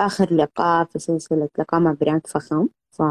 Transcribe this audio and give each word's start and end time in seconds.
آخر 0.00 0.34
لقاء 0.34 0.84
في 0.84 0.98
سلسلة 0.98 1.48
لقاء 1.58 1.80
مع 1.80 1.92
براند 2.00 2.26
فخم. 2.26 2.68
ف 2.90 3.02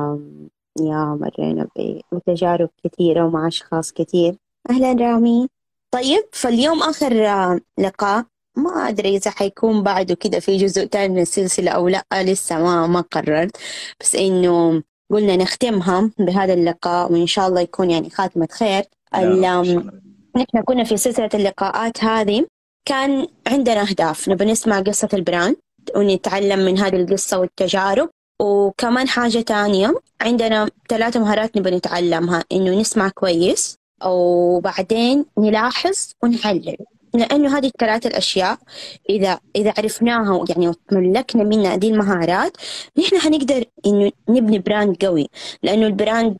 يا 0.82 1.20
مرينا 1.22 1.68
بتجارب 2.12 2.70
كثيرة 2.84 3.26
ومع 3.26 3.48
أشخاص 3.48 3.92
كثير. 3.92 4.36
أهلا 4.70 4.92
رامي. 4.92 5.48
طيب 5.92 6.24
فاليوم 6.32 6.84
آخر 6.84 7.28
آه، 7.28 7.60
لقاء. 7.80 8.26
ما 8.58 8.70
أدري 8.90 9.16
إذا 9.16 9.32
حيكون 9.32 9.84
بعده 9.84 10.16
كده 10.16 10.40
في 10.40 10.58
جزء 10.58 10.86
تاني 10.86 11.14
من 11.14 11.22
السلسلة 11.22 11.72
أو 11.72 11.88
لأ 11.88 12.04
لسه 12.14 12.60
ما 12.64 12.88
ما 12.88 13.02
قررت. 13.02 13.58
بس 14.00 14.16
إنه 14.16 14.84
قلنا 15.12 15.36
نختمها 15.36 16.12
بهذا 16.20 16.54
اللقاء 16.54 17.12
وإن 17.12 17.28
شاء 17.28 17.48
الله 17.48 17.62
يكون 17.62 17.92
يعني 17.92 18.10
خاتمة 18.10 18.48
خير. 18.52 18.84
نحن 20.36 20.62
كنا 20.66 20.84
في 20.84 20.98
سلسلة 20.98 21.30
اللقاءات 21.34 22.04
هذه. 22.04 22.46
كان 22.86 23.28
عندنا 23.48 23.82
أهداف. 23.82 24.30
نبي 24.30 24.46
نسمع 24.46 24.80
قصة 24.80 25.10
ال 25.14 25.21
brand 25.21 25.56
ونتعلم 25.96 26.60
من 26.60 26.80
هذه 26.80 26.96
القصة 26.96 27.40
والتجارب. 27.40 28.10
وكمان 28.42 29.08
حاجة 29.08 29.40
تانية 29.40 29.94
عندنا 30.22 30.70
ثلاثة 30.90 31.20
مهارات 31.20 31.58
نبي 31.58 31.72
نتعلمها 31.72 32.44
إنه 32.52 32.80
نسمع 32.80 33.10
كويس 33.10 33.78
وبعدين 34.06 35.26
نلاحظ 35.40 35.96
ونحلل. 36.24 36.78
لأنه 37.14 37.58
هذه 37.58 37.66
الثلاث 37.66 38.06
الأشياء 38.06 38.58
إذا 39.10 39.40
إذا 39.56 39.74
عرفناها 39.78 40.46
يعني 40.50 40.68
وتملكنا 40.68 41.44
منها 41.44 41.74
هذه 41.74 41.90
المهارات 41.92 42.58
نحن 43.00 43.20
حنقدر 43.20 43.66
إنه 43.86 44.12
نبني 44.30 44.60
brand 44.60 45.06
قوي. 45.06 45.30
لأنه 45.64 45.88
ال 45.88 45.96
brand 45.96 46.38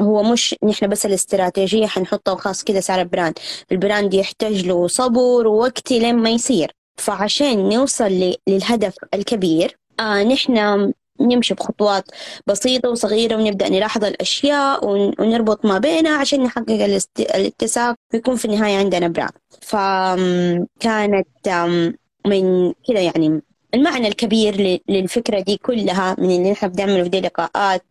هو 0.00 0.22
مش 0.22 0.56
نحن 0.64 0.86
بس 0.88 1.06
الاستراتيجية 1.06 1.86
حنحطها 1.86 2.32
وخلاص 2.32 2.64
كذا 2.64 2.80
صار 2.80 3.04
brand 3.04 3.38
ال 3.72 3.79
brand 3.79 4.14
يحتاج 4.14 4.66
له 4.66 4.86
صبر 4.86 5.46
ووقت 5.46 5.92
لين 5.92 6.16
ما 6.16 6.30
يصير. 6.30 6.77
فعشان 6.98 7.68
نوصل 7.68 8.32
للهدف 8.48 8.94
الكبير 9.14 9.78
آه 10.00 10.22
نحن 10.22 10.92
نمشي 11.20 11.54
بخطوات 11.54 12.04
بسيطة 12.46 12.88
وصغيرة 12.88 13.36
ونبدأ 13.36 13.68
نلاحظ 13.68 14.04
الأشياء 14.04 14.86
ونربط 14.86 15.64
ما 15.66 15.78
بينها 15.78 16.16
عشان 16.16 16.42
نحقق 16.42 17.00
الاتساق 17.20 17.96
ويكون 18.14 18.36
في 18.36 18.44
النهاية 18.44 18.78
عندنا 18.78 19.08
brand 19.08 19.30
فكانت 19.62 21.28
من 22.26 22.72
كذا 22.88 23.00
يعني. 23.00 23.42
المعنى 23.74 24.08
الكبير 24.08 24.80
للفكرة 24.88 25.40
دي 25.40 25.56
كلها 25.56 26.16
من 26.18 26.30
اللي 26.30 26.50
نحن 26.50 26.68
بنعمله 26.68 27.02
في 27.02 27.08
دي 27.08 27.18
اللقاءات 27.18 27.84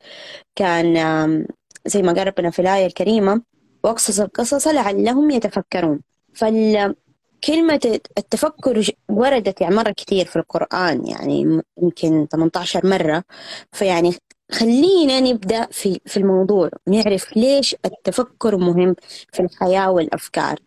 كان 0.55 1.45
زي 1.85 2.01
ما 2.01 2.13
قال 2.13 2.27
ربنا 2.27 2.49
في 2.49 2.59
الآية 2.61 2.85
الكريمة 2.85 3.41
واقصص 3.83 4.19
القصص 4.19 4.67
لعلهم 4.67 5.31
يتفكرون 5.31 6.01
فال 6.33 6.95
كلمة 7.43 7.99
التفكر 8.17 8.91
وردت 9.09 9.61
يعني 9.61 9.75
مرة 9.75 9.91
كثير 9.97 10.25
في 10.25 10.35
القرآن 10.35 11.07
يعني 11.07 11.61
يمكن 11.81 12.27
18 12.31 12.87
مرة. 12.87 13.23
فيعني 13.71 14.13
خلينا 14.51 15.19
نبدأ 15.19 15.67
في 15.71 15.99
في 16.05 16.17
الموضوع 16.17 16.69
نعرف 16.87 17.37
ليش 17.37 17.75
التفكر 17.85 18.57
مهم 18.57 18.95
في 19.33 19.39
الحياة 19.39 19.91
والأفكار. 19.91 20.59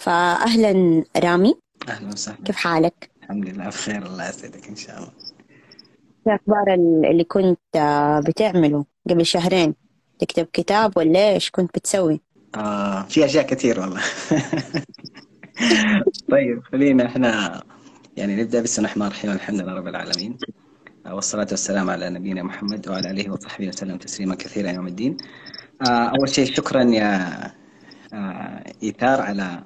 فأهلا 0.00 1.04
رامي 1.16 1.54
أهلا 1.88 2.08
وسهلا. 2.12 2.38
كيف 2.44 2.56
حالك؟ 2.56 3.10
الحمد 3.22 3.48
لله 3.48 3.66
بخير 3.68 4.06
الله 4.06 4.28
يسعدك 4.28 4.68
إن 4.68 4.76
شاء 4.76 4.96
الله. 4.98 5.10
شو 6.24 6.30
أخبار 6.30 6.74
اللي 7.10 7.24
كنت 7.24 7.58
بتعمله 8.26 8.84
قبل 9.10 9.26
شهرين؟ 9.26 9.74
تكتب 10.18 10.46
كتاب 10.52 10.96
ولا 10.96 11.32
إيش 11.32 11.50
كنت 11.50 11.78
بتسوي؟ 11.78 12.20
آه 12.56 13.02
في 13.02 13.24
أشياء 13.24 13.46
كثير 13.46 13.80
والله. 13.80 14.00
طيب 16.30 16.62
خلينا 16.72 17.06
إحنا 17.06 17.62
يعني 18.16 18.42
نبدأ. 18.42 18.60
بسم 18.60 18.78
الله 18.82 18.88
الرحمن 18.90 19.06
الرحيم 19.06 19.30
الحمد 19.30 19.60
لله 19.60 19.74
رب 19.74 19.88
العالمين. 19.88 20.38
والصلاة 21.06 21.46
والسلام 21.50 21.90
على 21.90 22.10
نبينا 22.10 22.42
محمد 22.42 22.88
وعلى 22.88 23.10
آله 23.10 23.32
وصحبه 23.32 23.68
وسلم 23.68 23.96
تسليما 23.96 24.34
كثيرا 24.34 24.70
يوم 24.70 24.86
الدين. 24.86 25.16
آه، 25.88 26.08
أول 26.18 26.28
شيء 26.28 26.46
شكرا 26.46 26.82
يا 26.82 27.40
آه، 28.14 28.64
إيثار 28.82 29.20
على 29.20 29.64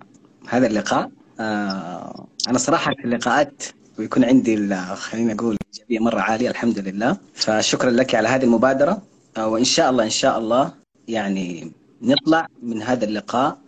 هذا 0.49 0.67
اللقاء. 0.67 1.11
آه، 1.41 2.27
أنا 2.49 2.59
صراحة 2.59 2.93
في 2.99 3.05
اللقاءات 3.05 3.63
ويكون 3.99 4.25
عندي 4.25 4.75
خلينا 4.95 5.35
نقول 5.35 5.57
مرة 5.91 6.21
عالية 6.21 6.51
الحمد 6.51 6.79
لله. 6.79 7.17
فشكرا 7.35 7.91
لك 7.91 8.15
على 8.15 8.29
هذه 8.29 8.45
المبادرة. 8.45 9.03
وإن 9.39 9.65
شاء 9.65 9.91
الله 9.91 10.05
إن 10.05 10.11
شاء 10.11 10.39
الله 10.39 10.73
يعني 11.09 11.73
نطلع 12.03 12.47
من 12.63 12.83
هذا 12.83 13.05
اللقاء 13.05 13.59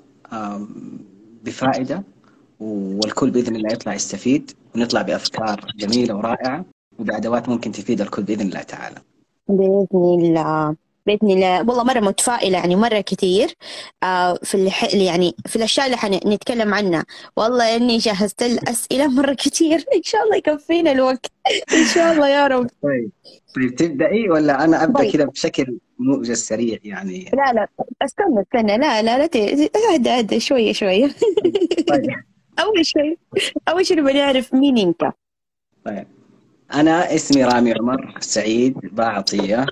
بفائدة 1.45 2.03
والكل 2.61 3.31
بإذن 3.31 3.57
الله 3.57 3.73
يطلع 3.73 3.95
يستفيد 3.95 4.51
ونطلع 4.75 5.03
بأفكار 5.03 5.67
جميلة 5.77 6.17
ورائعة 6.17 6.65
وبادوات 6.99 7.49
ممكن 7.49 7.73
تفيد 7.73 8.01
الكل 8.01 8.23
بإذن 8.23 8.47
الله 8.47 8.63
تعالى. 8.63 8.97
بإذن 9.49 10.25
الله 10.25 10.77
بإذن 11.07 11.31
الله. 11.31 11.59
والله 11.59 11.85
مرة 11.85 12.01
متفائلة 12.01 12.59
يعني 12.59 12.77
مرة 12.77 13.01
كثير. 13.01 13.55
آه 14.03 14.39
في 14.43 14.55
الح... 14.55 14.95
يعني 14.95 15.35
في 15.47 15.57
الأشياء 15.57 15.87
اللي 15.87 15.97
حنتكلم 15.97 16.75
عنها. 16.75 17.05
والله 17.37 17.77
إني 17.77 17.99
جهزت 17.99 18.43
الأسئلة 18.43 19.07
مرة 19.09 19.33
كثير. 19.33 19.85
إن 19.97 20.03
شاء 20.03 20.25
الله 20.25 20.37
يكفينا 20.37 20.93
الوقت. 20.93 21.27
إن 21.73 21.85
شاء 21.95 22.13
الله 22.13 22.29
يا 22.29 22.47
رب. 22.47 22.71
طيب. 22.83 23.11
طيب 23.57 23.75
تبدأي 23.75 24.29
ولا 24.31 24.65
أنا 24.65 24.85
أبدأ 24.85 24.99
طيب. 24.99 25.13
كذا 25.13 25.25
بشكل 25.25 25.79
موجز 26.01 26.39
سريع 26.39 26.79
يعني. 26.85 27.31
لا 27.33 27.53
لا 27.53 27.69
استنى 28.03 28.41
استنى 28.41 28.79
لا 28.79 29.03
لا 29.03 29.19
لا 29.19 29.25
اهدى 29.93 30.11
اهدى 30.11 30.41
شوية 30.41 30.73
طيب. 31.89 32.11
أول 32.63 32.87
شيء 32.87 33.19
أول 33.69 33.87
شيء 33.87 33.99
نبغى 33.99 34.13
نعرف 34.13 34.55
مين 34.55 34.79
أنت. 34.79 35.13
طيب. 35.85 36.07
أنا 36.75 37.15
اسمي 37.15 37.45
رامي 37.45 37.73
عمر 37.73 38.15
سعيد 38.21 38.79
باعطيه 38.93 39.67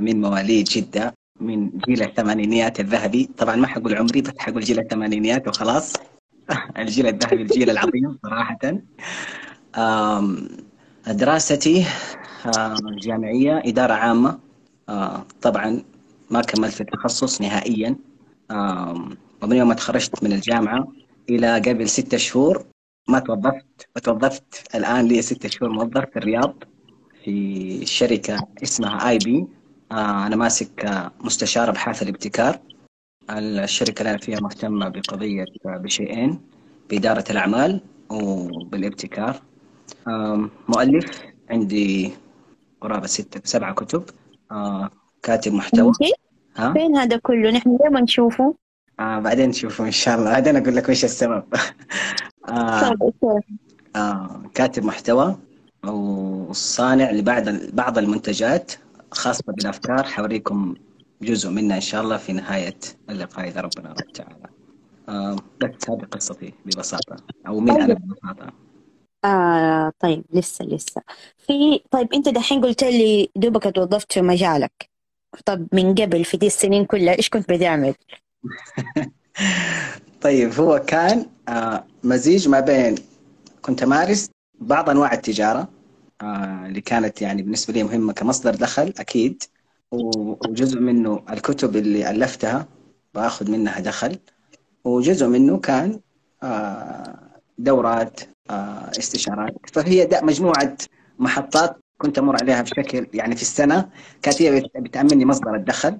من 0.00 0.20
مواليد 0.20 0.64
جدة 0.64 1.14
من 1.40 1.70
جيل 1.70 2.02
الثمانينيات 2.02 2.80
الذهبي. 2.80 3.28
طبعا 3.38 3.56
ما 3.56 3.66
حقول 3.66 3.94
عمري 3.94 4.20
بس 4.20 4.32
حقول 4.38 4.60
جيل 4.60 4.78
الثمانينيات 4.78 5.48
وخلاص. 5.48 5.92
الجيل 6.78 7.06
الذهبي 7.06 7.42
الجيل 7.42 7.70
العظيم 7.70 8.18
صراحة. 8.22 8.58
دراستي 11.06 11.84
جامعية 13.02 13.62
إدارة 13.66 13.92
عامه 14.88 15.24
طبعا 15.42 15.82
ما 16.30 16.40
كملت 16.40 16.72
في 16.72 16.80
التخصص 16.80 17.40
نهائيا. 17.40 17.96
ومن 19.42 19.56
يوم 19.56 19.68
ما 19.68 19.74
تخرجت 19.74 20.24
من 20.24 20.32
الجامعة 20.32 20.92
إلى 21.30 21.54
قبل 21.58 21.88
ستة 21.88 22.16
شهور 22.16 22.64
ما 23.08 23.18
توظفت 23.18 23.88
وتوظفت 23.96 24.74
الآن 24.74 25.06
لي 25.06 25.22
ستة 25.22 25.48
شهور 25.48 25.72
موظف 25.72 26.04
في 26.10 26.16
الرياض 26.16 26.54
في 27.24 27.86
شركة 27.86 28.46
اسمها 28.62 29.08
آي 29.08 29.18
بي. 29.18 29.46
آه، 29.92 30.26
أنا 30.26 30.36
ماسك 30.36 31.02
مستشار 31.20 31.68
أبحاث 31.68 32.02
الابتكار. 32.02 32.58
الشركة 33.30 34.00
اللي 34.00 34.10
أنا 34.10 34.18
فيها 34.18 34.40
مهتمة 34.40 34.88
بقضية 34.88 35.44
بشيئين 35.64 36.40
بإدارة 36.90 37.24
الأعمال 37.30 37.80
وبالابتكار. 38.10 39.42
مؤلف 40.68 41.22
عندي 41.50 42.12
قرابة 42.80 43.06
ستة 43.06 43.40
سبعة 43.44 43.74
كتب. 43.74 44.04
آه، 44.52 44.90
كاتب 45.22 45.52
محتوى. 45.52 45.92
ها؟ 46.56 46.72
فين 46.72 46.96
هذا 46.96 47.16
كله؟ 47.16 47.50
نحن 47.50 47.76
دائما 47.76 48.00
نشوفه. 48.00 48.54
آه 49.00 49.18
بعدين 49.18 49.48
نشوفه 49.48 49.84
إن 49.86 49.90
شاء 49.90 50.18
الله. 50.18 50.30
بعدين 50.30 50.56
أقول 50.56 50.76
لك 50.76 50.88
وش 50.88 51.04
السبب. 51.04 51.44
آه 52.48 52.96
آه 53.96 54.42
كاتب 54.54 54.84
محتوى 54.84 55.36
وصانع 55.86 57.10
لبعض 57.10 57.44
بعض 57.72 57.98
المنتجات 57.98 58.72
خاصة 59.10 59.44
بالأفكار. 59.46 60.02
حوريكم 60.02 60.74
جزء 61.22 61.50
منها 61.50 61.76
إن 61.76 61.80
شاء 61.80 62.02
الله 62.02 62.16
في 62.16 62.32
نهاية 62.32 62.78
اللقاء 63.10 63.48
إذا 63.48 63.60
ربنا 63.60 63.88
رب 63.88 64.12
تعالى. 64.14 64.46
آه 65.08 65.36
بس 65.60 65.90
هذه 65.90 66.04
قصتي 66.10 66.54
ببساطة 66.66 67.16
أو 67.46 67.60
مين 67.60 67.74
أنا 67.74 67.86
طيب. 67.86 67.98
ببساطة. 67.98 68.52
آه 69.24 69.92
طيب 70.00 70.24
لسه 70.32 70.64
لسه. 70.64 71.02
في 71.38 71.80
طيب 71.90 72.12
أنت 72.14 72.28
دحين 72.28 72.64
قلت 72.64 72.84
لي 72.84 73.30
دوبك 73.36 73.74
توظفت 73.74 74.12
في 74.12 74.22
مجالك. 74.22 74.90
طب 75.46 75.68
من 75.72 75.94
قبل 75.94 76.24
في 76.24 76.36
دي 76.36 76.46
السنين 76.46 76.84
كلها 76.84 77.16
إيش 77.18 77.28
كنت 77.28 77.52
بتعمل؟ 77.52 77.94
طيب 80.22 80.52
هو 80.60 80.78
كان 80.78 81.26
آه، 81.48 81.84
مزيج 82.04 82.48
ما 82.48 82.60
بين 82.60 82.94
كنت 83.62 83.82
أمارس 83.82 84.30
بعض 84.60 84.90
أنواع 84.90 85.12
التجارة 85.12 85.68
آه، 86.22 86.66
اللي 86.66 86.80
كانت 86.80 87.22
يعني 87.22 87.42
بالنسبة 87.42 87.72
لي 87.74 87.82
مهمة 87.82 88.12
كمصدر 88.12 88.54
دخل 88.54 88.94
أكيد. 88.98 89.42
وجزء 89.92 90.80
منه 90.80 91.24
الكتب 91.30 91.76
اللي 91.76 92.10
ألفتها 92.10 92.68
بآخذ 93.14 93.50
منها 93.50 93.80
دخل. 93.80 94.18
وجزء 94.84 95.26
منه 95.26 95.58
كان 95.58 96.00
آه، 96.42 97.18
دورات 97.58 98.20
استشارات. 98.98 99.54
فهي 99.72 100.08
مجموعة 100.22 100.76
محطات 101.18 101.76
كنت 101.98 102.18
أمر 102.18 102.36
عليها 102.42 102.62
بشكل 102.62 103.06
يعني 103.14 103.36
في 103.36 103.42
السنة 103.42 103.88
كانت 104.22 104.42
هي 104.42 104.62
بتامني 104.78 105.24
مصدر 105.24 105.54
الدخل. 105.54 105.98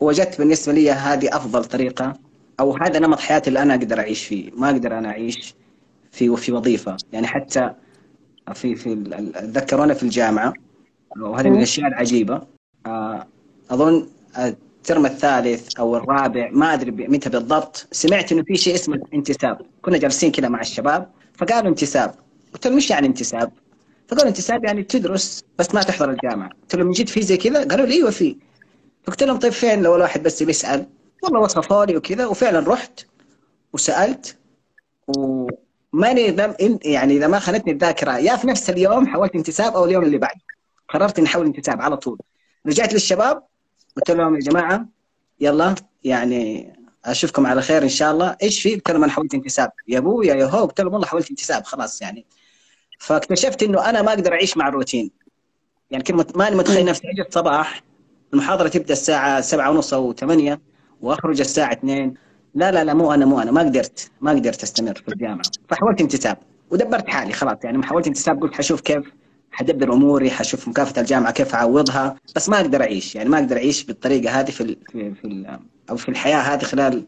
وجدت 0.00 0.38
بالنسبة 0.38 0.72
لي 0.72 0.90
هذه 0.90 1.36
أفضل 1.36 1.64
طريقة 1.64 2.12
أو 2.60 2.76
هذا 2.76 2.98
نمط 2.98 3.18
حياتي 3.18 3.48
اللي 3.48 3.62
أنا 3.62 3.74
أقدر 3.74 4.00
أعيش 4.00 4.24
فيه. 4.24 4.50
ما 4.56 4.70
أقدر 4.70 4.98
أنا 4.98 5.08
أعيش 5.08 5.54
في 6.12 6.36
في 6.36 6.52
وظيفة. 6.52 6.96
يعني 7.12 7.26
حتى 7.26 7.70
في 8.54 8.74
في 8.74 8.92
اتذكر 9.34 9.94
في 9.94 10.02
الجامعة 10.02 10.52
وهذه 11.20 11.48
من 11.48 11.56
الأشياء 11.56 11.88
العجيبة. 11.88 12.42
آه، 12.86 13.26
أظن 13.70 14.08
الترم 14.38 15.06
الثالث 15.06 15.78
أو 15.78 15.96
الرابع 15.96 16.50
ما 16.52 16.74
أدري 16.74 16.90
متى 16.90 17.30
بالضبط 17.30 17.88
سمعت 17.92 18.32
إنه 18.32 18.42
في 18.42 18.56
شيء 18.56 18.74
اسمه 18.74 19.00
انتساب. 19.14 19.60
كنا 19.82 19.98
جالسين 19.98 20.32
كذا 20.32 20.48
مع 20.48 20.60
الشباب 20.60 21.10
فقالوا 21.38 21.70
انتساب. 21.70 22.14
قلت 22.54 22.66
لهم 22.66 22.76
إيش 22.76 22.90
يعني 22.90 23.06
انتساب؟ 23.06 23.52
فقالوا 24.08 24.28
انتساب 24.28 24.64
يعني 24.64 24.82
تدرس 24.82 25.44
بس 25.58 25.74
ما 25.74 25.82
تحضر 25.82 26.10
الجامعة. 26.10 26.50
قلت 26.62 26.74
لهم 26.74 26.86
من 26.86 26.92
جد 26.92 27.08
في 27.08 27.22
زي 27.22 27.36
كذا؟ 27.36 27.68
قالوا 27.68 27.86
لي 27.86 27.94
إيوه 27.94 28.10
في. 28.10 28.36
فقلت 29.04 29.22
لهم 29.22 29.38
طيب 29.38 29.52
فين 29.52 29.82
لو 29.82 29.96
الواحد 29.96 30.22
بس 30.22 30.42
بيسال 30.42 30.86
والله 31.22 31.40
وصفوا 31.40 31.84
لي 31.84 31.96
وكذا. 31.96 32.26
وفعلا 32.26 32.72
رحت 32.72 33.00
وسألت 33.72 34.36
وماني 35.08 36.36
يعني 36.84 37.16
إذا 37.16 37.26
ما 37.26 37.38
خانتني 37.38 37.72
الذاكرة. 37.72 38.18
يا 38.18 38.36
في 38.36 38.46
نفس 38.46 38.70
اليوم 38.70 39.06
حولت 39.06 39.34
انتساب 39.34 39.74
أو 39.74 39.84
اليوم 39.84 40.04
اللي 40.04 40.18
بعده 40.18 40.40
قررت 40.88 41.18
إني 41.18 41.28
أحول 41.28 41.46
انتساب 41.46 41.82
على 41.82 41.96
طول. 41.96 42.18
رجعت 42.66 42.92
للشباب 42.92 43.42
قلت 43.96 44.10
لهم 44.10 44.34
يا 44.34 44.40
جماعة 44.40 44.86
يلا 45.40 45.74
يعني 46.04 46.72
أشوفكم 47.04 47.46
على 47.46 47.62
خير 47.62 47.82
إن 47.82 47.88
شاء 47.88 48.12
الله. 48.12 48.36
إيش 48.42 48.62
في؟ 48.62 48.74
قلت 48.74 48.90
لهم 48.90 49.04
أنا 49.04 49.12
حولت 49.12 49.34
انتساب. 49.34 49.70
يا 49.88 49.98
ابويا 49.98 50.34
يا 50.34 50.44
هو 50.44 50.64
قلت 50.64 50.80
لهم 50.80 50.92
والله 50.92 51.06
حولت 51.06 51.30
انتساب. 51.30 51.64
خلاص 51.64 52.02
يعني. 52.02 52.26
فاكتشفت 52.98 53.62
إنه 53.62 53.90
أنا 53.90 54.02
ما 54.02 54.08
أقدر 54.12 54.32
أعيش 54.32 54.56
مع 54.56 54.68
الروتين. 54.68 55.10
يعني 55.90 56.04
كنت 56.04 56.36
ماني 56.36 56.56
متخيل 56.56 56.84
نفسي. 56.84 57.10
أجي 57.10 57.22
الصباح 57.22 57.82
المحاضرة 58.32 58.68
تبدأ 58.68 58.92
الساعة 58.92 59.40
7 59.40 59.70
ونص 59.70 59.94
أو 59.94 60.12
8 60.12 60.60
وأخرج 61.00 61.40
الساعة 61.40 61.72
2 61.72 62.14
لا 62.54 62.72
لا 62.72 62.84
لا 62.84 62.94
مو 62.94 63.14
أنا 63.14 63.26
مو 63.26 63.40
أنا. 63.40 63.50
ما 63.50 63.60
قدرت. 63.60 64.10
ما 64.20 64.30
قدرت 64.30 64.62
أستمر 64.62 64.94
في 64.94 65.08
الجامعة. 65.08 65.42
فحاولت 65.68 66.00
انتساب. 66.00 66.38
ودبرت 66.70 67.08
حالي. 67.08 67.32
خلاص 67.32 67.58
يعني 67.64 67.82
حاولت 67.82 68.06
انتساب 68.06 68.42
قلت 68.42 68.54
حشوف 68.54 68.80
كيف 68.80 69.04
حدبر 69.50 69.92
أموري 69.92 70.30
حشوف 70.30 70.68
مكافأة 70.68 71.00
الجامعة 71.00 71.32
كيف 71.32 71.54
أعوضها. 71.54 72.16
بس 72.36 72.48
ما 72.48 72.60
أقدر 72.60 72.82
أعيش. 72.82 73.14
يعني 73.14 73.28
ما 73.28 73.38
أقدر 73.38 73.56
أعيش 73.56 73.84
بالطريقة 73.84 74.40
هذه 74.40 74.50
في 74.50 74.60
ال 74.60 74.76
في, 74.92 75.14
في 75.14 75.24
أو 75.90 75.96
في 75.96 76.08
الحياة 76.08 76.38
هذه 76.38 76.62
خلال 76.62 77.04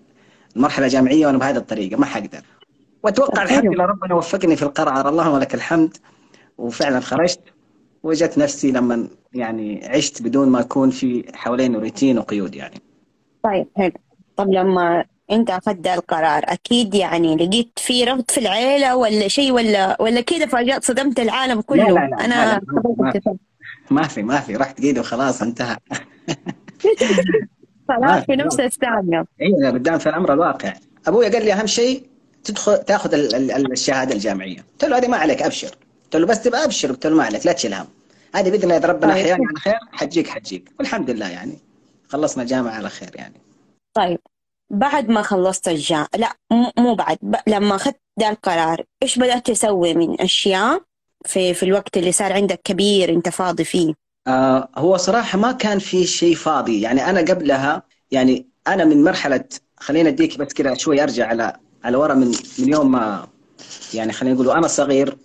المرحله 0.57 0.87
الجامعيه 0.87 1.27
وأنا 1.27 1.39
بهذه 1.39 1.57
الطريقة 1.57 1.97
ما 1.97 2.07
حقدر. 2.07 2.41
وأتوقع 3.03 3.43
الحمد 3.43 3.67
لله 3.67 3.85
ربنا 3.85 4.15
وفقني 4.15 4.57
في 4.57 4.63
القرار 4.63 5.09
اللهم 5.09 5.39
لك 5.39 5.55
الحمد. 5.55 5.97
وفعلا 6.59 7.01
خرجت 7.01 7.41
وجدت 8.03 8.39
نفسي 8.39 8.73
لما 8.73 9.09
يعني 9.33 9.87
عشت 9.87 10.23
بدون 10.23 10.49
ما 10.49 10.61
يكون 10.61 10.91
في 10.91 11.25
حوالين 11.35 11.77
روتين 11.77 12.19
وقيود 12.19 12.55
يعني. 12.55 12.83
طيب 13.43 13.67
حلو. 13.77 13.93
طب 14.37 14.51
لما 14.51 15.05
أنت 15.31 15.51
أخذت 15.51 15.87
القرار 15.87 16.43
أكيد 16.47 16.95
يعني 16.95 17.37
لقيت 17.37 17.79
في 17.79 18.05
رفض 18.05 18.25
في 18.31 18.41
العيلة 18.41 18.97
ولا 18.97 19.29
شيء 19.29 19.53
ولا 19.53 20.03
ولا 20.03 20.21
كذا 20.21 20.47
فجأة 20.47 20.81
صدمت 20.83 21.21
العالم 21.21 21.61
كله؟ 21.61 21.85
لا 21.85 21.93
لا 21.93 22.09
لا 22.09 22.25
أنا 22.25 22.35
لا 22.35 22.61
لا 23.15 23.37
ما 23.91 24.03
في 24.03 24.23
ما 24.23 24.41
في 24.41 24.57
رحت 24.57 24.81
كذا 24.81 25.01
وخلاص 25.01 25.43
انتهى. 25.43 25.77
خلاص 27.89 28.25
في 28.25 28.37
نفس 28.37 28.61
الثانية 28.61 29.25
اي 29.41 29.71
قدام 29.71 29.99
في 29.99 30.09
الامر 30.09 30.33
الواقع 30.33 30.73
أبوي 31.07 31.29
قال 31.29 31.45
لي 31.45 31.53
أهم 31.53 31.67
شيء 31.67 32.07
تدخل 32.45 32.79
تاخذ 32.79 33.15
الشهادة 33.73 34.15
الجامعية. 34.15 34.59
قلت 34.73 34.85
له 34.85 34.99
هذه 34.99 35.09
ما 35.09 35.17
عليك 35.17 35.43
أبشر. 35.43 35.71
قلت 36.05 36.17
له 36.17 36.27
بس 36.27 36.43
تبقى 36.43 36.65
أبشر؟ 36.65 36.89
قلت 36.89 37.07
له 37.07 37.17
ما 37.17 37.25
عليك 37.25 37.47
لا 37.47 37.53
تشيل 37.53 37.75
هم. 37.75 37.87
هذه 38.35 38.51
بإذن 38.51 38.63
الله 38.63 38.77
إذا 38.77 38.89
ربنا 38.89 39.15
طيب. 39.15 39.23
أحيانا 39.25 39.45
على 39.49 39.61
خير 39.61 39.79
حجيك 39.93 40.29
حجيك 40.29 40.73
والحمد 40.79 41.11
لله 41.11 41.29
يعني. 41.29 41.59
خلصنا 42.09 42.43
الجامعة 42.43 42.73
على 42.73 42.89
خير 42.89 43.11
يعني. 43.15 43.35
طيب. 43.95 44.19
بعد 44.71 45.09
ما 45.09 45.23
خلصت 45.23 45.69
الجامعة 45.69 46.09
لا 46.17 46.33
مو 46.79 46.95
بعد 46.95 47.19
ب... 47.23 47.37
لما 47.47 47.77
أخذت 47.77 48.01
ذا 48.21 48.29
القرار 48.29 48.85
إيش 49.03 49.19
بدأت 49.19 49.47
تسوي 49.47 49.95
من 49.95 50.21
أشياء 50.21 50.83
في 51.25 51.55
في 51.55 51.63
الوقت 51.63 51.97
اللي 51.97 52.13
صار 52.13 52.33
عندك 52.33 52.61
كبير 52.65 53.11
أنت 53.11 53.29
فاضي 53.29 53.65
فيه؟ 53.65 53.95
آه 54.27 54.69
هو 54.77 54.97
صراحة 54.97 55.39
ما 55.39 55.53
كان 55.53 55.79
في 55.79 56.07
شيء 56.07 56.35
فاضي. 56.35 56.81
يعني 56.81 57.11
أنا 57.11 57.21
قبلها 57.21 57.83
يعني 58.11 58.47
أنا 58.67 58.85
من 58.85 59.05
مرحلة 59.05 59.45
خلينا 59.77 60.09
أديك 60.09 60.39
بس 60.39 60.53
كذا 60.55 60.75
شوي 60.75 61.03
أرجع 61.03 61.27
على 61.27 61.57
على 61.85 61.97
ورا 61.97 62.15
من 62.15 62.27
من 62.59 62.73
يوم 62.73 62.93
ما 62.93 63.29
يعني 63.95 64.13
خلينا 64.13 64.35
نقول 64.35 64.47
وأنا 64.47 64.67
صغير 64.67 65.17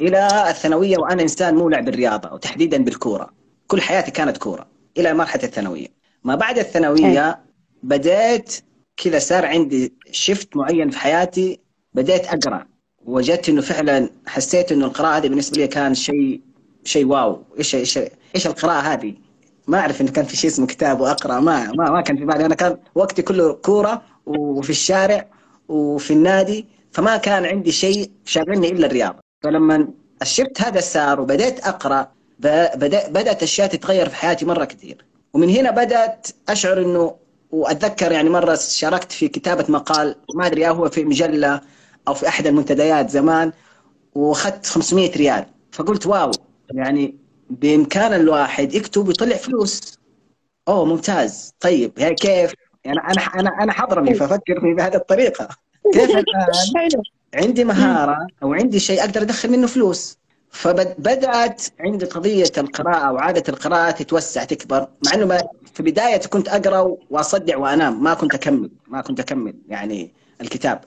إلى 0.00 0.50
الثانوية 0.50 0.98
وأنا 0.98 1.22
إنسان 1.22 1.54
مولع 1.54 1.80
بالرياضة 1.80 2.32
وتحديدا 2.34 2.84
بالكورة. 2.84 3.30
كل 3.66 3.80
حياتي 3.80 4.10
كانت 4.10 4.36
كورة 4.36 4.66
إلى 4.98 5.14
مرحلة 5.14 5.44
الثانوية. 5.44 5.86
ما 6.24 6.34
بعد 6.34 6.58
الثانوية 6.58 7.40
بدأت 7.82 8.54
كذا 8.96 9.18
صار 9.18 9.46
عندي 9.46 9.92
شفت 10.12 10.56
معين 10.56 10.90
في 10.90 10.98
حياتي. 10.98 11.60
بديت 11.94 12.26
أقرأ. 12.26 12.66
وجدت 13.04 13.48
إنه 13.48 13.60
فعلا 13.60 14.10
حسيت 14.26 14.72
إنه 14.72 14.86
القراءة 14.86 15.16
هذه 15.16 15.28
بالنسبة 15.28 15.56
لي 15.56 15.66
كان 15.66 15.94
شيء 15.94 16.40
شيء 16.84 17.06
واو. 17.06 17.42
إيش 17.58 17.74
إيش 17.74 17.98
إيش 18.34 18.46
القراءة 18.46 18.80
هذه؟ 18.80 19.14
ما 19.66 19.78
أعرف 19.78 20.00
انه 20.00 20.10
كان 20.10 20.24
في 20.24 20.36
شيء 20.36 20.50
اسمه 20.50 20.66
كتاب 20.66 21.00
وأقرأ 21.00 21.40
ما 21.40 21.72
ما, 21.72 21.90
ما 21.90 22.00
كان 22.00 22.16
في 22.16 22.24
بالي 22.24 22.46
أنا 22.46 22.54
كان 22.54 22.78
وقتي 22.94 23.22
كله 23.22 23.52
كورة 23.52 24.02
وفي 24.26 24.70
الشارع 24.70 25.26
وفي 25.68 26.12
النادي 26.12 26.66
فما 26.92 27.16
كان 27.16 27.46
عندي 27.46 27.72
شيء 27.72 28.10
شاغلني 28.24 28.68
إلا 28.68 28.86
الرياضة. 28.86 29.18
فلما 29.42 29.88
الشفت 30.22 30.62
هذا 30.62 30.80
صار 30.80 31.20
وبدأت 31.20 31.66
أقرأ 31.66 32.08
بدأت 33.08 33.42
أشياء 33.42 33.68
تتغير 33.68 34.08
في 34.08 34.16
حياتي 34.16 34.44
مرة 34.44 34.64
كثير. 34.64 35.04
ومن 35.34 35.50
هنا 35.50 35.70
بدأت 35.70 36.28
أشعر 36.48 36.82
إنه 36.82 37.16
وأتذكر 37.50 38.12
يعني 38.12 38.30
مرة 38.30 38.54
شاركت 38.54 39.12
في 39.12 39.28
كتابة 39.28 39.64
مقال 39.68 40.16
ما 40.34 40.46
أدري 40.46 40.68
هو 40.68 40.88
في 40.88 41.04
مجلة 41.04 41.60
أو 42.08 42.14
في 42.14 42.28
أحد 42.28 42.46
المنتديات 42.46 43.10
زمان 43.10 43.52
وأخذت 44.14 44.66
500 44.66 45.16
ريال. 45.16 45.46
فقلت 45.72 46.06
واو 46.06 46.30
يعني 46.74 47.23
بإمكان 47.60 48.12
الواحد 48.12 48.74
يكتب 48.74 49.08
ويطلع 49.08 49.36
فلوس. 49.36 49.98
أوه 50.68 50.84
ممتاز. 50.84 51.54
طيب 51.60 51.92
يعني 51.98 52.14
كيف؟ 52.14 52.54
يعني 52.84 52.98
أنا 52.98 53.22
أنا 53.40 53.50
أنا 53.62 53.72
حضرمي 53.72 54.14
فافكر 54.14 54.60
في 54.60 54.74
بهذه 54.74 54.94
الطريقة. 54.94 55.48
كيف 55.92 56.10
الآن؟ 56.16 57.02
عندي 57.34 57.64
مهارة 57.64 58.26
أو 58.42 58.54
عندي 58.54 58.78
شيء 58.80 59.00
أقدر 59.00 59.22
أدخل 59.22 59.50
منه 59.50 59.66
فلوس. 59.66 60.18
فبدات 60.50 61.62
عندي 61.80 62.04
قضية 62.06 62.52
القراءة 62.58 63.12
وعاده 63.12 63.42
القراءة 63.48 63.90
تتوسع 63.90 64.44
تكبر. 64.44 64.88
مع 65.06 65.14
إنه 65.14 65.38
في 65.74 65.82
بداية 65.82 66.16
كنت 66.20 66.48
أقرأ 66.48 66.96
وأصدع 67.10 67.56
وأنام. 67.56 68.02
ما 68.02 68.14
كنت 68.14 68.34
أكمل 68.34 68.70
ما 68.88 69.00
كنت 69.00 69.20
أكمل 69.20 69.54
يعني 69.68 70.12
الكتاب. 70.40 70.80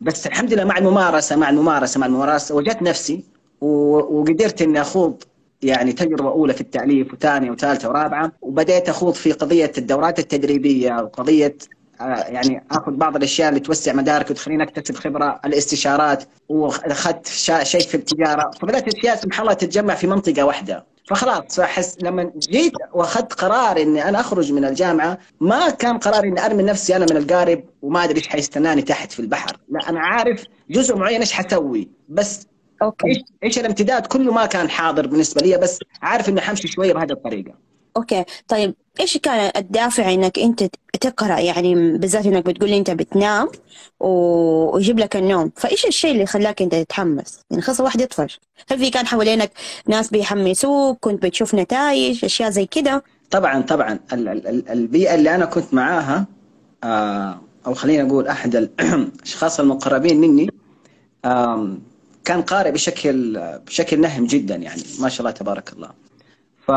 بس 0.00 0.26
الحمد 0.26 0.52
لله 0.52 0.64
مع 0.64 0.78
الممارسة 0.78 1.36
مع 1.36 1.50
الممارسة 1.50 2.00
مع 2.00 2.06
الممارسة 2.06 2.54
وجدت 2.54 2.82
نفسي 2.82 3.24
وقدرت 3.60 4.62
إني 4.62 4.80
أخوض 4.80 5.22
يعني 5.66 5.92
تجربة 5.92 6.28
أولى 6.28 6.52
في 6.54 6.60
التأليف 6.60 7.12
وثانية 7.12 7.50
وثالثة 7.50 7.88
ورابعة 7.88 8.32
وبديت 8.42 8.88
أخوض 8.88 9.14
في 9.14 9.32
قضية 9.32 9.72
الدورات 9.78 10.18
التدريبية 10.18 10.92
وقضيه 10.92 11.56
يعني 12.00 12.64
آخذ 12.70 12.92
بعض 12.92 13.16
الأشياء 13.16 13.48
اللي 13.48 13.60
توسع 13.60 13.92
مدارك 13.92 14.30
وتخليني 14.30 14.62
أكتسب 14.62 14.94
خبرة 14.94 15.40
الاستشارات 15.44 16.24
وأخذت 16.48 17.26
شيء 17.62 17.80
في 17.80 17.94
التجارة. 17.94 18.50
فبدأت 18.60 18.88
الاشياء 18.88 19.16
سبحان 19.16 19.42
الله 19.42 19.52
تتجمع 19.52 19.94
في 19.94 20.06
منطقة 20.06 20.42
واحدة. 20.42 20.84
فخلاص 21.08 21.56
فأحس 21.56 21.96
لما 22.02 22.32
جيت 22.38 22.72
وأخذت 22.92 23.32
قرار 23.32 23.82
إني 23.82 24.08
أنا 24.08 24.20
أخرج 24.20 24.52
من 24.52 24.64
الجامعة 24.64 25.18
ما 25.40 25.70
كان 25.70 25.98
قرار 25.98 26.24
إني 26.24 26.46
أرمي 26.46 26.62
نفسي 26.62 26.96
أنا 26.96 27.06
من 27.10 27.16
القارب 27.16 27.64
وما 27.82 28.04
أدري 28.04 28.16
إيش 28.16 28.28
حيستناني 28.28 28.82
تحت 28.82 29.12
في 29.12 29.20
البحر. 29.20 29.56
لا 29.68 29.88
أنا 29.88 30.00
عارف 30.00 30.44
جزء 30.70 30.96
معين 30.96 31.20
إيش 31.20 31.32
حسوي 31.32 31.88
بس 32.08 32.46
okay. 32.82 33.24
إيش 33.44 33.58
الامتداد؟ 33.58 34.06
كله 34.06 34.32
ما 34.32 34.46
كان 34.46 34.70
حاضر 34.70 35.06
بالنسبة 35.06 35.40
لي 35.40 35.58
بس 35.58 35.78
عارف 36.02 36.28
إني 36.28 36.40
حمشي 36.40 36.68
شوية 36.68 36.92
بهذه 36.92 37.12
الطريقة. 37.12 37.54
okay. 37.96 38.24
طيب 38.48 38.74
إيش 39.00 39.18
كان 39.18 39.52
الدافع 39.56 40.12
إنك 40.12 40.38
أنت 40.38 40.64
تقرأ؟ 41.00 41.40
يعني 41.40 41.98
بالذات 41.98 42.26
إنك 42.26 42.44
بتقول 42.44 42.70
لي 42.70 42.78
أنت 42.78 42.90
بتنام 42.90 43.48
ويجيب 44.00 44.98
لك 44.98 45.16
النوم. 45.16 45.52
فإيش 45.56 45.86
الشيء 45.86 46.10
اللي 46.12 46.26
خلاك 46.26 46.62
أنت 46.62 46.74
تتحمس؟ 46.74 47.40
يعني 47.50 47.62
خاصه 47.62 47.84
واحد 47.84 48.00
يطفش. 48.00 48.40
هل 48.70 48.78
في 48.78 48.90
كان 48.90 49.06
حوالينك 49.06 49.50
ناس 49.86 50.10
بيحمسوك؟ 50.10 50.98
كنت 51.00 51.22
بتشوف 51.22 51.54
نتائج؟ 51.54 52.24
أشياء 52.24 52.50
زي 52.50 52.66
كده؟ 52.66 53.02
طبعا 53.30 53.62
طبعا. 53.62 53.98
البيئة 54.12 55.14
اللي 55.14 55.34
أنا 55.34 55.44
كنت 55.44 55.74
معاها 55.74 56.26
آه، 56.84 57.40
أو 57.66 57.74
خلينا 57.74 58.02
نقول 58.02 58.28
أحد 58.28 58.56
الأشخاص 58.80 59.60
المقربين 59.60 60.20
مني 60.20 60.50
كان 62.26 62.42
قارئ 62.42 62.70
بشكل 62.70 63.40
بشكل 63.66 64.00
نهم 64.00 64.26
جدا 64.26 64.54
يعني. 64.54 64.82
ما 65.00 65.08
شاء 65.08 65.20
الله 65.20 65.30
تبارك 65.30 65.72
الله. 65.72 65.90
ف 66.66 66.72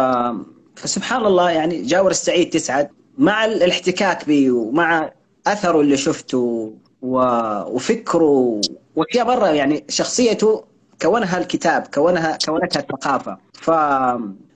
فسبحان 0.75 1.25
الله 1.25 1.50
يعني 1.51 1.82
جاور 1.82 2.12
السعيد 2.12 2.50
تسعد 2.50 2.89
مع 3.18 3.46
الاحتكاك 3.46 4.25
بي 4.25 4.51
ومع 4.51 5.12
أثره 5.48 5.82
اللي 5.82 5.98
شفته 5.98 6.74
وفكره 7.01 8.62
وأشياء 8.96 9.25
مره 9.27 9.48
يعني 9.48 9.84
شخصيته 9.89 10.63
كونها 11.01 11.38
الكتاب 11.38 11.88
كونها 11.94 12.38
كونتها 12.46 12.79
الثقافة. 12.79 13.38
ف 13.53 13.72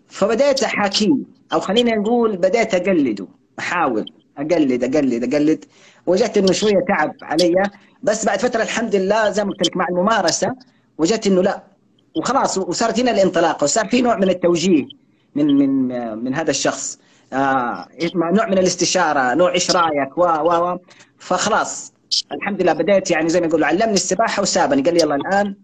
فبديت 0.08 0.64
أحاكيه. 0.64 1.16
أو 1.54 1.60
خلينا 1.60 1.96
نقول 1.96 2.38
بديت 2.38 2.74
أقلده. 2.76 3.28
أحاول. 3.60 4.12
أقلد 4.38 4.84
أقلد 4.84 5.34
أقلد. 5.34 5.66
وجدت 6.06 6.38
إنه 6.38 6.52
شوية 6.52 6.86
تعب 6.88 7.16
علي. 7.22 7.64
بس 8.04 8.26
بعد 8.26 8.40
فترة 8.40 8.64
الحمد 8.64 8.96
لله 8.96 9.30
زي 9.30 9.44
ما 9.44 9.52
قلت 9.52 9.68
لك 9.68 9.78
مع 9.78 9.88
الممارسة 9.90 10.56
وجدت 10.98 11.28
إنه 11.28 11.42
لا. 11.42 11.64
وخلاص 12.18 12.58
وصارت 12.58 13.00
هنا 13.00 13.12
الانطلاقه 13.12 13.64
وصار 13.64 13.88
في 13.88 14.02
نوع 14.02 14.18
من 14.18 14.30
التوجيه 14.30 14.86
من 15.36 15.46
من 15.58 15.88
من 16.18 16.36
هذا 16.36 16.52
الشخص. 16.52 17.00
آه 17.34 17.88
نوع 18.16 18.48
من 18.48 18.58
الاستشارة 18.58 19.34
نوع 19.34 19.54
إيش 19.54 19.72
رأيك؟ 19.72 20.18
و 20.18 20.22
و 20.24 20.78
فخلاص 21.18 21.94
الحمد 22.32 22.62
لله 22.62 22.74
بديت 22.74 23.12
يعني 23.12 23.30
زي 23.30 23.40
ما 23.42 23.48
يقولوا 23.48 23.68
علمني 23.68 23.94
السباحة 23.94 24.42
وسابني. 24.42 24.82
قال 24.82 24.94
لي 24.94 25.00
يلا 25.02 25.16
الآن 25.16 25.56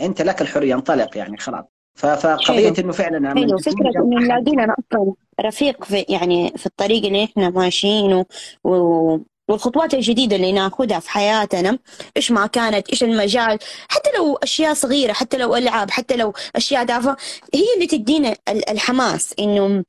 أنت 0.00 0.22
لك 0.22 0.42
الحرية 0.42 0.74
انطلق 0.74 1.16
يعني 1.16 1.36
خلاص. 1.36 1.64
فقضية 1.94 2.74
إنه 2.78 2.92
فعلا 2.92 3.34
حلو. 3.34 3.58
فكرة 3.58 4.02
إنه 4.04 4.20
نلاقي 4.20 4.52
لنا 4.52 4.74
أصلا 4.78 5.14
رفيق 5.40 5.84
في 5.84 6.04
يعني 6.08 6.52
في 6.56 6.66
الطريق 6.66 7.04
اللي 7.04 7.24
إحنا 7.24 7.50
ماشيين 7.50 8.24
و... 8.64 9.18
والخطوات 9.48 9.94
الجديدة 9.94 10.36
اللي 10.36 10.52
ناخذها 10.52 11.00
في 11.00 11.10
حياتنا 11.10 11.78
إيش 12.16 12.30
ما 12.30 12.46
كانت 12.46 12.88
إيش 12.90 13.02
المجال 13.02 13.58
حتى 13.88 14.10
لو 14.18 14.34
أشياء 14.36 14.74
صغيرة 14.74 15.12
حتى 15.12 15.36
لو 15.36 15.56
ألعاب 15.56 15.90
حتى 15.90 16.16
لو 16.16 16.32
أشياء 16.56 16.84
دافة 16.84 17.16
هي 17.54 17.64
اللي 17.74 17.86
تدينا 17.86 18.36
الحماس 18.48 19.34
إنه 19.38 19.84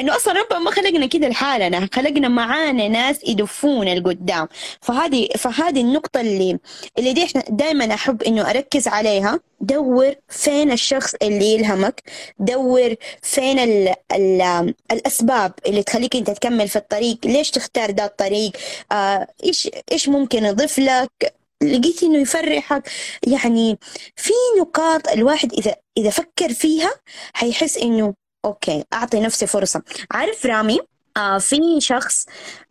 إنه 0.00 0.16
أصلا 0.16 0.34
ربنا 0.40 0.58
ما 0.58 0.70
خلقنا 0.70 1.06
كده 1.06 1.28
لحالنا 1.28 1.88
خلقنا 1.92 2.28
معانا 2.28 2.88
ناس 2.88 3.20
يدفونا 3.26 3.94
لقدام 3.94 4.48
فهذه 4.80 5.28
فهذه 5.38 5.80
النقطة 5.80 6.20
اللي 6.20 6.58
اللي 6.98 7.12
دي 7.12 7.26
دائما 7.48 7.94
أحب 7.94 8.22
إنه 8.22 8.50
أركز 8.50 8.88
عليها. 8.88 9.40
دور 9.60 10.14
فين 10.28 10.72
الشخص 10.72 11.14
اللي 11.22 11.54
يلهمك. 11.54 12.02
دور 12.38 12.94
فين 13.22 13.58
ال 13.58 13.94
ال 14.12 14.74
الأسباب 14.92 15.52
اللي 15.66 15.82
تخليك 15.82 16.16
أنت 16.16 16.30
تكمل 16.30 16.68
في 16.68 16.76
الطريق. 16.76 17.18
ليش 17.24 17.50
تختار 17.50 17.90
ده 17.90 18.04
الطريق؟ 18.04 18.52
آه 18.92 19.26
إيش 19.44 19.68
إيش 19.92 20.08
ممكن 20.08 20.44
يضيف 20.44 20.78
لك؟ 20.78 21.34
لقيت 21.62 22.02
إنه 22.02 22.18
يفرحك. 22.18 22.88
يعني 23.26 23.78
في 24.16 24.32
نقاط 24.60 25.08
الواحد 25.08 25.52
اذا 25.52 25.74
إذا 25.98 26.10
فكر 26.10 26.52
فيها 26.52 26.90
حيحس 27.34 27.76
إنه 27.78 28.14
أوكي 28.44 28.84
أعطي 28.92 29.20
نفسي 29.20 29.46
فرصة. 29.46 29.82
عارف 30.10 30.46
رامي؟ 30.46 30.78
آه 31.16 31.38
في 31.38 31.80
شخص 31.80 32.26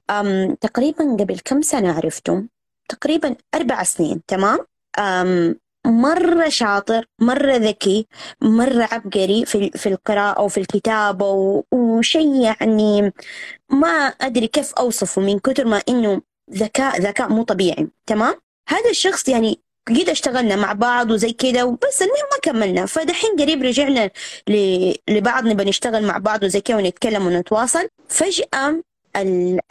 آم 0.10 0.56
تقريبا 0.56 1.18
قبل 1.20 1.40
كم 1.46 1.62
سنة 1.62 1.94
عرفته؟ 1.94 2.44
تقريبا 2.90 3.36
أربع 3.56 3.84
سنين 3.84 4.22
تمام؟ 4.28 4.60
آم 5.00 5.56
مرة 5.86 6.50
شاطر 6.50 7.06
مرة 7.20 7.56
ذكي 7.56 8.08
مرة 8.42 8.90
عبقري 8.92 9.46
في 9.46 9.72
في 9.72 9.90
القراءة 9.90 10.42
وفي 10.42 10.60
الكتابة 10.60 11.64
وشيء 11.72 12.42
يعني 12.42 13.14
ما 13.70 13.88
أدري 14.08 14.48
كيف 14.48 14.74
أوصفه 14.74 15.22
من 15.22 15.40
كثر 15.40 15.66
ما 15.66 15.82
إنه 15.90 16.22
ذكاء 16.52 17.02
ذكاء 17.02 17.30
مو 17.30 17.44
طبيعي 17.44 17.88
تمام؟ 18.06 18.36
هذا 18.70 18.90
الشخص 18.90 19.30
يعني 19.30 19.60
قد 19.90 20.10
اشتغلنا 20.10 20.56
مع 20.56 20.74
بعض 20.74 21.12
وزي 21.12 21.32
كده 21.34 21.66
وبس 21.66 22.02
المهم 22.02 22.26
ما 22.32 22.40
كملنا. 22.42 22.86
فدحين 22.86 23.32
قريب 23.40 23.64
رجعنا 23.64 24.12
لبعض 25.10 25.48
نبى 25.48 25.64
نشتغل 25.64 26.04
مع 26.06 26.18
بعض 26.18 26.44
وزي 26.44 26.62
كده 26.62 26.78
ونتكلم 26.78 27.28
ونتواصل. 27.28 27.88
فجأة 28.10 28.82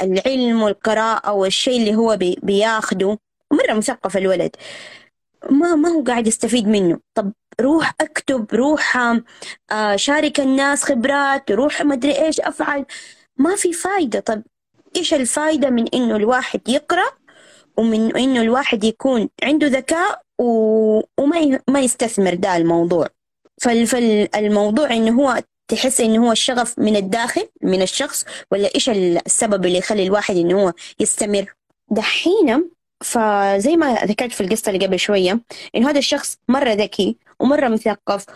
العلم 0.03 0.63
والقراءة 0.63 1.33
والشيء 1.33 1.81
اللي 1.81 1.95
هو 1.95 2.17
بي 2.17 2.39
بياخده 2.43 3.19
مرة 3.53 3.75
مثقف 3.75 4.17
الولد. 4.17 4.57
ما 5.51 5.75
ما 5.75 5.89
هو 5.89 6.03
قاعد 6.03 6.27
يستفيد 6.27 6.69
منه. 6.69 7.01
طب 7.15 7.33
روح 7.61 7.95
اكتب 8.01 8.55
روح 8.55 8.97
آه، 9.73 9.97
شارك 9.97 10.41
الناس 10.41 10.85
خبرات 10.85 11.51
روح 11.53 11.83
ما 11.83 11.95
ادري 11.95 12.19
إيش 12.25 12.41
افعل. 12.41 12.85
ما 13.37 13.57
في 13.57 13.73
فايدة. 13.73 14.21
طب 14.21 14.43
إيش 14.97 15.15
الفايدة 15.15 15.71
من 15.71 15.89
انه 15.95 16.17
الواحد 16.17 16.69
يقرأ 16.69 17.07
ومن 17.77 18.17
إنه 18.17 18.41
الواحد 18.41 18.85
يكون 18.85 19.29
عنده 19.43 19.67
ذكاء 19.67 20.23
و... 20.39 20.45
وما 21.21 21.61
ما 21.69 21.81
يستثمر 21.81 22.35
ده 22.35 22.57
الموضوع. 22.57 23.09
فال... 23.63 23.87
فالموضوع 23.87 24.91
إنه 24.91 25.23
هو 25.23 25.43
تحس 25.69 26.01
إنه 26.01 26.27
هو 26.27 26.33
الشغف 26.33 26.79
من 26.79 26.97
الداخل 26.97 27.49
من 27.63 27.83
الشخص 27.83 28.25
ولا 28.51 28.75
إيش 28.75 28.91
السبب 28.91 29.67
اللي 29.67 29.79
يخلي 29.79 30.03
الواحد 30.03 30.37
إنه 30.37 30.63
هو 30.63 30.73
يستمر؟ 31.01 31.55
دحين 31.91 32.71
فزي 33.05 33.77
ما 33.77 33.95
ذكرت 33.95 34.33
في 34.33 34.41
القصة 34.41 34.71
اللي 34.71 34.87
قبل 34.87 34.99
شوية 34.99 35.41
إنه 35.77 35.91
هذا 35.91 35.99
الشخص 35.99 36.37
مرة 36.49 36.73
ذكي 36.73 37.17
ومرة 37.41 37.69
مثقف 37.69 38.27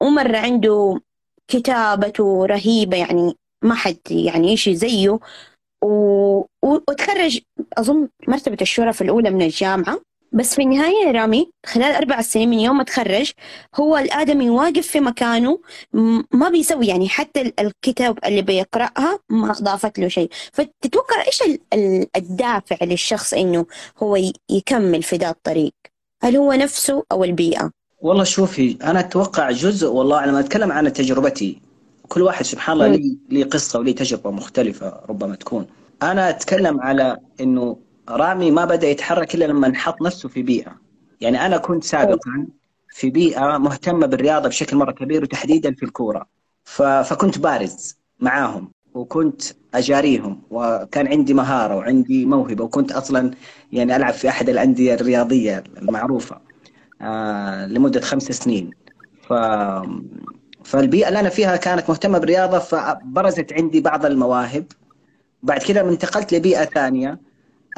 ومرة 0.00 0.38
عنده 0.38 1.00
كتابته 1.48 2.46
رهيبة 2.46 2.96
يعني 2.96 3.36
ما 3.62 3.74
حد 3.74 3.98
يعني 4.10 4.52
يشي 4.52 4.76
زيه. 4.76 5.18
و... 5.86 6.46
وتخرج 6.62 7.40
أظن 7.78 8.08
مرتبة 8.28 8.56
الشرف 8.60 9.02
الأولى 9.02 9.30
من 9.30 9.42
الجامعة. 9.42 10.00
بس 10.32 10.54
في 10.54 10.62
النهاية 10.62 11.10
رامي 11.10 11.50
خلال 11.66 11.92
أربع 11.92 12.20
سنين 12.20 12.50
من 12.50 12.60
يوم 12.60 12.76
ما 12.76 12.84
تخرج 12.84 13.32
هو 13.74 13.96
الآدمي 13.96 14.50
واقف 14.50 14.86
في 14.86 15.00
مكانه 15.00 15.58
ما 16.32 16.48
بيسوي 16.52 16.86
يعني 16.86 17.08
حتى 17.08 17.52
الكتاب 17.58 18.18
اللي 18.24 18.42
بيقرأها 18.42 19.18
ما 19.30 19.50
أضافت 19.50 19.98
له 19.98 20.08
شيء. 20.08 20.28
فتتوقع 20.52 21.24
إيش 21.26 21.58
الدافع 22.16 22.76
للشخص 22.82 23.34
إنه 23.34 23.66
هو 23.98 24.18
يكمل 24.50 25.02
في 25.02 25.16
ذا 25.16 25.30
الطريق؟ 25.30 25.72
هل 26.22 26.36
هو 26.36 26.52
نفسه 26.52 27.04
أو 27.12 27.24
البيئة؟ 27.24 27.70
والله 28.00 28.24
شوفي 28.24 28.78
أنا 28.82 29.00
أتوقع 29.00 29.50
جزء 29.50 29.88
والله 29.88 30.24
أنا 30.24 30.40
أتكلم 30.40 30.72
عن 30.72 30.92
تجربتي. 30.92 31.65
كل 32.08 32.22
واحد 32.22 32.44
سبحان 32.44 32.76
الله 32.76 32.86
لي 32.88 33.18
لي 33.28 33.42
قصة 33.42 33.78
ولي 33.78 33.92
تجربة 33.92 34.30
مختلفة 34.30 35.00
ربما 35.08 35.36
تكون. 35.36 35.66
أنا 36.02 36.30
أتكلم 36.30 36.80
على 36.80 37.16
إنه 37.40 37.76
رامي 38.08 38.50
ما 38.50 38.64
بدأ 38.64 38.88
يتحرك 38.88 39.34
إلا 39.34 39.44
لما 39.44 39.68
نحط 39.68 40.02
نفسه 40.02 40.28
في 40.28 40.42
بيئة. 40.42 40.76
يعني 41.20 41.46
أنا 41.46 41.56
كنت 41.56 41.84
سابقا 41.84 42.46
في 42.90 43.10
بيئة 43.10 43.58
مهتمة 43.58 44.06
بالرياضة 44.06 44.48
بشكل 44.48 44.76
مرة 44.76 44.92
كبير 44.92 45.22
وتحديدا 45.22 45.74
في 45.74 45.82
الكورة. 45.82 46.26
فكنت 46.64 47.38
بارز 47.38 47.96
معاهم 48.20 48.70
وكنت 48.94 49.42
أجاريهم 49.74 50.42
وكان 50.50 51.08
عندي 51.08 51.34
مهارة 51.34 51.76
وعندي 51.76 52.26
موهبة 52.26 52.64
وكنت 52.64 52.92
أصلا 52.92 53.30
يعني 53.72 53.96
ألعب 53.96 54.14
في 54.14 54.28
أحد 54.28 54.48
الأندية 54.48 54.94
الرياضية 54.94 55.64
المعروفة 55.78 56.40
آه 57.02 57.66
لمدة 57.66 58.00
خمس 58.00 58.22
سنين. 58.22 58.70
ف 59.28 59.32
فالبيئة 60.66 61.08
اللي 61.08 61.20
أنا 61.20 61.28
فيها 61.28 61.56
كانت 61.56 61.90
مهتمة 61.90 62.18
بالرياضة 62.18 62.58
فبرزت 62.58 63.52
عندي 63.52 63.80
بعض 63.80 64.06
المواهب. 64.06 64.64
بعد 65.42 65.60
كذا 65.62 65.80
انتقلت 65.80 66.34
لبيئة 66.34 66.64
ثانية. 66.64 67.20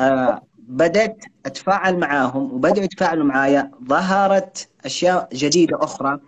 آه 0.00 0.42
بدأت 0.58 1.24
أتفاعل 1.46 1.98
معاهم 1.98 2.52
وبدأوا 2.52 2.84
يتفاعلوا 2.84 3.24
معايا. 3.24 3.70
ظهرت 3.88 4.68
أشياء 4.84 5.28
جديدة 5.32 5.78
أخرى. 5.84 6.20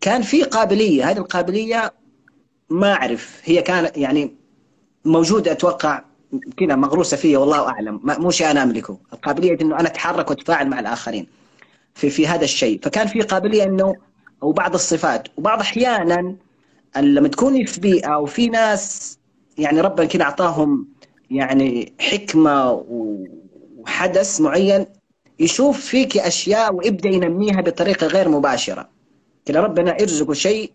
كان 0.00 0.22
في 0.22 0.42
قابلية 0.42 1.10
هذه 1.10 1.18
القابلية 1.18 1.92
ما 2.70 2.92
أعرف. 2.92 3.40
هي 3.44 3.62
كانت 3.62 3.98
يعني 3.98 4.34
موجودة 5.04 5.52
أتوقع 5.52 6.04
كذا 6.56 6.76
مغروسة 6.76 7.16
فيا 7.16 7.38
والله 7.38 7.68
أعلم. 7.68 8.00
مو 8.04 8.30
شيء 8.30 8.50
أنا 8.50 8.62
أملكه. 8.62 8.98
القابلية 9.12 9.56
أنه 9.60 9.80
أنا 9.80 9.88
أتحرك 9.88 10.30
وأتفاعل 10.30 10.68
مع 10.68 10.80
الآخرين 10.80 11.26
في 11.94 12.10
في 12.10 12.26
هذا 12.26 12.44
الشيء. 12.44 12.80
فكان 12.82 13.06
في 13.06 13.20
قابلية 13.20 13.64
أنه 13.64 14.09
وبعض 14.42 14.74
الصفات. 14.74 15.28
وبعض 15.36 15.60
أحيانا 15.60 16.36
لما 16.96 17.28
تكوني 17.28 17.66
في 17.66 17.80
بيئة 17.80 18.16
وفي 18.18 18.46
ناس 18.48 19.18
يعني 19.58 19.80
ربنا 19.80 20.06
كده 20.06 20.24
أعطاهم 20.24 20.88
يعني 21.30 21.92
حكمة 22.00 22.84
وحدث 23.78 24.40
معين 24.40 24.86
يشوف 25.40 25.80
فيك 25.80 26.16
أشياء 26.18 26.74
ويبدأ 26.74 27.08
ينميها 27.08 27.60
بطريقة 27.60 28.06
غير 28.06 28.28
مباشرة. 28.28 28.88
كده 29.44 29.60
ربنا 29.60 30.02
يرزقه 30.02 30.32
شيء 30.32 30.72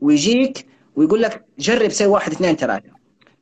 ويجيك 0.00 0.66
ويقول 0.96 1.22
لك 1.22 1.44
جرب 1.58 1.88
سوي 1.90 2.08
واحد 2.08 2.32
اثنين 2.32 2.56
ثلاثة. 2.56 2.90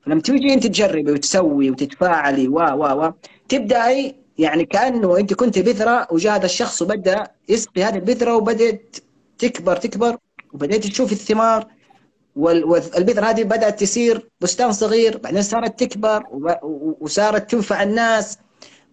فلما 0.02 0.20
تيجي 0.20 0.54
أنت 0.54 0.66
تجربي 0.66 1.12
وتسوي 1.12 1.70
وتتفاعلي 1.70 2.48
و 2.48 2.58
و 2.58 3.06
و 3.06 3.12
تبداي 3.48 4.14
يعني 4.38 4.64
كأنه 4.64 5.18
أنت 5.18 5.34
كنت 5.34 5.58
بذرة 5.58 6.06
وجاء 6.10 6.36
هذا 6.36 6.44
الشخص 6.44 6.82
وبدأ 6.82 7.26
يسقي 7.48 7.82
هذه 7.82 7.94
البذرة 7.94 8.36
وبدأت 8.36 8.96
تكبر 9.38 9.76
تكبر 9.76 10.16
وبدأت 10.52 10.86
تشوف 10.86 11.12
الثمار 11.12 11.66
والبذرة 12.36 13.24
هذه 13.24 13.42
بدأت 13.42 13.80
تصير 13.80 14.28
بستان 14.40 14.72
صغير 14.72 15.18
بعدين 15.18 15.42
صارت 15.42 15.84
تكبر 15.84 16.22
وصارت 17.00 17.50
تنفع 17.50 17.82
الناس. 17.82 18.38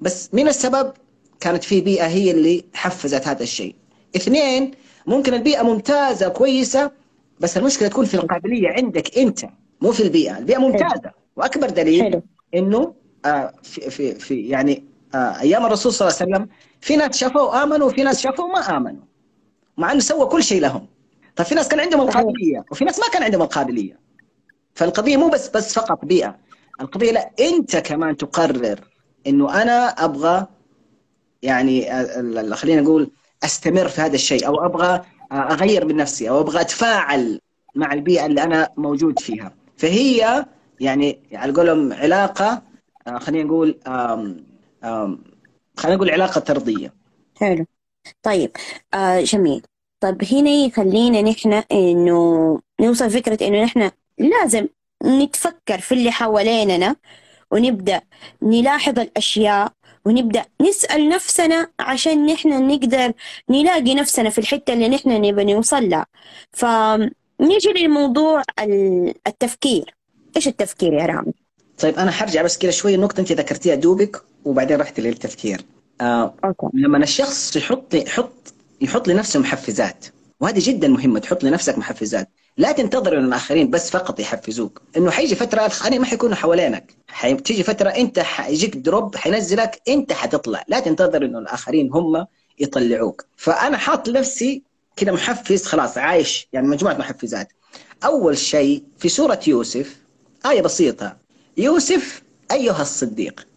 بس 0.01 0.29
من 0.33 0.47
السبب 0.47 0.93
كانت 1.39 1.63
في 1.63 1.81
بيئة 1.81 2.07
هي 2.07 2.31
اللي 2.31 2.65
حفزت 2.73 3.27
هذا 3.27 3.43
الشيء. 3.43 3.75
اثنين 4.15 4.71
ممكن 5.07 5.33
البيئة 5.33 5.63
ممتازة 5.63 6.27
كويسة 6.27 6.91
بس 7.39 7.57
المشكلة 7.57 7.88
تكون 7.88 8.05
في 8.05 8.13
القابلية 8.13 8.69
عندك 8.69 9.17
أنت 9.17 9.39
مو 9.81 9.91
في 9.91 10.03
البيئة. 10.03 10.38
البيئة 10.38 10.57
ممتازة 10.57 11.12
وأكبر 11.35 11.69
دليل 11.69 12.21
إنه 12.55 12.93
آه 13.25 13.53
في, 13.63 13.89
في, 13.89 14.15
في 14.15 14.47
يعني 14.47 14.83
آه 15.15 15.39
أيام 15.39 15.65
الرسول 15.65 15.93
صلى 15.93 16.07
الله 16.07 16.19
عليه 16.21 16.31
وسلم 16.31 16.50
في 16.81 16.95
ناس 16.95 17.17
شافوا 17.17 17.63
آمنوا 17.63 17.88
وفي 17.88 18.03
ناس 18.03 18.19
شافوا 18.21 18.47
ما 18.47 18.77
آمنوا. 18.77 19.01
مع 19.77 19.91
إنه 19.91 19.99
سوى 19.99 20.25
كل 20.25 20.43
شيء 20.43 20.61
لهم. 20.61 20.87
طيب 21.35 21.47
في 21.47 21.55
ناس 21.55 21.67
كان 21.67 21.79
عندهم 21.79 22.01
القابلية 22.01 22.65
وفي 22.71 22.85
ناس 22.85 22.99
ما 22.99 23.05
كان 23.13 23.23
عندهم 23.23 23.41
القابلية. 23.41 23.99
فالقضية 24.75 25.17
مو 25.17 25.29
بس 25.29 25.49
بس 25.49 25.73
فقط 25.73 26.05
بيئة. 26.05 26.37
القضية 26.81 27.11
لا 27.11 27.31
أنت 27.39 27.77
كمان 27.77 28.17
تقرر 28.17 28.79
إنه 29.27 29.61
أنا 29.61 29.87
أبغى 29.87 30.47
يعني 31.41 31.85
خلينا 32.55 32.81
نقول 32.81 33.11
أستمر 33.43 33.87
في 33.87 34.01
هذا 34.01 34.15
الشيء 34.15 34.47
أو 34.47 34.65
أبغى 34.65 35.01
أغير 35.31 35.85
من 35.85 35.95
نفسي 35.95 36.29
أو 36.29 36.39
أبغى 36.39 36.61
أتفاعل 36.61 37.39
مع 37.75 37.93
البيئة 37.93 38.25
اللي 38.25 38.43
أنا 38.43 38.69
موجود 38.77 39.19
فيها. 39.19 39.55
فهي 39.77 40.45
يعني 40.79 41.19
على 41.33 41.53
قولهم 41.53 41.93
علاقة 41.93 42.61
آه، 43.07 43.17
خلينا 43.19 43.43
نقول 43.43 43.79
خلينا 45.77 45.95
نقول 45.95 46.09
علاقة 46.09 46.41
طردية. 46.41 46.93
حلو. 47.37 47.65
طيب 48.24 48.51
آه 48.93 49.22
جميل. 49.22 49.62
طيب 50.00 50.24
هنا 50.31 50.50
يخلينا 50.50 51.22
نحن 51.22 51.63
إنه 51.72 52.60
نوصل 52.81 53.10
فكرة 53.10 53.48
إنه 53.48 53.63
نحن 53.63 53.91
لازم 54.17 54.67
نتفكر 55.03 55.79
في 55.79 55.91
اللي 55.91 56.12
حواليننا 56.12 56.95
ونبدأ 57.51 58.01
نلاحظ 58.41 59.00
الأشياء 59.00 59.72
ونبدأ 60.05 60.45
نسأل 60.62 61.10
نفسنا 61.10 61.67
عشان 61.79 62.25
نحن 62.25 62.67
نقدر 62.67 63.13
نلاقي 63.50 63.95
نفسنا 63.95 64.29
في 64.29 64.38
الحتة 64.38 64.74
اللي 64.74 64.89
نحن 64.89 65.10
نبغى 65.10 65.53
نوصل 65.53 65.89
لها. 65.89 66.05
فنيجي 66.51 67.69
للموضوع 67.75 68.43
التفكير. 69.27 69.95
إيش 70.36 70.48
التفكير 70.48 70.93
يا 70.93 71.05
رامي؟ 71.05 71.33
طيب 71.79 71.95
أنا 71.95 72.12
حرجع 72.12 72.41
بس 72.41 72.57
كذا 72.57 72.72
شوية 72.72 72.98
نقطة 72.98 73.22
أنت 73.22 73.31
ذكرتيها 73.31 73.75
دوبك 73.75 74.22
وبعدين 74.45 74.77
رحت 74.77 75.00
للتفكير. 75.00 75.62
آه 76.01 76.33
okay. 76.45 76.67
لما 76.73 76.97
الشخص 76.97 77.55
يحط 77.55 77.93
يحط 77.93 78.53
يحط 78.81 79.07
لنفسه 79.07 79.39
محفزات 79.39 80.05
وهذه 80.39 80.59
جدا 80.62 80.88
مهمة 80.88 81.19
تحط 81.19 81.43
لنفسك 81.43 81.77
محفزات. 81.77 82.29
لا 82.57 82.71
تنتظر 82.71 83.17
ان 83.17 83.25
الآخرين 83.25 83.69
بس 83.69 83.89
فقط 83.89 84.19
يحفزوك. 84.19 84.81
إنه 84.97 85.12
حيجي 85.12 85.35
فترة 85.35 85.59
الآخرين 85.59 86.01
ما 86.01 86.05
حيكونوا 86.05 86.35
حوالينك. 86.35 86.95
حتيجي 87.07 87.63
فترة 87.63 87.89
أنت 87.89 88.19
حيجيك 88.19 88.77
drop 88.77 89.15
حينزلك 89.15 89.81
أنت 89.88 90.13
حتطلع. 90.13 90.63
لا 90.67 90.79
تنتظر 90.79 91.25
إنه 91.25 91.39
الآخرين 91.39 91.89
هم 91.93 92.25
يطلعوك. 92.59 93.25
فأنا 93.38 93.77
حاط 93.77 94.07
لنفسي 94.09 94.63
كذا 94.95 95.12
محفز 95.12 95.65
خلاص 95.65 95.97
عايش. 95.97 96.47
يعني 96.53 96.67
مجموعة 96.67 96.93
محفزات. 96.93 97.47
أول 98.05 98.38
شيء 98.38 98.83
في 99.00 99.09
سورة 99.09 99.39
يوسف 99.47 99.97
آية 100.45 100.62
بسيطة. 100.62 101.17
يوسف 101.57 102.23
أيها 102.51 102.81
الصديق. 102.81 103.47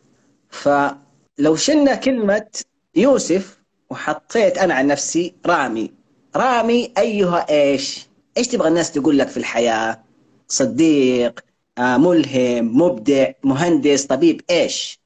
فلو 1.39 1.57
شلنا 1.57 1.95
كلمة 1.95 2.47
يوسف 2.95 3.59
وحطيت 3.91 4.59
أنا 4.59 4.75
عن 4.75 4.87
نفسي 4.87 5.35
رامي. 5.47 5.93
رامي 6.37 6.93
أيها 6.99 7.51
إيش؟ 7.51 8.07
إيش 8.37 8.49
تبغى 8.49 8.69
الناس 8.69 8.93
تقول 8.93 9.19
لك 9.19 9.29
في 9.29 9.37
الحياة؟ 9.37 10.03
صديق 10.49 11.41
آه 11.79 11.97
ملهم 11.97 12.79
مبدع 12.83 13.33
مهندس 13.45 14.07
طبيب 14.07 14.41
إيش؟ 14.51 15.01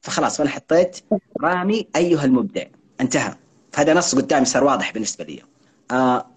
فخلاص 0.00 0.36
فانا 0.36 0.50
حطيت 0.50 1.00
رامي 1.40 1.88
أيها 1.96 2.24
المبدع. 2.24 2.64
انتهى. 3.00 3.34
هذا 3.74 3.94
نص 3.94 4.14
قدامي 4.14 4.44
صار 4.44 4.64
واضح 4.64 4.92
بالنسبة 4.92 5.24
لي. 5.24 5.42
آه 5.90 6.30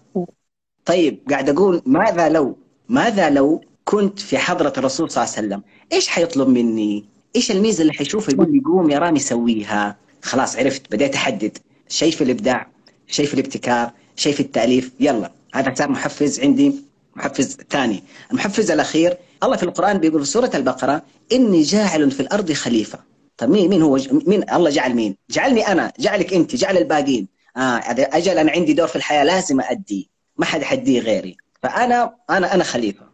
طيب 0.84 1.20
قاعد 1.30 1.48
أقول 1.48 1.82
ماذا 1.86 2.28
لو 2.28 2.56
ماذا 2.88 3.30
لو 3.30 3.64
كنت 3.84 4.18
في 4.18 4.38
حضرة 4.38 4.72
الرسول 4.78 5.10
صلى 5.10 5.24
الله 5.24 5.36
عليه 5.36 5.46
وسلم؟ 5.46 5.62
إيش 5.92 6.08
حيطلب 6.08 6.48
مني؟ 6.48 7.17
إيش 7.36 7.50
الميزة 7.50 7.82
اللي 7.82 7.92
حيشوفها؟ 7.92 8.34
يقول 8.34 8.52
لي 8.52 8.60
قوم 8.60 8.90
يا 8.90 8.98
رامي 8.98 9.18
سويها. 9.18 9.96
خلاص 10.22 10.56
عرفت 10.56 10.92
بديت 10.92 11.14
أحدد. 11.14 11.58
شيء 11.88 12.12
في 12.12 12.24
الإبداع 12.24 12.66
شيء 13.06 13.26
في 13.26 13.34
الابتكار 13.34 13.90
شيء 14.16 14.32
في 14.32 14.40
التأليف. 14.40 14.92
يلا 15.00 15.32
هذا 15.54 15.74
صار 15.74 15.88
محفز 15.90 16.40
عندي 16.40 16.74
محفز 17.16 17.56
ثاني. 17.70 18.02
المحفز 18.30 18.70
الأخير 18.70 19.16
الله 19.42 19.56
في 19.56 19.62
القرآن 19.62 19.98
بيقول 19.98 20.24
في 20.24 20.30
سورة 20.30 20.50
البقرة 20.54 21.02
إني 21.32 21.62
جاعل 21.62 22.10
في 22.10 22.20
الأرض 22.20 22.52
خليفة. 22.52 22.98
طيب 23.36 23.50
مين 23.50 23.68
مين 23.70 23.82
هو؟ 23.82 23.98
مين؟ 24.12 24.50
الله 24.52 24.70
جعل 24.70 24.94
مين؟ 24.94 25.16
جعلني 25.30 25.68
أنا 25.68 25.92
جعلك 25.98 26.34
أنت 26.34 26.56
جعل 26.56 26.76
الباقين. 26.78 27.28
آه 27.56 27.80
أجل 27.88 28.38
أنا 28.38 28.52
عندي 28.52 28.72
دور 28.72 28.86
في 28.86 28.96
الحياة 28.96 29.24
لازم 29.24 29.60
ادي 29.60 30.10
ما 30.36 30.44
حد 30.44 30.62
حديه 30.62 31.00
غيري. 31.00 31.36
فأنا 31.62 32.14
أنا 32.30 32.54
أنا 32.54 32.64
خليفة. 32.64 33.07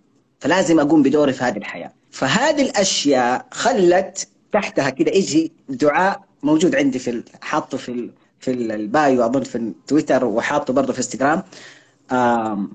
فلازم 0.45 0.81
أقوم 0.81 1.03
بدوري 1.03 1.33
في 1.33 1.45
هذه 1.45 1.57
الحياة. 1.59 1.93
فهذه 2.11 2.63
الأشياء 2.63 3.47
خلت 3.51 4.29
تحتها 4.53 4.90
كده 4.90 5.12
يجي 5.12 5.53
دعاء 5.68 6.21
موجود 6.42 6.77
عندي 6.77 6.99
في 6.99 7.23
حاطه 7.42 7.79
في 7.79 8.11
في 8.40 8.51
البايو 8.51 9.25
أظن 9.25 9.42
في 9.42 9.73
تويتر 9.87 10.25
وحاطه 10.25 10.73
برضه 10.73 10.92
في 10.92 10.99
إنستغرام. 10.99 11.42
آه 12.12 12.68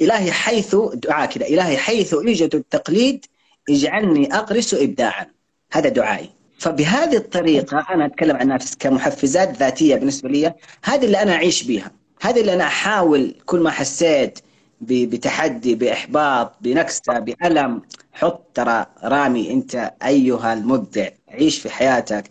إلهي 0.00 0.32
حيث 0.32 0.76
دعاء 0.94 1.30
كده 1.30 1.46
إلهي 1.46 1.76
حيث 1.76 2.12
يوجد 2.12 2.54
التقليد 2.54 3.24
اجعلني 3.70 4.34
اغرس 4.34 4.74
ابداعا. 4.74 5.26
هذا 5.72 5.88
دعائي. 5.88 6.30
فبهذه 6.58 7.16
الطريقة 7.16 7.86
أنا 7.90 8.06
أتكلم 8.06 8.36
عن 8.36 8.48
نفسي 8.48 8.76
كمحفزات 8.78 9.56
ذاتية 9.56 9.96
بالنسبة 9.96 10.28
لي 10.28 10.54
هذه 10.84 11.04
اللي 11.04 11.22
أنا 11.22 11.32
أعيش 11.32 11.62
بها 11.62 11.90
هذه 12.20 12.40
اللي 12.40 12.54
أنا 12.54 12.64
أحاول 12.64 13.34
كل 13.46 13.60
ما 13.60 13.70
حسيت 13.70 14.38
بتحدي 14.80 15.74
بإحباط 15.74 16.52
بنكسة 16.60 17.18
بألم. 17.18 17.82
حط 18.12 18.50
ترى 18.54 18.86
رامي 19.04 19.52
أنت 19.52 19.92
أيها 20.02 20.52
المبدع 20.52 21.08
عيش 21.28 21.58
في 21.58 21.70
حياتك. 21.70 22.24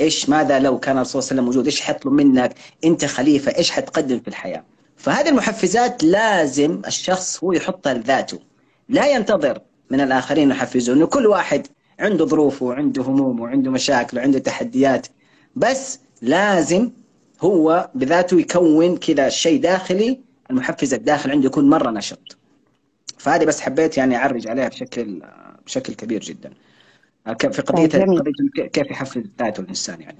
إيش 0.00 0.28
ماذا 0.28 0.58
لو 0.58 0.78
كان 0.78 0.96
الرسول 0.96 1.22
صلى 1.22 1.30
الله 1.30 1.42
عليه 1.42 1.42
وسلم 1.42 1.44
موجود؟ 1.44 1.64
إيش 1.64 1.80
حيطلب 1.80 2.12
منك؟ 2.12 2.54
أنت 2.84 3.04
خليفة 3.04 3.56
إيش 3.56 3.70
حتقدم 3.70 4.20
في 4.20 4.28
الحياة؟ 4.28 4.64
فهذه 4.96 5.28
المحفزات 5.28 6.04
لازم 6.04 6.82
الشخص 6.86 7.44
هو 7.44 7.52
يحطها 7.52 7.94
لذاته. 7.94 8.38
لا 8.88 9.06
ينتظر 9.06 9.58
من 9.90 10.00
الآخرين 10.00 10.50
يحفزوه 10.50 10.96
انه 10.96 11.06
كل 11.06 11.26
واحد 11.26 11.66
عنده 12.00 12.26
ظروفه 12.26 12.66
وعنده 12.66 13.02
همومه 13.02 13.42
وعنده 13.42 13.70
مشاكل 13.70 14.18
وعنده 14.18 14.38
تحديات. 14.38 15.06
بس 15.56 15.98
لازم 16.22 16.90
هو 17.40 17.90
بذاته 17.94 18.40
يكون 18.40 18.96
كذا 18.96 19.28
شيء 19.28 19.60
داخلي 19.60 20.20
المحفز 20.50 20.94
الداخلي 20.94 21.32
عنده 21.32 21.46
يكون 21.46 21.70
مرة 21.70 21.90
نشط. 21.90 22.36
فهذه 23.18 23.44
بس 23.44 23.60
حبيت 23.60 23.96
يعني 23.96 24.16
أعرج 24.16 24.48
عليها 24.48 24.68
بشكل 24.68 25.22
بشكل 25.66 25.94
كبير 25.94 26.20
جدا. 26.20 26.52
في 27.38 27.62
قضيه 27.62 28.04
قضية 28.04 28.66
كيف 28.66 28.90
يحفز 28.90 29.22
ذاته 29.38 29.60
الإنسان 29.60 30.00
يعني. 30.00 30.18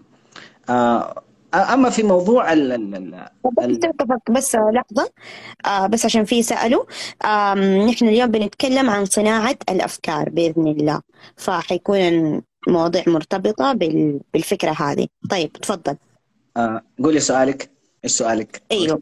آه، 0.69 1.23
أما 1.55 1.91
في 1.91 2.03
موضوع 2.03 2.53
ال 2.53 2.73
ال 2.73 3.29
بس 4.31 4.55
لحظة. 4.55 5.11
آه 5.67 5.87
بس 5.87 6.05
عشان 6.05 6.25
في 6.25 6.43
سألوا. 6.43 6.85
آه 7.25 7.55
نحن 7.89 8.09
اليوم 8.09 8.31
بنتكلم 8.31 8.91
عن 8.91 9.05
صناعة 9.05 9.57
الأفكار 9.71 10.31
بإذن 10.31 10.69
الله. 10.69 11.01
فحيكون 11.37 12.43
المواضيع 12.69 13.03
مرتبطة 13.07 13.73
بالفكرة 14.33 14.71
هذه. 14.71 15.07
طيب 15.31 15.53
تفضل. 15.53 15.97
آه 16.57 16.83
قولي 17.05 17.21
سؤالك. 17.21 17.71
إيش 18.05 18.13
سؤالك؟ 18.13 18.63
أيوه. 18.73 19.01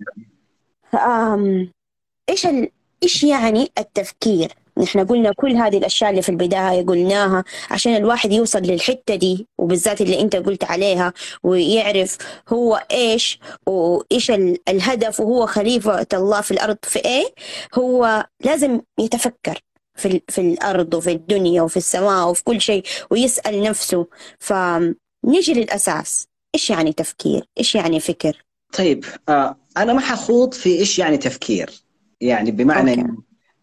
إيش 2.28 2.46
ال... 2.46 2.68
إيش 3.02 3.24
يعني 3.24 3.70
التفكير؟ 3.78 4.52
نحن 4.78 5.06
قلنا 5.06 5.32
كل 5.32 5.52
هذه 5.56 5.78
الأشياء 5.78 6.10
اللي 6.10 6.22
في 6.22 6.28
البداية 6.28 6.86
قلناها 6.86 7.44
عشان 7.70 7.96
الواحد 7.96 8.32
يوصل 8.32 8.58
للحتة 8.58 9.14
دي 9.14 9.46
وبالذات 9.58 10.00
اللي 10.00 10.20
أنت 10.20 10.36
قلت 10.36 10.64
عليها 10.64 11.12
ويعرف 11.42 12.18
هو 12.48 12.82
إيش 12.92 13.38
وإيش 13.66 14.30
الهدف 14.68 15.20
وهو 15.20 15.46
خليفة 15.46 16.06
الله 16.12 16.40
في 16.40 16.50
الأرض 16.50 16.76
في 16.82 17.04
إيه 17.04 17.34
هو 17.74 18.26
لازم 18.44 18.80
يتفكر 18.98 19.60
في, 19.96 20.22
في 20.28 20.40
الأرض 20.40 20.94
وفي 20.94 21.12
الدنيا 21.12 21.62
وفي 21.62 21.76
السماء 21.76 22.28
وفي 22.28 22.44
كل 22.44 22.60
شيء 22.60 22.82
ويسأل 23.10 23.62
نفسه. 23.62 24.06
فنيجي 24.38 25.54
للأساس. 25.54 26.26
إيش 26.54 26.70
يعني 26.70 26.92
تفكير؟ 26.92 27.48
إيش 27.58 27.74
يعني 27.74 28.00
فكر؟ 28.00 28.44
طيب 28.78 29.04
آه 29.28 29.56
أنا 29.76 29.92
ما 29.92 30.00
حخوض 30.00 30.54
في 30.54 30.78
إيش 30.78 30.98
يعني 30.98 31.16
تفكير. 31.16 31.82
يعني 32.20 32.50
بمعنى 32.50 32.90
أوكي. 32.90 33.12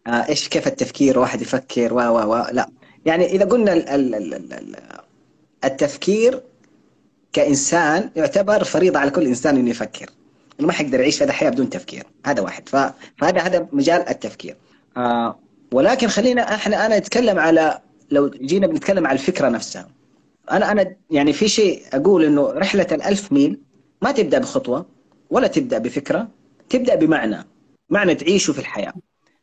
آه، 0.06 0.28
إيش 0.28 0.48
كيف 0.48 0.66
التفكير؟ 0.66 1.18
واحد 1.18 1.42
يفكر 1.42 1.94
و 1.94 1.96
و 1.96 2.32
و 2.32 2.46
لا. 2.52 2.68
يعني 3.06 3.26
إذا 3.26 3.44
قلنا 3.44 3.72
ال 3.72 3.88
ال 3.88 4.14
ال 4.14 4.52
ال 4.52 4.76
التفكير 5.64 6.42
كإنسان 7.32 8.10
يعتبر 8.16 8.64
فريضة 8.64 8.98
على 8.98 9.10
كل 9.10 9.26
إنسان 9.26 9.56
إنه 9.56 9.70
يفكر. 9.70 10.10
إنه 10.60 10.66
ما 10.66 10.72
حيقدر 10.72 11.00
يعيش 11.00 11.18
في 11.18 11.24
هذه 11.24 11.28
الحياة 11.28 11.50
بدون 11.50 11.70
تفكير. 11.70 12.06
هذا 12.26 12.42
واحد. 12.42 12.68
فهذا 12.68 13.40
هذا 13.40 13.68
مجال 13.72 14.08
التفكير. 14.08 14.56
آه 14.96 15.38
ولكن 15.72 16.08
خلينا 16.08 16.54
إحنا 16.54 16.86
أنا 16.86 16.96
أتكلم 16.96 17.38
على 17.38 17.80
لو 18.10 18.28
جينا 18.28 18.66
بنتكلم 18.66 19.06
على 19.06 19.18
الفكرة 19.18 19.48
نفسها. 19.48 19.88
أنا 20.50 20.72
أنا 20.72 20.96
يعني 21.10 21.32
في 21.32 21.48
شيء 21.48 21.82
أقول 21.92 22.24
إنه 22.24 22.50
رحلة 22.50 22.86
الألف 22.92 23.32
ميل 23.32 23.60
ما 24.02 24.12
تبدأ 24.12 24.38
بخطوة. 24.38 24.86
ولا 25.30 25.46
تبدأ 25.46 25.78
بفكرة 25.78 26.28
تبدأ 26.68 26.94
بمعنى 26.94 27.46
معنى 27.90 28.14
تعيشه 28.14 28.52
في 28.52 28.58
الحياة. 28.58 28.92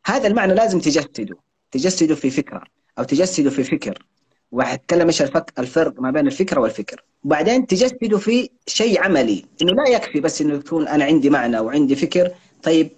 هذا 0.06 0.28
المعنى 0.28 0.54
لازم 0.54 0.80
تجسده 0.80 1.38
تجسده 1.72 2.16
في 2.16 2.30
فكرة 2.30 2.64
أو 3.00 3.04
تجسده 3.04 3.50
في 3.50 3.64
فكر. 3.64 4.06
وحتكلم 4.52 5.08
إيش 5.08 5.22
الفرق 5.60 6.02
ما 6.02 6.12
بين 6.12 6.28
الفكرة 6.28 6.60
والفكر. 6.60 7.04
وبعدين 7.24 7.68
تجسده 7.68 8.18
في 8.18 8.50
شيء 8.68 9.04
عملي 9.04 9.46
إنه 9.62 9.72
لا 9.72 9.90
يكفي 9.90 10.20
بس 10.20 10.42
إنه 10.42 10.54
يكون 10.54 10.88
أنا 10.88 11.06
عندي 11.06 11.30
معنى 11.30 11.60
وعندي 11.60 11.96
فكر. 11.96 12.32
طيب 12.64 12.90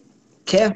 كيف؟ 0.46 0.72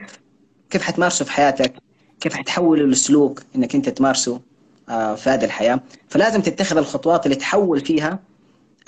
كيف 0.69 0.81
حتمارسه 0.81 1.25
في 1.25 1.31
حياتك؟ 1.31 1.73
كيف 2.19 2.33
حتحوله 2.33 2.85
لسلوك 2.85 3.43
إنك 3.55 3.75
أنت 3.75 3.89
تمارسه 3.89 4.41
آه، 4.89 5.15
في 5.15 5.29
هذه 5.29 5.45
الحياة؟ 5.45 5.79
فلازم 6.09 6.41
تتخذ 6.41 6.77
الخطوات 6.77 7.25
اللي 7.25 7.35
تحول 7.35 7.79
فيها 7.79 8.19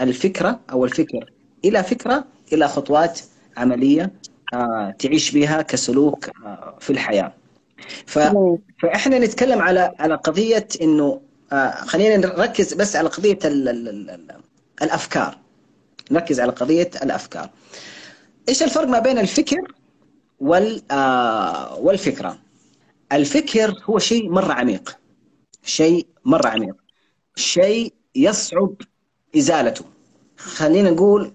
الفكرة 0.01 0.59
أو 0.71 0.85
الفكر 0.85 1.31
إلى 1.65 1.83
فكرة 1.83 2.25
إلى 2.53 2.67
خطوات 2.67 3.19
عملية 3.57 4.11
آه، 4.53 4.95
تعيش 4.99 5.31
بها 5.31 5.61
كسلوك 5.61 6.29
آه، 6.45 6.77
في 6.79 6.89
الحياة. 6.89 7.33
ف... 8.05 8.19
فإحنا 8.81 9.19
نتكلم 9.19 9.61
على 9.61 9.93
على 9.99 10.15
قضية 10.15 10.67
إنه 10.81 11.21
آه، 11.51 11.71
خلينا 11.71 12.17
نركز 12.17 12.73
بس 12.73 12.95
على 12.95 13.09
قضية 13.09 13.39
ال... 13.45 13.69
ال... 13.69 14.09
ال... 14.09 14.27
الأفكار. 14.81 15.37
نركز 16.11 16.39
على 16.39 16.51
قضية 16.51 16.89
الأفكار. 17.03 17.49
إيش 18.49 18.63
الفرق 18.63 18.87
ما 18.87 18.99
بين 18.99 19.17
الفكر 19.17 19.73
وال 20.39 20.81
والفكرة؟ 21.79 22.37
الفكر 23.11 23.83
هو 23.83 23.99
شيء 23.99 24.29
مرة 24.29 24.53
عميق. 24.53 24.97
شيء 25.63 26.07
مرة 26.25 26.47
عميق. 26.47 26.75
شيء 27.35 27.93
يصعب 28.15 28.73
إزالته. 29.37 29.85
خلينا 30.37 30.89
نقول 30.89 31.33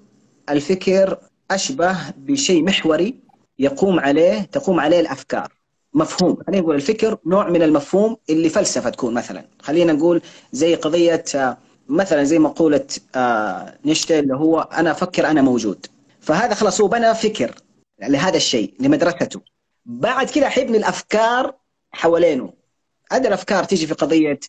الفكر 0.51 1.19
أشبه 1.51 1.97
بشيء 2.17 2.63
محوري 2.65 3.15
يقوم 3.59 4.01
عليه 4.01 4.41
تقوم 4.41 4.81
عليه 4.81 5.01
الأفكار. 5.01 5.53
مفهوم. 5.95 6.37
خلينا 6.47 6.63
نقول 6.63 6.75
الفكر 6.75 7.19
نوع 7.27 7.49
من 7.49 7.63
المفهوم 7.63 8.17
اللي 8.31 8.49
فلسفة 8.49 8.91
تكون 8.91 9.15
مثلا. 9.15 9.45
خلينا 9.63 9.93
نقول 9.93 10.23
زي 10.53 10.75
قضية 10.75 11.25
مثلا 11.89 12.25
زي 12.25 12.39
مقوله 12.39 12.87
آه، 13.15 13.79
نيشته 13.85 14.19
اللي 14.19 14.35
هو 14.37 14.61
أنا 14.61 14.91
أفكر 14.91 15.27
أنا 15.27 15.43
موجود. 15.43 15.87
فهذا 16.21 16.55
خلاص 16.55 16.81
هو 16.81 16.89
بنى 16.89 17.15
فكر 17.15 17.55
لهذا 18.03 18.37
الشيء 18.37 18.75
لمدرسته. 18.81 19.41
بعد 19.87 20.31
كذا 20.31 20.49
حيبني 20.49 20.77
الأفكار 20.77 21.55
حوالينه. 21.93 22.53
هذه 23.13 23.27
الأفكار 23.27 23.65
تيجي 23.65 23.87
في 23.87 23.95
قضية 23.95 24.41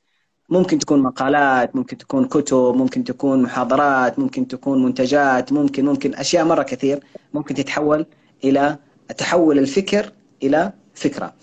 ممكن 0.49 0.79
تكون 0.79 0.99
مقالات 0.99 1.75
ممكن 1.75 1.97
تكون 1.97 2.25
كتب 2.25 2.73
ممكن 2.75 3.03
تكون 3.03 3.41
محاضرات 3.41 4.19
ممكن 4.19 4.47
تكون 4.47 4.83
منتجات 4.85 5.53
ممكن 5.53 5.85
ممكن 5.85 6.15
أشياء 6.15 6.45
مرة 6.45 6.63
كثير 6.63 6.99
ممكن 7.33 7.55
تتحول 7.55 8.05
إلى 8.43 8.77
تحول 9.17 9.59
الفكر 9.59 10.11
إلى 10.43 10.73
فكرة. 10.95 11.33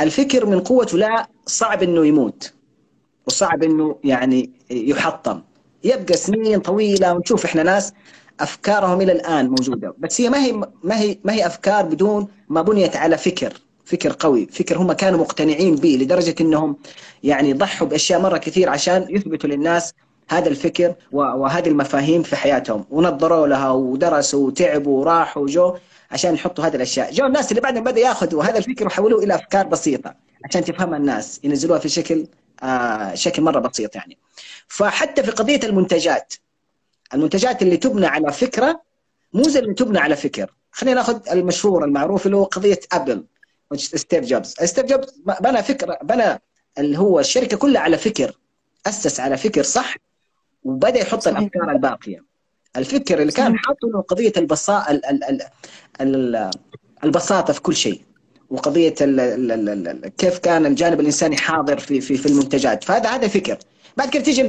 الفكر 0.00 0.46
من 0.46 0.60
قوته 0.60 0.98
لا 0.98 1.28
صعب 1.46 1.82
إنه 1.82 2.06
يموت 2.06 2.52
وصعب 3.26 3.62
إنه 3.62 3.96
يعني 4.04 4.50
يحطم. 4.70 5.42
يبقى 5.84 6.14
سنين 6.14 6.60
طويلة 6.60 7.14
ونشوف 7.14 7.44
إحنا 7.44 7.62
ناس 7.62 7.92
أفكارهم 8.40 9.00
إلى 9.00 9.12
الآن 9.12 9.48
موجودة 9.48 9.94
بس 9.98 10.20
هي 10.20 10.30
ما 10.30 10.44
هي 10.44 10.52
ما 10.82 11.00
هي 11.00 11.18
ما 11.24 11.32
هي 11.32 11.46
أفكار 11.46 11.84
بدون 11.84 12.28
ما 12.48 12.62
بنيت 12.62 12.96
على 12.96 13.18
فكر. 13.18 13.52
فكر 13.86 14.16
قوي 14.18 14.46
فكر 14.46 14.78
هم 14.78 14.92
كانوا 14.92 15.18
مقتنعين 15.18 15.74
به 15.74 15.98
لدرجة 16.00 16.34
أنهم 16.40 16.76
يعني 17.22 17.52
ضحوا 17.52 17.88
بأشياء 17.88 18.20
مرة 18.20 18.38
كثير 18.38 18.68
عشان 18.68 19.06
يثبتوا 19.10 19.50
للناس 19.50 19.94
هذا 20.28 20.48
الفكر 20.48 20.94
وهذه 21.12 21.68
المفاهيم 21.68 22.22
في 22.22 22.36
حياتهم. 22.36 22.84
ونظروا 22.90 23.46
لها 23.46 23.70
ودرسوا 23.70 24.46
وتعبوا 24.46 25.00
وراحوا 25.00 25.42
وجو 25.42 25.76
عشان 26.10 26.34
يحطوا 26.34 26.64
هذه 26.64 26.76
الأشياء، 26.76 27.12
جو 27.12 27.26
الناس 27.26 27.50
اللي 27.50 27.60
بعدهم 27.60 27.84
بدا 27.84 28.00
ياخذوا 28.00 28.44
هذا 28.44 28.58
الفكر 28.58 28.86
وحولوه 28.86 29.22
إلى 29.22 29.34
أفكار 29.34 29.66
بسيطة 29.66 30.14
عشان 30.44 30.64
تفهمها 30.64 30.98
الناس، 30.98 31.40
ينزلوها 31.44 31.78
في 31.78 31.88
شكل 31.88 32.26
آه 32.62 33.14
شكل 33.14 33.42
مرة 33.42 33.60
بسيط 33.60 33.96
يعني. 33.96 34.18
فحتى 34.68 35.22
في 35.22 35.30
قضية 35.30 35.60
المنتجات 35.64 36.34
المنتجات 37.14 37.62
اللي 37.62 37.76
تبنى 37.76 38.06
على 38.06 38.32
فكرة 38.32 38.82
مو 39.32 39.42
زي 39.42 39.58
اللي 39.58 39.74
تبنى 39.74 39.98
على 39.98 40.16
فكر، 40.16 40.54
خلينا 40.72 40.96
ناخذ 40.96 41.20
المشهور 41.32 41.84
المعروف 41.84 42.26
اللي 42.26 42.36
هو 42.36 42.44
قضية 42.44 42.80
أبل. 42.92 43.24
ستيف 43.74 44.24
جوبز 44.24 44.54
ستيف 44.64 44.86
جوبز 44.86 45.20
بنى 45.40 45.62
فكره 45.62 45.98
بنى 46.02 46.40
اللي 46.78 46.98
هو 46.98 47.20
الشركة 47.20 47.56
كلها 47.56 47.80
على 47.82 47.98
فكر 47.98 48.38
أسس 48.86 49.20
على 49.20 49.36
فكر 49.36 49.62
صح 49.62 49.96
وبدأ 50.64 50.98
يحط 51.00 51.22
صحيح. 51.22 51.38
الأفكار 51.38 51.70
الباقية. 51.70 52.24
الفكر 52.76 53.20
اللي 53.22 53.32
كان 53.32 53.58
حاطه 53.58 53.88
إنه 53.88 54.00
قضية 54.00 54.32
البساطه 54.36 54.90
ال 54.90 55.06
ال 55.06 55.42
ال 56.00 56.50
البساطة 57.04 57.52
في 57.52 57.60
كل 57.60 57.76
شيء 57.76 58.02
وقضية 58.50 58.94
ال 59.00 59.20
ال 59.20 59.88
ال 59.88 60.08
كيف 60.08 60.38
كان 60.38 60.66
الجانب 60.66 61.00
الإنساني 61.00 61.36
حاضر 61.36 61.78
في 61.78 62.00
في 62.00 62.16
في 62.16 62.26
المنتجات. 62.26 62.84
فهذا 62.84 63.08
هذا 63.10 63.28
فكر. 63.28 63.58
بعد 63.96 64.10
كده 64.10 64.22
تيجي 64.22 64.42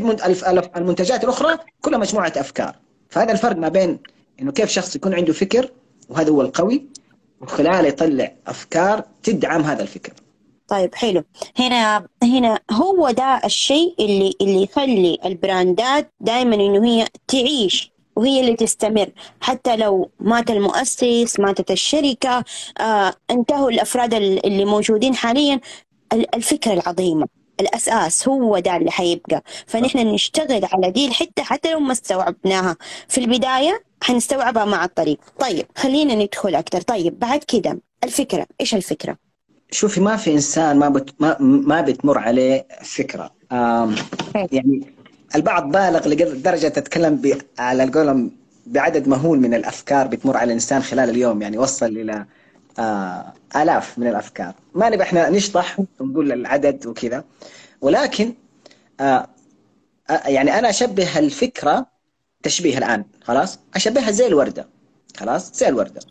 المنتجات 0.77 1.23
الأخرى 1.23 1.57
كلها 1.81 1.99
مجموعة 1.99 2.33
أفكار. 2.35 2.75
فهذا 3.09 3.31
الفرق 3.31 3.55
ما 3.55 3.69
بين 3.69 3.99
إنه 4.41 4.51
كيف 4.51 4.69
شخص 4.69 4.95
يكون 4.95 5.13
عنده 5.13 5.33
فكر 5.33 5.71
وهذا 6.09 6.29
هو 6.29 6.41
القوي 6.41 6.87
وخلاله 7.41 7.87
يطلع 7.87 8.31
أفكار 8.47 9.03
تدعم 9.23 9.61
هذا 9.61 9.81
الفكر. 9.81 10.13
طيب 10.67 10.95
حلو. 10.95 11.23
هنا 11.59 12.07
هنا 12.23 12.59
هو 12.71 13.11
ده 13.11 13.41
الشيء 13.45 13.95
اللي 13.99 14.33
اللي 14.41 14.63
يخلي 14.63 15.17
البراندات 15.25 16.13
دائما 16.19 16.55
إنه 16.55 16.85
هي 16.87 17.07
تعيش 17.27 17.91
وهي 18.15 18.39
اللي 18.39 18.55
تستمر. 18.55 19.09
حتى 19.41 19.75
لو 19.75 20.09
مات 20.19 20.49
المؤسس 20.51 21.39
ماتت 21.39 21.71
الشركة 21.71 22.43
آه 22.79 23.13
انتهوا 23.31 23.69
الأفراد 23.69 24.13
اللي 24.13 24.65
موجودين 24.65 25.15
حاليا. 25.15 25.59
الفكرة 26.13 26.73
العظيمة 26.73 27.27
الأساس 27.59 28.27
هو 28.27 28.59
ده 28.59 28.75
اللي 28.77 28.91
حيبقى. 28.91 29.43
فنحن 29.67 29.99
نشتغل 29.99 30.65
على 30.73 30.91
دي 30.91 31.07
الحتة 31.07 31.43
حتى 31.43 31.71
لو 31.71 31.79
ما 31.79 31.91
استوعبناها. 31.91 32.75
في 33.07 33.17
البداية 33.17 33.83
حنستوعبها 34.03 34.65
مع 34.65 34.85
الطريق. 34.85 35.19
طيب 35.39 35.65
خلينا 35.75 36.15
ندخل 36.15 36.55
أكثر. 36.55 36.81
طيب 36.81 37.19
بعد 37.19 37.43
كده 37.43 37.79
الفكرة. 38.03 38.47
إيش 38.61 38.75
الفكرة؟ 38.75 39.17
شوفي 39.71 40.01
ما 40.01 40.15
في 40.17 40.33
إنسان 40.33 40.79
ما 40.79 40.89
بت 40.89 41.09
ما, 41.19 41.37
ما 41.39 41.81
بتمر 41.81 42.17
عليه 42.17 42.67
فكرة. 42.83 43.31
يعني 44.35 44.93
البعض 45.35 45.71
بالغ 45.71 46.07
لدرجة 46.07 46.67
تتكلم 46.67 47.39
على 47.59 47.83
القولم 47.83 48.31
بعدد 48.65 49.07
مهول 49.07 49.39
من 49.39 49.53
الأفكار 49.53 50.07
بتمر 50.07 50.37
على 50.37 50.47
الإنسان 50.47 50.81
خلال 50.81 51.09
اليوم. 51.09 51.41
يعني 51.41 51.57
وصل 51.57 51.85
إلى 51.85 52.25
آه 52.79 53.33
آلاف 53.55 53.99
من 53.99 54.07
الأفكار. 54.07 54.53
ما 54.75 54.89
نبغى 54.89 55.03
إحنا 55.03 55.29
نشطح 55.29 55.77
ونقول 55.99 56.31
العدد 56.31 56.85
وكذا. 56.85 57.23
ولكن 57.81 58.33
آه 58.99 59.27
يعني 60.25 60.59
أنا 60.59 60.69
أشبه 60.69 61.19
الفكرة 61.19 61.96
تشبيه 62.43 62.77
الآن 62.77 63.05
خلاص؟ 63.23 63.59
أشبهها 63.75 64.11
زي 64.11 64.27
الوردة 64.27 64.67
خلاص؟ 65.17 65.53
زي 65.53 65.67
الوردة. 65.67 66.01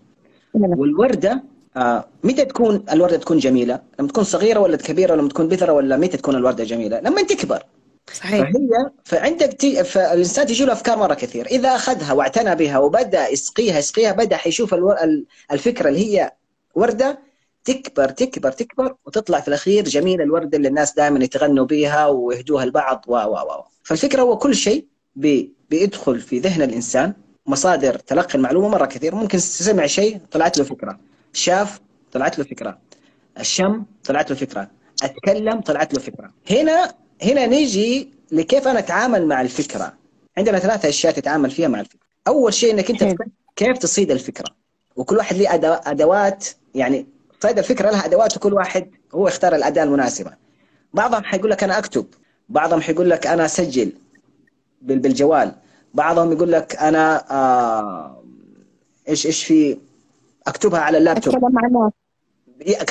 نعم. 0.54 0.78
والوردة 0.78 1.42
آه 1.76 2.08
متى 2.24 2.44
تكون 2.44 2.84
الوردة 2.92 3.16
تكون 3.16 3.38
جميلة؟ 3.38 3.80
لما 4.00 4.08
تكون 4.08 4.24
صغيرة 4.24 4.60
ولا 4.60 4.76
كبيرة؟ 4.76 5.12
ولا 5.12 5.20
لما 5.20 5.28
تكون 5.28 5.48
بذرة 5.48 5.72
ولا 5.72 5.96
متى 5.96 6.16
تكون 6.16 6.36
الوردة 6.36 6.64
جميلة؟ 6.64 7.00
لما 7.00 7.22
تكبر. 7.22 7.62
صحيح. 8.12 8.50
فهي 8.52 8.90
فعندك 9.04 9.52
تي 9.52 9.84
فالانسان 9.84 10.46
تجي 10.46 10.64
له 10.64 10.72
أفكار 10.72 10.98
مرة 10.98 11.14
كثير. 11.14 11.46
إذا 11.46 11.68
أخذها 11.68 12.12
واعتنى 12.12 12.54
بها 12.54 12.78
وبدأ 12.78 13.28
يسقيها 13.28 13.78
يسقيها 13.78 14.12
بدأ 14.12 14.36
حيشوف 14.36 14.74
الفكرة 15.52 15.88
اللي 15.88 16.00
هي 16.06 16.32
وردة 16.74 17.18
تكبر 17.64 18.08
تكبر 18.08 18.52
تكبر 18.52 18.94
وتطلع 19.06 19.40
في 19.40 19.48
الأخير 19.48 19.84
جميلة 19.84 20.24
الوردة 20.24 20.56
اللي 20.56 20.68
الناس 20.68 20.94
دائما 20.94 21.24
يتغنوا 21.24 21.64
بها 21.64 22.06
ويهدوها 22.06 22.64
البعض 22.64 23.04
و 23.08 23.12
و 23.12 23.34
و 23.34 23.64
فالفكرة 23.82 24.22
هو 24.22 24.38
كل 24.38 24.54
شيء 24.54 24.86
بي 25.16 25.55
بيدخل 25.70 26.20
في 26.20 26.38
ذهن 26.38 26.62
الإنسان 26.62 27.12
مصادر 27.46 27.98
تلقي 27.98 28.34
المعلومة 28.34 28.68
مرة 28.68 28.86
كثير. 28.86 29.14
ممكن 29.14 29.38
سمع 29.38 29.86
شيء 29.86 30.20
طلعت 30.30 30.58
له 30.58 30.64
فكرة. 30.64 30.98
شاف 31.32 31.80
طلعت 32.12 32.38
له 32.38 32.44
فكرة. 32.44 32.78
الشم 33.40 33.84
طلعت 34.04 34.30
له 34.30 34.36
فكرة. 34.36 34.70
أتكلم 35.02 35.60
طلعت 35.60 35.94
له 35.94 36.00
فكرة. 36.00 36.30
هنا 36.50 36.94
هنا 37.22 37.46
نيجي 37.46 38.10
لكيف 38.32 38.68
أنا 38.68 38.78
أتعامل 38.78 39.26
مع 39.26 39.40
الفكرة. 39.40 39.92
عندنا 40.38 40.58
ثلاثة 40.58 40.88
أشياء 40.88 41.12
تتعامل 41.12 41.50
فيها 41.50 41.68
مع 41.68 41.80
الفكرة. 41.80 42.06
أول 42.28 42.54
شيء 42.54 42.72
إنك 42.72 42.90
أنت 42.90 43.22
كيف 43.56 43.78
تصيد 43.78 44.10
الفكرة. 44.10 44.46
وكل 44.96 45.16
واحد 45.16 45.36
له 45.36 45.80
أدوات. 45.86 46.46
يعني 46.74 47.06
صيد 47.42 47.58
الفكرة 47.58 47.90
لها 47.90 48.04
أدوات 48.04 48.36
وكل 48.36 48.54
واحد 48.54 48.90
هو 49.14 49.28
يختار 49.28 49.54
الأداة 49.54 49.82
المناسبة. 49.82 50.32
بعضهم 50.94 51.24
حيقول 51.24 51.50
لك 51.50 51.64
أنا 51.64 51.78
أكتب. 51.78 52.06
بعضهم 52.48 52.80
حيقول 52.80 53.10
لك 53.10 53.26
أنا 53.26 53.44
أسجل. 53.44 53.92
بالجوال. 54.82 55.52
بعضهم 55.94 56.32
يقول 56.32 56.52
لك 56.52 56.76
أنا 56.76 57.24
آه 57.30 58.22
إيش 59.08 59.26
إيش 59.26 59.44
في 59.44 59.78
أكتبها 60.46 60.80
على 60.80 60.98
اللابتوب. 60.98 61.34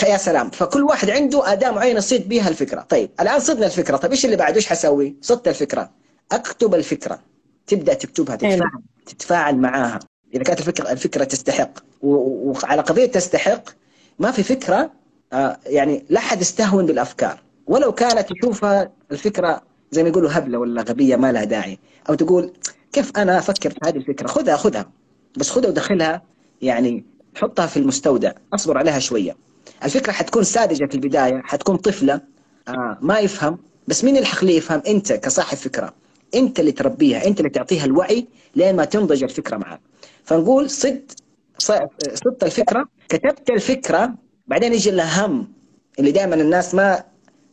يا 0.03 0.17
سلام. 0.17 0.49
فكل 0.49 0.83
واحد 0.83 1.09
عنده 1.09 1.51
أداة 1.53 1.71
معينة 1.71 1.97
يصيد 1.97 2.29
بها 2.29 2.49
الفكرة. 2.49 2.81
طيب 2.81 3.09
الآن 3.19 3.39
صدنا 3.39 3.65
الفكرة. 3.65 3.97
طيب 3.97 4.11
إيش 4.11 4.25
اللي 4.25 4.35
بعد؟ 4.35 4.55
إيش 4.55 4.67
حسوي؟ 4.67 5.15
صدت 5.21 5.47
الفكرة. 5.47 5.89
أكتب 6.31 6.75
الفكرة. 6.75 7.19
تبدأ 7.67 7.93
تكتبها 7.93 8.35
تتفاعل. 8.35 8.71
تتفاعل 9.05 9.57
معاها. 9.57 9.99
إذا 10.33 10.43
كانت 10.43 10.59
الفكرة 10.59 10.91
الفكرة 10.91 11.23
تستحق. 11.23 11.71
وعلى 12.01 12.81
قضية 12.81 13.05
تستحق 13.05 13.63
ما 14.19 14.31
في 14.31 14.43
فكرة 14.43 14.91
آه 15.33 15.57
يعني 15.65 16.05
لا 16.09 16.19
أحد 16.19 16.41
يستهون 16.41 16.85
بالأفكار. 16.85 17.39
ولو 17.67 17.91
كانت 17.91 18.27
تشوفها 18.29 18.91
الفكرة 19.11 19.61
زي 19.91 20.03
ما 20.03 20.09
يقولوا 20.09 20.29
هبلة 20.33 20.57
ولا 20.57 20.81
غبية 20.81 21.15
ما 21.15 21.31
لها 21.31 21.43
داعي. 21.43 21.79
أو 22.09 22.13
تقول 22.13 22.53
كيف 22.93 23.11
أنا 23.17 23.39
أفكر 23.39 23.69
في 23.69 23.77
هذه 23.83 23.95
الفكرة؟ 23.97 24.27
خذها 24.27 24.57
خذها. 24.57 24.91
بس 25.37 25.49
خذها 25.49 25.69
ودخلها 25.69 26.21
يعني 26.61 27.05
حطها 27.35 27.67
في 27.67 27.77
المستودع. 27.77 28.31
أصبر 28.53 28.77
عليها 28.77 28.99
شوية. 28.99 29.35
الفكرة 29.83 30.11
حتكون 30.11 30.43
ساذجة 30.43 30.85
في 30.85 30.95
البداية 30.95 31.41
حتكون 31.43 31.75
طفلة 31.77 32.21
آه 32.67 32.97
ما 33.01 33.19
يفهم. 33.19 33.57
بس 33.87 34.03
مين 34.03 34.15
اللي 34.15 34.27
حخليه 34.27 34.57
يفهم؟ 34.57 34.81
أنت 34.87 35.13
كصاحب 35.13 35.57
فكرة. 35.57 35.93
أنت 36.35 36.59
اللي 36.59 36.71
تربيها 36.71 37.27
أنت 37.27 37.39
اللي 37.39 37.49
تعطيها 37.49 37.85
الوعي 37.85 38.27
لين 38.55 38.75
ما 38.75 38.85
تنضج 38.85 39.23
الفكرة 39.23 39.57
معك 39.57 39.79
فنقول 40.23 40.69
صد 40.69 41.11
صدت 41.57 42.43
الفكرة 42.43 42.85
كتبت 43.09 43.49
الفكرة 43.49 44.13
بعدين 44.47 44.73
يجي 44.73 44.89
الهم 44.89 45.47
اللي 45.99 46.11
دائما 46.11 46.35
الناس 46.35 46.75
ما 46.75 47.03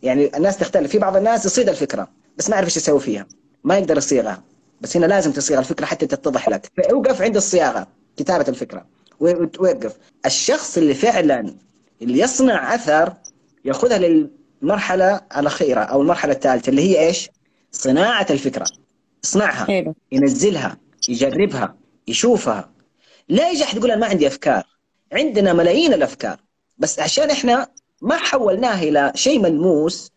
يعني 0.03 0.37
الناس 0.37 0.59
تختلف. 0.59 0.91
في 0.91 0.99
بعض 0.99 1.17
الناس 1.17 1.47
يصيد 1.47 1.69
الفكرة. 1.69 2.09
بس 2.39 2.51
ما 2.51 2.55
يعرف 2.57 2.69
إيش 2.69 2.77
يسوي 2.77 3.01
فيها. 3.01 3.27
ما 3.65 3.79
يقدر 3.79 3.97
يصيغها 3.97 4.43
بس 4.81 4.97
هنا 4.97 5.07
لازم 5.07 5.33
تصيغ 5.33 5.59
الفكرة 5.59 5.87
حتى 5.87 6.07
تتضح 6.07 6.49
لك. 6.49 6.71
فاوقف 6.77 7.23
عند 7.23 7.37
الصياغة 7.37 7.87
كتابة 8.17 8.45
الفكرة. 8.49 8.87
وتوقف 9.21 9.97
الشخص 10.27 10.79
اللي 10.79 10.95
فعلا 10.95 11.55
اللي 12.03 12.19
يصنع 12.19 12.75
أثر 12.75 13.15
يأخذها 13.65 13.99
للمرحلة 13.99 15.21
الأخيرة 15.37 15.81
أو 15.81 16.03
المرحلة 16.03 16.33
الثالثة 16.33 16.71
اللي 16.71 16.83
هي 16.83 17.07
إيش؟ 17.07 17.31
صناعة 17.73 18.27
الفكرة. 18.31 18.67
يصنعها 19.25 19.65
حلو. 19.65 19.95
ينزلها 20.13 20.79
يجربها 21.09 21.77
يشوفها. 22.09 22.71
لا 23.29 23.51
يجي 23.51 23.65
أحد 23.65 23.77
يقول 23.77 23.91
أنا 23.91 24.01
ما 24.01 24.07
عندي 24.07 24.27
أفكار. 24.27 24.63
عندنا 25.13 25.53
ملايين 25.53 25.93
الأفكار. 25.93 26.41
بس 26.79 26.99
عشان 26.99 27.31
إحنا 27.31 27.69
ما 28.03 28.17
حولناها 28.17 28.83
إلى 28.83 29.13
شيء 29.15 29.39
ملموس 29.41 30.11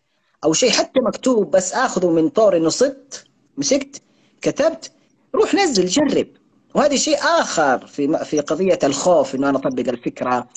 أو 0.46 0.52
شيء 0.52 0.70
حتى 0.70 1.00
مكتوب 1.00 1.50
بس 1.50 1.72
آخذه 1.72 2.10
من 2.10 2.28
طور 2.28 2.56
انه 2.56 2.68
صدت 2.68 3.24
مسكت 3.56 4.02
كتبت 4.42 4.90
روح 5.34 5.54
نزل 5.54 5.86
جرب. 5.86 6.26
وهذا 6.74 6.96
شيء 6.96 7.18
آخر 7.18 7.86
في 7.86 8.24
في 8.24 8.40
قضية 8.40 8.78
الخوف 8.84 9.34
إنه 9.34 9.48
أنا 9.48 9.58
أطبق 9.58 9.88
الفكرة 9.88 10.48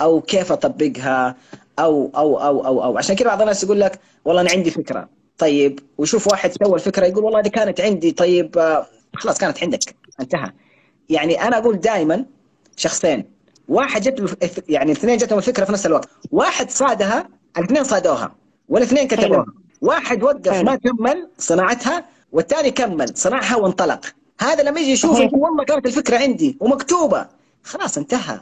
أو 0.00 0.20
كيف 0.20 0.52
أطبقها 0.52 1.36
أو 1.78 2.10
أو 2.16 2.40
أو 2.40 2.66
أو 2.66 2.84
أو. 2.84 2.98
عشان 2.98 3.16
كذا 3.16 3.28
بعض 3.28 3.40
الناس 3.40 3.64
يقول 3.64 3.80
لك 3.80 4.00
والله 4.24 4.42
أنا 4.42 4.50
عندي 4.50 4.70
فكرة. 4.70 5.08
طيب 5.38 5.80
ويشوف 5.98 6.26
واحد 6.26 6.52
سوى 6.52 6.74
الفكرة 6.74 7.06
يقول 7.06 7.24
والله 7.24 7.40
دي 7.40 7.50
كانت 7.50 7.80
عندي. 7.80 8.12
طيب 8.12 8.58
آه، 8.58 8.86
خلاص 9.16 9.38
كانت 9.38 9.62
عندك. 9.62 9.94
انتهى. 10.20 10.52
يعني 11.08 11.42
أنا 11.42 11.58
أقول 11.58 11.80
دائما 11.80 12.24
شخصين. 12.76 13.24
واحد 13.68 14.02
جت 14.02 14.38
يعني 14.68 14.92
الاثنين 14.92 15.16
جتهم 15.16 15.38
الفكرة 15.38 15.64
في 15.64 15.72
نفس 15.72 15.86
الوقت. 15.86 16.08
واحد 16.30 16.70
صادها 16.70 17.28
الاثنين 17.58 17.84
صادوها. 17.84 18.34
والاثنين 18.68 19.08
كتبوها 19.08 19.46
واحد 19.82 20.22
وقف 20.22 20.62
ما 20.62 20.74
كمل 20.74 21.30
صناعتها 21.38 22.04
والثاني 22.32 22.70
كمل 22.70 23.16
صنعها 23.16 23.56
وانطلق. 23.56 24.06
هذا 24.40 24.62
لما 24.62 24.80
يجي 24.80 24.90
يشوف 24.90 25.20
يقول 25.20 25.40
والله 25.40 25.64
كانت 25.64 25.86
الفكرة 25.86 26.18
عندي 26.18 26.56
ومكتوبة. 26.60 27.26
خلاص 27.62 27.98
انتهى. 27.98 28.40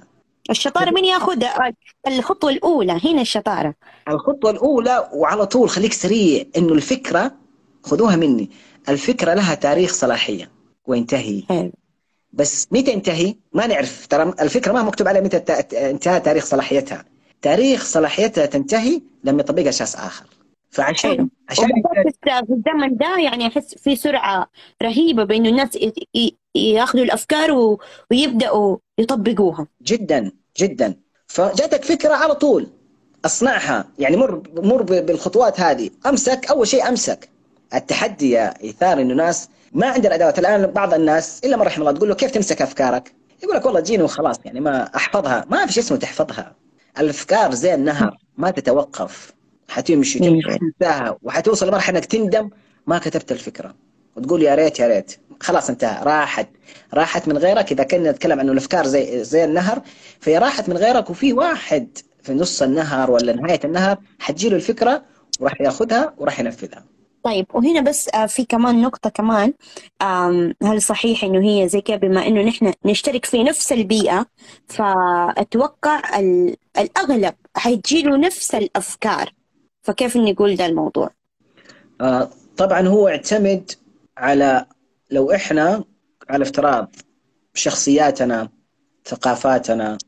الشطارة 0.50 0.90
من 0.90 1.04
ياخذ؟ 1.04 1.44
الخطوة 2.06 2.50
الأولى 2.50 3.00
هنا 3.04 3.20
الشطارة. 3.20 3.74
الخطوة 4.08 4.50
الأولى 4.50 5.08
وعلى 5.12 5.46
طول 5.46 5.70
خليك 5.70 5.92
سريع 5.92 6.44
إنه 6.56 6.72
الفكرة 6.72 7.32
خذوها 7.82 8.16
مني. 8.16 8.50
الفكرة 8.88 9.34
لها 9.34 9.54
تاريخ 9.54 9.92
صلاحية 9.92 10.50
وينتهي. 10.86 11.42
حلو. 11.48 11.72
بس 12.32 12.66
متى 12.70 12.92
ينتهي؟ 12.92 13.34
ما 13.52 13.66
نعرف. 13.66 14.06
ترى 14.06 14.34
الفكرة 14.40 14.72
ما 14.72 14.82
مكتوب 14.82 15.08
عليها 15.08 15.22
متى 15.22 15.36
انتهى 15.90 16.20
تاريخ 16.20 16.44
صلاحيتها. 16.44 17.04
تاريخ 17.42 17.84
صلاحيتها 17.84 18.46
تنتهي 18.46 19.00
لما 19.24 19.40
يطبقها 19.40 19.70
شخص 19.70 19.96
آخر. 19.96 20.26
فعشان 20.70 21.28
عشان 21.48 21.68
في 22.24 22.52
الزمن 22.52 22.96
ده 22.96 23.18
يعني 23.18 23.46
أحس 23.46 23.74
في 23.74 23.96
سرعة 23.96 24.50
رهيبة 24.82 25.24
بانه 25.24 25.48
الناس 25.48 25.78
يأخذوا 26.54 27.04
الأفكار 27.04 27.76
ويبدأوا 28.10 28.76
يطبقوها. 28.98 29.66
جدا 29.82 30.32
جدا. 30.58 30.94
فجاتك 31.26 31.84
فكرة 31.84 32.14
على 32.14 32.34
طول. 32.34 32.66
أصنعها. 33.24 33.88
يعني 33.98 34.16
مر 34.16 34.42
مر 34.56 34.82
بالخطوات 34.82 35.60
هذه. 35.60 35.90
أمسك 36.06 36.46
أول 36.50 36.68
شيء 36.68 36.88
أمسك. 36.88 37.28
التحدي 37.74 38.30
يا 38.30 38.62
إيثار 38.64 39.00
إنه 39.00 39.14
ناس 39.14 39.48
ما 39.72 39.86
عندنا 39.86 40.14
ادوات 40.14 40.38
الآن 40.38 40.66
بعض 40.66 40.94
الناس 40.94 41.40
إلا 41.44 41.56
من 41.56 41.62
رحم 41.62 41.80
الله 41.80 41.92
تقول 41.92 42.08
له 42.08 42.14
كيف 42.14 42.30
تمسك 42.30 42.62
أفكارك؟ 42.62 43.12
يقول 43.42 43.56
لك 43.56 43.66
والله 43.66 43.80
تجيني 43.80 44.02
وخلاص 44.02 44.36
يعني 44.44 44.60
ما 44.60 44.96
أحفظها. 44.96 45.44
ما 45.50 45.66
في 45.66 45.72
شيء 45.72 45.82
اسمه 45.82 45.98
تحفظها. 45.98 46.54
الأفكار 46.98 47.54
زي 47.54 47.74
النهر 47.74 48.16
ما 48.36 48.50
تتوقف 48.50 49.32
حتمشي 49.68 50.18
تنساها 50.18 51.18
وحتوصل 51.22 51.68
لمرحلة 51.68 51.98
إنك 51.98 52.04
تندم 52.06 52.50
ما 52.86 52.98
كتبت 52.98 53.32
الفكرة. 53.32 53.74
وتقول 54.16 54.42
يا 54.42 54.54
ريت 54.54 54.80
يا 54.80 54.88
ريت. 54.88 55.16
خلاص 55.40 55.70
انتهى. 55.70 56.04
راحت. 56.04 56.48
راحت 56.94 57.28
من 57.28 57.38
غيرك. 57.38 57.72
إذا 57.72 57.84
كنا 57.84 58.10
نتكلم 58.10 58.40
عنه 58.40 58.52
الأفكار 58.52 58.86
زي 58.86 59.24
زي 59.24 59.44
النهر 59.44 59.82
فهي 60.20 60.38
راحت 60.38 60.68
من 60.68 60.76
غيرك 60.76 61.10
وفي 61.10 61.32
واحد 61.32 61.98
في 62.22 62.34
نص 62.34 62.62
النهر 62.62 63.10
ولا 63.10 63.32
نهاية 63.36 63.60
النهر 63.64 63.98
حتجي 64.18 64.48
له 64.48 64.56
الفكرة 64.56 65.02
وراح 65.40 65.60
ياخذها 65.60 66.14
وراح 66.18 66.40
ينفذها. 66.40 66.84
طيب 67.26 67.46
وهنا 67.54 67.80
بس 67.80 68.08
آه، 68.14 68.26
في 68.26 68.44
كمان 68.44 68.82
نقطة 68.82 69.10
كمان. 69.10 69.52
هل 70.62 70.82
صحيح 70.82 71.24
إنه 71.24 71.48
هي 71.48 71.68
زي 71.68 71.80
كذا 71.80 71.96
بما 71.96 72.26
إنه 72.26 72.42
نحن 72.42 72.72
نشترك 72.84 73.24
في 73.24 73.42
نفس 73.42 73.72
البيئة 73.72 74.26
فأتوقع 74.66 76.02
الأغلب 76.78 77.34
حيجيله 77.56 78.16
نفس 78.16 78.54
الأفكار. 78.54 79.32
فكيف 79.82 80.16
نقول 80.16 80.56
ده 80.56 80.66
الموضوع؟ 80.66 81.10
آه 82.00 82.30
طبعا 82.56 82.88
هو 82.88 83.08
يعتمد 83.08 83.70
على 84.16 84.66
لو 85.10 85.32
إحنا 85.32 85.84
على 86.30 86.42
افتراض 86.42 86.96
شخصياتنا 87.54 88.48
ثقافاتنا 89.04 89.98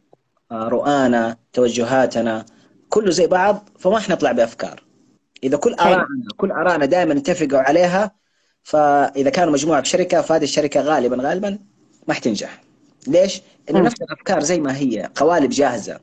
آه 0.53 0.69
رؤانا 0.69 1.37
توجهاتنا 1.53 2.45
كله 2.89 3.11
زي 3.11 3.27
بعض 3.27 3.69
فما 3.79 3.99
حنطلع 3.99 4.33
بأفكار. 4.33 4.88
إذا 5.44 5.57
كل 5.57 5.74
ارائنا 5.74 6.07
كل 6.37 6.51
ارائنا 6.51 6.87
دائما 6.87 7.12
اتفقوا 7.12 7.59
عليها 7.59 8.12
فإذا 8.62 9.31
كانوا 9.31 9.53
مجموعة 9.53 9.81
بشركة 9.81 10.20
فهذه 10.20 10.42
الشركة 10.42 10.81
غالبا 10.81 11.16
غالبا 11.16 11.59
ما 12.09 12.14
حتنجح. 12.14 12.61
ليش؟ 13.07 13.42
انه 13.70 13.81
نفس 13.81 14.03
الأفكار 14.03 14.40
زي 14.40 14.61
ما 14.61 14.77
هي 14.77 15.11
قوالب 15.14 15.51
جاهزة. 15.51 16.01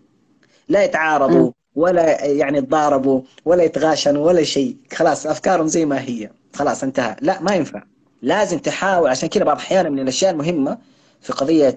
لا 0.70 0.84
يتعارضوا 0.84 1.52
ولا 1.76 2.26
يعني 2.26 2.58
يتضاربوا 2.58 3.22
ولا 3.46 3.64
يتغاشنوا 3.64 4.28
ولا 4.28 4.44
شيء. 4.44 4.78
خلاص 4.94 5.28
أفكارهم 5.28 5.68
زي 5.68 5.86
ما 5.86 6.02
هي. 6.02 6.30
خلاص 6.54 6.84
انتهى. 6.84 7.16
لا 7.22 7.42
ما 7.42 7.56
ينفع. 7.56 7.84
لازم 8.22 8.60
تحاول. 8.60 9.10
عشان 9.10 9.30
كذا 9.30 9.44
بعض 9.44 9.58
الأحيان 9.58 9.92
من 9.92 10.00
الأشياء 10.00 10.32
المهمة 10.32 10.78
في 11.22 11.34
قضية 11.34 11.76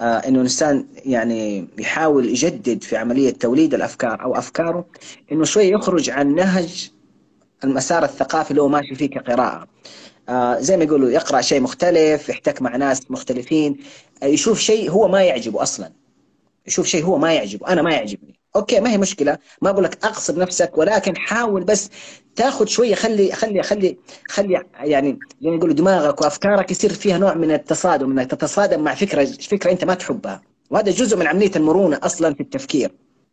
آه 0.00 0.04
إنه 0.04 0.36
الإنسان 0.36 0.86
يعني 1.04 1.68
يحاول 1.78 2.28
يجدد 2.28 2.82
في 2.82 2.96
عملية 2.96 3.30
توليد 3.30 3.74
الأفكار 3.74 4.22
أو 4.22 4.34
أفكاره 4.34 4.84
إنه 5.32 5.44
شوي 5.44 5.68
يخرج 5.68 6.10
عن 6.10 6.34
نهج 6.34 6.90
المسار 7.64 8.04
الثقافي 8.04 8.50
اللي 8.50 8.62
هو 8.62 8.68
ماشي 8.68 8.94
فيه 8.94 9.10
كقراءة. 9.10 9.66
آه 10.28 10.58
زي 10.58 10.76
ما 10.76 10.84
يقولوا 10.84 11.10
يقرأ 11.10 11.40
شيء 11.40 11.60
مختلف 11.60 12.28
يحتك 12.28 12.62
مع 12.62 12.76
ناس 12.76 13.10
مختلفين. 13.10 13.76
آه 14.22 14.26
يشوف 14.26 14.58
شيء 14.58 14.90
هو 14.90 15.08
ما 15.08 15.22
يعجبه 15.22 15.62
أصلا. 15.62 15.92
يشوف 16.66 16.86
شيء 16.86 17.04
هو 17.04 17.18
ما 17.18 17.32
يعجبه. 17.34 17.68
أنا 17.68 17.82
ما 17.82 17.92
يعجبني. 17.92 18.40
أوكي 18.56 18.80
ما 18.80 18.90
هي 18.90 18.98
مشكلة. 18.98 19.38
ما 19.62 19.70
أقول 19.70 19.84
لك 19.84 20.04
أغصب 20.04 20.38
نفسك 20.38 20.78
ولكن 20.78 21.16
حاول 21.16 21.64
بس 21.64 21.90
تاخذ 22.36 22.66
شوية 22.66 22.94
خلي 22.94 23.32
خلي 23.32 23.62
خلي 23.62 23.96
خلي 24.28 24.62
يعني 24.80 25.18
زي 25.42 25.50
ما 25.50 25.56
يقولوا 25.56 25.74
دماغك 25.74 26.20
وأفكارك 26.20 26.70
يصير 26.70 26.92
فيها 26.92 27.18
نوع 27.18 27.34
من 27.34 27.50
التصادم 27.50 28.18
إنك 28.18 28.30
تتصادم 28.30 28.80
مع 28.80 28.94
فكرة 28.94 29.24
فكرة 29.24 29.70
أنت 29.70 29.84
ما 29.84 29.94
تحبها. 29.94 30.42
وهذا 30.70 30.90
جزء 30.90 31.16
من 31.16 31.26
عملية 31.26 31.50
المرونة 31.56 32.00
أصلا 32.02 32.34
في 32.34 32.40
التفكير. 32.40 32.90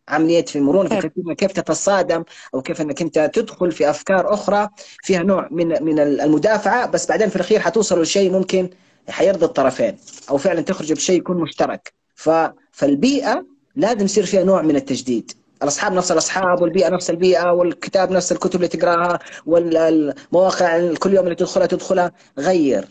عملية 0.08 0.44
في 0.44 0.60
مرونة 0.60 1.00
في 1.00 1.10
كيف 1.38 1.52
تتصادم 1.52 2.24
أو 2.54 2.62
كيف 2.62 2.80
إنك 2.80 3.02
أنت 3.02 3.30
تدخل 3.34 3.72
في 3.72 3.90
أفكار 3.90 4.34
أخرى 4.34 4.68
فيها 5.02 5.22
نوع 5.22 5.48
من 5.50 5.84
من 5.84 5.98
المدافعة 6.00 6.86
بس 6.86 7.06
بعدين 7.08 7.28
في 7.28 7.36
الأخير 7.36 7.60
حتوصلوا 7.60 8.02
لشيء 8.02 8.30
ممكن 8.32 8.70
حيرضي 9.08 9.44
الطرفين 9.44 9.96
أو 10.30 10.36
فعلا 10.38 10.60
تخرج 10.60 10.92
بشيء 10.92 11.18
يكون 11.18 11.36
مشترك. 11.36 11.92
ف 12.14 12.30
فالبيئة 12.72 13.44
لازم 13.76 14.04
يصير 14.04 14.26
فيها 14.26 14.44
نوع 14.44 14.62
من 14.62 14.76
التجديد. 14.76 15.32
الأصحاب 15.62 15.92
نفس 15.92 16.12
الأصحاب 16.12 16.62
والبيئة 16.62 16.88
نفس 16.88 17.10
البيئة 17.10 17.52
والكتاب 17.52 18.10
نفس 18.10 18.32
الكتب 18.32 18.56
اللي 18.56 18.68
تقراها 18.68 19.18
والمواقع 19.46 20.94
كل 20.94 21.14
يوم 21.14 21.24
اللي 21.24 21.34
تدخلها 21.34 21.66
تدخلها. 21.66 22.12
غير. 22.38 22.84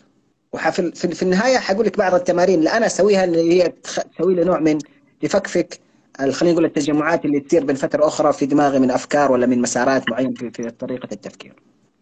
وفي 0.52 0.92
في 0.92 1.22
النهاية 1.22 1.58
حقول 1.58 1.86
لك 1.86 1.98
بعض 1.98 2.14
التمارين 2.14 2.58
اللي 2.58 2.70
أنا 2.70 2.86
أسويها 2.86 3.24
اللي 3.24 3.62
هي 3.62 3.72
تسوي 4.18 4.34
لي 4.34 4.44
نوع 4.44 4.58
من 4.58 4.78
تفكفك 5.20 5.80
خلينا 6.18 6.52
نقول 6.52 6.64
التجمعات 6.64 7.24
اللي 7.24 7.40
تصير 7.40 7.64
بين 7.64 7.76
فترة 7.76 8.06
أخرى 8.06 8.32
في 8.32 8.46
دماغي 8.46 8.78
من 8.78 8.90
أفكار 8.90 9.32
ولا 9.32 9.46
من 9.46 9.60
مسارات 9.60 10.10
معينة 10.10 10.34
في, 10.34 10.50
في 10.50 10.70
طريقة 10.70 11.08
التفكير. 11.12 11.54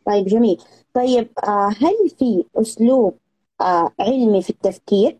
طيب 0.06 0.26
جميل. 0.26 0.60
طيب 0.94 1.28
آه، 1.44 1.68
هل 1.68 2.10
في 2.18 2.44
أسلوب 2.56 3.18
آه، 3.60 3.92
علمي 4.00 4.42
في 4.42 4.50
التفكير؟ 4.50 5.18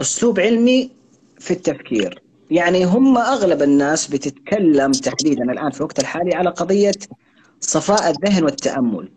أسلوب 0.00 0.40
علمي 0.40 0.90
في 1.38 1.50
التفكير 1.50 2.22
يعني 2.50 2.84
هم 2.84 3.18
أغلب 3.18 3.62
الناس 3.62 4.06
بتتكلم 4.06 4.92
تحديدا 4.92 5.52
الآن 5.52 5.70
في 5.70 5.76
الوقت 5.76 5.98
الحالي 5.98 6.34
على 6.34 6.50
قضية 6.50 6.92
صفاء 7.60 8.10
الذهن 8.10 8.44
والتأمل 8.44 9.08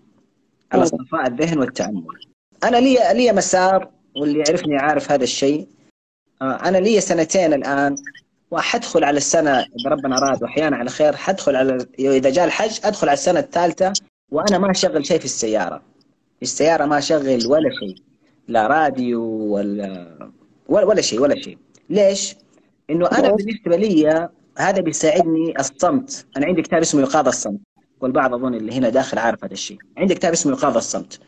على 0.71 0.85
صفاء 0.85 1.27
الذهن 1.27 1.59
والتأمل 1.59 2.19
أنا 2.63 2.77
لي 2.77 2.97
لي 3.13 3.31
مسار 3.31 3.89
واللي 4.15 4.39
يعرفني 4.39 4.77
عارف 4.77 5.11
هذا 5.11 5.23
الشيء 5.23 5.67
آه، 6.41 6.55
أنا 6.65 6.77
لي 6.77 7.01
سنتين 7.01 7.53
الآن 7.53 7.95
وحدخل 8.51 9.03
على 9.03 9.17
السنة 9.17 9.59
إذا 9.59 9.89
ربنا 9.89 10.17
أراد 10.17 10.43
وأحيانا 10.43 10.77
على 10.77 10.89
خير 10.89 11.15
حدخل 11.15 11.55
على 11.55 11.87
إذا 11.99 12.29
جاء 12.29 12.45
الحج 12.45 12.79
أدخل 12.83 13.09
على 13.09 13.13
السنة 13.13 13.39
الثالثة 13.39 13.93
وأنا 14.31 14.57
ما 14.57 14.71
أشغل 14.71 15.05
شيء 15.05 15.19
في 15.19 15.25
السيارة. 15.25 15.81
في 16.35 16.41
السيارة 16.41 16.85
ما 16.85 16.97
أشغل 16.97 17.47
ولا 17.47 17.69
شيء 17.79 18.03
لا 18.47 18.67
راديو 18.67 19.21
ولا 19.23 20.29
ولا 20.69 21.01
شيء 21.01 21.21
ولا 21.21 21.41
شيء. 21.41 21.57
ليش؟ 21.89 22.35
إنه 22.89 23.07
أنا. 23.07 23.31
بالنسبة 23.31 23.75
لي 23.75 24.29
هذا 24.57 24.81
بيساعدني 24.81 25.59
الصمت. 25.59 26.25
أنا 26.37 26.45
عندي 26.45 26.61
كتاب 26.61 26.81
اسمه 26.81 27.01
ايقاظ 27.01 27.27
الصمت. 27.27 27.59
والبعض 28.01 28.33
أظن 28.33 28.53
اللي 28.53 28.71
هنا 28.77 28.89
داخل 28.89 29.17
عارف 29.17 29.43
هذا 29.43 29.53
الشيء. 29.53 29.77
عندي 29.97 30.15
كتاب 30.15 30.31
اسمه 30.31 30.53
ايقاظ 30.53 30.77
الصمت. 30.77 31.19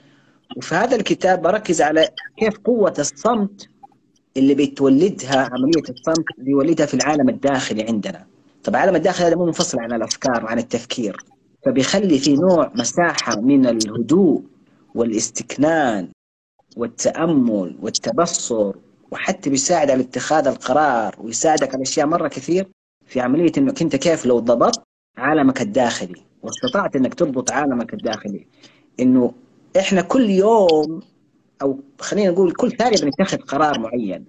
وفي 0.58 0.76
هذا 0.76 0.96
الكتاب 0.96 1.42
بركز 1.42 1.82
على 1.82 2.10
كيف 2.38 2.58
قوة 2.58 2.94
الصمت 3.00 3.70
اللي 4.38 4.56
بتولدها 4.56 5.50
عملية 5.52 5.84
الصمت 5.90 6.26
بيولدها 6.38 6.86
في 6.86 6.94
العالم 6.94 7.30
الداخلي 7.30 7.84
عندنا. 7.84 8.26
طب 8.64 8.76
العالم 8.76 8.96
الداخلي 8.96 9.28
هذا 9.28 9.36
مو 9.36 9.46
منفصل 9.46 9.80
عن 9.80 9.94
الأفكار 9.94 10.46
وعن 10.46 10.60
التفكير. 10.60 11.18
فبيخلي 11.66 12.20
في 12.20 12.36
نوع 12.36 12.72
مساحة 12.76 13.40
من 13.42 13.66
الهدوء 13.66 14.44
والاستكنان 14.96 16.10
والتأمل 16.78 17.76
والتبصر 17.82 18.74
وحتى 19.12 19.50
بيساعد 19.50 19.92
على 19.92 20.02
اتخاذ 20.02 20.48
القرار 20.48 21.16
ويساعدك 21.20 21.74
على 21.76 21.84
أشياء 21.84 22.08
مرة 22.08 22.28
كثير 22.28 22.68
في 23.06 23.20
عملية 23.22 23.52
إنك 23.58 23.82
أنت 23.82 23.96
كيف 23.96 24.26
لو 24.26 24.40
ضبطت 24.40 24.82
عالمك 25.18 25.62
الداخلي 25.62 26.22
واستطعت 26.44 26.96
إنك 26.96 27.14
تضبط 27.14 27.52
عالمك 27.52 27.94
الداخلي. 27.94 28.48
إنه 29.00 29.34
إحنا 29.80 30.02
كل 30.02 30.30
يوم 30.30 31.02
أو 31.62 31.80
خلينا 32.00 32.32
نقول 32.32 32.52
كل 32.52 32.72
ثانية 32.72 32.98
بنتخذ 32.98 33.38
قرار 33.38 33.80
معين. 33.80 34.26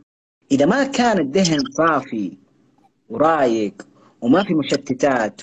إذا 0.53 0.67
ما 0.67 0.85
كان 0.85 1.19
الذهن 1.19 1.59
صافي 1.71 2.33
ورايق 3.09 3.87
وما 4.21 4.45
في 4.45 4.55
مشتتات 4.55 5.43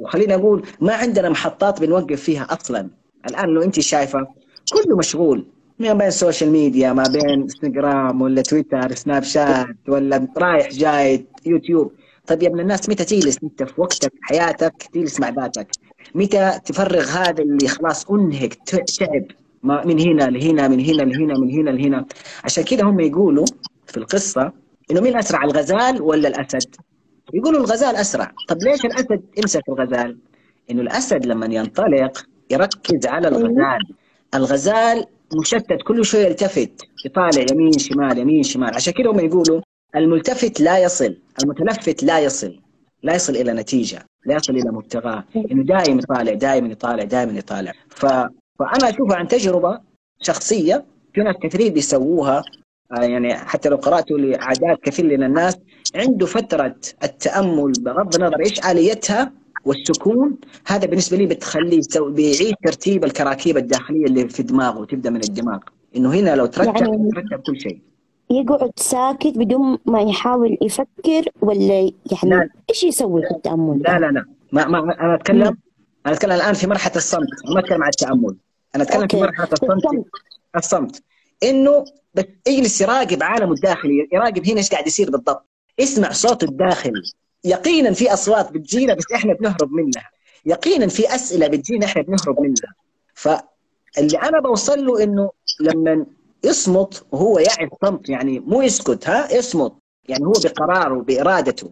وخلينا 0.00 0.36
نقول 0.36 0.66
ما 0.80 0.94
عندنا 0.94 1.28
محطات 1.28 1.80
بنوقف 1.80 2.22
فيها 2.22 2.46
أصلا 2.50 2.90
الآن 3.30 3.48
لو 3.48 3.62
أنت 3.62 3.80
شايفة 3.80 4.26
كله 4.72 4.96
مشغول 4.96 5.46
ما 5.78 5.92
بين 5.92 6.06
ال 6.06 6.12
social 6.12 6.50
media 6.50 6.92
ما 6.92 7.04
بين 7.12 7.30
انستغرام 7.30 8.22
ولا 8.22 8.42
تويتر 8.42 8.94
سناب 8.94 9.22
شات 9.22 9.76
ولا 9.88 10.28
رايح 10.36 10.68
جاي 10.68 11.26
يوتيوب. 11.46 11.92
طيب 12.26 12.42
يا 12.42 12.48
ابن 12.48 12.60
الناس 12.60 12.88
متى 12.88 13.04
تجلس 13.04 13.38
انت 13.42 13.62
في 13.62 13.80
وقتك 13.80 14.12
حياتك 14.22 14.74
تجلس 14.92 15.20
مع 15.20 15.28
ذاتك؟ 15.28 15.70
متى 16.14 16.60
تفرغ 16.64 17.04
هذا 17.08 17.42
اللي 17.42 17.68
خلاص 17.68 18.10
أنهك 18.10 18.54
تعب؟ 18.54 19.24
من 19.64 20.00
هنا 20.00 20.24
لهنا 20.24 20.68
من 20.68 20.80
هنا 20.80 21.02
لهنا 21.02 21.34
من 21.38 21.50
هنا 21.50 21.70
لهنا. 21.70 22.04
عشان 22.44 22.64
كذا 22.64 22.82
هم 22.84 23.00
يقولوا 23.00 23.44
في 23.86 23.96
القصة 23.96 24.52
إنه 24.90 25.00
مين 25.00 25.16
أسرع 25.16 25.44
الغزال 25.44 26.02
ولا 26.02 26.28
الأسد؟ 26.28 26.74
يقولوا 27.34 27.60
الغزال 27.60 27.96
أسرع. 27.96 28.32
طب 28.48 28.56
ليش 28.62 28.84
الأسد 28.84 29.22
امسك 29.38 29.62
الغزال؟ 29.68 30.18
إنه 30.70 30.82
الأسد 30.82 31.26
لما 31.26 31.46
ينطلق 31.46 32.26
يركز 32.50 33.06
على 33.06 33.28
الغزال. 33.28 33.80
الغزال 34.34 35.04
مشتت 35.40 35.78
كل 35.86 36.04
شوية 36.04 36.26
يلتفت 36.26 36.82
يطالع 37.06 37.46
يمين 37.52 37.72
شمال 37.78 38.18
يمين 38.18 38.42
شمال. 38.42 38.74
عشان 38.74 38.92
كذا 38.92 39.10
هم 39.10 39.20
يقولوا 39.20 39.60
الملتفت 39.96 40.60
لا 40.60 40.78
يصل 40.78 41.16
المتلفت 41.42 42.02
لا 42.02 42.18
يصل 42.20 42.60
لا 43.02 43.14
يصل 43.14 43.36
إلى 43.36 43.52
نتيجة 43.52 44.06
لا 44.26 44.34
يصل 44.34 44.52
إلى 44.52 44.70
مبتغاه 44.72 45.24
إنه 45.36 45.64
دائما 45.64 46.00
يطالع 46.02 46.34
دائما 46.34 46.68
يطالع 46.68 47.04
دائما 47.04 47.38
يطالع. 47.38 47.72
ف... 47.88 48.06
فأنا 48.58 48.90
اشوفها 48.90 49.16
عن 49.16 49.28
تجربة 49.28 49.80
شخصية 50.20 50.84
في 51.14 51.20
ناس 51.20 51.36
كثيرين 51.42 51.72
بيسووها 51.72 52.42
يعني 52.90 53.34
حتى 53.34 53.68
لو 53.68 53.76
قراتوا 53.76 54.18
لعادات 54.18 54.80
كثير 54.82 55.04
من 55.04 55.22
الناس 55.22 55.58
عنده 55.94 56.26
فترة 56.26 56.76
التأمل 57.04 57.72
بغض 57.80 58.14
النظر 58.14 58.40
إيش 58.40 58.66
آليتها 58.66 59.32
والسكون 59.64 60.36
هذا 60.66 60.86
بالنسبة 60.86 61.16
لي 61.16 61.26
بتخليه 61.26 61.80
بيعيد 62.00 62.54
ترتيب 62.64 63.04
الكراكيب 63.04 63.56
الداخلية 63.56 64.04
اللي 64.04 64.28
في 64.28 64.42
دماغه 64.42 64.84
تبدا 64.84 65.10
من 65.10 65.20
الدماغ 65.22 65.58
إنه 65.96 66.14
هنا 66.14 66.36
لو 66.36 66.46
ترتب 66.46 66.76
يعني 66.76 67.10
ترتب 67.10 67.42
كل 67.46 67.60
شيء 67.60 67.78
يقعد 68.30 68.70
ساكت 68.76 69.38
بدون 69.38 69.78
ما 69.86 70.00
يحاول 70.00 70.58
يفكر 70.62 71.24
ولا 71.42 71.74
يعني 71.74 71.90
لا. 72.24 72.48
إيش 72.70 72.84
يسوي 72.84 73.22
في 73.22 73.30
التأمل؟ 73.30 73.82
لا 73.82 73.98
لا 73.98 74.06
لا 74.06 74.24
ما, 74.52 74.66
ما 74.66 74.78
أنا 75.00 75.14
أتكلم 75.14 75.56
أنا 76.06 76.14
أتكلم 76.14 76.32
الآن 76.32 76.54
في 76.54 76.66
مرحلة 76.66 76.96
الصمت 76.96 77.28
ما 77.54 77.60
أتكلم 77.60 77.82
عن 77.82 77.88
التأمل. 77.88 78.36
أنا 78.74 78.82
أتكلم 78.84 79.00
أوكي. 79.00 79.16
في 79.16 79.22
مرحلة 79.22 79.48
الصمت. 79.52 80.04
الصمت. 80.56 81.02
إنه 81.42 81.84
بس 82.14 82.24
يجلس 82.46 82.80
يراقب 82.80 83.22
عالمه 83.22 83.52
الداخلي 83.52 84.08
يراقب 84.12 84.46
هنا 84.46 84.58
إيش 84.58 84.70
قاعد 84.70 84.86
يصير 84.86 85.10
بالضبط. 85.10 85.46
اسمع 85.80 86.12
صوته 86.12 86.44
الداخلي 86.44 87.02
يقينا 87.44 87.92
في 87.92 88.12
أصوات 88.12 88.52
بتجينا 88.52 88.94
بس 88.94 89.04
إحنا 89.14 89.34
بنهرب 89.34 89.72
منها. 89.72 90.10
يقينا 90.46 90.86
في 90.86 91.14
أسئلة 91.14 91.46
بتجينا 91.46 91.86
إحنا 91.86 92.02
بنهرب 92.02 92.40
منها. 92.40 92.74
فاللي 93.14 94.18
أنا 94.22 94.40
بوصل 94.40 94.86
له 94.86 95.02
إنه 95.02 95.30
لما 95.60 96.06
يصمت 96.44 97.06
وهو 97.12 97.38
يعي 97.38 97.68
الصمت 97.72 98.08
يعني 98.08 98.40
مو 98.40 98.62
يسكت 98.62 99.08
ها؟ 99.08 99.34
يصمت. 99.34 99.72
يعني 100.08 100.24
هو 100.24 100.32
بقراره 100.44 101.02
بارادته 101.02 101.70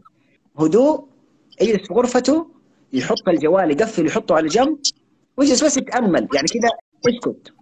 هدوء 0.58 1.04
يجلس 1.60 1.86
في 1.88 1.94
غرفته 1.94 2.51
يحط 2.92 3.28
الجوال 3.28 3.70
يقفل 3.70 4.07
يحطه 4.07 4.35
على 4.35 4.48
جنب 4.48 4.78
ويجلس 5.37 5.64
بس 5.64 5.76
يتأمل. 5.76 6.28
يعني 6.35 6.48
كذا 6.48 6.70
اسكت 7.09 7.52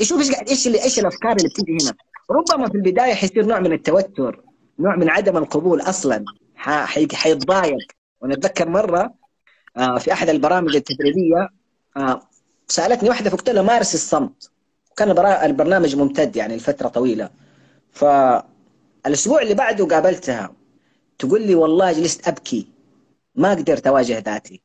يشوف 0.00 0.20
إيش 0.20 0.30
قاعد 0.30 0.48
إيش 0.48 0.66
إيش 0.66 0.98
الأفكار 0.98 1.36
اللي 1.36 1.48
بتيجي 1.48 1.72
هنا. 1.72 1.94
ربما 2.30 2.68
في 2.68 2.74
البداية 2.74 3.14
حيصير 3.14 3.46
نوع 3.46 3.60
من 3.60 3.72
التوتر 3.72 4.42
نوع 4.78 4.96
من 4.96 5.10
عدم 5.10 5.36
القبول 5.36 5.80
أصلا. 5.80 6.24
حيتضايق. 7.12 7.92
وأنا 8.20 8.34
أتذكر 8.34 8.68
مرة 8.68 9.14
آه، 9.76 9.98
في 9.98 10.12
أحد 10.12 10.28
البرامج 10.28 10.76
التدريبية 10.76 11.48
آه، 11.96 12.20
سألتني 12.68 13.08
واحدة 13.08 13.30
فقلت 13.30 13.50
لها 13.50 13.62
مارس 13.62 13.94
الصمت. 13.94 14.50
كان 14.96 15.10
البرنامج 15.28 15.96
ممتد 15.96 16.36
يعني 16.36 16.56
لفترة 16.56 16.88
طويلة. 16.88 17.30
فالأسبوع 17.92 19.42
اللي 19.42 19.54
بعده 19.54 19.86
قابلتها. 19.86 20.52
تقول 21.18 21.42
لي 21.42 21.54
والله 21.54 21.92
جلست 21.92 22.28
أبكي. 22.28 22.75
ما 23.36 23.50
قدرت 23.50 23.86
اواجه 23.86 24.18
ذاتي. 24.18 24.62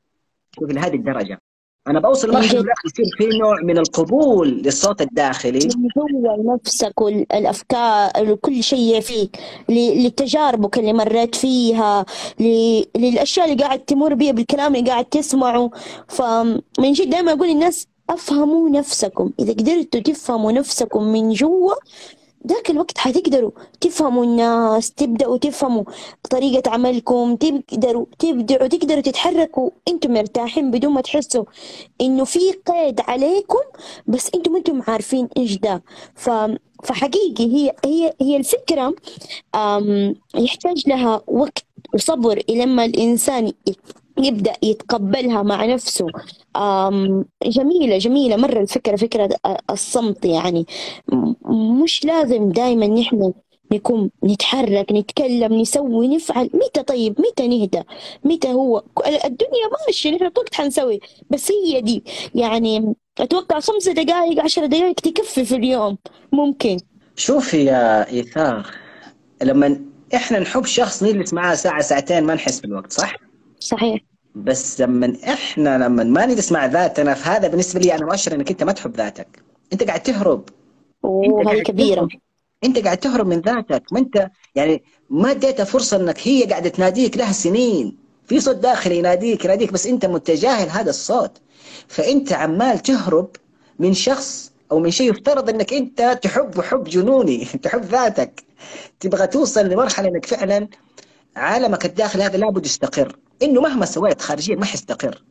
شوف 0.55 0.69
لهذه 0.69 0.95
الدرجة. 0.95 1.41
أنا 1.87 1.99
بوصل 1.99 2.29
لمرحله 2.29 2.65
يصير 2.85 3.05
في 3.17 3.37
نوع 3.37 3.61
من 3.63 3.77
القبول 3.77 4.49
للصوت 4.49 5.01
الداخلي. 5.01 5.69
هو 5.97 6.53
نفسك 6.55 7.01
والأفكار 7.01 8.35
كل 8.35 8.63
شيء 8.63 8.99
فيك 8.99 9.37
لتجاربك 9.69 10.77
اللي 10.77 10.93
مريت 10.93 11.35
فيها 11.35 12.05
للأشياء 12.95 13.51
اللي 13.51 13.63
قاعد 13.63 13.79
تمر 13.79 14.13
بيها 14.13 14.31
بالكلام 14.31 14.75
اللي 14.75 14.89
قاعد 14.89 15.05
تسمعه. 15.05 15.71
فمن 16.07 16.91
جد 16.91 17.09
دائما 17.09 17.31
أقول 17.31 17.47
للناس 17.47 17.87
أفهموا 18.09 18.69
نفسكم. 18.69 19.31
إذا 19.39 19.53
قدرتوا 19.53 19.99
تفهموا 19.99 20.51
نفسكم 20.51 21.03
من 21.03 21.29
جوا 21.29 21.73
ذاك 22.47 22.69
الوقت 22.69 22.97
حتقدروا 22.97 23.51
تفهموا 23.81 24.23
الناس 24.23 24.91
تبدأوا 24.91 25.37
تفهموا 25.37 25.83
طريقة 26.29 26.71
عملكم 26.71 27.35
تقدروا 27.35 28.05
تبدعوا 28.19 28.67
تقدروا 28.67 29.01
تتحركوا. 29.01 29.69
أنتم 29.87 30.13
مرتاحين 30.13 30.71
بدون 30.71 30.93
ما 30.93 31.01
تحسوا 31.01 31.45
إنه 32.01 32.23
في 32.23 32.39
قيد 32.51 33.01
عليكم 33.07 33.59
بس 34.07 34.29
أنتم 34.35 34.55
أنتم 34.55 34.81
عارفين 34.87 35.27
إيش 35.37 35.57
ده. 35.57 35.83
ف 36.15 36.29
فحقيقي 36.83 37.45
هي 37.45 37.71
هي 37.85 38.13
هي 38.21 38.37
الفكرة 38.37 38.93
يحتاج 40.35 40.83
لها 40.89 41.21
وقت 41.27 41.65
وصبر 41.93 42.43
لما 42.49 42.85
الإنسان 42.85 43.53
يبدأ 44.17 44.53
يتقبلها 44.63 45.43
مع 45.43 45.65
نفسه. 45.65 46.07
جميلة 47.43 47.97
جميلة. 47.97 48.35
مرة 48.35 48.59
الفكرة 48.59 48.95
فكرة 48.95 49.29
الصمت 49.69 50.25
يعني. 50.25 50.65
مش 51.81 52.05
لازم 52.05 52.49
دائما 52.49 52.87
نحن 52.87 53.33
نكون 53.71 54.09
نتحرك 54.23 54.91
نتكلم 54.91 55.53
نسوي 55.53 56.07
نفعل. 56.07 56.49
متى 56.53 56.83
طيب؟ 56.83 57.21
متى 57.21 57.47
نهدى؟ 57.47 57.83
متى 58.23 58.53
هو؟ 58.53 58.83
الدنيا 59.07 59.69
ماشية. 59.87 60.11
نحن 60.11 60.25
وقت 60.25 60.55
حنسوي 60.55 60.99
بس 61.29 61.51
هي 61.51 61.81
دي. 61.81 62.03
يعني 62.35 62.95
أتوقع 63.19 63.59
خمس 63.59 63.89
دقائق 63.89 64.43
عشر 64.43 64.65
دقائق 64.65 64.95
تكفي 64.95 65.45
في 65.45 65.55
اليوم. 65.55 65.97
ممكن. 66.31 66.77
شوفي 67.15 67.65
يا 67.65 68.09
إيثار 68.09 68.67
لما 69.41 69.81
إحنا 70.15 70.39
نحب 70.39 70.65
شخص 70.65 71.03
نجلس 71.03 71.33
معاه 71.33 71.55
ساعة 71.55 71.81
ساعتين 71.81 72.23
ما 72.23 72.33
نحس 72.33 72.59
بالوقت 72.59 72.91
صح؟ 72.91 73.15
صحيح. 73.61 74.01
بس 74.35 74.81
لما 74.81 75.17
إحنا 75.23 75.77
لما 75.77 76.03
ما 76.03 76.25
نجلس 76.25 76.51
مع 76.51 76.65
ذاتنا 76.65 77.13
فهذا 77.13 77.47
بالنسبة 77.47 77.79
لي 77.79 77.95
أنا 77.95 78.05
مؤشر 78.05 78.35
إنك 78.35 78.51
أنت 78.51 78.63
ما 78.63 78.71
تحب 78.71 78.97
ذاتك. 78.97 79.43
أنت 79.73 79.83
قاعد 79.83 80.03
تهرب. 80.03 80.49
أوه 81.05 81.51
هذه 81.51 81.63
كبيرة. 81.63 82.07
أنت 82.63 82.79
قاعد 82.79 82.97
تهرب 82.97 83.27
من 83.27 83.39
ذاتك. 83.41 83.83
ما 83.91 83.99
أنت 83.99 84.29
يعني 84.55 84.83
ما 85.09 85.31
اديتها 85.31 85.63
فرصة 85.63 85.97
إنك 85.97 86.27
هي 86.27 86.43
قاعدة 86.43 86.69
تناديك 86.69 87.17
لها 87.17 87.31
سنين. 87.31 87.97
في 88.25 88.39
صوت 88.39 88.55
داخلي 88.55 88.97
يناديك 88.97 89.45
يناديك 89.45 89.73
بس 89.73 89.87
أنت 89.87 90.05
متجاهل 90.05 90.69
هذا 90.69 90.89
الصوت. 90.89 91.37
فأنت 91.87 92.33
عمال 92.33 92.79
تهرب 92.79 93.29
من 93.79 93.93
شخص 93.93 94.51
أو 94.71 94.79
من 94.79 94.91
شيء 94.91 95.11
يفترض 95.11 95.49
إنك 95.49 95.73
أنت 95.73 96.19
تحبه 96.21 96.61
حب 96.61 96.83
جنوني 96.83 97.45
تحب 97.63 97.81
ذاتك. 97.85 98.43
تبغى 98.99 99.27
توصل 99.27 99.65
لمرحلة 99.69 100.07
إنك 100.07 100.25
فعلا 100.25 100.67
عالمك 101.35 101.85
الداخلي 101.85 102.23
هذا 102.23 102.37
لابد 102.37 102.65
يستقر. 102.65 103.17
إنه 103.43 103.61
مهما 103.61 103.85
سويت 103.85 104.21
خارجيا 104.21 104.55
ما 104.55 104.65
حيستقر. 104.65 105.23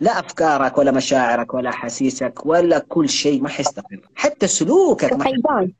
لا 0.00 0.18
أفكارك 0.18 0.78
ولا 0.78 0.90
مشاعرك 0.90 1.54
ولا 1.54 1.70
احاسيسك 1.70 2.46
ولا 2.46 2.78
كل 2.78 3.08
شيء 3.08 3.42
ما 3.42 3.48
حيستقر. 3.48 4.00
حتى 4.14 4.46
سلوكك 4.46 5.12
ما 5.12 5.24
حيبان 5.24 5.72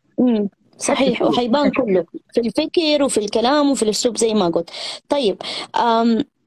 صحيح. 0.78 1.22
وحيبان 1.22 1.70
كله. 1.70 2.04
في 2.34 2.40
الفكر 2.40 3.02
وفي 3.02 3.18
الكلام 3.18 3.70
وفي 3.70 3.82
الأسلوب 3.82 4.16
زي 4.16 4.34
ما 4.34 4.48
قلت. 4.48 4.70
طيب 5.08 5.42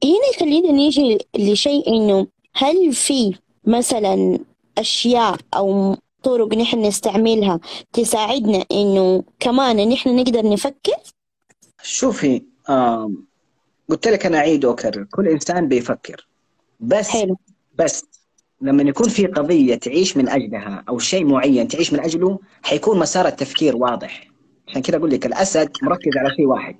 هنا 0.04 0.38
خلينا 0.40 0.72
نيجي 0.72 1.18
لشيء 1.36 1.88
إنه 1.88 2.26
هل 2.54 2.92
في 2.92 3.34
مثلا 3.64 4.38
أشياء 4.78 5.36
أو 5.54 5.96
طرق 6.22 6.54
نحن 6.54 6.82
نستعملها 6.82 7.60
تساعدنا 7.92 8.64
إنه 8.72 9.24
كمان 9.40 9.88
نحن 9.88 10.16
نقدر 10.16 10.48
نفكر؟ 10.50 10.96
شوفي 11.82 12.42
قلت 13.88 14.08
لك 14.08 14.26
أنا 14.26 14.38
أعيد 14.38 14.64
وأكرر. 14.64 15.06
كل 15.10 15.28
إنسان 15.28 15.68
بيفكر. 15.68 16.26
بس 16.80 17.08
حلو. 17.08 17.36
بس 17.78 18.04
لما 18.60 18.82
يكون 18.82 19.08
في 19.08 19.26
قضية 19.26 19.74
تعيش 19.74 20.16
من 20.16 20.28
أجلها 20.28 20.84
أو 20.88 20.98
شيء 20.98 21.24
معين 21.24 21.68
تعيش 21.68 21.92
من 21.92 22.00
أجله 22.00 22.38
حيكون 22.62 22.98
مسار 22.98 23.26
التفكير 23.26 23.76
واضح. 23.76 24.28
عشان 24.68 24.82
كذا 24.82 24.96
أقول 24.96 25.10
لك 25.10 25.26
الأسد 25.26 25.70
مركز 25.82 26.16
على 26.16 26.30
شيء 26.36 26.46
واحد. 26.46 26.76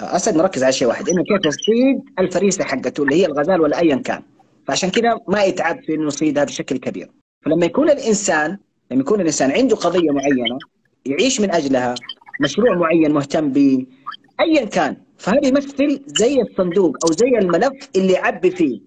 اسد 0.00 0.36
مركز 0.36 0.62
على 0.62 0.72
شيء 0.72 0.88
واحد 0.88 1.08
إنه 1.08 1.22
كيف 1.22 1.46
يصيد 1.46 2.00
الفريسة 2.18 2.64
حقته 2.64 3.02
اللي 3.02 3.14
هي 3.14 3.26
الغزال 3.26 3.60
ولا 3.60 3.78
ايا 3.78 3.96
كان. 3.96 4.22
فعشان 4.66 4.90
كذا 4.90 5.18
ما 5.28 5.42
يتعب 5.44 5.82
في 5.86 5.94
إنه 5.94 6.06
يصيدها 6.06 6.44
بشكل 6.44 6.76
كبير. 6.76 7.10
فلما 7.44 7.66
يكون 7.66 7.90
الإنسان 7.90 8.58
لما 8.90 9.00
يكون 9.00 9.20
الإنسان 9.20 9.50
عنده 9.50 9.76
قضية 9.76 10.10
معينة 10.10 10.58
يعيش 11.06 11.40
من 11.40 11.54
أجلها 11.54 11.94
مشروع 12.40 12.74
معين 12.76 13.12
مهتم 13.12 13.52
به 13.52 13.86
ايا 14.40 14.64
كان. 14.64 14.96
فهذا 15.20 15.46
يمثل 15.46 16.02
زي 16.06 16.40
الصندوق 16.40 16.96
أو 17.04 17.12
زي 17.12 17.38
الملف 17.38 17.88
اللي 17.96 18.12
يعبي 18.12 18.50
فيه. 18.50 18.80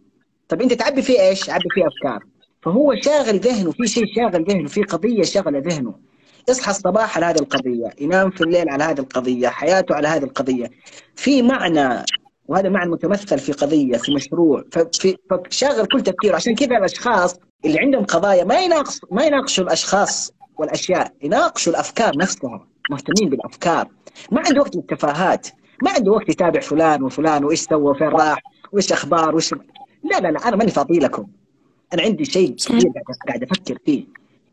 طب 0.49 0.61
أنت 0.61 0.73
تعبي 0.73 1.01
فيه 1.01 1.19
إيش؟ 1.21 1.49
عبي 1.49 1.69
فيه 1.75 1.83
أفكار. 1.87 2.23
فهو 2.61 2.95
شاغل 3.01 3.39
ذهنه 3.39 3.71
في 3.71 3.87
شيء 3.87 4.03
شاغل 4.15 4.45
ذهنه 4.45 4.67
في 4.67 4.83
قضية 4.83 5.23
شغله 5.23 5.59
ذهنه. 5.59 5.95
يصحى 6.49 6.71
الصباح 6.71 7.17
على 7.17 7.25
هذه 7.25 7.39
القضية 7.39 7.89
ينام 8.01 8.31
في 8.31 8.41
الليل 8.41 8.69
على 8.69 8.83
هذه 8.83 8.99
القضية 8.99 9.47
حياته 9.47 9.95
على 9.95 10.07
هذه 10.07 10.23
القضية. 10.23 10.69
في 11.15 11.41
معنى 11.41 12.05
وهذا 12.47 12.69
معنى 12.69 12.91
متمثل 12.91 13.39
في 13.39 13.51
قضية 13.51 13.97
في 13.97 14.13
مشروع 14.13 14.63
ففي 14.71 15.17
فشاغل 15.29 15.85
كل 15.85 16.01
تفكيره. 16.01 16.35
عشان 16.35 16.55
كذا 16.55 16.77
الأشخاص 16.77 17.35
اللي 17.65 17.79
عندهم 17.79 18.03
قضايا 18.05 18.43
ما 18.43 18.59
يناقش 18.59 18.99
ما 19.11 19.25
يناقشوا 19.25 19.63
الأشخاص 19.63 20.31
والأشياء 20.57 21.13
يناقشوا 21.21 21.71
الأفكار 21.71 22.17
نفسها 22.17 22.67
مهتمين 22.91 23.29
بالأفكار. 23.29 23.87
ما 24.31 24.41
عنده 24.45 24.61
وقت 24.61 24.75
للتفاهات. 24.75 25.47
ما 25.83 25.91
عنده 25.91 26.11
وقت 26.11 26.29
يتابع 26.29 26.59
فلان 26.59 27.03
وفلان 27.03 27.45
وإيش 27.45 27.59
سوى 27.61 27.91
وفين 27.91 28.07
راح 28.07 28.41
وإيش 28.71 28.91
أخبار 28.91 29.35
وايش 29.35 29.53
لا 30.03 30.19
لا 30.19 30.31
لا 30.31 30.47
أنا 30.47 30.55
ماني 30.55 30.71
فاضي 30.71 30.99
لكم. 30.99 31.27
أنا 31.93 32.01
عندي 32.01 32.25
شيء 32.25 32.55
كثير 32.55 32.91
قاعد 33.27 33.43
أفكر 33.43 33.77
فيه. 33.85 34.03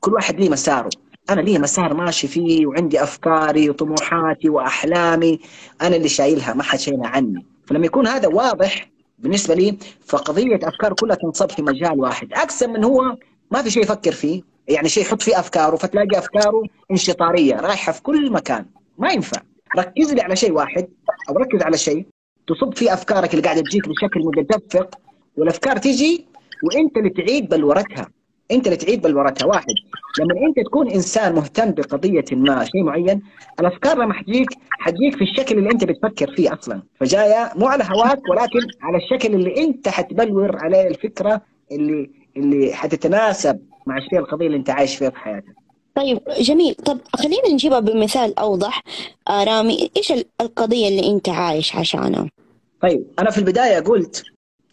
كل 0.01 0.15
واحد 0.15 0.41
ليه 0.41 0.51
مساره. 0.51 0.91
أنا 1.31 1.41
لي 1.41 1.59
مسار 1.59 1.95
ماشي 1.95 2.29
فيه 2.29 2.67
وعندي 2.67 3.03
أفكاري 3.03 3.71
وطموحاتي 3.71 4.49
وأحلامي. 4.49 5.41
أنا 5.83 5.97
اللي 5.97 6.09
شايلها 6.09 6.55
ما 6.55 6.63
حد 6.63 6.79
شايلها 6.79 7.07
عني. 7.07 7.47
فلما 7.67 7.87
يكون 7.87 8.07
هذا 8.07 8.29
واضح 8.29 8.91
بالنسبة 9.19 9.55
لي 9.55 9.77
فقضية 10.07 10.59
أفكار 10.63 10.93
كلها 10.93 11.17
تنصب 11.17 11.51
في 11.51 11.63
مجال 11.63 12.01
واحد. 12.01 12.33
أقسم 12.33 12.73
من 12.73 12.85
هو 12.85 13.17
ما 13.51 13.63
في 13.63 13.71
شيء 13.71 13.83
يفكر 13.83 14.13
فيه. 14.13 14.43
يعني 14.69 14.89
شيء 14.89 15.03
يحط 15.03 15.23
فيه 15.23 15.39
أفكاره 15.41 15.77
فتلاقي 15.77 16.19
أفكاره 16.19 16.63
انشطارية 16.91 17.55
رايحة 17.55 17.93
في 17.93 18.03
كل 18.03 18.33
مكان. 18.33 18.67
ما 18.99 19.13
ينفع. 19.13 19.43
ركز 19.79 20.15
لي 20.15 20.21
على 20.23 20.37
شيء 20.37 20.53
واحد 20.53 20.89
أو 21.29 21.35
ركز 21.37 21.63
على 21.63 21.77
شيء 21.77 22.07
تصب 22.49 22.75
فيه 22.75 22.93
أفكارك 22.95 23.31
اللي 23.35 23.43
قاعدة 23.43 23.61
تجيك 23.61 23.89
بشكل 23.89 24.21
متدفق 24.21 24.95
والأفكار 25.37 25.77
تيجي 25.77 26.27
وأنت 26.65 26.97
اللي 26.97 27.11
تعيد 27.11 27.49
بلورتها. 27.49 28.09
أنت 28.51 28.67
اللي 28.67 28.77
تعيد 28.77 29.03
بلورتها. 29.03 29.47
واحد 29.47 29.67
لما 30.21 30.47
أنت 30.49 30.67
تكون 30.67 30.91
إنسان 30.91 31.35
مهتم 31.35 31.71
بقضية 31.71 32.25
ما 32.33 32.65
شيء 32.65 32.83
معين 32.83 33.23
الأفكار 33.61 33.99
لما 33.99 34.15
حتجيك 34.15 34.49
حتجيك 34.71 35.17
في 35.17 35.25
الشكل 35.25 35.59
اللي 35.59 35.71
أنت 35.71 35.85
بتفكر 35.85 36.35
فيه 36.37 36.53
أصلا. 36.53 36.83
فجاية 37.01 37.53
مو 37.57 37.67
على 37.67 37.85
هواك 37.85 38.19
ولكن 38.31 38.61
على 38.83 38.97
الشكل 38.97 39.35
اللي 39.35 39.65
أنت 39.65 39.89
حتبلور 39.89 40.57
عليه 40.57 40.87
الفكرة 40.89 41.41
اللي 41.73 42.11
اللي 42.37 42.73
حتتناسب 42.75 43.61
مع 43.87 43.99
الشيء 43.99 44.19
القضية 44.19 44.47
اللي 44.47 44.57
أنت 44.59 44.71
عايش 44.71 44.97
فيها 44.97 45.11
في 45.11 45.17
حياتك. 45.19 45.55
طيب 45.95 46.21
جميل. 46.41 46.75
طب 46.75 46.99
خلينا 47.17 47.49
نجيبها 47.53 47.81
بمثال 47.81 48.39
أوضح. 48.39 48.83
آه 49.29 49.45
رامي 49.45 49.91
إيش 49.97 50.13
القضية 50.41 50.89
اللي 50.89 51.11
أنت 51.11 51.29
عايش 51.29 51.77
عشانها؟ 51.77 52.31
طيب 52.83 53.07
أنا 53.19 53.31
في 53.31 53.39
البداية 53.39 53.81
قلت 53.81 54.25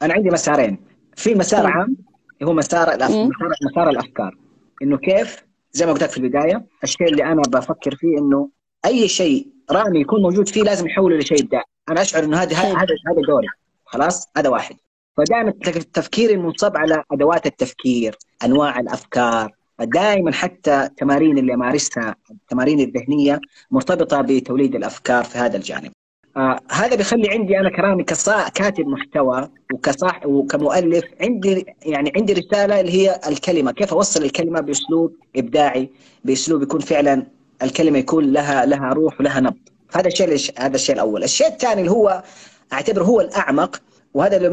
أنا 0.01 0.13
عندي 0.13 0.30
مسارين. 0.30 0.78
في 1.15 1.36
مسار 1.36 1.63
طيب. 1.63 1.72
عام 1.72 1.97
هو 2.43 2.53
مسار 2.53 2.95
مسار, 2.95 3.30
مسار 3.72 3.89
الأفكار. 3.89 4.38
إنه 4.82 4.97
كيف؟ 4.97 5.43
زي 5.72 5.86
ما 5.86 5.91
قلت 5.91 6.03
لك 6.03 6.09
في 6.09 6.18
البداية 6.18 6.65
الشيء 6.84 7.07
اللي 7.07 7.24
أنا 7.24 7.41
بفكر 7.47 7.95
فيه 7.95 8.18
إنه 8.18 8.49
أي 8.86 9.07
شيء 9.07 9.47
رامي 9.72 9.99
يكون 10.01 10.22
موجود 10.22 10.49
فيه 10.49 10.63
لازم 10.63 10.88
يحوله 10.88 11.18
لشيء 11.18 11.41
ابداع 11.43 11.63
أنا 11.89 12.01
أشعر 12.01 12.24
إنه 12.24 12.38
هذا 12.38 12.55
هذا 12.55 12.76
هذا 13.07 13.22
دوري. 13.28 13.47
خلاص؟ 13.86 14.28
هذا 14.38 14.49
واحد. 14.49 14.76
فدائما 15.18 15.53
تفكيري 15.93 16.38
منصب 16.38 16.78
على 16.78 17.03
أدوات 17.11 17.45
التفكير 17.45 18.18
أنواع 18.43 18.80
الأفكار 18.80 19.51
دائما 19.80 20.34
حتى 20.34 20.90
تمارين 20.98 21.38
اللي 21.38 21.54
امارسها 21.54 22.16
التمارين 22.32 22.80
الذهنية 22.80 23.42
مرتبطة 23.72 24.22
بتوليد 24.22 24.76
الأفكار 24.76 25.24
في 25.24 25.38
هذا 25.38 25.58
الجانب. 25.58 25.92
آه 26.38 26.60
هذا 26.72 26.96
بيخلي 26.96 27.30
عندي 27.30 27.60
أنا 27.60 27.70
كرامي 27.70 28.04
كصا 28.04 28.50
كاتب 28.50 28.88
محتوى 28.88 29.50
وكصاح 29.74 30.26
وكمؤلف 30.26 31.06
عندي 31.22 31.66
يعني 31.86 32.12
عندي 32.16 32.34
رسالة 32.34 32.80
اللي 32.80 32.92
هي 32.92 33.20
الكلمة 33.28 33.72
كيف 33.72 33.94
أوصل 33.94 34.24
الكلمة 34.24 34.62
بأسلوب 34.62 35.16
إبداعي 35.36 35.90
بأسلوب 36.24 36.62
يكون 36.62 36.80
فعلا 36.80 37.26
الكلمة 37.64 37.98
يكون 37.98 38.32
لها 38.32 38.66
لها 38.66 38.94
روح 38.94 39.20
ولها 39.20 39.40
نبض. 39.40 39.58
هذا 39.96 40.08
الشيء 40.08 40.38
هذا 40.60 40.76
الشيء 40.76 40.96
الأول. 40.96 41.24
الشيء 41.24 41.48
الثاني 41.48 41.82
اللي 41.82 41.92
هو 41.92 42.24
أعتبره 42.74 43.04
هو 43.04 43.22
الأعمق 43.22 43.82
وهذا 44.14 44.38
اللي 44.38 44.50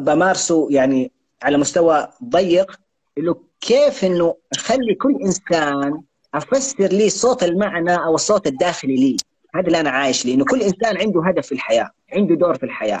بمارسه 0.00 0.68
يعني 0.70 1.12
على 1.42 1.58
مستوى 1.58 2.08
ضيق 2.24 2.80
انه 3.18 3.36
كيف 3.60 4.04
إنه 4.04 4.34
أخلي 4.52 4.94
كل 4.94 5.18
إنسان 5.24 6.02
أفسر 6.34 6.86
لي 6.86 7.08
صوت 7.08 7.42
المعنى 7.42 7.94
أو 7.94 8.14
الصوت 8.14 8.46
الداخلي 8.46 8.96
لي؟ 8.96 9.16
هذا 9.54 9.66
اللي 9.66 9.80
أنا 9.80 9.90
عايش 9.90 10.26
ليه 10.26 10.34
إنه 10.34 10.44
كل 10.44 10.62
إنسان 10.62 10.96
عنده 10.96 11.22
هدف 11.26 11.46
في 11.46 11.52
الحياة 11.52 11.90
عنده 12.12 12.34
دور 12.34 12.54
في 12.54 12.62
الحياة. 12.62 12.98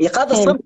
إيقاظ 0.00 0.32
الصمت 0.32 0.62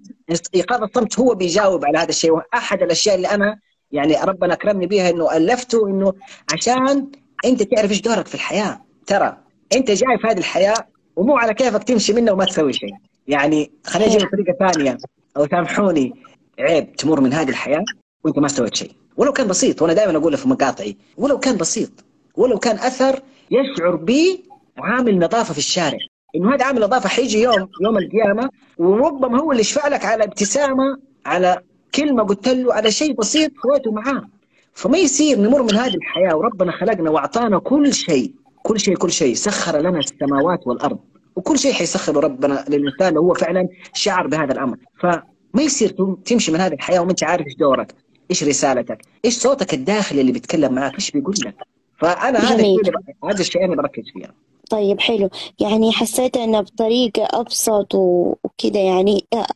إيقاظ 0.55 0.83
الصمت 0.83 1.19
هو 1.19 1.35
بيجاوب 1.35 1.85
على 1.85 1.99
هذا 1.99 2.09
الشيء. 2.09 2.31
وأحد 2.31 2.83
الأشياء 2.83 3.15
اللي 3.15 3.29
أنا 3.29 3.59
يعني 3.93 4.17
ربنا 4.25 4.55
اكرمني 4.55 4.87
بها 4.87 5.11
إنه 5.11 5.37
ألفته 5.37 5.89
إنه 5.89 6.13
عشان 6.53 7.11
أنت 7.45 7.63
تعرف 7.63 7.91
إيش 7.91 8.01
دورك 8.01 8.27
في 8.27 8.35
الحياة. 8.35 8.81
ترى 9.07 9.39
أنت 9.77 9.91
جاي 9.91 10.19
في 10.19 10.27
هذه 10.27 10.39
الحياة 10.39 10.87
ومو 11.17 11.37
على 11.37 11.55
كيفك 11.55 11.85
تمشي 11.85 12.13
منها 12.13 12.33
وما 12.33 12.45
تسوي 12.45 12.73
شيء. 12.73 12.95
يعني 13.29 13.73
خلينا 13.85 14.15
نجيب 14.15 14.29
بطريقه 14.29 14.73
ثانية. 14.73 14.99
أو 15.37 15.47
سامحوني 15.47 16.13
عيب 16.59 16.93
تمر 16.93 17.21
من 17.21 17.33
هذه 17.33 17.49
الحياة؟ 17.49 17.85
وانت 18.27 18.39
ما 18.39 18.49
سويت 18.49 18.75
شيء. 18.75 18.93
ولو 19.17 19.33
كان 19.33 19.49
بسيط 19.49 19.83
وأنا 19.83 19.93
دائما 19.93 20.19
أقول 20.19 20.37
في 20.37 20.49
مقاطعي 20.49 20.97
ولو 21.17 21.39
كان 21.39 21.57
بسيط 21.57 21.91
ولو 22.37 22.59
كان 22.59 22.77
أثر 22.77 23.23
يشعر 23.51 23.97
به 23.97 24.39
عامل 24.79 25.19
نظافة 25.19 25.53
في 25.53 25.59
الشارع. 25.59 25.99
إنه 26.37 26.55
هذا 26.55 26.65
عامل 26.65 26.81
نظافة 26.81 27.09
حيجي 27.09 27.43
يوم 27.43 27.69
يوم 27.83 27.99
القيامة 27.99 28.51
وربما 28.79 29.41
هو 29.41 29.51
اللي 29.51 29.61
يشفع 29.61 29.89
لك 29.89 30.05
على 30.05 30.25
ابتسامة 30.25 30.99
على 31.27 31.63
كلمة 31.95 32.23
قلت 32.23 32.49
له 32.49 32.75
على 32.75 32.91
شيء 32.91 33.15
بسيط 33.15 33.53
سويته 33.63 33.93
معاه. 33.93 34.29
فما 34.75 34.99
يصير 34.99 35.39
نمر 35.39 35.63
من 35.63 35.75
هذه 35.75 35.95
الحياة 35.95 36.37
وربنا 36.37 36.73
خلقنا 36.73 37.11
وأعطانا 37.11 37.59
كل 37.59 37.95
شيء. 37.95 38.33
كل 38.63 38.81
شيء 38.81 38.97
كل 38.97 39.11
شيء. 39.11 39.35
سخر 39.35 39.79
لنا 39.79 39.99
السماوات 39.99 40.67
والأرض. 40.67 40.99
وكل 41.37 41.59
شيء 41.59 41.73
حيسخره 41.73 42.21
ربنا 42.21 42.65
للإنسان 42.69 43.17
هو 43.17 43.35
فعلا 43.35 43.69
شعر 43.95 44.27
بهذا 44.27 44.53
الأمر. 44.53 44.77
فما 45.01 45.23
يصير 45.63 46.17
تمشي 46.25 46.53
من 46.53 46.61
هذه 46.61 46.75
الحياة 46.75 47.01
وما 47.01 47.11
أنت 47.11 47.25
عارف 47.25 47.47
إيش 47.47 47.57
دورك. 47.57 47.95
إيش 48.31 48.45
رسالتك؟ 48.45 49.03
إيش 49.25 49.39
صوتك 49.39 49.75
الداخلي 49.75 50.21
اللي 50.21 50.33
بيتكلم 50.33 50.75
معك 50.75 50.95
إيش 50.95 51.11
بيقول 51.11 51.35
لك؟ 51.47 51.55
فأنا 51.99 52.39
هذا 52.39 52.55
الشيء 52.55 52.95
هذا 53.25 53.41
الشيء 53.41 53.65
أنا 53.65 53.77
بركز 53.77 54.03
فيه. 54.13 54.35
طيب 54.71 55.01
حلو. 55.01 55.29
يعني 55.61 55.93
حسيت 55.93 56.37
انه 56.37 56.61
بطريقة 56.61 57.29
أبسط 57.41 57.95
وكذا 57.95 58.81
يعني 58.81 59.25
آه، 59.33 59.47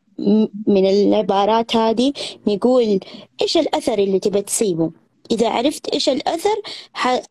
من 0.66 0.86
العبارات 0.86 1.76
هذه 1.76 2.12
نقول 2.46 3.00
إيش 3.42 3.56
الأثر 3.56 3.98
اللي 3.98 4.18
تبى 4.18 4.42
تسيبه؟ 4.42 4.90
إذا 5.30 5.48
عرفت 5.48 5.88
إيش 5.88 6.08
الأثر 6.08 6.62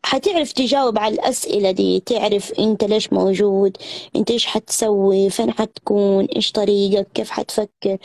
حتعرف 0.02 0.52
تجاوب 0.52 0.98
على 0.98 1.14
الأسئلة 1.14 1.70
دي 1.70 2.00
تعرف 2.00 2.52
أنت 2.58 2.84
ليش 2.84 3.12
موجود 3.12 3.76
أنت 4.16 4.30
إيش 4.30 4.46
حتسوي 4.46 5.30
فين 5.30 5.50
حتكون 5.52 6.24
إيش 6.24 6.52
طريقك 6.52 7.06
كيف 7.14 7.30
حتفكر 7.30 7.98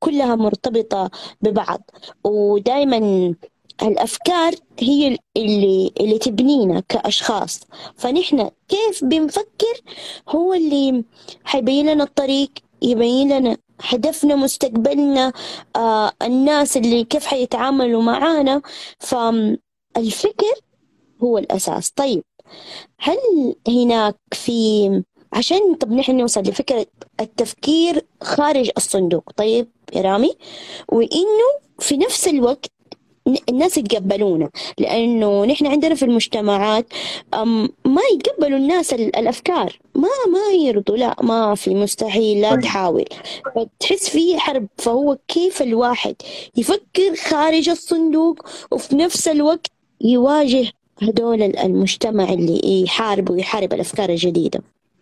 كلها 0.00 0.34
مرتبطة 0.34 1.10
ببعض. 1.42 1.90
ودائما 2.24 3.34
الأفكار 3.82 4.54
هي 4.80 5.18
اللي 5.36 5.92
اللي 6.00 6.18
تبنينا 6.18 6.82
كأشخاص. 6.88 7.60
فنحن 7.96 8.50
كيف 8.68 9.04
بنفكر؟ 9.04 9.80
هو 10.28 10.54
اللي 10.54 11.04
حيبين 11.44 11.90
لنا 11.90 12.04
الطريق 12.04 12.50
يبين 12.82 13.38
لنا 13.38 13.56
هدفنا 13.80 14.36
مستقبلنا 14.36 15.32
آه 15.76 16.12
الناس 16.22 16.76
اللي 16.76 17.04
كيف 17.04 17.26
حيتعاملوا 17.26 18.02
معانا. 18.02 18.62
فالفكر 18.98 20.54
هو 21.22 21.38
الأساس. 21.38 21.90
طيب 21.90 22.22
هل 23.00 23.16
هناك 23.68 24.16
في 24.32 25.02
عشان 25.32 25.74
طب 25.74 25.92
نحن 25.92 26.16
نوصل 26.16 26.40
لفكرة 26.40 26.86
التفكير 27.20 28.06
خارج 28.22 28.70
الصندوق. 28.76 29.32
طيب 29.36 29.68
يا 29.94 30.02
رامي 30.02 30.34
وإنه 30.88 31.48
في 31.78 31.96
نفس 31.96 32.28
الوقت 32.28 32.70
الناس 33.48 33.78
يتقبلونا 33.78 34.50
لأنه 34.78 35.44
نحن 35.44 35.66
عندنا 35.66 35.94
في 35.94 36.04
المجتمعات 36.04 36.86
ما 37.84 38.02
يتقبلوا 38.14 38.58
الناس 38.58 38.92
الأفكار. 38.92 39.78
ما 39.94 40.08
ما 40.32 40.54
يرضوا 40.62 40.96
لا 40.96 41.16
ما 41.22 41.54
في 41.54 41.74
مستحيل 41.74 42.40
لا 42.40 42.50
طيب. 42.50 42.60
تحاول. 42.60 43.04
فتحس 43.54 44.08
في 44.08 44.38
حرب. 44.38 44.66
فهو 44.78 45.18
كيف 45.28 45.62
الواحد 45.62 46.14
يفكر 46.56 47.14
خارج 47.28 47.68
الصندوق 47.68 48.48
وفي 48.70 48.96
نفس 48.96 49.28
الوقت 49.28 49.70
يواجه 50.00 50.66
هدول 51.02 51.42
المجتمع 51.42 52.32
اللي 52.32 52.82
يحارب 52.82 53.30
ويحارب 53.30 53.72
الأفكار 53.72 54.08
الجديدة. 54.08 54.60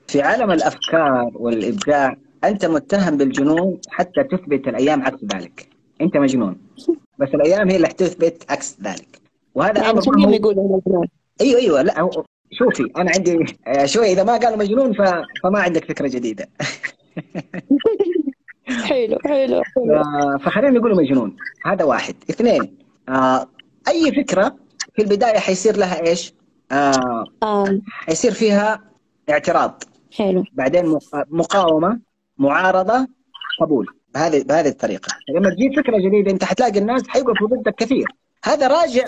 في 0.09 0.23
عالم 0.23 0.51
الأفكار 0.51 1.31
والإبداع 1.35 2.17
أنت 2.45 2.65
متهم 2.65 3.17
بالجنون 3.17 3.79
حتى 3.89 4.25
تثبت 4.25 4.69
الأيام 4.69 5.03
عكس 5.03 5.19
ذلك. 5.35 5.69
أنت 6.01 6.17
مجنون. 6.17 6.57
بس 7.19 7.29
الأيام 7.35 7.71
هي 7.71 7.77
اللي 7.77 7.89
حتثبت 7.89 8.45
عكس 8.51 8.77
ذلك. 8.83 9.21
وهذا 9.55 9.83
يعني 9.83 9.91
أمر 9.91 10.35
يقولوا 10.35 10.81
مجنون 10.87 11.09
أيوه 11.41 11.61
أيوه 11.61 11.83
لا 11.83 12.11
شوفي 12.53 12.93
أنا 12.97 13.11
عندي 13.17 13.57
آه، 13.67 13.87
شوي 13.87 14.13
إذا 14.13 14.25
ما 14.25 14.37
قالوا 14.37 14.57
مجنون 14.57 14.93
ف... 14.93 15.03
فما 15.43 15.59
عندك 15.59 15.85
فكرة 15.85 16.09
جديدة. 16.09 16.49
حلو 18.89 19.19
حلو 19.25 19.63
حلو. 19.65 20.03
فخلينا 20.39 20.79
نقول 20.79 20.97
مجنون. 20.97 21.37
هذا 21.65 21.85
واحد. 21.85 22.15
اثنين 22.31 22.79
آه 23.09 23.49
أي 23.89 24.13
فكرة 24.13 24.57
في 24.95 25.03
البداية 25.03 25.39
حيصير 25.39 25.77
لها 25.77 26.07
إيش؟ 26.07 26.33
آه 26.73 27.25
آه. 27.43 27.81
حيصير 27.87 28.33
فيها 28.33 28.81
اعتراض. 29.31 29.83
حلو. 30.17 30.45
بعدين 30.53 30.99
مقاومة 31.31 32.01
معارضة 32.39 33.07
قبول. 33.61 33.87
بهذه 34.17 34.43
بهذه 34.43 34.69
الطريقة. 34.69 35.09
لما 35.29 35.51
تجيب 35.51 35.73
فكرة 35.77 35.99
جديدة 35.99 36.31
أنت 36.31 36.45
حتلاقي 36.45 36.79
الناس 36.79 37.09
حيوقفوا 37.09 37.49
ضدك 37.49 37.75
كثير. 37.75 38.07
هذا 38.45 38.67
راجع 38.67 39.05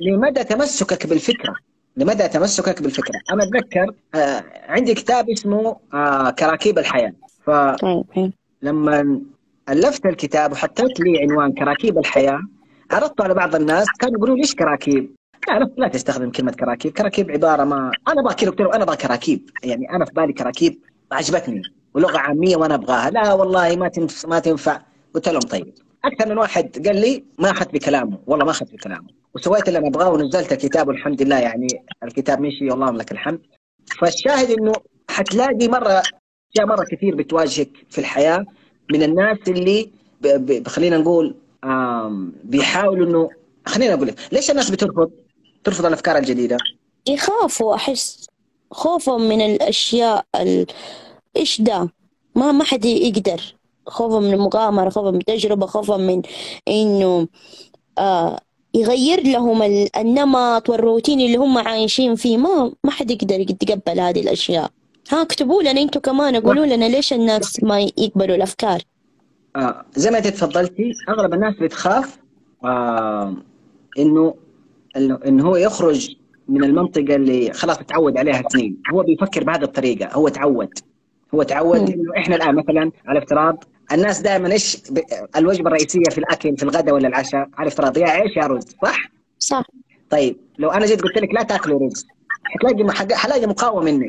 لمدى 0.00 0.44
تمسكك 0.44 1.06
بالفكرة. 1.06 1.54
لمدى 1.96 2.28
تمسكك 2.28 2.82
بالفكرة. 2.82 3.20
أنا 3.32 3.42
أتذكر 3.44 3.94
آه 4.14 4.44
عندي 4.68 4.94
كتاب 4.94 5.30
اسمه 5.30 5.76
آه 5.94 6.30
كراكيب 6.30 6.78
الحياة. 6.78 7.12
ف 7.46 7.50
طيب، 7.50 8.32
لما 8.62 9.20
ألفت 9.68 10.06
الكتاب 10.06 10.52
وحطيت 10.52 11.00
لي 11.00 11.18
عنوان 11.22 11.52
كراكيب 11.52 11.98
الحياة 11.98 12.40
عرضته 12.90 13.24
على 13.24 13.34
بعض 13.34 13.54
الناس 13.54 13.86
كانوا 13.98 14.16
يقولوا 14.16 14.36
ليش 14.36 14.54
كراكيب؟ 14.54 15.14
لا 15.48 15.70
لا 15.76 15.88
تستخدم 15.88 16.30
كلمة 16.30 16.52
كراكيب، 16.52 16.92
كراكيب 16.92 17.30
عبارة 17.30 17.64
ما 17.64 17.90
أنا 18.08 18.20
أبغى 18.20 18.34
كذا 18.34 18.52
أنا 18.74 18.82
أبغى 18.82 18.96
كراكيب. 18.96 19.50
يعني 19.64 19.90
أنا 19.90 20.04
في 20.04 20.12
بالي 20.12 20.32
كراكيب 20.32 20.78
عجبتني. 21.12 21.62
ولغة 21.94 22.18
عامية 22.18 22.56
وأنا 22.56 22.74
أبغاها. 22.74 23.10
لا 23.10 23.32
والله 23.32 23.76
ما 23.76 23.90
ما 24.26 24.38
تنفع. 24.38 24.80
قلت 25.14 25.28
لهم 25.28 25.40
طيب. 25.40 25.74
أكثر 26.04 26.28
من 26.28 26.38
واحد 26.38 26.86
قال 26.86 26.96
لي 27.00 27.24
ما 27.38 27.50
اخذت 27.50 27.72
بكلامه. 27.72 28.18
والله 28.26 28.44
ما 28.44 28.50
اخذت 28.50 28.72
بكلامه. 28.72 29.08
وسويت 29.34 29.68
اللي 29.68 29.78
أنا 29.78 29.88
أبغاه 29.88 30.10
ونزلت 30.10 30.52
الكتاب 30.52 30.88
والحمد 30.88 31.22
لله 31.22 31.38
يعني 31.38 31.66
الكتاب 32.04 32.40
مشي. 32.40 32.68
اللهم 32.68 32.96
لك 32.96 33.12
الحمد. 33.12 33.40
فالشاهد 34.00 34.50
إنه 34.50 34.72
حتلاقي 35.10 35.68
مرة 35.68 36.02
اشياء 36.52 36.66
مرة 36.66 36.84
كثير 36.90 37.14
بتواجهك 37.14 37.70
في 37.90 37.98
الحياة 37.98 38.44
من 38.92 39.02
الناس 39.02 39.38
اللي 39.48 39.90
خلينا 40.66 40.98
نقول 40.98 41.36
بيحاولوا 42.44 43.06
إنه 43.06 43.30
خلينا 43.66 43.94
أقول 43.94 44.08
لك 44.08 44.14
ليش 44.32 44.50
الناس 44.50 44.70
بترفض؟ 44.70 45.10
ترفض 45.64 45.86
الأفكار 45.86 46.16
الجديدة؟ 46.16 46.56
يخافوا. 47.08 47.74
أحس 47.74 48.26
خوفهم 48.70 49.28
من 49.28 49.40
الأشياء 49.40 50.24
إيش 51.36 51.60
ده 51.60 51.92
ما 52.34 52.52
ما 52.52 52.64
حد 52.64 52.84
يقدر. 52.84 53.40
خوفا 53.86 54.20
من 54.20 54.32
المغامرة 54.32 54.90
خوفا 54.90 55.10
من 55.10 55.18
التجربة 55.18 55.66
خوفا 55.66 55.96
من 55.96 56.22
إنه 56.68 57.28
آه 57.98 58.40
يغير 58.74 59.26
لهم 59.26 59.62
النمط 59.96 60.70
والروتين 60.70 61.20
اللي 61.20 61.36
هم 61.36 61.58
عايشين 61.58 62.14
فيه. 62.14 62.36
ما 62.36 62.72
ما 62.84 62.90
حد 62.90 63.10
يقدر 63.10 63.40
يتقبل 63.40 64.00
هذه 64.00 64.20
الأشياء. 64.20 64.70
ها 65.10 65.22
اكتبوا 65.22 65.62
لنا 65.62 65.80
أنتم 65.80 66.00
كمان 66.00 66.36
قولوا 66.36 66.66
لنا 66.66 66.84
ليش 66.84 67.12
الناس 67.12 67.62
ما 67.62 67.80
يقبلوا 67.80 68.36
الأفكار. 68.36 68.82
آه 69.56 69.84
زي 69.96 70.10
ما 70.10 70.18
انت 70.18 70.26
تفضلتي 70.26 70.92
أغلب 71.08 71.34
الناس 71.34 71.54
بتخاف 71.60 72.18
آه 72.64 73.34
إنه 73.98 74.34
إنه 74.96 75.48
هو 75.48 75.56
يخرج 75.56 76.16
من 76.48 76.64
المنطقة 76.64 77.14
اللي 77.14 77.52
خلاص 77.52 77.78
تعود 77.78 78.16
عليها 78.16 78.42
سنين 78.48 78.82
هو 78.94 79.02
بيفكر 79.02 79.44
بهذه 79.44 79.62
الطريقة 79.62 80.12
هو 80.12 80.28
تعود 80.28 80.68
هو 81.34 81.42
تعود 81.42 81.90
إنه 81.90 82.12
إحنا 82.16 82.36
الآن 82.36 82.54
مثلا 82.54 82.92
على 83.06 83.18
افتراض 83.18 83.64
الناس 83.92 84.20
دائما 84.20 84.52
إيش 84.52 84.78
الوجبة 85.36 85.66
الرئيسية 85.68 86.10
في 86.10 86.18
الأكل 86.18 86.56
في 86.56 86.62
الغداء 86.62 86.94
ولا 86.94 87.08
العشاء؟ 87.08 87.48
على 87.58 87.68
افتراض 87.68 87.98
يا 87.98 88.08
عيش 88.08 88.36
يا 88.36 88.46
رز 88.46 88.64
صح؟ 88.82 88.98
صح. 89.38 89.64
طيب 90.10 90.36
لو 90.58 90.70
أنا 90.70 90.86
جيت 90.86 91.02
قلت 91.02 91.18
لك 91.18 91.34
لا 91.34 91.42
تأكلوا 91.42 91.80
رز 91.86 92.06
حتلاقي 92.44 93.16
حلاقي 93.16 93.46
مقاومة 93.46 93.92
منك. 93.92 94.08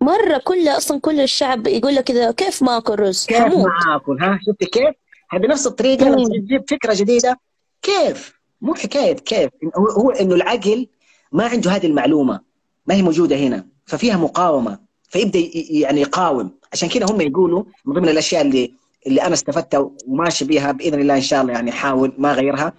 مرة 0.00 0.40
كل 0.44 0.68
أصلا 0.68 1.00
كل 1.00 1.20
الشعب 1.20 1.66
يقول 1.66 1.94
لك 1.94 2.10
اذا 2.10 2.30
كيف 2.30 2.62
ما 2.62 2.76
أكل 2.76 2.94
رز؟ 2.98 3.26
كيف. 3.26 3.38
ما 3.38 3.96
أكل 3.96 4.22
ها؟ 4.22 4.38
شفتي 4.48 4.66
كيف؟ 4.66 4.94
هذه 5.30 5.46
نفس 5.46 5.66
الطريقة 5.66 6.14
تجيب 6.14 6.64
فكرة 6.70 6.94
جديدة. 6.94 7.40
كيف؟ 7.82 8.40
مو 8.60 8.74
حكاية 8.74 9.12
كيف. 9.12 9.50
هو 9.98 10.10
إنه 10.10 10.34
العقل 10.34 10.86
ما 11.32 11.44
عنده 11.44 11.70
هذه 11.70 11.86
المعلومة 11.86 12.40
ما 12.86 12.94
هي 12.94 13.02
موجودة 13.02 13.36
هنا 13.36 13.66
ففيها 13.86 14.16
مقاومة 14.16 14.78
فيبدأ 15.08 15.38
يعني 15.70 16.00
يقاوم. 16.00 16.50
عشان 16.74 16.88
كذا 16.88 17.06
هم 17.10 17.20
يقولوا 17.20 17.64
من 17.84 17.94
ضمن 17.94 18.08
الأشياء 18.08 18.42
اللي 18.42 18.72
اللي 19.06 19.22
أنا 19.22 19.34
استفدتها 19.34 19.90
وماشي 20.06 20.44
بها 20.44 20.72
بإذن 20.72 21.00
الله 21.00 21.16
إن 21.16 21.20
شاء 21.20 21.42
الله 21.42 21.52
يعني 21.52 21.70
احاول 21.70 22.12
ما 22.18 22.30
اغيرها 22.30 22.72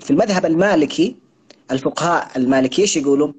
في 0.00 0.10
المذهب 0.10 0.46
المالكي 0.46 1.16
الفقهاء 1.70 2.28
المالكي 2.36 2.82
إيش 2.82 2.96
يقولوا؟ 2.96 3.32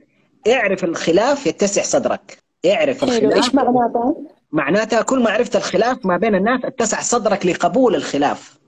اعرف 0.47 0.83
الخلاف 0.83 1.47
يتسع 1.47 1.81
صدرك 1.81 2.37
اعرف 2.65 3.03
الخلاف 3.03 3.35
إيش 3.35 3.55
معناتها؟ 3.55 4.15
معناتها 4.51 5.01
كل 5.01 5.23
ما 5.23 5.31
عرفت 5.31 5.55
الخلاف 5.55 6.05
ما 6.05 6.17
بين 6.17 6.35
الناس 6.35 6.65
اتسع 6.65 7.01
صدرك 7.01 7.45
لقبول 7.45 7.95
الخلاف 7.95 8.59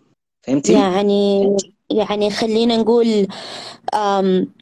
فهمتي؟ 0.41 0.73
يعني 0.73 1.57
يعني 1.91 2.29
خلينا 2.29 2.77
نقول 2.77 3.27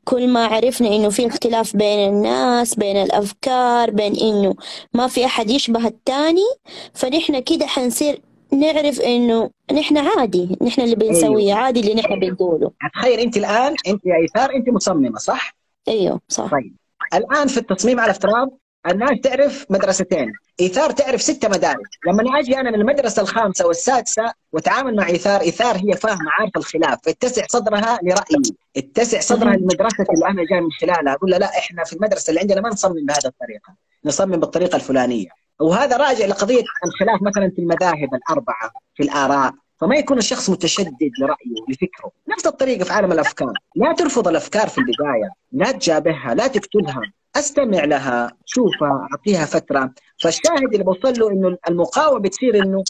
كل 0.03 0.27
ما 0.27 0.45
عرفنا 0.45 0.87
إنه 0.87 1.09
في 1.09 1.27
اختلاف 1.27 1.75
بين 1.75 2.09
الناس 2.09 2.75
بين 2.75 2.97
الأفكار 2.97 3.91
بين 3.91 4.15
إنه 4.15 4.55
ما 4.93 5.07
في 5.07 5.25
أحد 5.25 5.49
يشبه 5.49 5.87
التاني 5.87 6.47
فنحن 6.93 7.39
كده 7.39 7.65
حنصير 7.65 8.21
نعرف 8.53 9.01
إنه 9.01 9.49
نحن 9.73 9.97
عادي 9.97 10.57
نحن 10.61 10.81
اللي 10.81 10.95
بنسويه 10.95 11.45
أيوه. 11.45 11.59
عادي 11.59 11.79
اللي 11.79 11.93
نحن 11.93 12.19
بنقوله 12.19 12.71
تخيل 12.93 13.19
أنت 13.19 13.37
الآن 13.37 13.75
أنت 13.87 14.05
يا 14.05 14.15
إيثار 14.21 14.55
أنت 14.55 14.69
مصممة 14.69 15.17
صح؟ 15.17 15.55
أيوه 15.87 16.19
صح 16.27 16.51
طيب 16.51 16.75
الآن 17.13 17.47
في 17.47 17.57
التصميم 17.57 17.99
على 17.99 18.11
افتراض 18.11 18.49
الناس 18.91 19.19
تعرف 19.23 19.65
مدرستين. 19.69 20.33
إيثار 20.59 20.91
تعرف 20.91 21.21
ستة 21.21 21.49
مدارس. 21.49 21.89
لما 22.07 22.39
أجي 22.39 22.59
أنا 22.59 22.71
من 22.71 22.79
المدرسة 22.81 23.21
الخامسة 23.21 23.67
والسادسة 23.67 24.33
وأتعامل 24.51 24.95
مع 24.95 25.07
إيثار 25.07 25.41
إيثار 25.41 25.75
هي 25.75 25.93
فاهمه 25.93 26.31
عارفه 26.39 26.57
الخلاف. 26.57 26.99
فتسع 27.03 27.45
صدرها 27.49 27.99
لرأيي. 28.03 28.55
اتسع 28.77 29.19
صدرها 29.19 29.55
لمدرسه 29.55 30.05
اللي 30.13 30.27
أنا 30.27 30.43
جاي 30.49 30.61
من 30.61 30.71
خلالها. 30.81 31.13
أقول 31.13 31.31
لها 31.31 31.39
لا 31.39 31.57
إحنا 31.57 31.83
في 31.83 31.93
المدرسة 31.93 32.29
اللي 32.29 32.41
عندنا 32.41 32.61
ما 32.61 32.69
نصمم 32.69 33.05
بهذه 33.05 33.25
الطريقة. 33.25 33.75
نصمم 34.05 34.37
بالطريقة 34.37 34.75
الفلانية. 34.75 35.29
وهذا 35.59 35.97
راجع 35.97 36.25
لقضية 36.25 36.63
الخلاف 36.85 37.21
مثلا 37.21 37.51
في 37.55 37.61
المذاهب 37.61 38.09
الأربعة 38.13 38.71
في 38.95 39.03
الآراء. 39.03 39.53
فما 39.81 39.95
يكون 39.95 40.17
الشخص 40.17 40.49
متشدد 40.49 41.11
لرأيه 41.19 41.63
لفكره 41.69 42.11
نفس 42.29 42.47
الطريقة 42.47 42.83
في 42.83 42.93
عالم 42.93 43.11
الأفكار. 43.11 43.53
لا 43.75 43.93
ترفض 43.93 44.27
الأفكار 44.27 44.67
في 44.67 44.77
البداية. 44.77 45.29
لا 45.51 45.71
تجابهها 45.71 46.33
لا 46.33 46.47
تقتلها. 46.47 47.01
أستمع 47.39 47.85
لها. 47.85 48.31
شوفها 48.45 49.07
أعطيها 49.11 49.45
فترة. 49.45 49.93
فالشاهد 50.21 50.73
اللي 50.73 50.83
بوصل 50.83 51.13
له 51.19 51.31
إنه 51.31 51.57
المقاومة 51.69 52.19
بتصير 52.19 52.63
إنه 52.63 52.83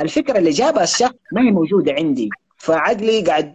الفكرة 0.00 0.38
اللي 0.38 0.50
جابها 0.50 0.82
الشخص 0.82 1.14
ما 1.32 1.42
هي 1.42 1.50
موجودة 1.50 1.92
عندي. 1.92 2.28
فعقلي 2.56 3.22
قاعد 3.22 3.54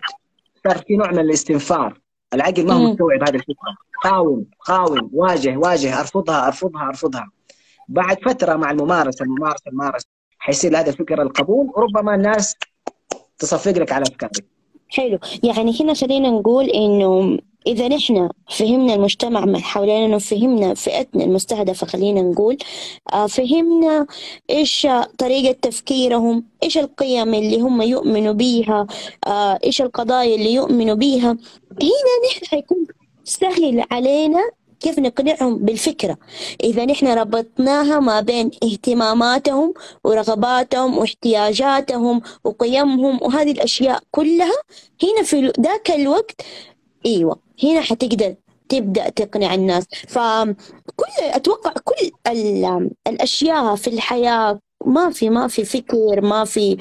صار 0.68 0.78
في 0.78 0.96
نوع 0.96 1.12
من 1.12 1.20
الاستنفار. 1.20 2.00
العقل 2.34 2.66
ما 2.68 2.74
هو 2.74 2.92
مستوعب 2.92 3.22
هذه 3.22 3.36
الفكرة. 3.36 3.76
قاوم 4.04 4.46
قاوم. 4.60 5.10
واجه 5.14 5.58
واجه. 5.58 6.00
أرفضها 6.00 6.48
أرفضها 6.48 6.88
أرفضها. 6.88 7.32
بعد 7.90 8.18
فترة 8.26 8.56
مع 8.56 8.72
الممارسة 8.72 9.26
الممارسة 9.26 9.64
الممارسة 9.68 10.08
حيصير 10.40 10.80
هذا 10.80 10.90
الفكرة 10.90 11.22
القبول. 11.24 11.72
وربما 11.76 12.16
الناس 12.16 12.56
تصفق 13.38 13.72
لك 13.72 13.92
على 13.92 14.04
أفكارك. 14.04 14.46
حلو. 14.90 15.20
يعني 15.44 15.82
هنا 15.82 15.94
خلينا 15.94 16.30
نقول 16.30 16.66
إنه 16.66 17.40
إذا 17.68 17.88
نحن 17.88 18.30
فهمنا 18.50 18.94
المجتمع 18.94 19.46
من 19.46 19.62
حولنا 19.62 20.18
فهمنا 20.20 20.74
فئتنا 20.74 21.24
المستهدفة 21.24 21.88
خلينا 21.88 22.22
نقول 22.22 22.58
آه، 23.14 23.28
فهمنا 23.28 24.08
إيش 24.50 24.88
طريقة 25.18 25.52
تفكيرهم 25.62 26.44
إيش 26.64 26.78
القيم 26.78 27.34
اللي 27.34 27.62
هم 27.62 27.82
يؤمنوا 27.82 28.34
بيها 28.34 28.88
آه، 29.28 29.60
إيش 29.64 29.82
القضايا 29.82 30.36
اللي 30.36 30.54
يؤمنوا 30.54 30.96
بيها. 30.96 31.32
هنا 31.82 32.14
نحن 32.32 32.46
حيكون 32.46 32.88
سهل 33.24 33.84
علينا 33.92 34.52
كيف 34.80 35.00
نقنعهم 35.00 35.58
بالفكرة. 35.58 36.18
إذا 36.64 36.86
نحن 36.86 37.08
ربطناها 37.08 38.00
ما 38.00 38.22
بين 38.22 38.52
اهتماماتهم 38.64 39.74
ورغباتهم 40.04 40.98
واحتياجاتهم 40.98 42.22
وقيمهم 42.44 43.20
وهذه 43.22 43.52
الأشياء 43.52 44.04
كلها 44.12 44.62
هنا 45.04 45.24
في 45.24 45.54
ذاك 45.62 45.92
الوقت 45.92 46.42
أيوة 47.06 47.40
هنا 47.64 47.82
حتقدر 47.82 48.36
تبدأ 48.70 49.10
تقنع 49.10 49.54
الناس. 49.54 49.84
فكل 50.08 51.22
أتوقع 51.22 51.74
كل 51.84 52.12
الأشياء 53.08 53.76
في 53.76 53.88
الحياة 53.88 54.60
ما 54.86 55.10
في 55.10 55.30
ما 55.30 55.48
في 55.48 55.66
فكر 55.66 56.22
ما 56.22 56.46
في 56.46 56.78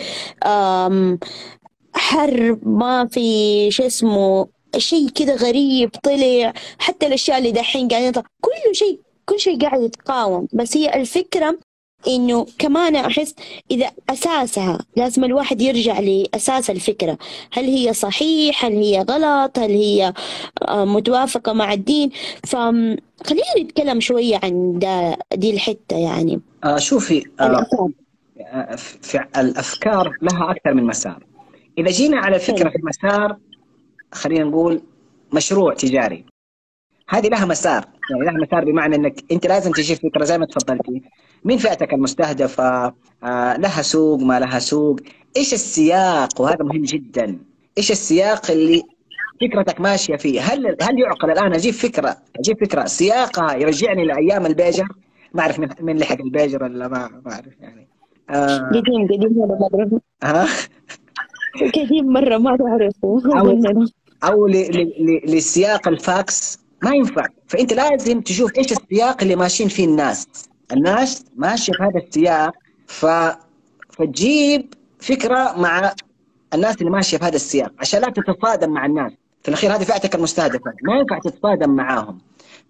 حرب 1.94 2.68
ما 2.68 3.06
في 3.06 3.70
شو 3.70 3.86
اسمه 3.86 4.48
شيء 4.76 5.08
كذا 5.08 5.34
غريب 5.34 5.90
طلع. 6.02 6.52
حتى 6.78 7.06
الأشياء 7.06 7.38
اللي 7.38 7.52
دحين 7.52 7.88
قاعدين 7.88 8.12
كل 8.12 8.74
شيء 8.74 9.00
كل 9.24 9.40
شيء 9.40 9.60
قاعد 9.60 9.82
يتقاوم. 9.82 10.48
بس 10.52 10.76
هي 10.76 10.94
الفكرة 10.94 11.58
إنه 12.08 12.46
كمان 12.58 12.96
أحس 12.96 13.34
إذا 13.70 13.90
أساسها 14.10 14.78
لازم 14.96 15.24
الواحد 15.24 15.62
يرجع 15.62 16.00
لأساس 16.00 16.70
الفكرة. 16.70 17.18
هل 17.52 17.64
هي 17.64 17.92
صحيح؟ 17.92 18.64
هل 18.64 18.72
هي 18.72 19.00
غلط؟ 19.00 19.58
هل 19.58 19.70
هي 19.70 20.12
آه، 20.68 20.84
متوافقة 20.84 21.52
مع 21.52 21.72
الدين؟ 21.72 22.10
فخلينا 22.46 23.60
نتكلم 23.60 24.00
شوية 24.00 24.40
عن 24.42 24.78
دي 25.34 25.50
الحتة 25.50 25.96
يعني. 25.96 26.40
آه 26.64 26.78
شوفي 26.78 27.24
آه 27.40 27.66
في 28.76 29.24
الأفكار 29.38 30.12
لها 30.22 30.50
أكثر 30.50 30.74
من 30.74 30.84
مسار. 30.84 31.24
إذا 31.78 31.90
جينا 31.90 32.18
على 32.18 32.36
الفكرة 32.36 32.68
في 32.68 32.78
مسار 32.82 33.36
خلينا 34.12 34.44
نقول 34.44 34.82
مشروع 35.32 35.74
تجاري. 35.74 36.24
هذه 37.08 37.28
لها 37.28 37.44
مسار 37.44 37.84
يعني 38.10 38.24
لها 38.24 38.44
مسار 38.46 38.64
بمعنى 38.64 38.96
إنك 38.96 39.24
أنت 39.32 39.46
لازم 39.46 39.72
تجيب 39.72 39.96
فكرة 39.96 40.24
زي 40.24 40.38
ما 40.38 40.46
تفضلتي. 40.46 41.02
مين 41.44 41.58
فئتك 41.58 41.92
المستهدفة؟ 41.92 42.94
آه 43.24 43.56
لها 43.56 43.82
سوق 43.82 44.20
ما 44.20 44.40
لها 44.40 44.58
سوق. 44.58 45.00
إيش 45.36 45.54
السياق؟ 45.54 46.40
وهذا 46.40 46.64
مهم 46.64 46.82
جدا. 46.82 47.38
إيش 47.78 47.90
السياق 47.90 48.50
اللي 48.50 48.82
فكرتك 49.40 49.80
ماشية 49.80 50.16
فيه؟ 50.16 50.40
هل 50.40 50.76
هل 50.82 50.98
يعقل 50.98 51.30
الآن؟ 51.30 51.54
أجيب 51.54 51.74
فكرة 51.74 52.16
أجيب 52.38 52.64
فكرة. 52.64 52.84
سياقها 52.84 53.54
يرجعني 53.54 54.04
لأيام 54.04 54.46
البيجر. 54.46 54.88
ما 55.34 55.42
أعرف 55.42 55.58
من 55.58 55.68
من 55.80 55.98
لحق 55.98 56.20
البيجر 56.20 56.62
ولا 56.62 56.88
ما 56.88 57.10
ما 57.24 57.32
أعرف 57.32 57.60
يعني. 57.60 57.88
آه. 58.30 58.58
قديم 58.58 59.06
قديم 59.06 59.42
هذا 59.42 60.00
ها؟ 60.22 60.46
قديم 61.74 62.06
مرة 62.06 62.38
ما 62.38 62.56
تعرفه 62.56 63.22
أو 64.24 64.46
لسياق 65.26 65.88
الفاكس. 65.88 66.58
ما 66.82 66.94
ينفع. 66.94 67.26
فأنت 67.46 67.72
لازم 67.72 68.20
تشوف 68.20 68.58
إيش 68.58 68.72
السياق 68.72 69.22
اللي 69.22 69.36
ماشيين 69.36 69.68
فيه 69.68 69.84
الناس. 69.84 70.28
الناس 70.74 71.24
ماشيه 71.36 71.72
في 71.72 71.82
هذا 71.82 71.98
السياق 72.06 72.54
ف 72.86 73.06
فتجيب 73.90 74.74
فكرة 74.98 75.54
مع 75.60 75.94
الناس 76.54 76.76
اللي 76.78 76.90
ماشية 76.90 77.16
في 77.18 77.24
هذا 77.24 77.36
السياق 77.36 77.72
عشان 77.78 78.00
لا 78.00 78.10
تتصادم 78.10 78.70
مع 78.70 78.86
الناس. 78.86 79.12
في 79.42 79.48
الأخير 79.48 79.74
هذه 79.74 79.82
فئتك 79.84 80.14
المستهدفة 80.14 80.72
ما 80.82 80.96
ينفع 80.98 81.18
تتصادم 81.18 81.70
معاهم. 81.70 82.18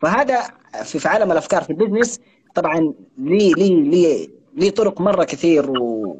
فهذا 0.02 0.42
في 0.84 1.08
عالم 1.08 1.32
الأفكار 1.32 1.62
في 1.62 1.70
البزنس 1.70 2.20
طبعا 2.54 2.94
لي 3.18 3.52
لي 3.52 3.82
لي 3.82 4.30
لي 4.56 4.70
طرق 4.70 5.00
مرة 5.00 5.24
كثير 5.24 5.70
و... 5.70 6.16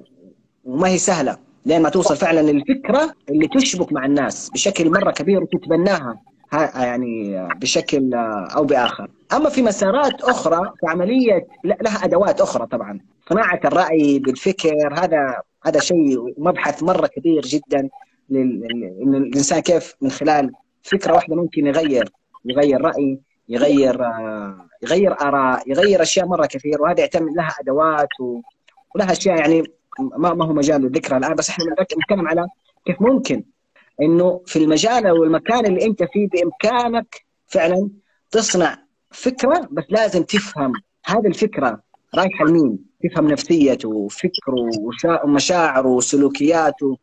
وما 0.64 0.88
هي 0.88 0.98
سهلة 0.98 1.36
لين 1.66 1.82
ما 1.82 1.88
توصل 1.88 2.16
فعلا 2.16 2.40
للفكرة 2.40 3.14
اللي 3.28 3.48
تشبك 3.48 3.92
مع 3.92 4.04
الناس 4.04 4.50
بشكل 4.50 4.90
مرة 4.90 5.10
كبير 5.10 5.42
وتتبناها. 5.42 6.20
يعني 6.60 7.48
بشكل 7.56 8.14
أو 8.56 8.64
بآخر. 8.64 9.08
أما 9.32 9.48
في 9.48 9.62
مسارات 9.62 10.22
أخرى 10.22 10.72
عملية 10.88 11.46
لها 11.64 12.04
أدوات 12.04 12.40
أخرى 12.40 12.66
طبعا. 12.66 13.00
صناعة 13.28 13.60
الرأي 13.64 14.18
بالفكر 14.18 14.94
هذا 14.98 15.40
هذا 15.66 15.80
شيء 15.80 16.34
مبحث 16.38 16.82
مرة 16.82 17.06
كبير 17.06 17.42
جدا 17.42 17.88
انه 18.30 19.16
الانسان 19.16 19.60
كيف 19.60 19.94
من 20.00 20.10
خلال 20.10 20.50
فكرة 20.82 21.12
واحدة 21.12 21.36
ممكن 21.36 21.66
يغير 21.66 22.08
يغير 22.44 22.80
رأي 22.80 23.18
يغير 23.48 24.00
يغير 24.82 25.20
آراء 25.20 25.70
يغير 25.70 26.02
أشياء 26.02 26.26
مرة 26.26 26.46
كثير. 26.46 26.82
وهذا 26.82 27.00
يعتمد 27.00 27.36
لها 27.36 27.54
أدوات 27.60 28.08
ولها 28.94 29.12
أشياء 29.12 29.38
يعني 29.38 29.62
ما 29.98 30.34
ما 30.34 30.44
هو 30.44 30.52
مجال 30.52 30.84
الذكرى 30.86 31.16
الآن. 31.16 31.34
بس 31.34 31.50
إحنا 31.50 31.64
نتكلم 31.98 32.28
على 32.28 32.46
كيف 32.86 33.02
ممكن 33.02 33.44
إنه 34.02 34.40
في 34.46 34.58
المجال 34.58 35.06
أو 35.06 35.24
المكان 35.24 35.66
اللي 35.66 35.84
أنت 35.84 36.02
فيه 36.12 36.28
بإمكانك 36.28 37.24
فعلا 37.46 37.90
تصنع 38.30 38.78
فكرة 39.10 39.68
بس 39.70 39.84
لازم 39.88 40.22
تفهم 40.22 40.72
هذه 41.06 41.26
الفكرة 41.26 41.80
رايحة 42.14 42.44
لمين؟ 42.44 42.78
تفهم 43.04 43.28
نفسيته 43.28 43.88
وفكره 43.88 44.70
ومشاعره 45.24 45.88
وسلوكياته. 45.88 46.98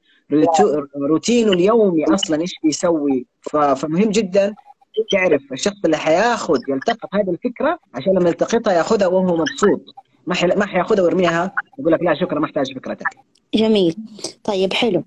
روتينه 1.10 1.52
اليومي 1.52 2.06
أصلا 2.06 2.42
إيش 2.42 2.54
بيسوي؟ 2.64 3.26
فمهم 3.42 4.10
جدا 4.10 4.56
تعرف 5.12 5.42
الشخص 5.52 5.78
اللي 5.86 5.98
حياخذ 5.98 6.60
يلتقط 6.70 7.10
هذه 7.14 7.30
الفكرة 7.30 7.80
عشان 7.94 8.14
لما 8.14 8.30
يلتقطها 8.30 8.74
ياخذها 8.74 9.08
وهو 9.08 9.38
مبسوط. 9.38 9.82
ما. 10.28 10.36
ما 10.56 10.66
حياخذها 10.66 11.04
ويرميها 11.04 11.52
يقول 11.80 11.94
لك 11.94 12.04
لا 12.04 12.14
شكرا 12.14 12.40
ما 12.40 12.46
احتاج 12.46 12.76
فكرتك. 12.76 13.08
جميل. 13.56 13.96
طيب 14.44 14.74
حلو. 14.74 15.04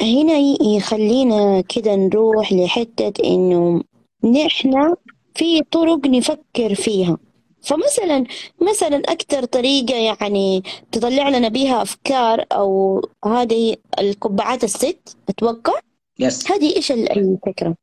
هنا 0.00 0.38
يخلينا 0.62 1.60
كده 1.60 1.96
نروح 1.96 2.52
لحتة 2.52 3.12
إنه 3.24 3.82
نحن 4.24 4.94
في 5.34 5.62
طرق 5.70 6.06
نفكر 6.06 6.74
فيها. 6.74 7.18
فمثلا 7.62 8.24
مثلا 8.70 8.96
أكثر 8.96 9.44
طريقة 9.44 9.94
يعني 9.94 10.62
تطلع 10.92 11.28
لنا 11.28 11.48
بها 11.48 11.82
أفكار 11.82 12.44
أو 12.52 13.02
هذه 13.24 13.76
القبعات 13.98 14.64
الست 14.64 15.16
أتوقع؟ 15.28 15.80
يس. 16.18 16.50
هذه 16.50 16.76
إيش 16.76 16.92
الفكرة؟ 16.92 17.74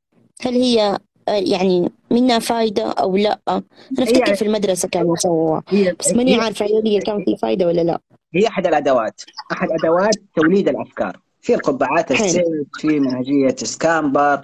هل 0.42 0.54
هي 0.54 0.98
يعني 1.28 1.92
منها 2.12 2.40
فايدة 2.40 2.92
أو 2.92 3.18
لأ؟ 3.18 3.40
أنا 3.48 3.64
أفتكر 4.00 4.36
في 4.36 4.42
المدرسة 4.42 4.88
كانوا 4.88 5.16
يسووها. 5.16 5.64
بس 6.00 6.14
ماني 6.14 6.36
عارفة 6.36 6.66
هي 6.66 7.00
كان 7.00 7.26
في 7.26 7.38
فايدة 7.38 7.68
ولا 7.68 7.82
لأ. 7.82 8.00
هي 8.36 8.48
أحد 8.48 8.68
الأدوات 8.68 9.22
أحد 9.52 9.68
أدوات 9.72 10.16
توليد 10.36 10.70
الأفكار. 10.70 11.20
في 11.46 11.56
القبعات 11.56 12.12
الست 12.12 12.46
في 12.74 13.00
منهجية 13.00 13.56
SCAMPER 13.56 14.42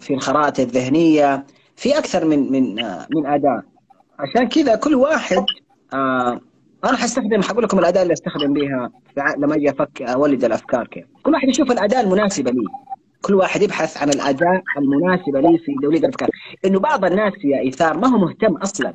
في 0.00 0.10
الخرائط 0.14 0.60
الذهنية 0.60 1.46
في 1.76 1.98
أكثر 1.98 2.24
من 2.24 2.52
من 2.52 2.84
آه، 2.84 3.06
من 3.16 3.26
أداة. 3.26 3.62
عشان 4.18 4.48
كذا 4.48 4.74
كل 4.76 4.94
واحد 4.94 5.44
أنا 6.84 6.96
حستخدم 6.96 7.42
حقول 7.42 7.64
لكم 7.64 7.78
الأداة 7.78 8.02
اللي 8.02 8.12
أستخدم 8.12 8.52
بها 8.52 8.90
لما 9.38 9.54
أجي 9.54 9.70
افك 9.70 10.02
أولد 10.02 10.44
الأفكار 10.44 10.86
كيف. 10.86 11.04
كل 11.22 11.32
واحد 11.32 11.48
يشوف 11.48 11.70
الأداة 11.70 12.00
المناسبة 12.00 12.50
لي. 12.50 12.64
كل 13.22 13.34
واحد 13.34 13.62
يبحث 13.62 14.02
عن 14.02 14.08
الأداة 14.08 14.62
المناسبة 14.78 15.40
لي 15.40 15.58
في 15.58 15.74
توليد 15.82 16.04
الأفكار. 16.04 16.28
إنه 16.64 16.80
بعض 16.80 17.04
الناس 17.04 17.32
يا 17.44 17.60
إيثار 17.60 17.98
ما 17.98 18.08
هو 18.08 18.18
مهتم 18.18 18.56
أصلا. 18.56 18.94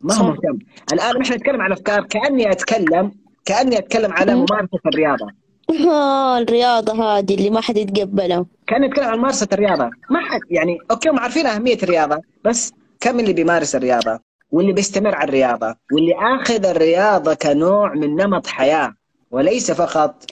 ما 0.00 0.14
هو 0.14 0.24
مهتم. 0.28 0.58
الآن 0.92 1.22
إحنا 1.22 1.36
نتكلم 1.36 1.60
عن 1.60 1.66
الافكار 1.66 2.06
كأني 2.06 2.50
أتكلم 2.50 3.12
كأني 3.44 3.78
أتكلم 3.78 4.12
على 4.12 4.34
ممارسة 4.34 4.80
الرياضة. 4.86 5.45
آه 5.70 6.38
الرياضة 6.38 6.92
هذه 6.92 7.34
اللي 7.34 7.50
ما 7.50 7.60
حد 7.60 7.76
يتقبلها. 7.76 8.46
كان 8.66 8.84
نتكلم 8.84 9.04
عن 9.04 9.18
ممارسة 9.18 9.48
الرياضة. 9.52 9.90
ما 10.10 10.20
حد 10.20 10.40
يعني 10.50 10.78
أوكي 10.90 11.08
هم 11.08 11.18
عارفين 11.18 11.46
أهمية 11.46 11.78
الرياضة 11.82 12.20
بس 12.44 12.72
كم 13.00 13.20
اللي 13.20 13.32
بيمارس 13.32 13.76
الرياضة؟ 13.76 14.20
واللي 14.50 14.72
بيستمر 14.72 15.14
على 15.14 15.28
الرياضة 15.28 15.74
واللي 15.92 16.14
آخذ 16.14 16.66
الرياضة 16.66 17.34
كنوع 17.34 17.94
من 17.94 18.16
نمط 18.16 18.46
حياة 18.46 18.94
وليس 19.30 19.70
فقط 19.70 20.24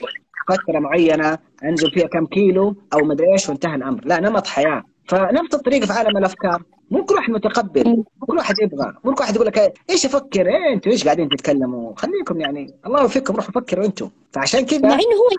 فترة 0.47 0.79
معينة 0.79 1.37
أنزل 1.63 1.91
فيها 1.91 2.07
كم 2.07 2.25
كيلو 2.25 2.75
أو 2.93 2.99
مدري 2.99 3.33
إيش 3.33 3.49
وانتهى 3.49 3.75
الأمر. 3.75 4.01
لا 4.05 4.19
نمط 4.19 4.47
حياة. 4.47 4.83
فنفس 5.07 5.53
الطريقة 5.53 5.85
في 5.85 5.93
عالم 5.93 6.17
الأفكار. 6.17 6.63
مو 6.91 7.05
كل 7.05 7.15
واحد 7.15 7.29
متقبل 7.31 7.89
مو 7.89 8.03
كل 8.27 8.37
واحد 8.37 8.55
يبغى. 8.61 8.93
مو 9.03 9.13
كل 9.13 9.21
واحد 9.21 9.35
يقول 9.35 9.47
لك 9.47 9.73
إيش 9.89 10.05
أفكر 10.05 10.47
إيه 10.47 10.73
أنتوا 10.73 10.91
إيش 10.91 11.03
قاعدين 11.03 11.29
تتكلموا؟ 11.29 11.93
خليكم 11.95 12.41
يعني 12.41 12.73
الله 12.85 13.01
يوفقكم 13.01 13.35
روحوا 13.35 13.51
فكروا 13.51 13.85
أنتم. 13.85 14.09
فعشان 14.31 14.65
كذا 14.65 14.79
مع 14.79 14.93
إنه 14.93 15.01
هو 15.01 15.29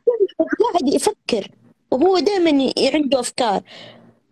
قاعد 0.72 0.94
يفكر 0.94 1.50
وهو 1.90 2.18
دائما 2.18 2.72
عنده 2.94 3.20
أفكار. 3.20 3.60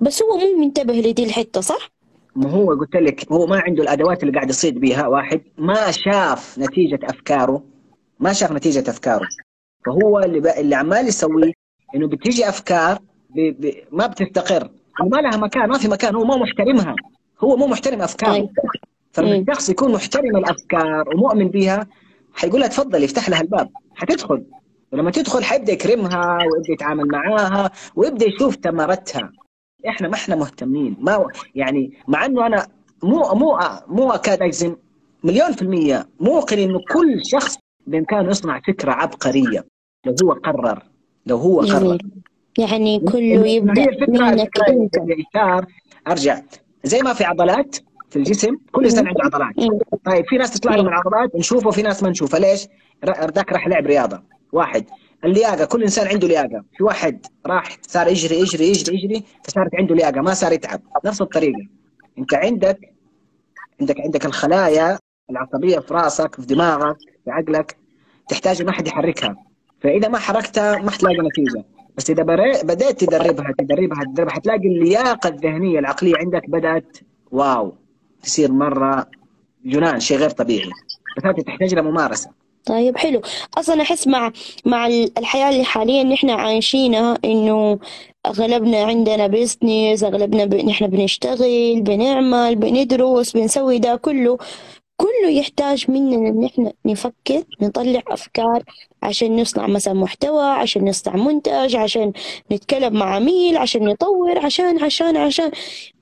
بس 0.01 0.23
هو 0.23 0.37
مو 0.37 0.65
منتبه 0.65 0.95
لدي 0.95 1.25
الحتة 1.25 1.61
صح؟ 1.61 1.91
ما 2.37 2.51
هو 2.51 2.75
قلت 2.75 2.97
لك 2.97 3.33
هو 3.33 3.47
ما 3.47 3.61
عنده 3.61 3.83
الأدوات 3.83 4.23
اللي 4.23 4.35
قاعد 4.35 4.51
يصيد 4.51 4.81
بيها 4.81 5.07
واحد. 5.07 5.41
ما 5.59 5.91
شاف 5.91 6.59
نتيجة 6.59 6.99
أفكاره. 7.03 7.63
ما 8.21 8.33
شاف 8.33 8.53
نتيجة 8.53 8.91
أفكاره. 8.91 9.29
فهو 9.87 10.19
اللي 10.19 10.41
ب... 10.41 10.47
اللي 10.47 10.75
عمال 10.75 11.09
يسويه 11.09 11.53
إنه 11.95 12.09
بتيجي 12.09 12.49
أفكار 12.49 12.99
ب... 13.31 13.67
ب... 13.67 13.75
ما 13.93 14.07
بتستقر. 14.07 14.71
ما 15.01 15.17
لها 15.17 15.37
مكان 15.37 15.69
ما 15.69 15.79
في 15.79 15.89
مكان 15.89 16.15
هو 16.15 16.25
مو 16.25 16.37
محترمها. 16.37 16.97
هو 17.41 17.57
مو 17.57 17.67
محترم 17.67 18.03
أفكاره. 18.03 18.49
فلما 19.13 19.37
الشخص 19.37 19.71
يكون 19.71 19.93
محترم 19.93 20.37
الأفكار 20.37 21.09
ومؤمن 21.15 21.49
بها 21.49 21.87
حيقول 22.35 22.61
لها 22.61 22.69
تفضل 22.69 23.03
يفتح 23.03 23.29
لها 23.29 23.41
الباب. 23.41 23.71
حتدخل. 23.95 24.45
ولما 24.93 25.11
تدخل 25.11 25.45
حيبدأ 25.45 25.73
يكرمها 25.73 26.39
ويبدأ 26.53 26.73
يتعامل 26.73 27.09
معاها 27.09 27.71
ويبدأ 27.97 28.27
يشوف 28.27 28.57
ثمرتها. 28.57 29.33
إحنا 29.89 30.09
ما 30.09 30.15
إحنا 30.15 30.37
مهتمين. 30.37 30.97
ما 31.01 31.27
يعني 31.55 31.99
مع 32.09 32.27
إنه 32.27 32.47
أنا 32.47 32.67
مو 33.03 33.35
مو 33.35 33.59
مو 33.89 34.11
أكاد 34.11 34.43
أجزم 34.43 34.77
مليون 35.25 35.53
في 35.53 35.63
المية. 35.63 36.09
موقن 36.21 36.59
إنه 36.59 36.79
كل 36.93 37.21
شخص 37.25 37.59
بإمكانه 37.87 38.31
يصنع 38.31 38.61
فكرة 38.61 38.93
عبقرية. 38.93 39.65
لو 40.07 40.15
هو 40.25 40.33
قرر. 40.33 40.83
لو 41.27 41.37
هو 41.37 41.61
قرر. 41.61 41.99
يعني 42.59 43.01
كله 43.01 43.47
يبدأ 43.47 43.87
منك 44.09 44.59
أنت. 44.69 44.97
أرجع. 46.09 46.41
زي 46.85 47.03
ما 47.03 47.13
في 47.13 47.25
عضلات 47.25 47.77
في 48.11 48.17
الجسم 48.17 48.57
كل 48.73 48.85
إنسان 48.85 49.07
عنده 49.07 49.21
عضلات. 49.25 49.55
طيب 50.05 50.25
في 50.27 50.37
ناس 50.37 50.51
تطلع 50.51 50.75
لهم 50.75 50.89
العضلات 50.89 51.37
نشوفه 51.37 51.69
وفي 51.69 51.83
ناس 51.83 52.03
ما 52.03 52.11
نشوفها 52.11 52.41
ليش؟ 52.41 52.67
ذاك 53.07 53.53
راح 53.53 53.69
لعب 53.69 53.87
رياضة. 53.87 54.23
واحد 54.53 54.85
اللياقة. 55.25 55.65
كل 55.65 55.83
إنسان 55.83 56.07
عنده 56.07 56.29
لياقة. 56.29 56.65
في 56.77 56.85
واحد 56.85 57.27
راح 57.47 57.77
صار 57.83 58.09
يجري 58.09 58.41
يجري 58.41 58.69
يجري 58.69 58.97
يجري 58.97 59.25
فصارت 59.45 59.75
عنده 59.75 59.95
لياقة 59.95 60.21
ما 60.21 60.35
صار 60.35 60.53
يتعب. 60.53 60.81
نفس 61.05 61.23
الطريقة. 61.23 61.67
أنت 62.19 62.35
عندك 62.35 62.79
عندك 63.81 64.01
عندك 64.01 64.27
الخلايا 64.27 64.99
العصبية 65.31 65.79
في 65.79 65.95
راسك 65.95 66.35
في 66.35 66.47
دماغك 66.47 66.97
في 67.25 67.31
عقلك 67.31 67.77
تحتاج 68.29 68.63
ما 68.63 68.73
حد 68.73 68.87
يحركها. 68.87 69.37
فإذا 69.81 70.09
ما 70.09 70.19
حركتها 70.19 70.79
ما 70.79 70.91
حتلاقي 70.91 71.19
نتيجة. 71.19 71.65
بس 71.97 72.11
إذا 72.11 72.23
بدأت 72.63 73.05
تدربها 73.05 73.55
تدربها 73.59 74.05
تدربها 74.05 74.35
حتلاقي 74.35 74.69
اللياقة 74.69 75.29
الذهنية 75.29 75.79
العقلية 75.79 76.15
عندك 76.17 76.51
بدأت 76.51 76.97
واو 77.31 77.73
تصير 78.23 78.53
مرة 78.53 79.07
جنان 79.65 80.01
شيء 80.01 80.19
غير 80.19 80.31
طبيعي. 80.31 80.71
بس 81.17 81.25
هذه 81.25 81.41
تحتاج 81.41 81.75
لها 81.75 81.83
ممارسة. 81.83 82.31
طيب 82.67 82.97
حلو. 82.99 83.21
أصلا 83.59 83.83
أحس 83.83 84.07
مع 84.07 84.33
مع 84.65 84.87
الحياة 85.19 85.51
اللي 85.51 85.65
حاليا 85.65 86.03
نحن 86.03 86.31
عايشينها 86.31 87.19
إنه 87.25 87.79
أغلبنا 88.27 88.83
عندنا 88.85 89.27
بيزنس 89.27 90.05
أغلبنا 90.05 90.45
ب... 90.45 90.55
نحن 90.55 90.87
بنشتغل 90.87 91.81
بنعمل 91.81 92.57
بندرس 92.57 93.33
بنسوي 93.33 93.79
ده 93.79 93.97
كله. 93.97 94.39
كله 94.97 95.31
يحتاج 95.31 95.91
مننا 95.91 96.29
إن 96.29 96.45
إحنا 96.45 96.73
نفكر 96.85 97.45
نطلع 97.63 98.03
أفكار 98.09 98.63
عشان 99.03 99.41
نصنع 99.41 99.67
مثلا 99.67 99.95
محتوى 99.95 100.43
عشان 100.45 100.89
نصنع 100.89 101.17
منتج 101.17 101.77
عشان 101.77 102.13
نتكلم 102.53 102.93
مع 102.93 103.15
عميل 103.15 103.57
عشان 103.57 103.85
نطور 103.85 104.39
عشان 104.39 104.85
عشان 104.85 105.17
عشان 105.17 105.51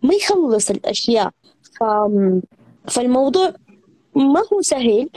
ما 0.02 0.14
يخلص 0.14 0.70
الأشياء. 0.70 1.30
ف... 1.80 1.84
فالموضوع 2.90 3.52
ما 4.16 4.42
هو 4.52 4.60
سهل 4.60 5.08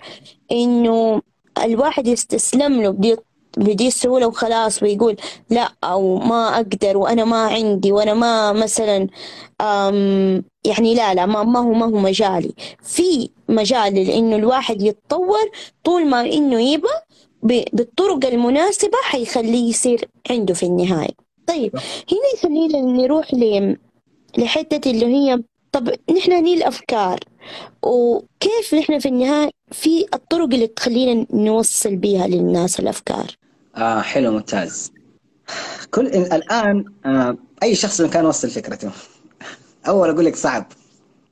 إنه 0.51 1.21
الواحد 1.63 2.07
يستسلم 2.07 2.81
له 2.81 2.89
بدي 2.89 3.15
بدي 3.57 3.87
السهولة 3.87 4.27
وخلاص 4.27 4.83
ويقول 4.83 5.15
لا 5.49 5.71
أو 5.83 6.17
ما 6.17 6.55
أقدر 6.55 6.97
وأنا 6.97 7.25
ما 7.25 7.45
عندي 7.45 7.91
وأنا 7.91 8.13
ما 8.13 8.53
مثلا 8.53 9.07
يعني 10.65 10.95
لا 10.95 11.13
لا 11.13 11.25
ما, 11.25 11.43
ما 11.43 11.59
هو 11.59 11.73
ما 11.73 11.85
هو 11.85 11.99
مجالي. 11.99 12.53
في 12.83 13.29
مجال 13.49 13.93
لأنه 14.07 14.35
الواحد 14.35 14.81
يتطور 14.81 15.49
طول 15.83 16.05
ما 16.07 16.21
إنه 16.21 16.61
يبى 16.61 16.87
بالطرق 17.73 18.25
المناسبة 18.25 18.97
حيخليه 19.03 19.69
يصير 19.69 20.09
عنده 20.29 20.53
في 20.53 20.65
النهاية. 20.65 21.13
طيب 21.47 21.75
هنا 22.11 22.27
يخلينا 22.35 22.81
نروح 22.81 23.33
لحتة 24.37 24.91
اللي 24.91 25.05
هي 25.05 25.43
طب 25.71 25.89
نحن 26.17 26.31
هني 26.31 26.53
الأفكار 26.53 27.19
وكيف 27.83 28.73
نحن 28.73 28.99
في 28.99 29.09
النهاية 29.09 29.49
في 29.71 30.05
الطرق 30.13 30.53
اللي 30.53 30.67
تخلينا 30.67 31.25
نوصل 31.33 31.95
بيها 31.95 32.27
للناس 32.27 32.79
الأفكار؟ 32.79 33.27
آه 33.75 34.01
حلو 34.01 34.31
ممتاز. 34.31 34.91
كل 35.91 36.07
الآن 36.07 36.85
آه 37.05 37.37
أي 37.63 37.75
شخص 37.75 38.01
كان 38.01 38.23
يوصل 38.23 38.49
فكرته. 38.49 38.91
أول 39.87 40.09
أقول 40.09 40.25
لك 40.25 40.35
صعب. 40.35 40.65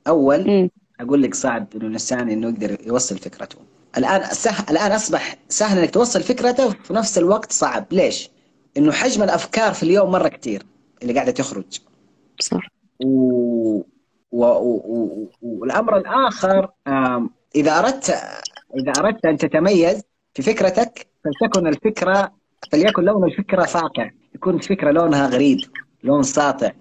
أول 0.08 0.50
م. 0.50 0.70
أقول 1.00 1.22
لك 1.22 1.34
صعب 1.34 1.66
إنه 1.74 1.86
الإنسان 1.86 2.28
إنه 2.28 2.48
يقدر 2.48 2.76
يوصل 2.86 3.18
فكرته. 3.18 3.58
الآن 3.98 4.24
سهل 4.24 4.64
الآن 4.70 4.92
أصبح 4.92 5.36
سهل 5.48 5.78
إنك 5.78 5.90
توصل 5.90 6.22
فكرته 6.22 6.66
وفي 6.66 6.94
نفس 6.94 7.18
الوقت 7.18 7.52
صعب. 7.52 7.86
ليش؟ 7.90 8.30
إنه 8.76 8.92
حجم 8.92 9.22
الأفكار 9.22 9.74
في 9.74 9.82
اليوم 9.82 10.10
مرة 10.10 10.28
كثير 10.28 10.62
اللي 11.02 11.14
قاعدة 11.14 11.32
تخرج. 11.32 11.80
صح. 12.40 12.68
و... 13.04 13.82
و... 14.32 14.44
و... 14.44 15.28
والأمر 15.42 15.96
الآخر 15.96 16.68
إذا 17.56 17.78
أردت 17.78 18.10
إذا 18.76 18.92
أردت 18.98 19.24
أن 19.24 19.36
تتميز 19.36 20.02
في 20.34 20.42
فكرتك 20.42 21.06
فلتكن 21.24 21.66
الفكرة 21.66 22.32
فليكن 22.72 23.02
لون 23.02 23.24
الفكرة 23.24 23.64
فاقع. 23.64 24.10
يكون 24.34 24.54
الفكرة 24.54 24.90
لونها 24.90 25.26
غريب 25.26 25.58
لون 26.04 26.22
ساطع. 26.22 26.72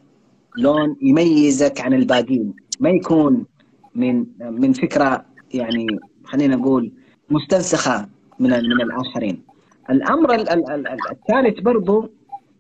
لون 0.58 0.96
يميزك 1.02 1.82
عن 1.82 1.94
الباقين 1.94 2.54
ما 2.80 2.90
يكون 2.90 3.46
من 3.96 4.26
من 4.40 4.74
فكرة 4.74 5.26
يعني 5.54 5.88
خلينا 6.26 6.56
نقول 6.56 6.92
مستنسخة 7.30 8.10
من 8.40 8.50
من 8.50 8.82
الآخرين. 8.82 9.44
الأمر 9.90 10.34
الثالث 11.12 11.60
برضو 11.60 12.12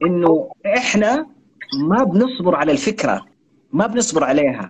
إنه 0.05 0.49
إحنا 0.77 1.27
ما 1.89 2.03
بنصبر 2.03 2.55
على 2.55 2.71
الفكرة 2.71 3.25
ما 3.73 3.87
بنصبر 3.87 4.23
عليها. 4.23 4.69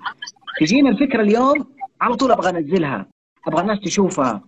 تجينا 0.59 0.89
الفكرة 0.89 1.21
اليوم 1.21 1.65
على 2.01 2.15
طول 2.15 2.31
أبغى 2.31 2.49
أنزلها. 2.49 3.05
أبغى 3.47 3.61
الناس 3.61 3.79
تشوفها. 3.79 4.41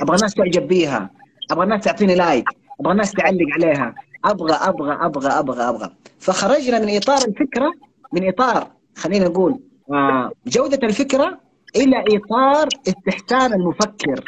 أبغى 0.00 0.16
الناس 0.16 0.34
تعجب 0.34 0.68
بيها. 0.68 1.10
أبغى 1.50 1.64
الناس 1.64 1.84
تعطيني 1.84 2.14
لايك 2.14 2.48
أبغى 2.80 2.92
الناس 2.92 3.12
تعلق 3.12 3.46
عليها. 3.54 3.94
أبغى 4.24 4.52
أبغى 4.52 4.92
أبغى 4.92 5.28
أبغى 5.28 5.62
أبغى. 5.68 5.90
فخرجنا 6.18 6.78
من 6.78 6.96
إطار 6.96 7.18
الفكرة 7.28 7.72
من 8.12 8.28
إطار 8.28 8.70
خلينا 8.96 9.28
نقول 9.28 9.60
آه، 9.92 10.30
جودة 10.46 10.86
الفكرة 10.86 11.40
إلى 11.76 12.04
إطار 12.16 12.68
استحسان 12.88 13.52
المفكر 13.52 14.24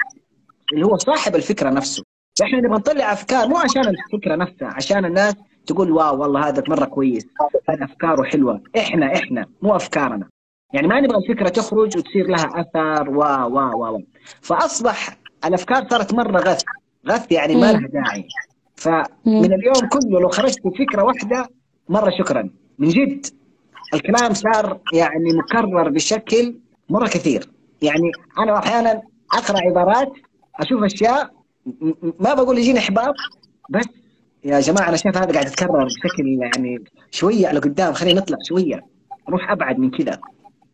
اللي 0.72 0.86
هو 0.86 0.96
صاحب 0.96 1.36
الفكرة 1.36 1.70
نفسه. 1.70 2.02
إحنا 2.42 2.58
نبغى 2.58 2.78
نطلع 2.78 3.12
أفكار 3.12 3.48
مو 3.48 3.56
عشان 3.56 3.82
الفكرة 3.88 4.36
نفسها 4.36 4.68
عشان 4.68 5.04
الناس 5.04 5.34
تقول 5.66 5.90
واو 5.92 6.20
والله 6.22 6.48
هذا 6.48 6.62
مرة 6.68 6.84
كويس 6.84 7.26
هذا 7.70 7.84
أفكاره 7.84 8.22
حلوة. 8.22 8.62
إحنا 8.78 9.14
إحنا 9.14 9.46
مو 9.62 9.76
أفكارنا. 9.76 10.28
يعني 10.72 10.88
ما 10.88 11.00
نبغى 11.00 11.18
الفكرة 11.18 11.48
تخرج 11.48 11.96
وتصير 11.96 12.26
لها 12.26 12.50
أثر 12.60 13.10
و 13.10 13.22
و 13.22 13.94
و 13.96 14.00
فأصبح 14.40 15.18
الأفكار 15.44 15.88
صارت 15.90 16.14
مرة 16.14 16.40
غث 16.40 16.62
غث 17.08 17.32
يعني 17.32 17.54
ما 17.54 17.72
لها 17.72 17.88
داعي. 17.88 18.28
فمن 18.76 19.52
اليوم 19.54 19.88
كله 19.92 20.20
لو 20.20 20.28
خرجت 20.28 20.58
بفكره 20.64 21.02
واحدة 21.04 21.48
مرة 21.88 22.10
شكرا. 22.18 22.50
من 22.78 22.88
جد. 22.88 23.26
الكلام 23.94 24.34
صار 24.34 24.80
يعني 24.92 25.32
مكرر 25.32 25.88
بشكل 25.88 26.56
مرة 26.90 27.06
كثير. 27.06 27.50
يعني 27.82 28.10
أنا 28.38 28.58
أحيانا 28.58 29.02
أقرأ 29.32 29.58
عبارات 29.60 30.12
أشوف 30.60 30.82
أشياء 30.82 31.30
ما 32.20 32.34
بقول 32.34 32.58
يجيني 32.58 32.78
إحباط 32.78 33.14
بس 33.70 33.84
يا 34.44 34.60
جماعة 34.60 34.88
أنا 34.88 34.96
شايف 34.96 35.16
هذا 35.16 35.32
قاعد 35.32 35.46
يتكرر 35.46 35.84
بشكل 35.84 36.38
يعني 36.42 36.84
شوية 37.10 37.48
على 37.48 37.58
قدام. 37.58 37.92
خلينا 37.92 38.20
نطلع 38.20 38.38
شوية 38.48 38.80
نروح 39.28 39.50
أبعد 39.50 39.78
من 39.78 39.90
كذا. 39.90 40.20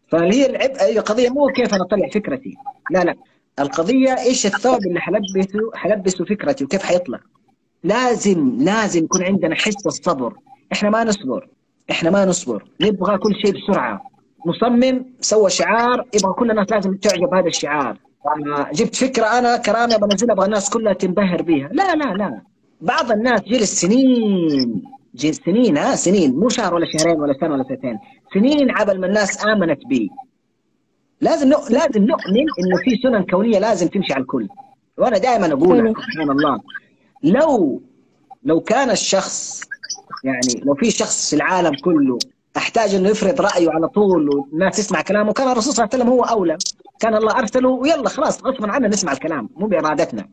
فهي 0.08 0.46
العبء 0.46 0.98
القضية 0.98 1.28
مو 1.28 1.46
كيف 1.46 1.74
أنا 1.74 1.82
أطلع 1.82 2.08
فكرتي. 2.08 2.54
لا 2.90 3.04
لا. 3.04 3.14
القضية 3.58 4.18
إيش 4.18 4.46
الثوب 4.46 4.86
اللي 4.86 5.00
حلبسه 5.00 5.70
حلبسه 5.74 6.24
فكرتي 6.24 6.64
وكيف 6.64 6.82
حيطلع. 6.82 7.20
لازم 7.84 8.56
لازم 8.58 9.04
يكون 9.04 9.22
عندنا 9.22 9.54
حس 9.54 9.86
الصبر. 9.86 10.34
إحنا 10.72 10.90
ما 10.90 11.04
نصبر. 11.04 11.48
إحنا 11.90 12.10
ما 12.10 12.24
نصبر 12.24 12.64
نبغى 12.80 13.18
كل 13.18 13.34
شيء 13.34 13.52
بسرعة. 13.56 14.02
مصمم 14.46 15.04
سوى 15.20 15.50
شعار 15.50 16.06
يبغى 16.14 16.32
كل 16.32 16.50
الناس 16.50 16.70
لازم 16.70 16.96
تعجب 16.96 17.34
هذا 17.34 17.46
الشعار. 17.46 17.98
جبت 18.72 18.94
فكرة 18.96 19.38
أنا 19.38 19.56
كرامي 19.56 19.96
بنزلها 19.96 20.34
أبغى 20.34 20.46
الناس 20.46 20.70
كلها 20.70 20.92
تنبهر 20.92 21.42
بيها. 21.42 21.68
لا 21.72 21.94
لا 21.94 22.04
لا. 22.04 22.42
بعض 22.80 23.12
الناس 23.12 23.40
جلس 23.40 23.80
سنين 23.80 24.82
جلس 25.14 25.40
سنين 25.46 25.78
ها 25.78 25.94
سنين. 25.94 26.36
مو 26.36 26.48
شهر 26.48 26.74
ولا 26.74 26.86
شهرين 26.92 27.20
ولا 27.20 27.34
سنة 27.40 27.52
ولا 27.54 27.64
سنتين. 27.68 27.98
سنين 28.34 28.70
عبل 28.70 29.00
ما 29.00 29.06
الناس 29.06 29.46
آمنت 29.46 29.86
بي. 29.86 30.10
لازم 31.20 31.48
نؤ... 31.48 31.68
لازم 31.70 32.04
نؤمن 32.04 32.46
إنه 32.58 32.76
في 32.84 32.96
سنن 33.02 33.22
كونية 33.22 33.58
لازم 33.58 33.88
تمشي 33.88 34.12
على 34.12 34.22
الكل. 34.22 34.48
وأنا 34.98 35.18
دائما 35.18 35.52
أقول 35.52 35.94
سبحان 35.96 36.30
الله. 36.30 36.60
لو 37.22 37.82
لو 38.44 38.60
كان 38.60 38.90
الشخص 38.90 39.62
يعني 40.24 40.62
لو 40.64 40.74
في 40.74 40.90
شخص 40.90 41.30
في 41.30 41.36
العالم 41.36 41.72
كله 41.84 42.18
أحتاج 42.56 42.94
إنه 42.94 43.08
يفرض 43.08 43.40
رأيه 43.40 43.70
على 43.70 43.88
طول 43.88 44.28
والناس 44.28 44.76
تسمع 44.76 45.02
كلامه 45.02 45.32
كان 45.32 45.48
الرسول 45.48 45.74
صلى 45.74 45.84
الله 45.84 45.94
عليه 45.94 46.04
وسلم 46.04 46.14
هو 46.18 46.22
أولى. 46.22 46.56
كان 47.00 47.14
الله 47.14 47.38
أرسله 47.38 47.68
ويلا 47.68 48.08
خلاص 48.08 48.44
غصبا 48.44 48.72
عنا 48.72 48.88
نسمع 48.88 49.12
الكلام 49.12 49.48
مو 49.56 49.66
بإرادتنا. 49.66 50.28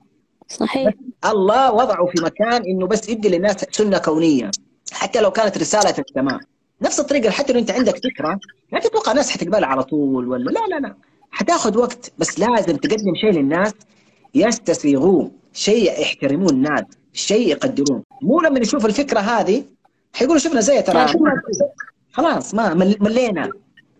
صحيح. 0.48 0.94
الله 1.26 1.72
وضعه 1.72 2.06
في 2.06 2.24
مكان 2.24 2.62
إنه 2.66 2.88
بس 2.88 3.10
يدي 3.10 3.30
للناس 3.30 3.66
سنة 3.72 3.98
كونية 3.98 4.52
حتى 4.92 5.22
لو 5.22 5.32
كانت 5.32 5.58
رسالة 5.58 5.96
السماء 6.00 6.40
نفس 6.82 7.00
الطريقة 7.00 7.30
حتى 7.30 7.54
لو 7.54 7.60
أنت 7.60 7.72
عندك 7.72 7.96
فكرة 7.96 8.40
لا 8.74 8.80
تتوقع 8.80 9.12
الناس 9.12 9.30
حتقبلها 9.30 9.70
على 9.70 9.84
طول 9.84 10.28
ولا 10.28 10.50
لا 10.50 10.60
لا 10.70 10.80
لا. 10.88 10.96
حتاخذ 11.32 11.78
وقت 11.78 12.12
بس 12.18 12.40
لازم 12.40 12.78
تقدم 12.78 13.16
شيء 13.22 13.32
للناس 13.32 13.74
يستسيغوه 14.36 15.32
شيء 15.54 16.02
يحترموه 16.02 16.50
الناس 16.50 16.84
شيء 17.14 17.48
يقدروه 17.48 18.04
مو 18.22 18.42
لما 18.42 18.60
يشوف 18.60 18.86
الفكرة 18.86 19.20
هذه 19.20 19.64
حيقولوا 20.14 20.40
شفنا 20.40 20.62
زي 20.62 20.82
ترى. 20.82 21.06
خلاص 22.12 22.54
ما 22.54 22.74
مل- 22.74 22.98
ملينا. 23.00 23.50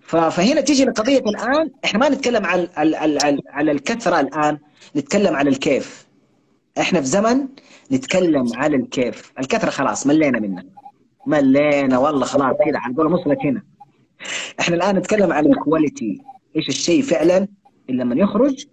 فهنا 0.02 0.62
تيجي 0.62 0.86
لقضية 0.86 1.20
الآن. 1.20 1.72
إحنا 1.86 2.00
ما 2.00 2.10
نتكلم 2.10 2.46
على 2.46 2.70
على 2.78 2.98
على, 2.98 3.40
على 3.50 3.72
الكثرة 3.72 4.20
الآن. 4.20 4.58
نتكلم 4.96 5.36
على 5.36 5.50
الكيف. 5.50 6.08
إحنا 6.80 7.02
في 7.02 7.08
زمن 7.08 7.48
نتكلم 7.92 8.46
على 8.56 8.76
الكيف. 8.76 9.32
الكثرة 9.40 9.70
خلاص 9.70 10.08
ملينا 10.08 10.40
منها. 10.40 10.64
ملينا 11.28 11.98
والله 11.98 12.26
خلاص 12.26 12.56
كذا 12.66 12.78
على 12.80 12.96
قولهم 12.96 13.14
وصلت 13.14 13.40
هنا. 13.46 13.62
إحنا 14.60 14.76
الآن 14.76 14.96
نتكلم 14.96 15.34
عن 15.34 15.46
ال 15.46 15.55
quality 15.55 16.22
إيش 16.56 16.70
الشيء 16.70 17.02
فعلا 17.02 17.48
اللي 17.90 18.04
لما 18.04 18.16
يخرج؟ 18.16 18.66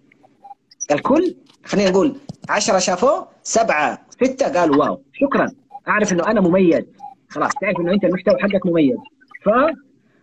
الكل 0.93 1.35
خلينا 1.65 1.91
نقول 1.91 2.17
عشرة 2.49 2.79
شافوه 2.79 3.29
سبعة 3.43 4.03
ستة 4.11 4.61
قالوا 4.61 4.77
wow. 4.77 5.03
شكرا. 5.13 5.51
أعرف 5.89 6.13
إنه 6.13 6.27
أنا 6.27 6.41
مميز. 6.41 6.85
خلاص 7.35 7.51
تعرف 7.61 7.81
إنه 7.81 7.93
أنت 7.93 8.05
المحتوى 8.05 8.35
حقك 8.41 8.67
مميز. 8.67 8.97
ف 9.45 9.49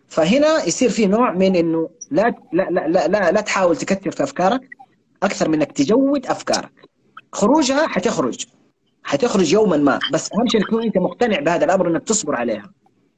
فهنا 0.08 0.66
يصير 0.68 0.90
في 0.90 1.06
نوع 1.06 1.32
من 1.32 1.56
إنه 1.56 1.90
لا 2.12 2.36
لا 2.54 2.70
لا 2.72 2.88
لا, 3.08 3.32
لا, 3.32 3.42
تحاول 3.42 3.76
تكثر 3.76 4.12
في 4.12 4.24
أفكارك 4.24 4.62
أكثر 5.24 5.50
من 5.50 5.56
إنك 5.56 5.72
تجود 5.72 6.26
أفكارك. 6.26 6.72
خروجها 7.34 7.88
حتخرج. 7.88 8.46
حتخرج 9.04 9.54
يوما 9.54 9.78
ما. 9.78 10.00
بس 10.14 10.30
أهم 10.34 10.48
شيء 10.48 10.62
تكون 10.62 10.84
أنت 10.84 10.98
مقتنع 10.98 11.40
بهذا 11.40 11.66
الأمر 11.66 11.88
إنك 11.88 12.04
تصبر 12.04 12.36
عليها. 12.36 12.74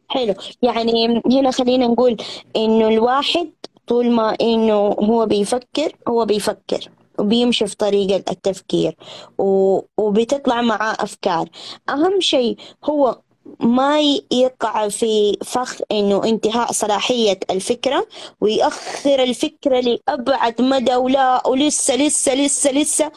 حلو. 0.08 0.34
يعني 0.62 1.22
هنا 1.32 1.52
خلينا 1.52 1.88
نقول 1.88 2.18
إنه 2.56 2.88
الواحد 2.88 3.52
طول 3.88 4.12
ما 4.12 4.36
إنه 4.41 4.76
هو 4.76 5.26
بيفكر 5.26 5.96
هو 6.08 6.26
بيفكر 6.26 6.89
وبيمشي 7.20 7.68
في 7.68 7.76
طريق 7.78 8.30
التفكير 8.30 8.96
و... 9.38 9.80
وبتطلع 9.98 10.62
معاه 10.62 10.96
أفكار. 11.00 11.50
أهم 11.89 12.20
شيء 12.20 12.58
هو 12.86 13.20
ما 13.60 13.99
يقع 14.32 14.88
في 14.88 15.38
فخ 15.45 15.82
إنه 15.91 16.24
انتهاء 16.24 16.72
صلاحية 16.72 17.39
الفكرة 17.51 18.08
ويأخر 18.41 19.24
الفكرة 19.24 19.80
لأبعد 19.80 20.62
مدى 20.62 20.95
ولا 20.95 21.47
ولسه 21.47 21.95
لسه 21.95 22.34
لسه 22.36 22.72
لسه. 22.72 23.12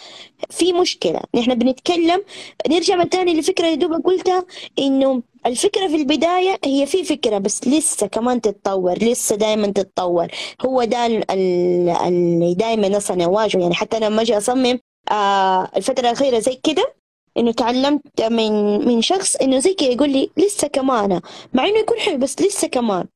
في 0.50 0.72
مشكلة. 0.72 1.20
نحن 1.34 1.54
بنتكلم 1.54 2.22
نرجع 2.68 2.96
من 2.96 3.08
تاني 3.10 3.34
للفكرة 3.34 3.64
اللي 3.66 3.76
دوبك 3.76 4.04
قلتها 4.06 4.44
إنه 4.78 5.22
الفكرة 5.46 5.88
في 5.88 5.96
البداية 5.96 6.58
هي 6.64 6.86
في 6.86 7.04
فكرة 7.04 7.38
بس 7.38 7.68
لسه 7.68 8.06
كمان 8.06 8.40
تتطور 8.40 8.98
لسه 8.98 9.36
دائما 9.36 9.66
تتطور. 9.66 10.26
هو 10.66 10.84
ده 10.84 11.06
ال- 11.06 11.30
ال- 11.30 11.88
اللي 12.06 12.54
دائما 12.54 12.96
أصلا 12.96 13.24
أواجهه. 13.24 13.60
يعني 13.60 13.74
حتى 13.74 13.96
أنا 13.96 14.04
لما 14.06 14.22
أجي 14.22 14.36
أصمم 14.38 14.78
آه 15.10 15.70
الفترة 15.76 16.00
الأخيرة 16.00 16.38
زي 16.38 16.60
كده 16.64 16.94
إنه 17.38 17.52
تعلمت 17.52 18.22
من 18.22 18.52
من 18.88 19.02
شخص 19.02 19.36
إنه 19.36 19.58
زي 19.58 19.74
كده 19.74 19.88
يقول 19.90 20.10
لي 20.10 20.30
لسه 20.36 20.68
كمان. 20.68 21.20
مع 21.52 21.66
إنه 21.66 21.78
يكون 21.78 21.98
حلو 21.98 22.18
بس 22.18 22.40
لسه 22.42 22.68
كمان. 22.68 23.06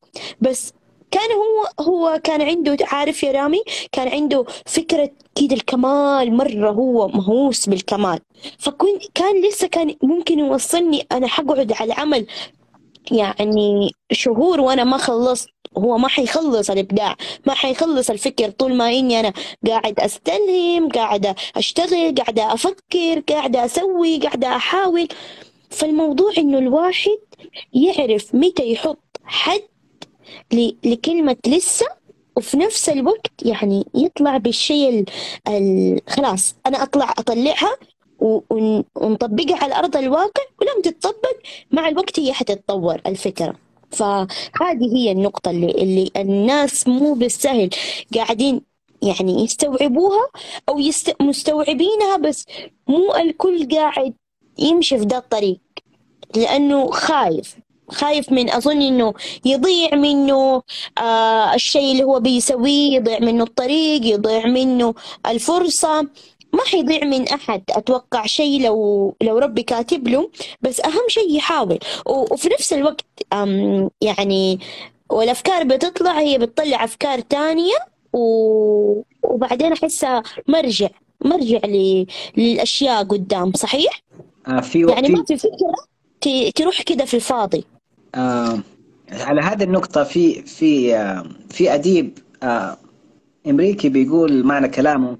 بس 0.40 0.72
كان 1.10 1.30
هو 1.32 1.86
هو 1.86 2.20
كان 2.24 2.42
عنده 2.42 2.76
عارف 2.82 3.22
يا 3.22 3.32
رامي؟ 3.32 3.60
كان 3.92 4.08
عنده 4.08 4.44
فكرة 4.66 5.10
كده 5.34 5.54
الكمال 5.54 6.36
مرة 6.36 6.70
هو 6.70 7.08
مهووس 7.08 7.68
بالكمال. 7.68 8.20
فكنت 8.58 9.02
كان 9.14 9.42
لسه 9.48 9.66
كان 9.68 9.94
ممكن 10.02 10.38
يوصلني 10.38 11.06
أنا 11.12 11.26
حقعد 11.26 11.72
على 11.72 11.92
العمل 11.92 12.26
يعني 13.12 13.90
شهور 14.12 14.60
وأنا 14.60 14.84
ما 14.84 14.96
خلصت 14.96 15.48
هو 15.78 15.98
ما 15.98 16.08
حيخلص 16.08 16.70
الإبداع 16.70 17.16
ما 17.46 17.54
حيخلص 17.54 18.10
الفكر 18.10 18.50
طول 18.50 18.74
ما 18.74 18.88
إني 18.88 19.20
أنا 19.20 19.32
قاعد 19.66 20.00
أستلهم 20.00 20.88
قاعدة 20.88 21.34
أشتغل 21.56 22.14
قاعدة 22.14 22.52
أفكر 22.54 23.20
قاعدة 23.28 23.64
أسوي 23.64 24.18
قاعدة 24.18 24.56
أحاول. 24.56 25.08
فالموضوع 25.70 26.32
إنه 26.38 26.58
الواحد 26.58 27.18
يعرف 27.72 28.34
متى 28.34 28.72
يحط 28.72 28.98
حد 29.24 29.62
ل- 30.52 30.72
لكلمة 30.84 31.36
لسه 31.46 31.86
وفي 32.36 32.56
نفس 32.56 32.88
الوقت 32.88 33.30
يعني 33.42 33.86
يطلع 33.94 34.36
بالشيء 34.36 34.88
ال- 34.88 35.04
ال- 35.48 36.00
خلاص 36.08 36.54
أطلعها 36.66 37.76
و- 38.20 38.40
ون- 38.50 38.84
ونطبقها 38.94 39.56
على 39.64 39.74
أرض 39.78 39.96
الواقع 39.96 40.42
ولما 40.60 40.82
تتطبق 40.82 41.36
مع 41.70 41.88
الوقت 41.88 42.20
هي 42.20 42.32
حتتطور 42.32 43.00
الفكرة. 43.06 43.54
فهذه 43.92 44.96
هي 44.96 45.12
النقطة 45.12 45.50
اللي, 45.50 45.70
اللي 45.70 46.10
الناس 46.16 46.88
مو 46.88 47.14
بالسهل 47.14 47.70
قاعدين 48.14 48.60
يعني 49.02 49.44
يستوعبوها 49.44 50.28
أو 50.68 50.78
يست... 50.78 51.16
مستوعبينها 51.22 52.16
بس 52.16 52.46
مو 52.88 53.14
الكل 53.14 53.68
قاعد 53.76 54.14
يمشي 54.58 54.98
في 54.98 55.04
ده 55.04 55.18
الطريق 55.18 55.60
لأنه 56.36 56.90
خايف. 56.90 57.56
خايف 57.90 58.32
من 58.32 58.50
أظن 58.50 58.82
إنه 58.82 59.14
يضيع 59.44 59.94
منه 59.94 60.62
آه 60.98 61.54
الشيء 61.54 61.92
اللي 61.92 62.04
هو 62.04 62.20
بيسويه 62.20 62.94
يضيع 62.96 63.18
منه 63.20 63.44
الطريق 63.44 64.06
يضيع 64.06 64.46
منه 64.46 64.94
الفرصة. 65.26 66.08
ما 66.52 66.60
حيضيع 66.66 67.04
من 67.04 67.28
أحد. 67.28 67.62
أتوقع 67.70 68.26
شيء 68.26 68.62
لو 68.62 69.14
لو 69.22 69.38
ربي 69.38 69.62
كاتب 69.62 70.08
له 70.08 70.30
بس 70.62 70.80
أهم 70.80 71.08
شيء 71.08 71.36
يحاول. 71.36 71.78
وفي 72.06 72.48
نفس 72.48 72.72
الوقت 72.72 73.04
يعني 74.00 74.58
والأفكار 75.10 75.64
بتطلع 75.64 76.20
هي 76.20 76.38
بتطلع 76.38 76.84
أفكار 76.84 77.20
تانية 77.20 77.76
و... 78.12 79.02
وبعدين 79.22 79.72
أحسها 79.72 80.22
مرجع 80.48 80.88
مرجع 81.24 81.58
ل... 81.58 82.06
للأشياء 82.36 83.04
قدام 83.04 83.52
صحيح؟ 83.52 84.02
آه 84.48 84.60
في 84.60 84.80
يعني 84.80 85.06
في 85.06 85.12
ما 85.12 85.24
في 85.24 85.36
فكرة 85.36 85.74
ت... 86.20 86.56
تروح 86.56 86.82
كده 86.82 87.04
في 87.04 87.14
الفاضي. 87.14 87.64
آه 88.14 88.58
على 89.12 89.40
هذه 89.40 89.62
النقطة 89.62 90.04
في 90.04 90.42
في 90.42 90.96
آه 90.96 91.26
في 91.50 91.74
أديب 91.74 92.18
آه 92.42 92.76
أمريكي 93.46 93.88
بيقول 93.88 94.44
معنى 94.44 94.68
كلامه 94.68 95.16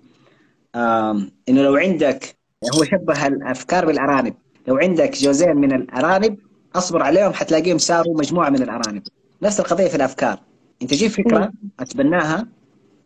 إنه 0.76 1.62
لو 1.62 1.76
عندك 1.76 2.36
هو 2.74 2.84
شبه 2.84 3.26
الأفكار 3.26 3.86
بالأرانب. 3.86 4.34
لو 4.68 4.76
عندك 4.76 5.16
جوزين 5.16 5.56
من 5.56 5.72
الأرانب 5.72 6.38
أصبر 6.74 7.02
عليهم 7.02 7.32
حتلاقيهم 7.32 7.78
صاروا 7.78 8.18
مجموعة 8.18 8.50
من 8.50 8.62
الأرانب. 8.62 9.02
نفس 9.42 9.60
القضية 9.60 9.88
في 9.88 9.94
الأفكار. 9.94 10.40
أنت 10.82 10.94
جيب 10.94 11.10
فكرة 11.10 11.52
أتبناها 11.80 12.46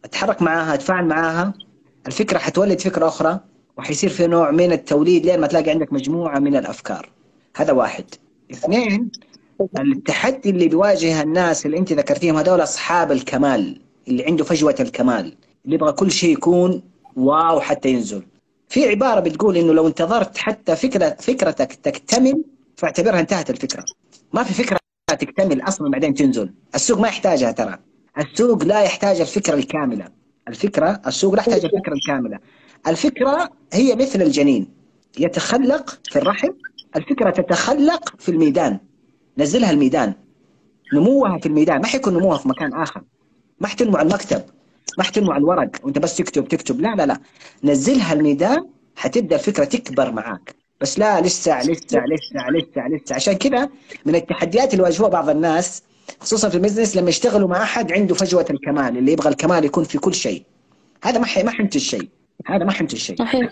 أتحرك 0.04 0.42
معاها 0.42 0.74
أتفاعل 0.74 1.04
معاها. 1.04 1.54
الفكرة 2.06 2.38
حتولد 2.38 2.80
فكرة 2.80 3.08
أخرى 3.08 3.40
وحيصير 3.76 4.10
في 4.10 4.26
نوع 4.26 4.50
من 4.50 4.72
التوليد 4.72 5.26
لين 5.26 5.40
ما 5.40 5.46
تلاقي 5.46 5.70
عندك 5.70 5.92
مجموعة 5.92 6.38
من 6.38 6.56
الأفكار. 6.56 7.10
هذا 7.56 7.72
واحد. 7.72 8.04
اثنين 8.50 9.10
التحدي 9.78 10.50
اللي 10.50 10.68
بيواجه 10.68 11.22
الناس 11.22 11.66
اللي 11.66 11.78
أنت 11.78 11.92
ذكرتيهم 11.92 12.36
هذول 12.36 12.62
أصحاب 12.62 13.12
الكمال 13.12 13.80
اللي 14.08 14.24
عنده 14.24 14.44
فجوة 14.44 14.74
الكمال 14.80 15.36
اللي 15.64 15.74
يبغى 15.74 15.92
كل 15.92 16.10
شيء 16.10 16.32
يكون 16.32 16.82
واو 17.16 17.60
حتى 17.60 17.88
ينزل. 17.88 18.22
في 18.68 18.88
عبارة 18.88 19.20
بتقول 19.20 19.56
إنه 19.56 19.72
لو 19.72 19.86
انتظرت 19.86 20.38
حتى 20.38 20.76
فكرة 20.76 21.16
فكرتك 21.20 21.72
تكتمل 21.74 22.44
فاعتبرها 22.76 23.20
انتهت 23.20 23.50
الفكرة. 23.50 23.84
ما 24.32 24.42
في 24.42 24.54
فكرة 24.54 24.78
تكتمل 25.06 25.62
أصلا 25.62 25.90
بعدين 25.90 26.14
تنزل. 26.14 26.52
السوق 26.74 27.00
ما 27.00 27.08
يحتاجها 27.08 27.52
ترى. 27.52 27.78
السوق 28.18 28.64
لا 28.64 28.82
يحتاج 28.82 29.20
الفكرة 29.20 29.54
الكاملة. 29.54 30.08
الفكرة 30.48 31.02
السوق 31.06 31.34
لا 31.34 31.40
يحتاج 31.40 31.64
الفكرة 31.64 31.92
الكاملة. 31.92 32.38
الفكرة 32.86 33.50
هي 33.72 33.96
مثل 33.96 34.22
الجنين. 34.22 34.74
يتخلق 35.18 35.98
في 36.04 36.18
الرحم 36.18 36.48
الفكرة 36.96 37.30
تتخلق 37.30 38.14
في 38.18 38.28
الميدان. 38.28 38.78
نزلها 39.38 39.70
الميدان. 39.70 40.14
نموها 40.94 41.38
في 41.38 41.46
الميدان. 41.46 41.80
ما 41.80 41.86
حيكون 41.86 42.14
نموها 42.14 42.38
في 42.38 42.48
مكان 42.48 42.74
آخر. 42.74 43.02
ما 43.60 43.68
حتنمو 43.68 43.96
على 43.96 44.08
المكتب. 44.08 44.42
ما 44.98 45.04
حتنمو 45.04 45.32
على 45.32 45.40
الورق. 45.40 45.70
وانت 45.82 45.98
بس 45.98 46.16
تكتب 46.16 46.48
تكتب. 46.48 46.80
لا 46.80 46.94
لا 46.94 47.06
لا. 47.06 47.20
نزلها 47.64 48.12
الميدان 48.12 48.66
حتبدأ 48.96 49.36
الفكرة 49.36 49.64
تكبر 49.64 50.12
معاك. 50.12 50.54
بس 50.80 50.98
لا 50.98 51.20
لسه 51.20 51.60
لسه 51.60 51.98
لسه 51.98 52.50
لسه 52.50 52.88
لسه. 52.88 53.14
عشان 53.14 53.32
كذا 53.32 53.68
من 54.06 54.14
التحديات 54.14 54.72
اللي 54.72 54.82
واجهوها 54.82 55.10
بعض 55.10 55.28
الناس 55.28 55.82
خصوصا 56.20 56.48
في 56.48 56.54
ال 56.54 56.59
business 56.59 56.96
لما 56.96 57.08
يشتغلوا 57.08 57.48
مع 57.48 57.62
أحد 57.62 57.92
عنده 57.92 58.14
فجوة 58.14 58.46
الكمال 58.50 58.98
اللي 58.98 59.12
يبغى 59.12 59.28
الكمال 59.28 59.64
يكون 59.64 59.84
في 59.84 59.98
كل 59.98 60.14
شيء. 60.14 60.42
هذا 61.04 61.18
ما 61.18 61.42
ما 61.42 61.50
حينتج 61.50 61.80
شيء. 61.80 62.08
هذا 62.46 62.64
ما 62.64 62.72
حينتج 62.72 62.98
شيء. 62.98 63.16
صحيح. 63.18 63.50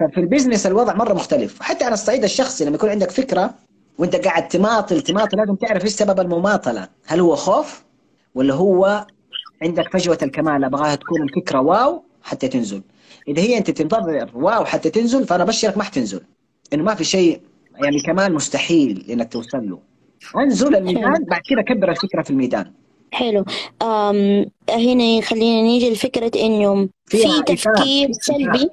ففي 0.00 0.20
ال 0.20 0.25
business 0.25 0.66
الوضع 0.66 0.94
مرة 0.94 1.12
مختلف. 1.12 1.62
حتى 1.62 1.84
على 1.84 1.94
الصعيد 1.94 2.24
الشخصي 2.24 2.64
لما 2.64 2.74
يكون 2.74 2.90
عندك 2.90 3.10
فكرة 3.10 3.54
وأنت 3.98 4.16
قاعد 4.16 4.48
تماطل 4.48 5.00
تماطل 5.00 5.36
لازم 5.36 5.54
تعرف 5.54 5.84
إيش 5.84 5.92
سبب 5.92 6.20
المماطلة. 6.20 6.88
هل 7.06 7.20
هو 7.20 7.36
خوف 7.36 7.82
ولا 8.34 8.54
هو 8.54 9.06
عندك 9.62 9.92
فجوة 9.92 10.18
الكمال 10.22 10.64
أبغاها 10.64 10.94
تكون 10.94 11.22
الفكرة 11.22 11.60
wow 11.60 12.02
حتى 12.22 12.48
تنزل. 12.48 12.82
إذا 13.28 13.42
هي 13.42 13.58
أنت 13.58 13.70
تنتظر 13.70 14.30
واو 14.34 14.64
حتى 14.64 14.90
تنزل 14.90 15.26
فأنا 15.26 15.42
أبشرك 15.42 15.76
ما 15.76 15.82
حتنزل. 15.82 16.20
إنه 16.72 16.82
ما 16.82 16.94
في 16.94 17.04
شيء 17.04 17.40
يعني 17.82 18.00
كمال 18.06 18.34
مستحيل 18.34 19.06
إنك 19.10 19.32
توصل 19.32 19.70
له. 19.70 19.78
أنزل 20.36 20.76
الميدان 20.76 21.24
بعد 21.24 21.40
كذا 21.50 21.62
كبر 21.62 21.90
الفكرة 21.90 22.22
في 22.22 22.30
الميدان. 22.30 22.72
حلو. 23.12 23.44
أم 23.82 24.46
هنا 24.70 25.20
خلينا 25.20 25.62
نيجي 25.62 25.90
لفكرة 25.90 26.30
إنه 26.36 26.88
في. 27.06 27.42
تفكير 27.46 28.12
سلبي. 28.12 28.68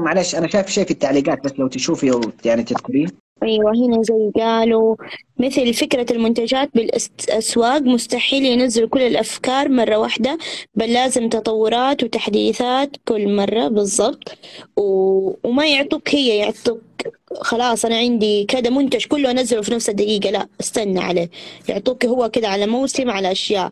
معلش 0.00 0.34
أنا 0.34 0.48
شايف 0.48 0.68
شيء 0.68 0.84
في 0.84 0.90
التعليقات 0.90 1.44
بس 1.44 1.52
لو 1.58 1.68
تشوفي 1.68 2.12
أو 2.12 2.20
يعني 2.44 2.62
تذكريه 2.62 3.06
أيوة 3.42 3.72
هنا 3.72 4.02
زي 4.02 4.30
قالوا 4.36 4.96
مثل 5.38 5.74
فكرة 5.74 6.06
المنتجات 6.12 6.70
بالأسواق 6.74 7.82
مستحيل 7.82 8.44
ينزلوا 8.44 8.88
كل 8.88 9.00
الأفكار 9.02 9.68
مرة 9.68 9.96
واحدة 9.96 10.38
بل 10.74 10.92
لازم 10.92 11.28
تطورات 11.28 12.02
وتحديثات 12.04 12.96
كل 13.04 13.36
مرة 13.36 13.68
بالضبط. 13.68 14.38
و... 14.76 14.82
وما 15.44 15.66
يعطوك 15.66 16.14
هي 16.14 16.36
يعطوك 16.38 16.82
خلاص 17.40 17.84
أنا 17.84 17.96
عندي 17.96 18.44
كذا 18.44 18.70
منتج 18.70 19.06
كله 19.06 19.30
أنزله 19.30 19.62
في 19.62 19.74
نفس 19.74 19.88
الدقيقة 19.88 20.30
لا 20.30 20.48
استنى 20.60 21.00
عليه. 21.00 21.30
يعطوك 21.68 22.04
هو 22.06 22.28
كذا 22.28 22.48
على 22.48 22.66
موسم 22.66 23.10
على 23.10 23.32
أشياء. 23.32 23.70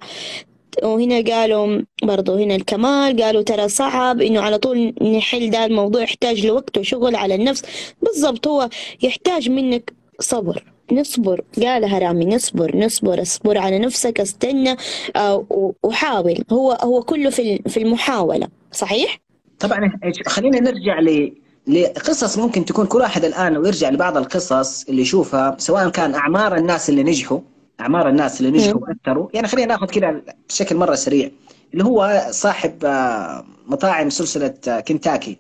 وهنا 0.83 1.21
قالوا 1.35 1.83
برضو 2.03 2.35
هنا 2.35 2.55
الكمال 2.55 3.23
قالوا 3.23 3.43
ترى 3.43 3.69
صعب 3.69 4.21
إنه 4.21 4.41
على 4.41 4.59
طول 4.59 4.95
نحل 5.03 5.51
ده 5.51 5.65
الموضوع 5.65 6.03
يحتاج 6.03 6.47
لوقت 6.47 6.79
وشغل 6.79 7.17
على 7.17 7.35
النفس. 7.35 7.63
بالضبط 8.03 8.47
هو 8.47 8.69
يحتاج 9.03 9.51
منك 9.51 9.93
صبر 10.21 10.65
نصبر. 10.93 11.45
قالها 11.63 11.99
رامي 11.99 12.25
نصبر 12.27 12.77
نصبر 12.77 13.23
اصبر 13.23 13.59
على 13.59 13.79
نفسك 13.79 14.21
استنى 14.21 14.77
آه، 15.17 15.47
وحاول. 15.83 16.45
هو 16.53 16.73
هو 16.73 17.03
كله 17.03 17.31
في 17.31 17.59
في 17.69 17.77
المحاولة 17.83 18.49
صحيح؟ 18.73 19.21
طبعا 19.59 19.93
خلينا 20.27 20.61
نرجع 20.61 21.01
ل 21.01 21.33
لقصص 21.67 22.39
ممكن 22.39 22.65
تكون 22.65 22.87
كل 22.87 22.99
واحد 22.99 23.25
الآن 23.25 23.57
ويرجع 23.57 23.91
لبعض 23.91 24.17
القصص 24.17 24.85
اللي 24.89 25.03
يشوفها 25.03 25.57
سواء 25.59 25.89
كان 25.89 26.15
أعمار 26.15 26.57
الناس 26.57 26.91
اللي 26.91 27.03
نجحوا 27.03 27.39
أعمار 27.81 28.09
الناس 28.09 28.41
اللي 28.41 28.51
نجحوا 28.51 28.81
وأثروا. 28.81 29.29
يعني 29.35 29.49
خلينا 29.49 29.75
ناخذ 29.75 29.87
كذا 29.87 30.23
بشكل 30.49 30.77
مرة 30.77 30.95
سريع. 30.95 31.31
اللي 31.73 31.85
هو 31.85 32.27
صاحب 32.31 32.85
آه، 32.85 33.45
مطاعم 33.67 34.11
سلسلة 34.11 34.55
آه، 34.69 34.81
كنتاكي. 34.81 35.39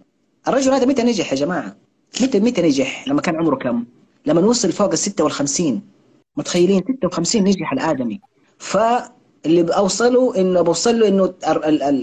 الرجل 0.48 0.72
هذا 0.72 0.86
متى 0.86 1.02
نجح 1.02 1.32
يا 1.32 1.36
جماعة؟ 1.36 1.76
متى 2.20 2.40
متى 2.40 2.62
نجح؟ 2.62 3.08
لما 3.08 3.20
كان 3.20 3.36
عمره 3.36 3.56
كم؟ 3.56 3.84
لما 4.26 4.40
وصل 4.40 4.72
فوق 4.72 4.90
ال 4.90 4.98
56 4.98 5.82
متخيلين؟ 6.36 6.82
56 7.02 7.44
نجح 7.44 7.72
الآدمي. 7.72 8.20
فاللي 8.58 9.74
أوصله 9.76 10.36
إنه 10.36 10.60
بوصل 10.60 11.00
له 11.00 11.08
انه 11.08 11.34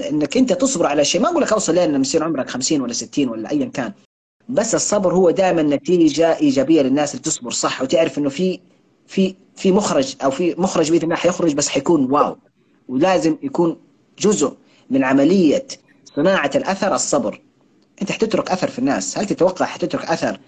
إنك 0.10 0.38
أنت 0.38 0.54
تصبر 0.54 0.86
على 0.86 1.06
شيء. 1.06 1.22
ما 1.22 1.30
أقول 1.30 1.42
لك 1.42 1.54
أوصل 1.54 1.76
لين 1.76 1.90
لما 1.90 2.02
يصير 2.02 2.24
عمرك 2.24 2.50
50 2.50 2.82
ولا 2.82 2.94
60 2.94 3.30
ولا 3.30 3.52
ايا 3.52 3.66
كان. 3.66 3.94
بس 4.50 4.76
الصبر 4.76 5.14
هو 5.14 5.30
دائما 5.30 5.62
نتيجة 5.62 6.38
إيجابية 6.38 6.82
للناس 6.82 7.12
اللي 7.12 7.24
تصبر 7.24 7.52
صح 7.52 7.82
وتعرف 7.82 8.18
إنه 8.18 8.30
في 8.30 8.60
في 9.10 9.36
في 9.56 9.72
مخرج 9.72 10.16
أو 10.24 10.32
في 10.32 10.56
مخرج 10.58 10.92
بإذن 10.92 11.04
الله 11.04 11.16
حيخرج 11.16 11.54
بس 11.54 11.70
حيكون 11.70 12.12
واو. 12.12 12.38
ولازم 12.88 13.38
يكون 13.44 13.78
جزء 14.20 14.54
من 14.90 15.04
عملية 15.04 15.68
صناعة 16.16 16.52
الأثر 16.56 16.96
الصبر. 16.96 17.42
أنت 18.02 18.12
حتترك 18.12 18.52
أثر 18.52 18.68
في 18.70 18.80
الناس. 18.80 19.18
هل 19.18 19.26
تتوقع 19.26 19.66
حتترك 19.66 20.06
أثر 20.06 20.40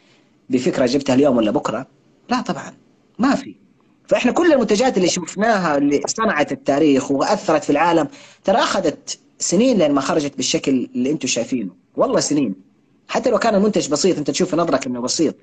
بفكرة 0.49 0.85
جبتها 0.85 1.13
اليوم 1.13 1.37
ولا 1.37 1.51
بكرة؟ 1.51 1.87
لا 2.29 2.41
طبعا. 2.41 2.73
ما 3.19 3.35
في. 3.35 3.55
فإحنا 4.07 4.31
كل 4.31 4.53
المنتجات 4.53 4.97
اللي 4.97 5.07
شفناها 5.07 5.77
اللي 5.77 6.01
صنعت 6.07 6.51
التاريخ 6.51 7.11
وأثرت 7.11 7.63
في 7.63 7.69
العالم 7.69 8.07
ترى 8.43 8.57
أخذت 8.57 9.19
سنين 9.39 9.77
لين 9.77 9.91
ما 9.91 10.01
خرجت 10.01 10.37
بالشكل 10.37 10.89
اللي 10.95 11.11
أنتم 11.11 11.27
شايفينه. 11.27 11.71
والله 11.95 12.19
سنين. 12.19 12.55
حتى 13.07 13.29
لو 13.29 13.37
كان 13.39 13.55
المنتج 13.55 13.89
بسيط 13.89 14.17
أنت 14.17 14.31
تشوف 14.31 14.55
نظرك 14.55 14.85
إنه 14.87 15.01
بسيط. 15.01 15.35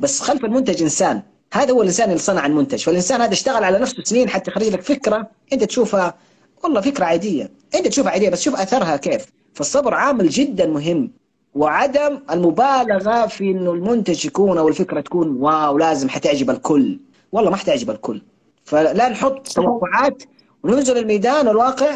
بس 0.00 0.20
خلف 0.20 0.44
المنتج 0.44 0.82
إنسان. 0.82 1.22
هذا 1.52 1.72
هو 1.72 1.82
الإنسان 1.82 2.08
اللي 2.08 2.18
صنع 2.18 2.46
المنتج 2.46 2.82
فالانسان 2.82 3.20
هذا 3.20 3.32
اشتغل 3.32 3.64
على 3.64 3.78
نفسه 3.78 4.02
سنين 4.04 4.28
حتى 4.28 4.50
يخرج 4.50 4.68
لك 4.68 4.80
فكرة 4.80 5.30
أنت 5.52 5.64
تشوفها. 5.64 6.14
والله 6.64 6.80
فكرة 6.80 7.04
عادية 7.04 7.50
أنت 7.74 7.88
تشوفها 7.88 8.12
عادية 8.12 8.30
بس 8.30 8.42
شوف 8.42 8.60
أثرها 8.60 8.96
كيف. 8.96 9.26
فالصبر 9.54 9.94
عامل 9.94 10.28
جدا 10.28 10.66
مهم 10.66 11.10
وعدم 11.54 12.20
المبالغة 12.30 13.26
في 13.26 13.50
إنه 13.50 13.72
المنتج 13.72 14.26
يكون 14.26 14.58
أو 14.58 14.68
الفكرة 14.68 15.00
تكون 15.00 15.36
واو 15.40 15.78
لازم 15.78 16.08
حتعجب 16.08 16.50
الكل. 16.50 16.98
والله 17.32 17.50
ما 17.50 17.56
حتعجب 17.56 17.90
الكل. 17.90 18.22
فلا 18.64 19.08
نحط 19.08 19.48
توقعات 19.48 20.22
وننزل 20.62 20.98
الميدان 20.98 21.48
الواقع 21.48 21.94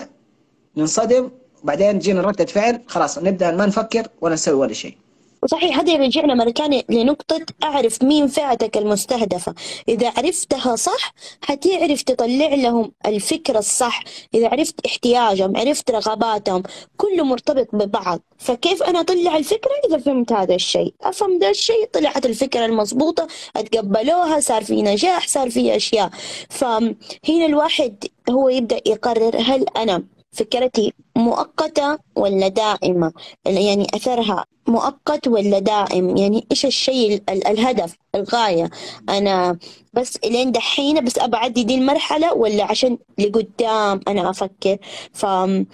ننصدم 0.76 1.30
وبعدين 1.62 1.98
تجينا 1.98 2.20
ردة 2.20 2.44
فعل 2.44 2.80
خلاص 2.86 3.18
نبدأ 3.18 3.50
ما 3.50 3.66
نفكر 3.66 4.06
ولا 4.20 4.34
نسوي 4.34 4.54
ولا 4.54 4.72
شيء. 4.72 4.96
وصحيح 5.42 5.78
هذا 5.78 5.92
يرجعنا 5.92 6.34
مرة 6.34 6.50
ثانية 6.50 6.82
لنقطة 6.88 7.46
أعرف 7.64 8.02
مين 8.02 8.26
فئتك 8.28 8.76
المستهدفة. 8.76 9.54
إذا 9.88 10.12
عرفتها 10.16 10.76
صح 10.76 11.14
حتعرف 11.44 12.02
تطلع 12.02 12.54
لهم 12.54 12.92
الفكرة 13.06 13.58
الصح. 13.58 14.04
إذا 14.34 14.48
عرفت 14.48 14.86
احتياجهم 14.86 15.56
عرفت 15.56 15.90
رغباتهم 15.90 16.62
كله 16.96 17.24
مرتبط 17.24 17.68
ببعض. 17.72 18.20
فكيف 18.38 18.82
أنا 18.82 19.00
أطلع 19.00 19.36
الفكرة؟ 19.36 19.72
إذا 19.88 19.98
فهمت 19.98 20.32
هذا 20.32 20.54
الشيء. 20.54 20.94
أفهم 21.02 21.38
ذا 21.38 21.50
الشيء 21.50 21.88
طلعت 21.92 22.26
الفكرة 22.26 22.64
المضبوطة 22.66 23.26
أتقبلوها 23.56 24.40
صار 24.40 24.64
في 24.64 24.82
نجاح 24.82 25.28
صار 25.28 25.50
في 25.50 25.76
أشياء. 25.76 26.10
فهنا 26.50 27.46
الواحد 27.46 28.04
هو 28.30 28.48
يبدأ 28.48 28.80
يقرر 28.86 29.36
هل 29.36 29.66
أنا 29.76 30.02
فكرتي 30.32 30.92
مؤقتة 31.16 31.98
ولا 32.16 32.48
دائمة؟ 32.48 33.12
يعني 33.44 33.86
أثرها 33.94 34.44
مؤقت 34.66 35.28
ولا 35.28 35.58
دائم؟ 35.58 36.16
يعني 36.16 36.46
إيش 36.50 36.66
الشيء 36.66 37.22
الهدف 37.28 37.94
الغاية؟ 38.14 38.70
أنا 39.08 39.58
بس 39.94 40.18
لين 40.24 40.52
دحين 40.52 41.04
بس 41.04 41.18
أبعدي 41.18 41.64
دي 41.64 41.74
المرحلة 41.74 42.34
ولا 42.34 42.64
عشان 42.64 42.98
لقدام 43.18 44.00
أنا 44.08 44.30
أفكر؟ 44.30 44.76
فهنا 45.12 45.66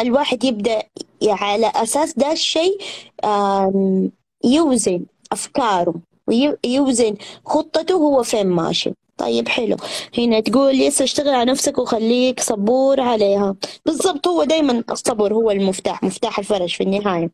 الواحد 0.00 0.44
يبدأ 0.44 0.82
على 1.28 1.72
أساس 1.76 2.14
ده 2.18 2.32
الشيء 2.32 2.78
يوزن 4.44 5.04
أفكاره 5.32 5.94
ويوزن 6.26 7.14
خطته 7.46 7.94
هو 7.94 8.22
فين 8.22 8.46
ماشي. 8.46 8.92
طيب 9.16 9.48
حلو. 9.48 9.76
هنا 10.18 10.40
تقول 10.40 10.80
يس 10.80 11.02
اشتغل 11.02 11.28
على 11.28 11.50
نفسك 11.50 11.78
وخليك 11.78 12.40
صبور 12.40 13.00
عليها. 13.00 13.56
بالضبط 13.86 14.28
هو 14.28 14.44
دايما 14.44 14.84
الصبر 14.90 15.34
هو 15.34 15.50
المفتاح 15.50 16.02
مفتاح 16.02 16.38
الفرج 16.38 16.74
في 16.76 16.82
النهاية. 16.82 17.30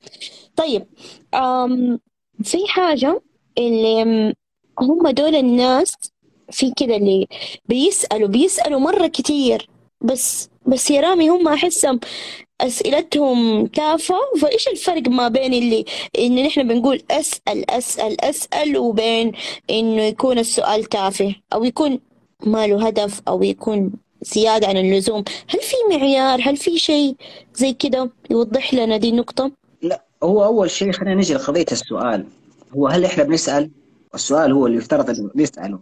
طيب 0.57 0.87
أم 1.35 2.01
في 2.45 2.59
حاجة 2.69 3.23
اللي 3.59 4.35
هم 4.81 5.09
دول 5.11 5.35
الناس 5.37 5.95
في 6.53 6.73
كده 6.77 6.97
اللي 6.97 7.27
بيسألوا 7.69 8.29
بيسألوا 8.29 8.81
مرة 8.81 9.07
كتير 9.07 9.69
بس 10.01 10.49
بس 10.67 10.91
يا 10.91 11.01
رامي 11.01 11.29
هم 11.31 11.49
أحسهم 11.49 12.01
أسئلتهم 12.61 13.67
تافهة 13.67 14.19
فإيش 14.41 14.69
الفرق 14.69 15.09
ما 15.09 15.29
بين 15.29 15.55
اللي 15.55 15.85
إن 16.19 16.43
نحن 16.47 16.69
بنقول 16.69 17.03
أسأل 17.11 17.71
أسأل 17.71 18.25
أسأل 18.25 18.79
وبين 18.79 19.33
إنه 19.71 20.03
يكون 20.03 20.39
السؤال 20.39 20.85
تافه 20.85 21.35
أو 21.53 21.65
يكون 21.65 22.01
ما 22.47 22.67
له 22.67 22.87
هدف 22.87 23.21
أو 23.29 23.43
يكون 23.43 23.93
زيادة 24.23 24.67
عن 24.67 24.77
اللزوم 24.77 25.25
هل 25.49 25.61
في 25.61 25.77
معيار 25.91 26.41
هل 26.45 26.57
في 26.57 26.79
شيء 26.79 27.15
زي 27.55 27.73
كده 27.73 28.11
يوضح 28.31 28.75
لنا 28.75 28.97
دي 28.97 29.09
النقطة؟ 29.09 29.51
لا 29.83 30.05
هو 30.23 30.45
أول 30.45 30.71
شيء 30.71 30.93
خلينا 30.93 31.15
نجي 31.15 31.35
لقضية 31.35 31.67
السؤال 31.73 32.27
هو 32.77 32.89
هل 32.89 33.05
إحنا 33.05 33.25
بنسأل؟ 33.25 33.71
السؤال 34.15 34.53
هو 34.53 34.67
اللي 34.67 34.79
يفترض 34.79 35.11
أنه 35.11 35.31
نسأله 35.37 35.79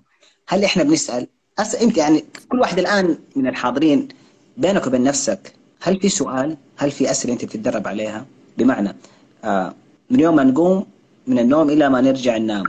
هل 0.49 0.65
إحنا 0.65 0.83
بنسأل؟ 0.83 1.27
أس 1.59 1.75
أنت 1.75 1.97
يعني 1.97 2.25
كل 2.49 2.61
واحد 2.61 2.79
الآن 2.79 3.19
من 3.37 3.47
الحاضرين 3.47 4.09
بينك 4.57 4.87
وبين 4.87 5.03
نفسك 5.03 5.53
هل 5.83 6.01
في 6.01 6.09
سؤال؟ 6.09 6.57
هل 6.77 6.91
في 6.91 7.11
أسئلة 7.11 7.33
أنت 7.33 7.45
بتتدرب 7.45 7.89
عليها؟ 7.89 8.27
بمعنى 8.59 8.97
آه 9.45 9.75
من 10.11 10.21
يوم 10.21 10.37
ما 10.37 10.45
نقوم 10.45 10.87
من 11.27 11.39
النوم 11.39 11.71
إلى 11.71 11.89
ما 11.89 12.01
نرجع 12.01 12.37
ننام. 12.37 12.65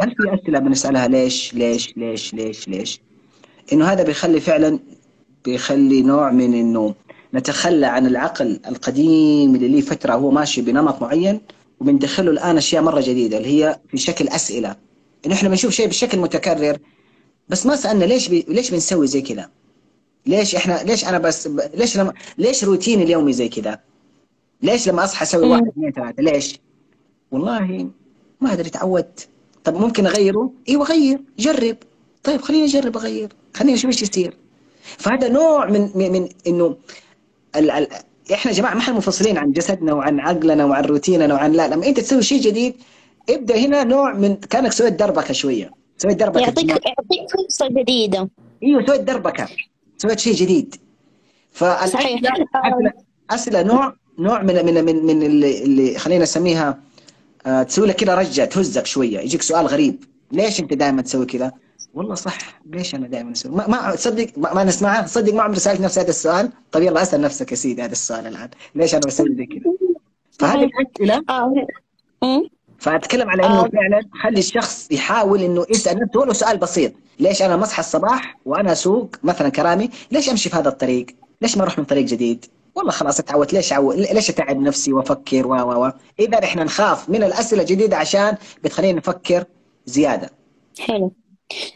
هل 0.00 0.10
في 0.10 0.34
أسئلة 0.34 0.58
بنسألها 0.58 1.08
ليش 1.08 1.54
ليش 1.54 1.96
ليش 1.96 2.34
ليش 2.34 2.68
ليش؟ 2.68 3.00
إنه 3.72 3.84
هذا 3.84 4.02
بيخلي 4.02 4.40
فعلا 4.40 4.78
بيخلي 5.44 6.02
نوع 6.02 6.30
من 6.30 6.54
إنه 6.54 6.94
نتخلى 7.34 7.86
عن 7.86 8.06
العقل 8.06 8.60
القديم 8.68 9.54
اللي 9.54 9.68
ليه 9.68 9.80
فترة 9.80 10.14
هو 10.14 10.30
ماشي 10.30 10.62
بنمط 10.62 11.02
معين 11.02 11.40
وبندخله 11.80 12.30
الآن 12.30 12.56
أشياء 12.56 12.82
مرة 12.82 13.00
جديدة 13.00 13.36
اللي 13.36 13.48
هي 13.64 13.78
في 13.88 13.96
شكل 13.96 14.28
أسئلة. 14.28 14.76
إنه 15.26 15.34
إحنا 15.34 15.48
بنشوف 15.48 15.72
شيء 15.72 15.86
بشكل 15.88 16.18
متكرر 16.18 16.78
بس 17.48 17.66
ما 17.66 17.76
سألنا 17.76 18.04
ليش 18.04 18.28
بي... 18.28 18.44
ليش 18.48 18.70
بنسوي 18.70 19.06
زي 19.06 19.22
كذا؟ 19.22 19.50
ليش 20.26 20.54
إحنا 20.54 20.82
ليش 20.84 21.04
أنا 21.04 21.18
بس 21.18 21.48
ليش 21.74 21.98
لما 21.98 22.12
ليش 22.38 22.64
روتيني 22.64 23.02
اليومي 23.02 23.32
زي 23.32 23.48
كذا؟ 23.48 23.80
ليش 24.62 24.88
لما 24.88 25.04
أصحى 25.04 25.22
أسوي 25.22 25.48
واحد 25.48 25.66
اثنين 25.68 25.92
ثلاثة؟ 25.92 26.22
ليش؟ 26.22 26.58
والله 27.30 27.90
ما 28.40 28.52
أدري 28.52 28.70
تعودت. 28.70 29.28
طب 29.64 29.74
ممكن 29.80 30.06
أغيره؟ 30.06 30.52
إيوه 30.68 30.84
غير 30.84 31.20
جرب. 31.38 31.76
طيب 32.24 32.40
خليني 32.40 32.64
أجرب 32.64 32.96
أغير. 32.96 33.28
خليني 33.54 33.74
أشوف 33.74 33.86
إيش 33.90 34.02
يصير. 34.02 34.36
فهذا 34.82 35.28
نوع 35.28 35.66
من 35.66 35.90
من, 35.94 36.12
من 36.12 36.28
إنه 36.46 36.76
ال 37.56 37.70
ال 37.70 37.88
إحنا 38.32 38.52
يا 38.52 38.56
جماعة 38.56 38.74
ما 38.74 38.80
إحنا 38.80 38.94
منفصلين 38.94 39.38
عن 39.38 39.52
جسدنا 39.52 39.92
وعن 39.92 40.20
عقلنا 40.20 40.64
وعن 40.64 40.84
روتيننا 40.84 41.34
وعن 41.34 41.52
لا 41.52 41.68
لما 41.68 41.86
أنت 41.86 42.00
تسوي 42.00 42.22
شيء 42.22 42.40
جديد 42.40 42.74
ابدأ 43.30 43.56
هنا 43.58 43.84
نوع 43.84 44.12
من 44.12 44.34
كأنك 44.36 44.72
سويت 44.72 44.92
دربكة 44.92 45.32
شوية. 45.32 45.70
سويت 45.98 46.16
دربكة 46.16 46.40
يعطيك 46.40 46.68
يعطيك 46.68 47.30
فرصة 47.32 47.68
جديدة. 47.68 48.28
إيوه 48.62 48.86
سويت 48.86 49.00
دربكة. 49.00 49.48
سويت 49.98 50.18
شيء 50.18 50.34
جديد. 50.34 50.76
فالاسئله 51.52 52.32
اسئله 53.30 53.62
نوع 53.62 53.94
نوع 54.18 54.42
من 54.42 54.64
من 54.66 54.84
من, 54.84 55.06
من 55.06 55.22
اللي, 55.22 55.62
اللي 55.64 55.98
خلينا 55.98 56.22
نسميها 56.22 56.78
آه، 57.46 57.62
تسوي 57.62 57.86
لك 57.86 57.96
كذا 57.96 58.14
رجة 58.14 58.44
تهزك 58.44 58.86
شوية 58.86 59.18
يجيك 59.20 59.42
سؤال 59.42 59.66
غريب. 59.66 60.04
ليش 60.32 60.60
أنت 60.60 60.74
دائما 60.74 61.02
تسوي 61.02 61.26
كذا؟ 61.26 61.52
والله 61.94 62.14
صح. 62.14 62.60
ليش 62.66 62.94
أنا 62.94 63.06
دائما 63.06 63.32
أسوي؟ 63.32 63.52
ما, 63.52 63.68
ما 63.68 63.94
تصدق 63.94 64.26
ما, 64.36 64.54
ما 64.54 64.64
نسمعها 64.64 65.02
تصدق 65.02 65.34
ما 65.34 65.42
عمري 65.42 65.58
سألت 65.58 65.80
نفسي 65.80 66.00
هذا 66.00 66.08
السؤال. 66.08 66.50
طيب 66.72 66.82
يلا 66.82 67.02
أسأل 67.02 67.20
نفسك 67.20 67.50
يا 67.50 67.56
سيدي 67.56 67.82
هذا 67.82 67.92
السؤال 67.92 68.26
الآن. 68.26 68.50
ليش 68.74 68.94
أنا 68.94 69.02
بسوي 69.06 69.34
زي 69.36 69.46
كذا؟ 69.46 69.72
فهذه 70.38 70.64
الأسئلة. 70.64 71.24
آه. 72.22 72.42
فأتكلم 72.78 73.30
على 73.30 73.46
إنه 73.46 73.62
فعلا 73.62 74.00
خلي 74.22 74.38
الشخص 74.38 74.88
يحاول 74.90 75.42
إنه 75.42 75.66
يسأل 75.70 76.00
نفسه 76.00 76.20
ولو 76.20 76.32
سؤال 76.32 76.58
بسيط. 76.58 76.92
ليش 77.18 77.42
أنا 77.42 77.56
مصحى 77.56 77.80
الصباح 77.80 78.38
وأنا 78.44 78.72
اسوق 78.72 79.16
مثلا 79.22 79.48
كرامي؟ 79.48 79.90
ليش 80.10 80.30
أمشي 80.30 80.48
في 80.48 80.56
هذا 80.56 80.68
الطريق؟ 80.68 81.06
ليش 81.42 81.56
ما 81.56 81.62
أروح 81.62 81.78
من 81.78 81.84
طريق 81.84 82.04
جديد؟ 82.04 82.44
والله 82.74 82.92
خلاص 82.92 83.20
اتعودت. 83.20 83.52
ليش 83.52 83.72
عو... 83.72 83.92
ليش 83.92 84.30
أتعب 84.30 84.60
نفسي 84.60 84.92
وأفكر؟ 84.92 85.46
و 85.46 85.50
و 85.50 85.86
و. 85.86 85.92
إذا 86.20 86.38
إحنا 86.44 86.64
نخاف 86.64 87.08
من 87.08 87.22
الأسئلة 87.22 87.62
الجديدة 87.62 87.96
عشان 87.96 88.36
بتخلينا 88.64 88.98
نفكر 88.98 89.44
زيادة. 89.86 90.30
حلو. 90.80 91.12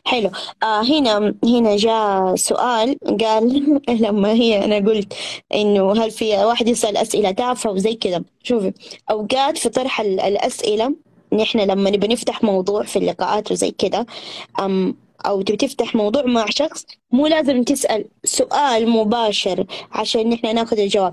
حلو. 0.05 0.31
آه 0.63 0.83
هنا 0.83 1.35
هنا 1.45 1.77
جاء 1.77 2.35
سؤال 2.37 2.97
قال 3.21 3.81
لما 4.05 4.33
هي 4.33 4.65
أنا 4.65 4.77
قلت 4.89 5.13
إنه 5.55 5.93
هل 5.93 6.11
في 6.11 6.37
واحد 6.45 6.69
يسأل 6.69 6.97
أسئلة؟ 6.97 7.31
تافهة 7.31 7.71
وزي 7.73 7.95
كذا. 7.95 8.25
شوفي 8.43 8.73
أوقات 9.11 9.59
في 9.59 9.69
طرح 9.69 10.01
الأسئلة 10.01 10.95
نحن 11.33 11.59
لما 11.61 11.91
نبي 11.91 12.09
نفتح 12.09 12.43
موضوع 12.45 12.83
في 12.83 12.99
اللقاءات 12.99 13.53
وزي 13.53 13.71
كذا 13.71 14.07
أو 15.27 15.43
تبي 15.43 15.57
تفتح 15.57 15.95
موضوع 15.95 16.23
مع 16.23 16.47
شخص 16.51 16.87
مو 17.13 17.27
لازم 17.27 17.63
تسأل 17.63 18.05
سؤال 18.25 18.89
مباشر 18.89 19.67
عشان 19.93 20.29
نحن 20.29 20.55
ناخذ 20.55 20.79
الجواب. 20.79 21.13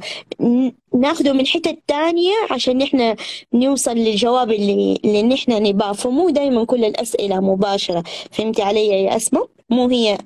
ناخده 0.96 1.34
من 1.34 1.48
حتة 1.48 1.78
تانية 1.88 2.34
عشان 2.52 2.78
نحن 2.78 3.16
نوصل 3.54 3.96
للجواب 3.96 4.52
اللي 4.52 5.00
اللي 5.06 5.24
نحن 5.24 5.64
نباه 5.64 5.92
فمو 5.94 6.30
دايما 6.30 6.66
كل 6.66 6.86
الأسئلة 6.86 7.40
مباشرة. 7.40 8.04
فهمتي 8.32 8.62
علي 8.62 8.88
يا 8.88 9.16
أسماء؟ 9.16 9.48
مو 9.70 9.88
هي 9.88 10.18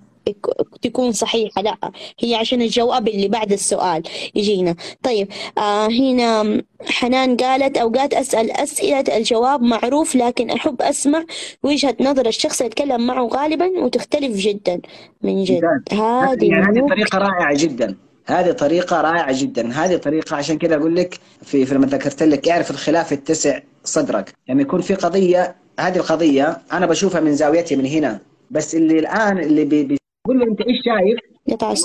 تكون 0.81 1.11
صحيحة 1.11 1.61
لا 1.61 1.91
هي 2.19 2.35
عشان 2.35 2.61
الجواب 2.61 3.07
اللي 3.07 3.27
بعد 3.27 3.51
السؤال 3.51 4.03
يجينا. 4.35 4.75
طيب 5.03 5.27
آه 5.57 5.87
هنا 5.87 6.61
حنان 6.85 7.37
قالت 7.37 7.77
أوقات 7.77 8.13
أسأل 8.13 8.51
أسئلة 8.51 9.17
الجواب 9.17 9.61
معروف 9.61 10.15
لكن 10.15 10.49
أحب 10.49 10.81
أسمع 10.81 11.23
وجهة 11.63 11.95
نظر 11.99 12.27
الشخص 12.27 12.61
اللي 12.61 12.71
أتكلم 12.71 13.07
معه 13.07 13.27
غالبا 13.27 13.65
وتختلف 13.65 14.37
جدا. 14.37 14.81
من 15.21 15.43
جد 15.43 15.63
هذه 15.91 16.45
يعني 16.45 16.79
هذه 16.79 16.87
طريقة 16.89 17.17
رائعة 17.17 17.53
جدا. 17.57 17.95
هذه 18.25 18.51
طريقة 18.51 19.01
رائعة 19.01 19.41
جدا. 19.41 19.71
هذه 19.71 19.97
طريقة 19.97 20.35
عشان 20.35 20.57
كذا 20.57 20.75
أقول 20.75 20.95
لك 20.95 21.19
في 21.41 21.65
في 21.65 21.75
لما 21.75 21.87
ذكرت 21.87 22.23
لك 22.23 22.49
اعرف 22.49 22.71
الخلاف 22.71 23.11
يتسع 23.11 23.59
صدرك. 23.83 24.33
يعني 24.47 24.61
يكون 24.61 24.81
في 24.81 24.95
قضية 24.95 25.55
هذه 25.79 25.97
القضية 25.97 26.61
أنا 26.71 26.85
بشوفها 26.85 27.21
من 27.21 27.35
زاويتي 27.35 27.75
من 27.75 27.85
هنا. 27.85 28.19
بس 28.51 28.75
اللي 28.75 28.99
الآن 28.99 29.37
اللي 29.39 29.65
بي 29.65 29.97
بقول 30.25 30.39
له 30.39 30.45
أنت 30.45 30.61
إيش 30.61 30.77
شايف؟ 30.85 31.19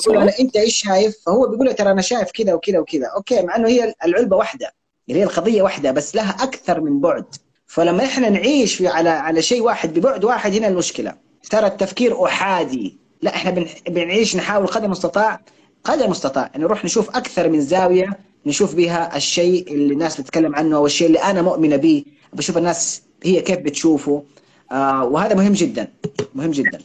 يقول 0.07 0.27
له 0.27 0.33
أنت 0.41 0.57
إيش 0.57 0.77
شايف؟ 0.77 1.17
فهو 1.27 1.47
بيقول 1.47 1.67
له 1.67 1.73
ترى 1.73 1.91
أنا 1.91 2.03
شايف 2.03 2.31
كذا 2.31 2.55
وكذا 2.55 2.79
وكذا، 2.79 3.07
okay 3.17 3.43
مع 3.43 3.57
إنه 3.57 3.69
هي 3.69 3.95
العلبة 4.05 4.37
واحدة 4.37 4.75
اللي 5.09 5.21
هي 5.21 5.25
القضية 5.25 5.63
واحدة 5.63 5.91
بس 5.91 6.17
لها 6.17 6.31
أكثر 6.31 6.81
من 6.81 7.01
بعد. 7.01 7.25
فلما 7.67 8.05
إحنا 8.05 8.29
نعيش 8.29 8.75
في 8.75 8.89
على 8.89 9.09
على 9.09 9.43
شيء 9.43 9.63
واحد 9.63 9.99
ببعد 9.99 10.25
واحد 10.25 10.55
هنا 10.55 10.69
المشكلة. 10.69 11.15
ترى 11.51 11.67
التفكير 11.67 12.25
أحادي. 12.25 12.99
لا 13.23 13.35
إحنا 13.35 13.65
بنعيش 13.89 14.37
نحاول 14.37 14.67
قدر 14.67 14.85
المستطاع 14.85 15.41
قدر 15.85 16.05
المستطاع 16.05 16.51
نروح 16.57 16.85
نشوف 16.85 17.17
أكثر 17.17 17.49
من 17.49 17.61
زاوية 17.61 18.19
نشوف 18.47 18.75
بها 18.75 19.17
الشيء 19.17 19.73
اللي 19.73 19.95
الناس 19.95 20.21
بتتكلم 20.21 20.55
عنه 20.55 20.77
أو 20.77 20.87
الشيء 20.87 21.07
اللي 21.07 21.19
أنا 21.19 21.43
مؤمنه 21.43 21.77
به. 21.77 22.05
بشوف 22.33 22.59
الناس 22.59 23.03
هي 23.25 23.41
كيف 23.41 23.59
بتشوفه. 23.59 24.25
آه 24.73 25.05
وهذا 25.05 25.35
مهم 25.35 25.53
جدا 25.53 25.93
مهم 26.35 26.51
جدا. 26.51 26.79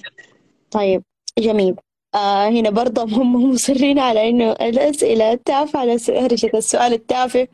طيب. 0.72 1.04
جميل 1.40 1.76
آه 2.16 2.50
هنا 2.50 2.70
برضه 2.70 3.04
هم 3.04 3.36
مصرين 3.54 4.00
على 4.00 4.30
إنه 4.30 4.52
الأسئلة 4.52 5.32
التافهة 5.34 6.00
هرجة 6.10 6.52
السؤال 6.54 6.94
التافه 6.94 7.48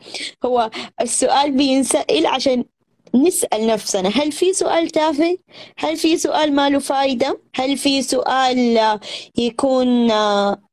هو 0.46 0.70
السؤال 1.02 1.52
بينسأل 1.52 2.26
عشان 2.28 2.66
نسأل 3.16 3.68
نفسنا 3.68 4.10
هل 4.10 4.32
في 4.32 4.54
سؤال 4.54 4.90
تافه؟ 4.90 5.38
هل 5.78 5.98
في 5.98 6.18
سؤال 6.18 6.56
ما 6.56 6.70
له 6.70 6.80
فايدة؟ 6.80 7.40
هل 7.56 7.78
في 7.78 8.02
سؤال 8.02 8.80
يكون 9.38 10.08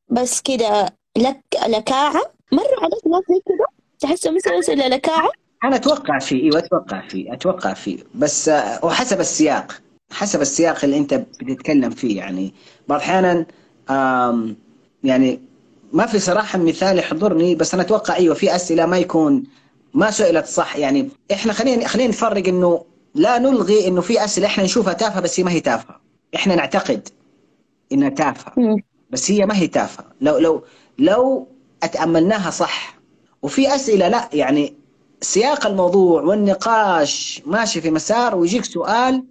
بس 0.09 0.41
كده 0.41 0.97
لك 1.17 1.41
لكاعة؟ 1.69 2.23
مر 2.53 2.67
عليك 2.83 3.07
ناس 3.07 3.23
زي 3.29 3.41
كده؟ 3.47 3.67
تحسوا 4.01 4.33
مثلا 4.33 4.59
أسئلة 4.59 4.89
لكاعة؟ 4.89 5.31
أنا 5.65 5.77
أتوقع 5.77 6.19
فيه 6.19 6.43
أيوه 6.43 6.59
أتوقع 6.59 7.09
فيه 7.09 7.33
أتوقع 7.33 7.75
فيه 7.75 7.99
بس 8.15 8.51
وحسب 8.83 9.21
السياق 9.21 9.81
حسب 10.13 10.41
السياق 10.41 10.85
اللي 10.85 10.99
انت 10.99 11.15
بتتكلم 11.15 11.91
فيه 11.91 12.17
يعني. 12.17 12.55
بعض 12.89 13.01
الاحيان 13.01 13.47
يعني 15.05 15.41
ما 15.93 16.07
في 16.07 16.19
صراحة 16.19 16.59
مثال 16.59 16.99
يحضرني 16.99 17.55
بس 17.55 17.75
أنا 17.75 17.83
أتوقع 17.83 18.17
أيوه 18.17 18.35
في 18.35 18.57
أسئلة 18.57 18.87
ما 18.87 18.99
يكون 18.99 19.45
ما 19.95 20.11
سئلت 20.11 20.47
صح 20.47 20.77
يعني. 20.77 21.09
إحنا 21.33 21.53
خلينا 21.53 21.89
خلينا 21.89 22.09
نفرق 22.09 22.49
إنه 22.49 22.85
لا 23.15 23.39
نلغي 23.39 23.89
إنه 23.89 24.01
في 24.01 24.25
أسئلة 24.25 24.47
إحنا 24.47 24.65
نشوفها 24.65 24.93
تافهة 24.93 25.21
بس 25.21 25.41
هي 25.41 25.45
ما 25.45 25.51
هي 25.51 25.61
تافهة. 25.61 26.01
إحنا 26.35 26.55
نعتقد 26.55 27.09
إنها 27.93 28.09
تافهة 28.09 28.53
بس 29.11 29.31
هي 29.31 29.47
ما 29.47 29.57
هي 29.57 29.67
تافهة. 29.67 30.05
لو 30.21 30.39
لو 30.39 30.65
لو 30.99 31.49
أتأملناها 31.83 32.51
صح 32.51 32.99
وفي 33.43 33.75
أسئلة 33.75 34.09
لا 34.09 34.29
يعني 34.33 34.75
سياق 35.21 35.67
الموضوع 35.67 36.23
والنقاش 36.23 37.43
ماشي 37.47 37.81
في 37.81 37.91
مسار 37.91 38.35
ويجيك 38.37 38.65
سؤال 38.65 39.25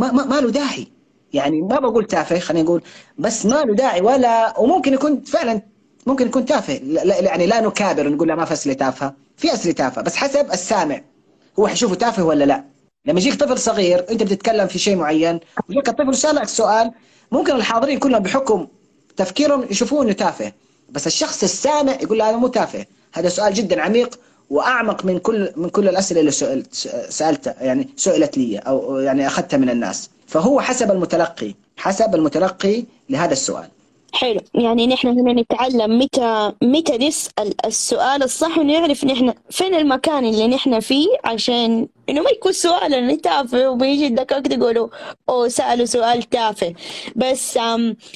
ما 0.00 0.12
ما, 0.12 0.24
ما 0.24 0.40
له 0.40 0.50
داعي. 0.50 0.86
يعني 1.32 1.62
ما 1.62 1.78
بقول 1.80 2.04
تافه 2.06 2.38
خلينا 2.38 2.64
نقول 2.64 2.82
بس 3.18 3.46
ما 3.46 3.64
له 3.64 3.74
داعي 3.74 4.00
ولا 4.00 4.58
وممكن 4.58 4.94
يكون 4.94 5.20
فعلا 5.20 5.62
ممكن 6.06 6.26
يكون 6.26 6.44
تافه. 6.44 6.74
لا 6.82 7.20
يعني 7.20 7.46
لا 7.46 7.60
نكابر 7.60 8.08
نقول 8.08 8.28
لا 8.28 8.34
ما 8.34 8.44
في 8.44 8.52
أسئلة 8.52 8.74
تافهة. 8.74 9.14
في 9.36 9.54
أسئلة 9.54 9.74
تافهة 9.74 10.04
بس 10.04 10.16
حسب 10.16 10.50
السامع. 10.52 11.00
هو 11.58 11.66
حيشوفه 11.66 11.94
تافه 11.94 12.24
ولا 12.24 12.44
لا؟ 12.44 12.64
لما 13.06 13.20
يجيك 13.20 13.34
طفل 13.34 13.58
صغير 13.58 14.06
أنت 14.10 14.22
بتتكلم 14.22 14.66
في 14.66 14.78
شيء 14.78 14.96
معين 14.96 15.40
ويجيك 15.68 15.88
الطفل 15.88 16.14
سالك 16.14 16.48
سؤال 16.48 16.92
ممكن 17.32 17.52
الحاضرين 17.56 17.98
كلهم 17.98 18.22
بحكم 18.22 18.66
تفكيرهم 19.16 19.66
يشوفوه 19.70 20.02
انه 20.02 20.12
تافه. 20.12 20.52
بس 20.90 21.06
الشخص 21.06 21.42
السامع 21.42 21.92
يقول 21.92 22.18
لا 22.18 22.30
هذا 22.30 22.36
مو 22.36 22.46
تافه. 22.46 22.86
هذا 23.14 23.28
سؤال 23.28 23.54
جدا 23.54 23.82
عميق. 23.82 24.18
وأعمق 24.50 25.04
من 25.04 25.18
كل 25.18 25.52
من 25.56 25.68
كل 25.68 25.88
الأسئلة 25.88 26.20
اللي 26.20 26.30
سألت 26.30 26.74
سالتها 27.08 27.54
يعني 27.60 27.88
سئلت 27.96 28.38
لي 28.38 28.58
أو 28.58 28.98
يعني 28.98 29.26
أخذتها 29.26 29.56
من 29.56 29.70
الناس. 29.70 30.10
فهو 30.26 30.60
حسب 30.60 30.90
المتلقي 30.90 31.54
حسب 31.76 32.14
المتلقي 32.14 32.84
لهذا 33.10 33.32
السؤال. 33.32 33.68
حلو. 34.12 34.40
يعني 34.54 34.86
نحن 34.86 35.08
هنا 35.08 35.32
نتعلم 35.32 35.98
متى 35.98 36.52
متى 36.62 37.08
نسأل 37.08 37.54
السؤال 37.66 38.22
الصح 38.22 38.58
ونعرف 38.58 39.04
نحن 39.04 39.32
فين 39.50 39.74
المكان 39.74 40.24
اللي 40.24 40.48
نحن 40.48 40.80
فيه 40.80 41.06
عشان 41.24 41.88
إنه 42.08 42.20
ما 42.20 42.30
يكون 42.30 42.52
سؤال 42.52 43.20
تافه 43.20 43.70
وبيجي 43.70 44.06
الدكاك 44.06 44.46
تقولوا 44.46 44.88
أو 45.28 45.48
سألوا 45.48 45.86
سؤال 45.86 46.22
تافه 46.22 46.74
بس 47.16 47.56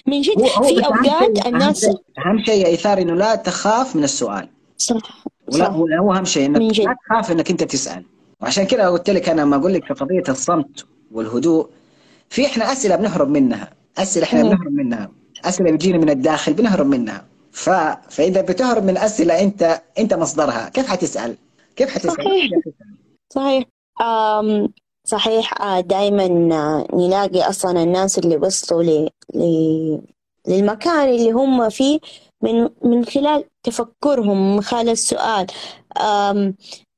من 0.07 0.21
جد 0.21 0.47
في 0.47 0.87
أوقات 0.87 1.47
الناس 1.47 1.85
أهم 1.85 2.45
شيء 2.47 2.63
يا 2.63 2.67
ايثار 2.67 2.99
إنه 2.99 3.15
لا 3.15 3.35
تخاف 3.35 3.97
من 3.97 4.05
السؤال. 4.05 4.49
صح. 4.79 5.24
ولا 5.53 5.99
هو 5.99 6.13
أهم 6.13 6.25
شيء 6.25 6.47
إنك 6.47 6.79
لا 6.79 6.97
تخاف 7.07 7.33
إنك 7.33 7.51
أنت 7.51 7.63
تسأل. 7.65 8.05
وعشان 8.41 8.65
كذا 8.65 8.89
قلت 8.89 9.11
لك 9.11 9.29
أنا 9.29 9.45
ما 9.45 9.57
أقول 9.57 9.75
لك 9.75 9.85
في 9.85 9.95
قضية 9.95 10.23
الصمت 10.29 10.87
والهدوء. 11.13 11.69
في 12.29 12.47
إحنا 12.47 12.73
أسئلة 12.73 12.97
بنهرب 12.97 13.29
منها. 13.29 13.71
أسئلة 13.99 14.25
إحنا 14.25 14.43
بنهرب 14.43 14.73
منها. 14.73 15.11
أسئلة 15.45 15.73
بتجينا 15.73 15.99
من 15.99 16.11
الداخل 16.11 16.53
بنهرب 16.53 16.87
منها. 16.87 17.25
ف... 17.53 17.71
فإذا 18.11 18.41
بتهرب 18.41 18.85
من 18.85 18.97
أسئلة 18.99 19.41
أنت 19.43 19.83
أنت 19.99 20.15
مصدرها. 20.15 20.69
كيف 20.69 20.87
حتسأل؟ 20.87 21.37
كيف 21.77 21.91
حتسأل؟ 21.91 22.13
صحيح. 22.13 22.51
صحيح. 23.31 23.65
أم 24.03 24.69
صحيح. 25.05 25.61
آه، 25.63 25.81
دائما 25.81 26.25
آه، 26.55 26.87
نلاقي 26.95 27.49
أصلا 27.49 27.83
الناس 27.83 28.19
اللي 28.19 28.37
وصلوا 28.37 28.83
ل... 28.83 29.11
ل... 29.35 29.99
للمكان 30.49 31.09
اللي 31.09 31.31
هم 31.31 31.69
فيه. 31.69 31.99
من 32.45 32.69
من 32.83 33.05
خلال 33.05 33.45
تفكرهم 33.63 34.57
من 34.57 34.63
خلال 34.63 34.89
السؤال. 34.89 35.47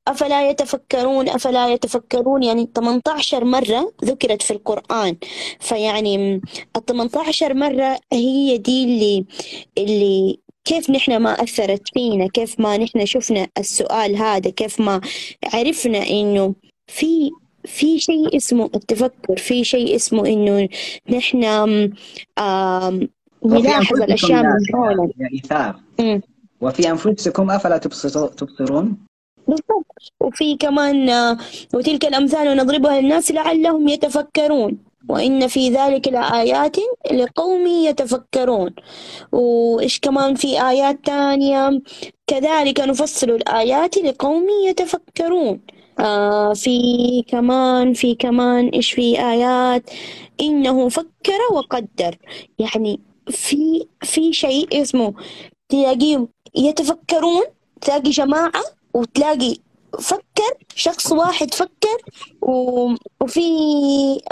أفلا 0.09 0.51
يتفكرون 0.51 1.29
أفلا 1.29 1.69
يتفكرون؟ 1.73 2.43
يعني 2.43 2.69
18 2.75 3.45
مرة 3.45 3.93
ذكرت 4.05 4.43
في 4.43 4.51
القرآن. 4.51 5.17
فيعني 5.61 6.17
ال 6.17 6.41
18 6.87 7.55
مرة 7.55 7.99
هي 8.13 8.59
دي 8.59 8.85
اللي 8.85 9.27
اللي 9.79 10.39
كيف 10.65 10.91
نحن 10.91 11.17
ما 11.17 11.43
أثرت 11.43 11.83
فينا 11.95 12.29
كيف 12.29 12.61
ما 12.61 12.77
نحن 12.77 13.07
شفنا 13.07 13.49
السؤال 13.59 14.17
هذا 14.17 14.51
كيف 14.51 14.81
ما 14.81 15.01
عرفنا 15.55 15.99
إنه 15.99 16.55
في 16.87 17.31
في 17.65 17.99
شيء 17.99 18.37
اسمه 18.37 18.71
التفكر 18.75 19.37
في 19.37 19.65
شيء 19.65 19.97
اسمه 19.97 20.27
إنه 20.27 20.69
نحن 21.11 21.45
نلاحظ 23.55 24.03
الأشياء 24.03 24.43
من 24.43 25.11
يا 25.19 25.29
إيثار. 25.33 25.81
وفي 26.61 26.91
أنفسكم 26.91 27.51
أفلا 27.51 27.77
تبصرون؟ 27.79 28.97
بالضبط. 29.49 29.87
وفي 30.21 30.57
كمان 30.57 31.09
آه، 31.09 31.39
وتلك 31.75 32.05
الأمثال 32.05 32.57
نضربها 32.57 33.01
للناس 33.01 33.33
لعلهم 33.33 33.89
يتفكرون. 33.89 34.79
وإن 35.09 35.47
في 35.47 35.71
ذلك 35.71 36.09
لآيات 36.09 36.77
لقوم 37.13 37.67
يتفكرون. 37.67 38.71
وإيش 39.33 40.01
كمان 40.01 40.35
في 40.35 40.63
آيات 40.63 40.99
تانية 41.05 41.83
كذلك 42.27 42.81
نفصل 42.81 43.31
الآيات 43.31 43.99
لقوم 43.99 44.47
يتفكرون. 44.69 45.61
آه 46.01 46.53
في 46.53 46.79
كمان 47.29 47.93
في 47.93 48.15
كمان 48.15 48.69
إيش 48.69 48.93
في 48.93 49.21
آيات؟ 49.21 49.91
إنه 50.41 50.89
فكر 50.89 51.41
وقدر. 51.53 52.19
يعني 52.59 53.01
في 53.31 53.87
في 54.03 54.33
شيء 54.33 54.83
اسمه 54.83 55.15
تلاقيهم 55.69 56.29
يتفكرون 56.55 57.43
تلاقي 57.81 58.11
جماعة 58.11 58.63
وتلاقي 58.95 59.57
فكر 60.01 60.55
شخص 60.75 61.13
واحد 61.13 61.55
فكر 61.55 61.99
وفي 62.43 63.41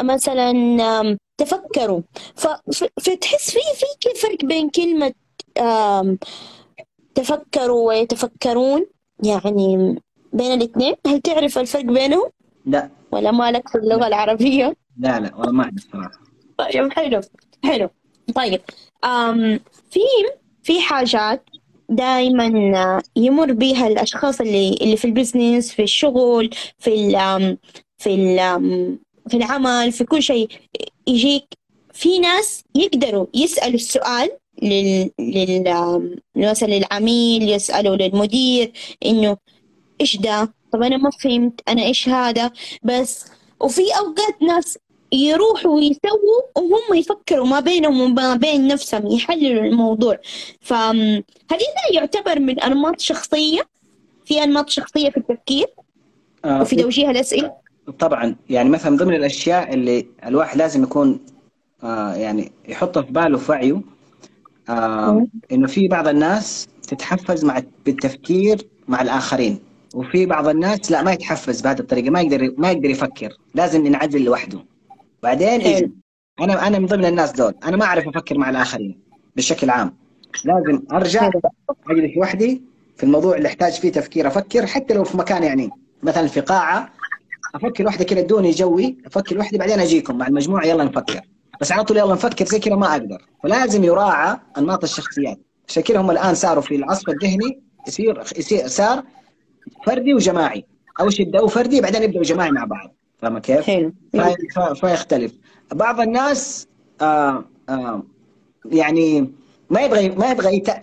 مثلا 0.00 1.18
تفكروا. 1.38 2.00
فتحس 3.00 3.50
في 3.50 3.60
في 4.00 4.20
فرق 4.20 4.44
بين 4.44 4.70
كلمة 4.70 5.12
تفكروا 7.14 7.88
ويتفكرون 7.88 8.86
يعني 9.24 9.98
بين 10.32 10.52
الاثنين 10.52 10.94
هل 11.06 11.20
تعرف 11.20 11.58
الفرق 11.58 11.84
بينهم؟ 11.84 12.30
لا. 12.66 12.90
ولا 13.12 13.30
مالك 13.30 13.68
في 13.68 13.78
اللغة 13.78 14.06
العربية؟ 14.06 14.76
لا 14.98 15.20
لا 15.20 15.34
والله 15.36 15.52
ما 15.52 15.64
أعرف 15.64 15.74
صراحة 15.92 16.10
طيب 16.58 16.92
حلو 16.92 17.20
حلو. 17.64 17.88
طيب 18.34 18.60
أم 19.04 19.60
في 19.90 20.00
في 20.62 20.80
حاجات 20.80 21.50
دائما 21.88 23.02
يمر 23.16 23.52
بها 23.52 23.86
الأشخاص 23.86 24.40
اللي 24.40 24.76
اللي 24.80 24.96
في 24.96 25.04
البزنس 25.04 25.72
في 25.72 25.82
الشغل 25.82 26.50
في 26.78 26.94
ال 26.94 27.58
في 27.98 28.14
ال 28.14 28.98
في 29.28 29.36
العمل 29.36 29.92
في 29.92 30.04
كل 30.04 30.22
شيء. 30.22 30.48
يجيك 31.06 31.44
في 31.92 32.18
ناس 32.18 32.64
يقدروا 32.74 33.26
يسألوا 33.34 33.74
السؤال 33.74 34.30
لل, 34.62 35.10
لل... 35.18 36.18
مثلا 36.36 36.68
للعميل 36.68 37.48
يسألوا 37.48 37.96
للمدير 37.96 38.72
إنه 39.06 39.36
إيش 40.00 40.16
ده؟ 40.16 40.54
طب 40.72 40.82
أنا 40.82 40.96
ما 40.96 41.10
فهمت 41.10 41.60
أنا 41.68 41.82
إيش 41.82 42.08
هذا؟ 42.08 42.50
بس 42.82 43.24
وفي 43.60 43.82
أوقات 43.98 44.42
ناس 44.42 44.78
يروحوا 45.12 45.74
ويسووا 45.74 46.42
وهم 46.56 46.98
يفكروا 46.98 47.46
ما 47.46 47.60
بينهم 47.60 48.00
وما 48.00 48.34
بين 48.34 48.68
نفسهم 48.68 49.06
يحللوا 49.06 49.64
الموضوع. 49.64 50.18
فهل 50.60 51.24
هذا 51.50 51.94
يعتبر 51.94 52.40
من 52.40 52.60
أنماط 52.60 53.00
شخصية؟ 53.00 53.60
في 54.24 54.44
أنماط 54.44 54.68
شخصية 54.68 55.10
في 55.10 55.16
التفكير؟ 55.16 55.66
آه 56.44 56.60
وفي 56.60 56.76
توجيه 56.76 57.10
الأسئلة؟ 57.10 57.52
طبعا 57.98 58.36
يعني 58.50 58.68
مثلا 58.68 58.96
ضمن 58.96 59.14
الأشياء 59.14 59.74
اللي 59.74 60.06
الواحد 60.26 60.58
لازم 60.58 60.82
يكون 60.82 61.20
آه 61.82 62.14
يعني 62.14 62.52
يحطها 62.68 63.02
في 63.02 63.12
باله 63.12 63.38
في 63.38 63.52
وعيه 63.52 63.80
آه 64.68 65.26
إنه 65.52 65.66
في 65.66 65.88
بعض 65.88 66.08
الناس 66.08 66.68
تتحفز 66.88 67.44
مع 67.44 67.62
بالتفكير 67.86 68.68
مع 68.88 69.02
الآخرين 69.02 69.58
وفي 69.94 70.26
بعض 70.26 70.48
الناس 70.48 70.90
لا 70.90 71.02
ما 71.02 71.12
يتحفز 71.12 71.60
بهذه 71.60 71.78
الطريقة 71.80 72.10
ما 72.10 72.20
يقدر 72.20 72.54
ما 72.58 72.70
يقدر 72.70 72.90
يفكر 72.90 73.36
لازم 73.54 73.86
ينعزل 73.86 74.24
لوحده. 74.24 74.64
بعدين 75.24 75.60
إيه؟ 75.60 75.90
أنا 76.40 76.66
أنا 76.66 76.78
من 76.78 76.86
ضمن 76.86 77.04
الناس 77.04 77.32
دول. 77.32 77.54
أنا 77.64 77.76
ما 77.76 77.84
أعرف 77.84 78.08
أفكر 78.08 78.38
مع 78.38 78.50
الآخرين 78.50 78.98
بشكل 79.36 79.70
عام. 79.70 79.96
لازم 80.44 80.82
أرجع 80.92 81.30
أجلس 81.90 82.16
وحدي 82.16 82.62
في 82.96 83.04
الموضوع 83.04 83.36
اللي 83.36 83.48
يحتاج 83.48 83.72
فيه 83.72 83.92
تفكير 83.92 84.26
أفكر 84.26 84.66
حتى 84.66 84.94
لو 84.94 85.04
في 85.04 85.16
مكان 85.16 85.42
يعني 85.42 85.70
مثلا 86.02 86.26
في 86.26 86.40
قاعة. 86.40 86.90
أفكر 87.54 87.86
وحدي 87.86 88.04
كذا 88.04 88.20
ادوني 88.20 88.50
جوي 88.50 88.96
أفكر 89.06 89.38
وحدي 89.38 89.58
بعدين 89.58 89.80
أجيكم 89.80 90.18
مع 90.18 90.26
المجموعة 90.26 90.66
يلا 90.66 90.84
نفكر. 90.84 91.20
بس 91.60 91.72
على 91.72 91.84
طول 91.84 91.96
يلا 91.96 92.12
نفكر 92.14 92.44
زي 92.44 92.58
كذا 92.58 92.74
ما 92.74 92.92
أقدر. 92.92 93.22
فلازم 93.42 93.84
يراعى 93.84 94.36
أنماط 94.58 94.82
الشخصيات. 94.82 95.38
عشان 95.68 95.82
كذا 95.82 96.00
هم 96.00 96.10
الآن 96.10 96.34
صاروا 96.34 96.62
في 96.62 96.76
العصف 96.76 97.08
الذهني 97.08 97.60
يصير 97.88 98.22
يصير 98.38 98.66
صار 98.66 99.02
فردي 99.86 100.14
وجماعي. 100.14 100.64
أول 101.00 101.12
شيء 101.12 101.26
يبداوا 101.26 101.48
فردي 101.48 101.80
بعدين 101.80 102.02
يبدأوا 102.02 102.24
جماعي 102.24 102.50
مع 102.50 102.64
بعض. 102.64 102.94
فاهمة 103.24 103.40
كيف؟ 103.40 103.66
حلو. 103.66 103.92
فيختلف 104.74 105.32
بعض 105.72 106.00
الناس 106.00 106.66
آه 107.00 107.44
آه 107.68 108.02
يعني 108.64 109.32
ما 109.70 109.80
يبغى 109.80 110.08
ما 110.08 110.30
يبغى 110.30 110.56
يتعب 110.56 110.82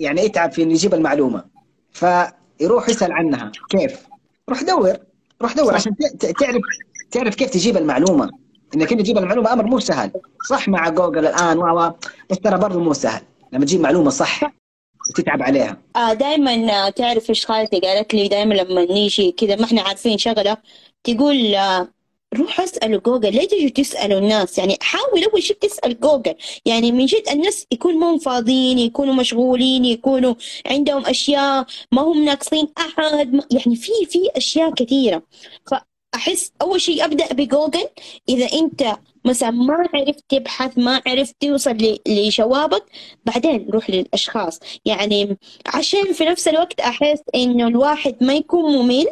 يعني 0.00 0.20
يتعب 0.20 0.52
في 0.52 0.62
إنه 0.62 0.72
يجيب 0.72 0.94
المعلومة. 0.94 1.44
فيروح 1.92 2.88
يسأل 2.88 3.12
عنها. 3.12 3.52
كيف؟ 3.70 4.06
روح 4.48 4.62
دور. 4.62 4.96
روح 5.42 5.52
دور. 5.52 5.74
عشان 5.74 5.96
تعرف 6.38 6.62
تعرف 7.10 7.34
كيف 7.34 7.50
تجيب 7.50 7.76
المعلومة. 7.76 8.30
إنك 8.74 8.92
إنت 8.92 9.00
تجيب 9.00 9.18
المعلومة 9.18 9.52
أمر 9.52 9.64
مو 9.64 9.78
سهل. 9.78 10.10
صح 10.48 10.68
مع 10.68 10.88
جوجل 10.88 11.26
الآن 11.26 11.58
و 11.58 11.92
بس 12.30 12.38
ترى 12.38 12.58
برضه 12.58 12.80
مو 12.80 12.92
سهل. 12.92 13.22
لما 13.52 13.64
تجيب 13.64 13.80
معلومة 13.80 14.10
صح 14.10 14.52
وتتعب 15.10 15.42
عليها. 15.42 15.76
آه 15.96 16.12
دائما 16.12 16.90
تعرف 16.90 17.30
إيش 17.30 17.46
خالتي 17.46 17.80
قالت 17.80 18.14
لي؟ 18.14 18.28
دائما 18.28 18.54
لما 18.54 18.84
نيجي 18.84 19.32
كذا 19.32 19.56
ما 19.56 19.64
إحنا 19.64 19.82
عارفين 19.82 20.18
شغلة 20.18 20.56
تقول 21.04 21.56
روح 22.34 22.60
اسألوا 22.60 23.00
جوجل. 23.00 23.32
ليه 23.32 23.48
تجوا 23.48 23.68
تسألوا 23.68 24.18
الناس؟ 24.18 24.58
يعني 24.58 24.76
حاول 24.80 25.24
أول 25.24 25.42
شيء 25.42 25.56
تسأل 25.56 26.00
جوجل. 26.00 26.34
يعني 26.64 26.92
من 26.92 27.06
جد 27.06 27.28
الناس 27.30 27.66
يكون 27.72 27.94
مو 27.94 28.18
فاضيين 28.18 28.78
يكونوا 28.78 29.14
مشغولين 29.14 29.84
يكونوا 29.84 30.34
عندهم 30.66 31.06
أشياء 31.06 31.66
ما 31.92 32.02
هم 32.02 32.24
ناقصين 32.24 32.68
أحد. 32.78 33.40
يعني 33.50 33.76
في 33.76 33.92
في 34.08 34.18
أشياء 34.36 34.70
كثيرة. 34.74 35.22
فأحس 35.70 36.52
أول 36.62 36.80
شيء 36.80 37.04
أبدأ 37.04 37.32
بجوجل. 37.32 37.88
إذا 38.28 38.52
أنت 38.52 38.96
مثلا 39.24 39.50
ما 39.50 39.88
عرفت 39.94 40.24
تبحث 40.28 40.78
ما 40.78 41.02
عرفت 41.06 41.36
توصل 41.40 41.98
لجوابك 42.08 42.84
بعدين 43.24 43.66
روح 43.70 43.90
للأشخاص. 43.90 44.60
يعني 44.84 45.38
عشان 45.66 46.12
في 46.12 46.24
نفس 46.24 46.48
الوقت 46.48 46.80
أحس 46.80 47.20
إنه 47.34 47.68
الواحد 47.68 48.16
ما 48.20 48.34
يكون 48.34 48.72
ممل 48.72 49.06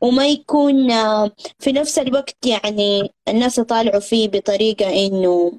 وما 0.00 0.26
يكون 0.28 0.90
آه، 0.90 1.30
في 1.58 1.72
نفس 1.72 1.98
الوقت 1.98 2.46
يعني 2.46 3.10
الناس 3.28 3.58
يطالعوا 3.58 4.00
فيه 4.00 4.28
بطريقة 4.28 5.06
إنه 5.06 5.52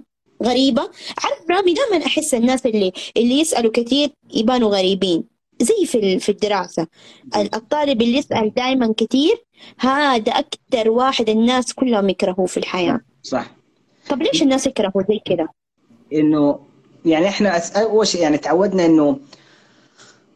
غريبة. 0.44 0.82
عارف 1.24 1.50
رامي 1.50 1.74
دائما 1.74 2.06
أحس 2.06 2.34
الناس 2.34 2.66
اللي 2.66 2.92
اللي 3.18 3.40
يسألوا 3.40 3.72
كثير 3.72 4.10
يبانوا 4.34 4.70
غريبين 4.78 5.24
زي 5.62 5.86
في 5.86 6.20
في 6.20 6.30
الدراسة. 6.30 6.88
الطالب 7.36 8.02
اللي 8.02 8.18
يسأل 8.18 8.54
دائما 8.54 8.94
كثير 8.98 9.44
هذا 9.80 10.32
أكثر 10.32 10.90
واحد 10.90 11.30
الناس 11.30 11.74
كلهم 11.74 12.10
يكرهوه 12.10 12.46
في 12.46 12.58
الحياة. 12.58 13.00
صح. 13.24 13.52
طب 14.10 14.22
ليش 14.22 14.42
الناس 14.42 14.68
يكرهوا 14.68 15.04
زي 15.10 15.20
كذا؟ 15.26 15.48
إنه 16.14 16.60
يعني 17.06 17.28
إحنا 17.28 17.62
أول 17.76 18.08
شيء 18.08 18.22
يعني 18.22 18.38
تعودنا 18.38 18.86
إنه 18.86 19.20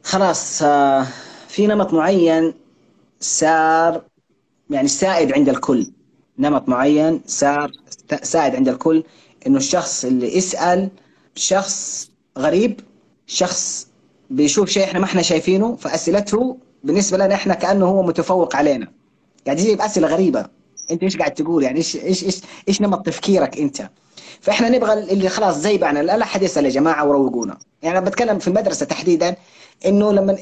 خلاص 0.04 0.62
آه، 0.64 1.08
في 1.48 1.68
نمط 1.68 1.94
معين 1.94 2.54
صار 3.24 4.02
يعني 4.70 4.88
سائد 4.88 5.34
عند 5.34 5.50
الكل. 5.50 5.92
نمط 6.40 6.70
معين 6.70 7.22
صار 7.28 7.72
سائد 8.24 8.56
عند 8.56 8.70
الكل. 8.70 9.04
إنه 9.48 9.58
الشخص 9.58 10.06
اللي 10.06 10.38
يسأل 10.38 10.90
شخص 11.36 12.10
غريب 12.38 12.80
شخص 13.28 13.88
بيشوف 14.30 14.70
شيء 14.70 14.84
إحنا 14.84 15.00
ما 15.00 15.06
إحنا 15.06 15.22
شايفينه 15.22 15.76
فأسئلته 15.76 16.58
بالنسبة 16.84 17.18
لنا 17.18 17.36
إحنا 17.36 17.54
كأنه 17.54 17.86
هو 17.86 18.04
متفوق 18.04 18.56
علينا. 18.56 18.88
قاعد 19.46 19.60
يجيب 19.60 19.82
أسئلة 19.82 20.08
غريبة. 20.08 20.46
أنت 20.92 21.04
إيش 21.04 21.18
قاعد 21.18 21.34
تقول؟ 21.34 21.64
يعني 21.64 21.78
إيش 21.78 21.96
إيش 21.96 22.24
إيش 22.24 22.42
إيش 22.68 22.82
نمط 22.82 23.06
تفكيرك 23.06 23.58
أنت؟ 23.58 23.90
فإحنا 24.42 24.70
نبغى 24.70 24.94
اللي 24.94 25.30
خلاص 25.30 25.58
زي 25.58 25.78
بعنا 25.78 26.00
لا 26.00 26.24
احد 26.24 26.44
يسأل 26.44 26.66
يا 26.66 26.70
جماعة 26.70 27.08
وروقونا. 27.08 27.58
يعني 27.84 27.98
أنا 27.98 28.06
بتكلم 28.06 28.40
في 28.40 28.48
المدرسة 28.48 28.86
تحديدا 28.86 29.36
إنه 29.86 30.12
لما 30.12 30.38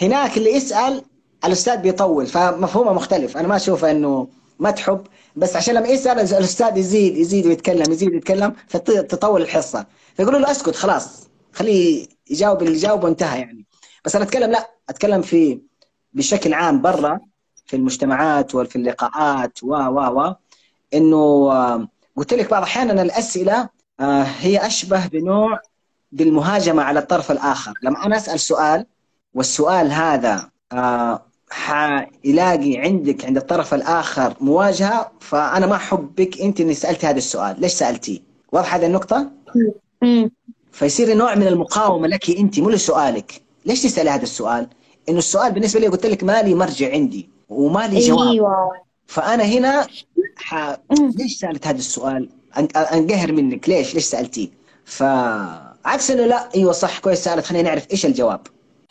هناك 0.00 0.36
اللي 0.36 0.50
يسأل 0.50 1.02
الأستاذ 1.46 1.76
بيطول 1.76 2.26
فمفهومه 2.26 2.92
مختلف. 2.92 3.36
أنا 3.36 3.48
ما 3.48 3.56
أشوف 3.56 3.84
إنه 3.84 4.28
ما 4.58 4.70
تحب 4.70 5.06
بس 5.36 5.56
عشان 5.56 5.74
لما 5.74 5.88
يسأل 5.88 6.18
الأستاذ 6.18 6.76
يزيد 6.76 7.16
يزيد 7.16 7.46
ويتكلم 7.46 7.92
يزيد 7.92 8.12
ويتكلم 8.12 8.52
فتطول 8.68 9.42
الحصة. 9.42 9.86
فيقولوا 10.16 10.40
له 10.40 10.50
أسكت 10.50 10.76
خلاص 10.76 11.28
خليه 11.52 12.06
يجاوب 12.30 12.62
اللي 12.62 12.74
يجاوب 12.74 13.04
وانتهى 13.04 13.40
يعني. 13.40 13.66
بس 14.04 14.16
أنا 14.16 14.24
أتكلم 14.24 14.50
لا 14.50 14.70
أتكلم 14.88 15.22
في 15.22 15.60
بشكل 16.12 16.54
عام 16.54 16.82
برا 16.82 17.20
في 17.66 17.76
المجتمعات 17.76 18.54
وفي 18.54 18.76
اللقاءات 18.76 19.62
و 19.62 19.74
و 19.74 20.20
و 20.20 20.34
إنه 20.94 21.50
قلت 22.16 22.34
لك 22.34 22.50
بعض 22.50 22.62
أحيانا 22.62 23.02
الأسئلة 23.02 23.68
آه، 24.00 24.22
هي 24.22 24.66
أشبه 24.66 25.06
بنوع 25.06 25.60
بالمهاجمة 26.12 26.82
على 26.82 26.98
الطرف 26.98 27.30
الآخر. 27.30 27.74
لما 27.82 28.06
أنا 28.06 28.16
أسأل 28.16 28.40
سؤال 28.40 28.86
والسؤال 29.34 29.92
هذا 29.92 30.50
آه، 30.72 31.25
حيلاقي 31.50 32.76
عندك 32.76 33.24
عند 33.24 33.36
الطرف 33.36 33.74
الآخر 33.74 34.34
مواجهة 34.40 35.12
فأنا 35.20 35.66
ما 35.66 35.74
احبك 35.76 36.40
أنت 36.40 36.60
إني 36.60 36.74
سألت 36.74 37.04
هذا 37.04 37.18
السؤال، 37.18 37.60
ليش 37.60 37.72
سألتي؟ 37.72 38.22
واضحة 38.52 38.76
هذه 38.76 38.86
النقطة؟ 38.86 39.30
فيصير 40.72 41.14
نوع 41.14 41.34
من 41.34 41.46
المقاومة 41.46 42.08
لك 42.08 42.30
أنت 42.30 42.60
مو 42.60 42.70
لسؤالك، 42.70 43.42
ليش 43.66 43.82
تسالي 43.82 44.10
هذا 44.10 44.22
السؤال؟ 44.22 44.68
إنه 45.08 45.18
السؤال 45.18 45.52
بالنسبة 45.52 45.80
لي 45.80 45.86
قلت 45.86 46.06
لك 46.06 46.24
مالي 46.24 46.54
مرجع 46.54 46.92
عندي 46.92 47.28
ومالي 47.48 48.00
جواب 48.00 48.28
أيوه 48.28 48.72
فأنا 49.06 49.44
هنا 49.44 49.86
ح... 50.36 50.76
ليش 51.18 51.36
سألت 51.36 51.66
هذا 51.66 51.78
السؤال؟ 51.78 52.28
أنقهر 52.76 53.32
منك 53.32 53.68
ليش؟ 53.68 53.94
ليش 53.94 54.04
سالتيه؟ 54.04 54.48
فعكس 54.84 56.10
إنه 56.10 56.26
لا 56.26 56.48
أيوه 56.54 56.72
صح 56.72 56.98
كويس 56.98 57.24
سألت 57.24 57.44
خلينا 57.44 57.68
نعرف 57.68 57.90
إيش 57.90 58.06
الجواب 58.06 58.40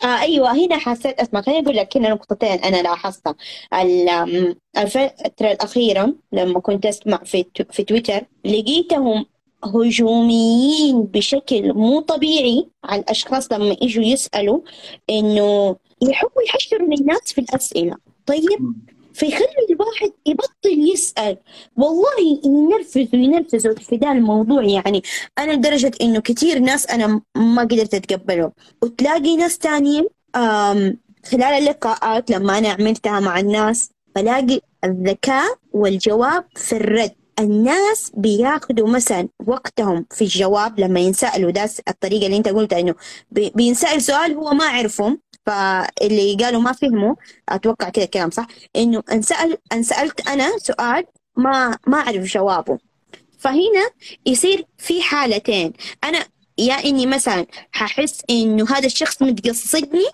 آه 0.04 0.20
أيوة 0.20 0.52
هنا 0.52 0.78
حسيت 0.78 1.20
أسمع 1.20 1.40
خليني 1.42 1.64
أقول 1.64 1.76
لك 1.76 1.96
هنا 1.96 2.08
نقطتين 2.08 2.50
أنا 2.64 2.82
لاحظتها. 2.82 3.34
ال- 3.74 4.08
آم، 4.08 4.54
الفترة 4.78 5.52
الأخيرة 5.52 6.14
لما 6.32 6.60
كنت 6.60 6.86
أسمع 6.86 7.16
في 7.24 7.44
في 7.70 7.82
تويتر 7.84 8.20
لقيتهم 8.44 9.26
هجوميين 9.64 11.02
بشكل 11.02 11.72
مو 11.74 12.00
طبيعي 12.00 12.68
على 12.84 13.00
الأشخاص 13.02 13.52
لما 13.52 13.76
يجوا 13.82 14.04
يسألوا 14.04 14.60
إنه 15.10 15.76
يحبوا 16.02 16.42
يحشروا 16.46 16.88
الناس 16.94 17.32
في 17.32 17.40
الأسئلة. 17.40 17.96
طيب 18.26 18.74
فيخلي 19.16 19.66
الواحد 19.70 20.12
يبطل 20.26 20.90
يسأل. 20.92 21.36
والله 21.76 22.40
ينرفز 22.44 23.08
وينرفز 23.14 23.66
في 23.66 23.96
ذا 23.96 24.12
الموضوع 24.12 24.64
يعني. 24.64 25.02
أنا 25.38 25.52
لدرجة 25.52 25.92
إنه 26.00 26.20
كثير 26.20 26.58
ناس 26.58 26.86
أنا 26.86 27.20
ما 27.36 27.62
قدرت 27.62 27.94
أتقبلهم. 27.94 28.52
وتلاقي 28.82 29.36
ناس 29.36 29.58
تانيين 29.58 30.06
آم، 30.36 30.96
خلال 31.30 31.42
اللقاءات 31.42 32.30
لما 32.30 32.58
أنا 32.58 32.68
عملتها 32.68 33.20
مع 33.20 33.40
الناس 33.40 33.90
بلاقي 34.16 34.60
الذكاء 34.84 35.54
والجواب 35.72 36.44
في 36.56 36.72
الرد. 36.76 37.12
الناس 37.40 38.12
بياخدوا 38.14 38.88
مثلا 38.88 39.28
وقتهم 39.46 40.06
في 40.10 40.22
الجواب 40.22 40.80
لما 40.80 41.00
ينسألوا. 41.00 41.50
ده 41.50 41.70
الطريقة 41.88 42.26
اللي 42.26 42.36
أنت 42.36 42.48
قلتها 42.48 42.80
إنه 42.80 42.94
بي- 43.30 43.52
بينسأل 43.54 44.02
سؤال 44.02 44.34
هو 44.34 44.50
ما 44.50 44.64
عرفه 44.64 45.18
فاللي 45.46 46.36
قالوا 46.40 46.60
ما 46.60 46.72
فهموا 46.72 47.14
أتوقع 47.48 47.88
كده 47.88 48.04
الكلام 48.04 48.30
صح؟ 48.30 48.46
إنه 48.76 49.02
انسأل 49.12 49.58
انسألت 49.72 50.28
أنا 50.28 50.58
سؤال 50.58 51.04
ما 51.36 51.78
ما 51.86 51.98
أعرف 51.98 52.24
جوابه. 52.24 52.78
فهنا 53.38 53.90
يصير 54.26 54.64
في 54.78 55.02
حالتين. 55.02 55.72
أنا 56.04 56.18
يا 56.58 56.74
إني 56.74 57.06
مثلا 57.06 57.46
ححس 57.72 58.22
إنه 58.30 58.64
هذا 58.70 58.86
الشخص 58.86 59.22
متقصدني 59.22 60.06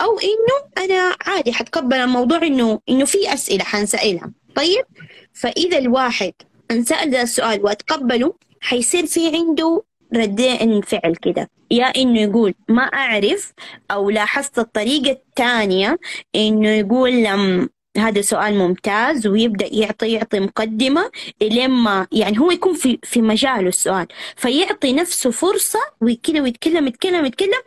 أو 0.00 0.18
إنه 0.18 0.84
أنا 0.84 1.16
عادي 1.26 1.52
حتقبل 1.52 1.96
الموضوع 1.96 2.42
إنه 2.42 2.80
إنه 2.88 3.04
في 3.04 3.34
أسئلة 3.34 3.64
حنسألها. 3.64 4.32
طيب؟ 4.54 4.84
فإذا 5.32 5.78
الواحد 5.78 6.32
انسال 6.70 7.10
ذا 7.10 7.22
السؤال 7.22 7.64
وأتقبله 7.64 8.34
حيصير 8.60 9.06
في 9.06 9.36
عنده 9.36 9.84
ردين 10.14 10.80
فعل 10.80 11.16
كده. 11.16 11.50
يا 11.70 11.86
إنه 11.86 12.20
يقول 12.20 12.54
ما 12.68 12.82
أعرف 12.82 13.52
أو 13.90 14.10
لاحظت 14.10 14.58
الطريقة 14.58 15.10
الثانية 15.10 15.98
إنه 16.34 16.68
يقول 16.68 17.10
لم 17.10 17.68
هذا 17.98 18.20
سؤال 18.20 18.54
ممتاز 18.54 19.26
ويبدأ 19.26 19.74
يعطي 19.74 20.12
يعطي 20.12 20.40
مقدمة 20.40 21.10
لما 21.42 22.06
يعني 22.12 22.38
هو 22.38 22.50
يكون 22.50 22.74
في 22.74 22.98
في 23.02 23.22
مجاله 23.22 23.68
السؤال. 23.68 24.06
فيعطي 24.36 24.92
نفسه 24.92 25.30
فرصة 25.30 25.78
وكذا 26.00 26.40
ويتكلم 26.42 26.86
يتكلم 26.86 27.24
يتكلم 27.26 27.62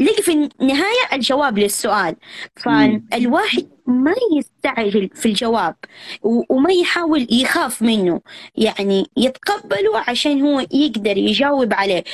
يلاقي 0.00 0.22
في 0.22 0.32
النهاية 0.32 1.06
الجواب 1.12 1.58
للسؤال. 1.58 2.16
فالواحد 2.56 3.75
ما 3.86 4.14
يستعجل 4.36 5.10
في 5.14 5.26
الجواب 5.26 5.76
وما 6.22 6.72
يحاول 6.72 7.26
يخاف 7.30 7.82
منه. 7.82 8.20
يعني 8.56 9.06
يتقبله 9.16 9.98
عشان 10.08 10.42
هو 10.42 10.60
يقدر 10.72 11.16
يجاوب 11.16 11.72
عليه. 11.74 12.04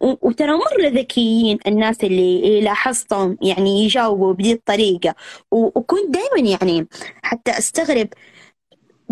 وترى 0.00 0.52
مرة 0.52 0.88
ذكيين 0.88 1.58
الناس 1.66 2.04
اللي 2.04 2.60
لاحظتهم 2.60 3.38
يعني 3.42 3.84
يجاوبوا 3.84 4.32
بهذه 4.32 4.52
الطريقة 4.52 5.14
وكنت 5.50 6.10
دائما 6.10 6.48
يعني 6.50 6.86
حتى 7.22 7.50
أستغرب 7.58 8.08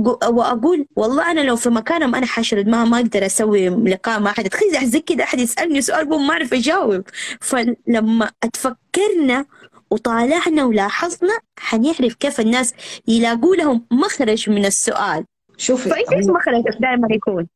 قو- 0.01 0.29
وأقول 0.29 0.87
والله 0.97 1.31
أنا 1.31 1.41
لو 1.41 1.57
في 1.57 1.71
مكانهم 1.71 2.15
أنا 2.15 2.27
حشرد 2.27 2.69
ما 2.69 2.85
ما 2.85 2.97
أقدر 2.97 3.27
أسوي 3.27 3.69
لقاء 3.69 4.21
مع 4.21 4.31
أحد. 4.31 4.49
تخيل 4.49 4.87
زي 4.87 5.01
كذا 5.01 5.25
أحد 5.25 5.41
يسألني 5.41 5.81
سؤال 5.83 6.09
ما 6.09 6.31
اعرف 6.33 6.53
اجاوب 6.55 7.03
فلما 7.41 8.31
أتفكرنا 8.45 9.47
وطالعنا 9.91 10.65
ولاحظنا 10.65 11.39
حنعرف 11.59 12.15
كيف 12.15 12.41
الناس 12.41 12.75
يلاقوا 13.09 13.57
لهم 13.57 13.87
مخرج 13.91 14.51
من 14.51 14.65
السؤال. 14.65 15.25
شوفي 15.57 15.91
فايش 15.91 16.09
إيش 16.13 16.27
مخرجك 16.27 16.79
دائما 16.81 17.09
يكون؟ 17.11 17.47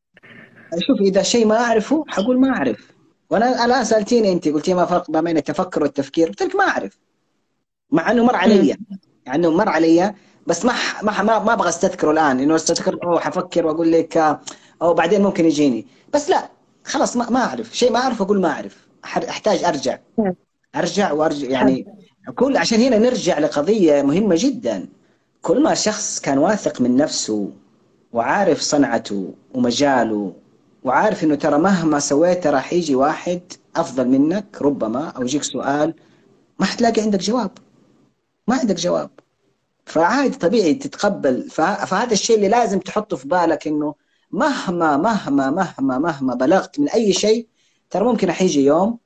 شوفي 0.78 1.02
إذا 1.02 1.22
شيء 1.22 1.46
ما 1.46 1.60
أعرفه 1.60 2.04
حقول 2.08 2.40
ما 2.40 2.56
أعرف. 2.56 2.90
وأنا 3.30 3.64
الآن 3.64 3.84
سألتيني 3.84 4.32
أنت 4.32 4.48
قلتي 4.48 4.74
ما 4.74 4.84
فرق 4.86 5.10
ما 5.10 5.20
بين 5.20 5.36
التفكر 5.36 5.82
والتفكير 5.82 6.28
قلت 6.28 6.42
لك 6.42 6.56
ما 6.56 6.64
أعرف. 6.64 6.98
مع 7.90 8.10
إنه 8.10 8.24
مر 8.24 8.36
علي. 8.36 8.76
يعني 9.26 9.38
إنه 9.38 9.50
مر 9.50 9.68
علي 9.68 10.14
بس 10.46 10.64
ما 10.64 10.74
ما 11.02 11.22
ما, 11.22 11.38
ما 11.38 11.52
أبغى 11.52 11.68
أستذكره 11.68 12.10
الآن. 12.10 12.40
إنه 12.40 12.54
أستذكر 12.54 12.98
أوه 13.04 13.20
حفكر 13.20 13.66
وأقول 13.66 13.92
لك 13.92 14.38
أو 14.82 14.94
بعدين 14.94 15.22
ممكن 15.22 15.44
يجيني. 15.44 15.86
بس 16.14 16.30
لا 16.30 16.50
خلاص 16.84 17.16
ما, 17.16 17.30
ما 17.30 17.44
أعرف. 17.44 17.76
شيء 17.76 17.92
ما 17.92 17.98
اعرف 17.98 18.22
أقول 18.22 18.40
ما 18.40 18.48
أعرف. 18.48 18.86
أحتاج 19.04 19.64
أرجع. 19.64 19.98
أرجع 20.76 21.12
وأرجع 21.12 21.48
يعني 21.48 21.86
كل 22.34 22.56
عشان 22.56 22.80
هنا 22.80 22.98
نرجع 22.98 23.38
لقضية 23.38 24.02
مهمة 24.02 24.34
جدا. 24.38 24.88
كل 25.42 25.62
ما 25.62 25.74
شخص 25.74 26.20
كان 26.20 26.38
واثق 26.38 26.80
من 26.80 26.96
نفسه 26.96 27.50
وعارف 28.12 28.60
صنعته 28.60 29.34
ومجاله 29.54 30.32
وعارف 30.84 31.24
إنه 31.24 31.34
ترى 31.34 31.58
مهما 31.58 31.98
سويت 31.98 32.46
راح 32.46 32.72
يجي 32.72 32.94
واحد 32.94 33.40
أفضل 33.76 34.08
منك 34.08 34.62
ربما 34.62 35.08
أو 35.08 35.22
يجيك 35.22 35.42
سؤال 35.42 35.94
ما 36.58 36.66
حتلاقي 36.66 37.02
عندك 37.02 37.18
جواب. 37.20 37.50
ما 38.48 38.56
عندك 38.56 38.74
جواب. 38.76 39.10
فعادي 39.86 40.36
طبيعي 40.36 40.74
تتقبل. 40.74 41.50
فه- 41.50 41.84
فهذا 41.84 42.12
الشيء 42.12 42.36
اللي 42.36 42.48
لازم 42.48 42.78
تحطه 42.78 43.16
في 43.16 43.28
بالك 43.28 43.66
إنه 43.66 43.94
مهما 44.30 44.96
مهما 44.96 45.50
مهما 45.50 45.98
مهما 45.98 46.34
بلغت 46.34 46.80
من 46.80 46.88
أي 46.88 47.12
شيء 47.12 47.46
ترى 47.90 48.04
ممكن 48.04 48.32
حيجي 48.32 48.64
يوم 48.64 48.98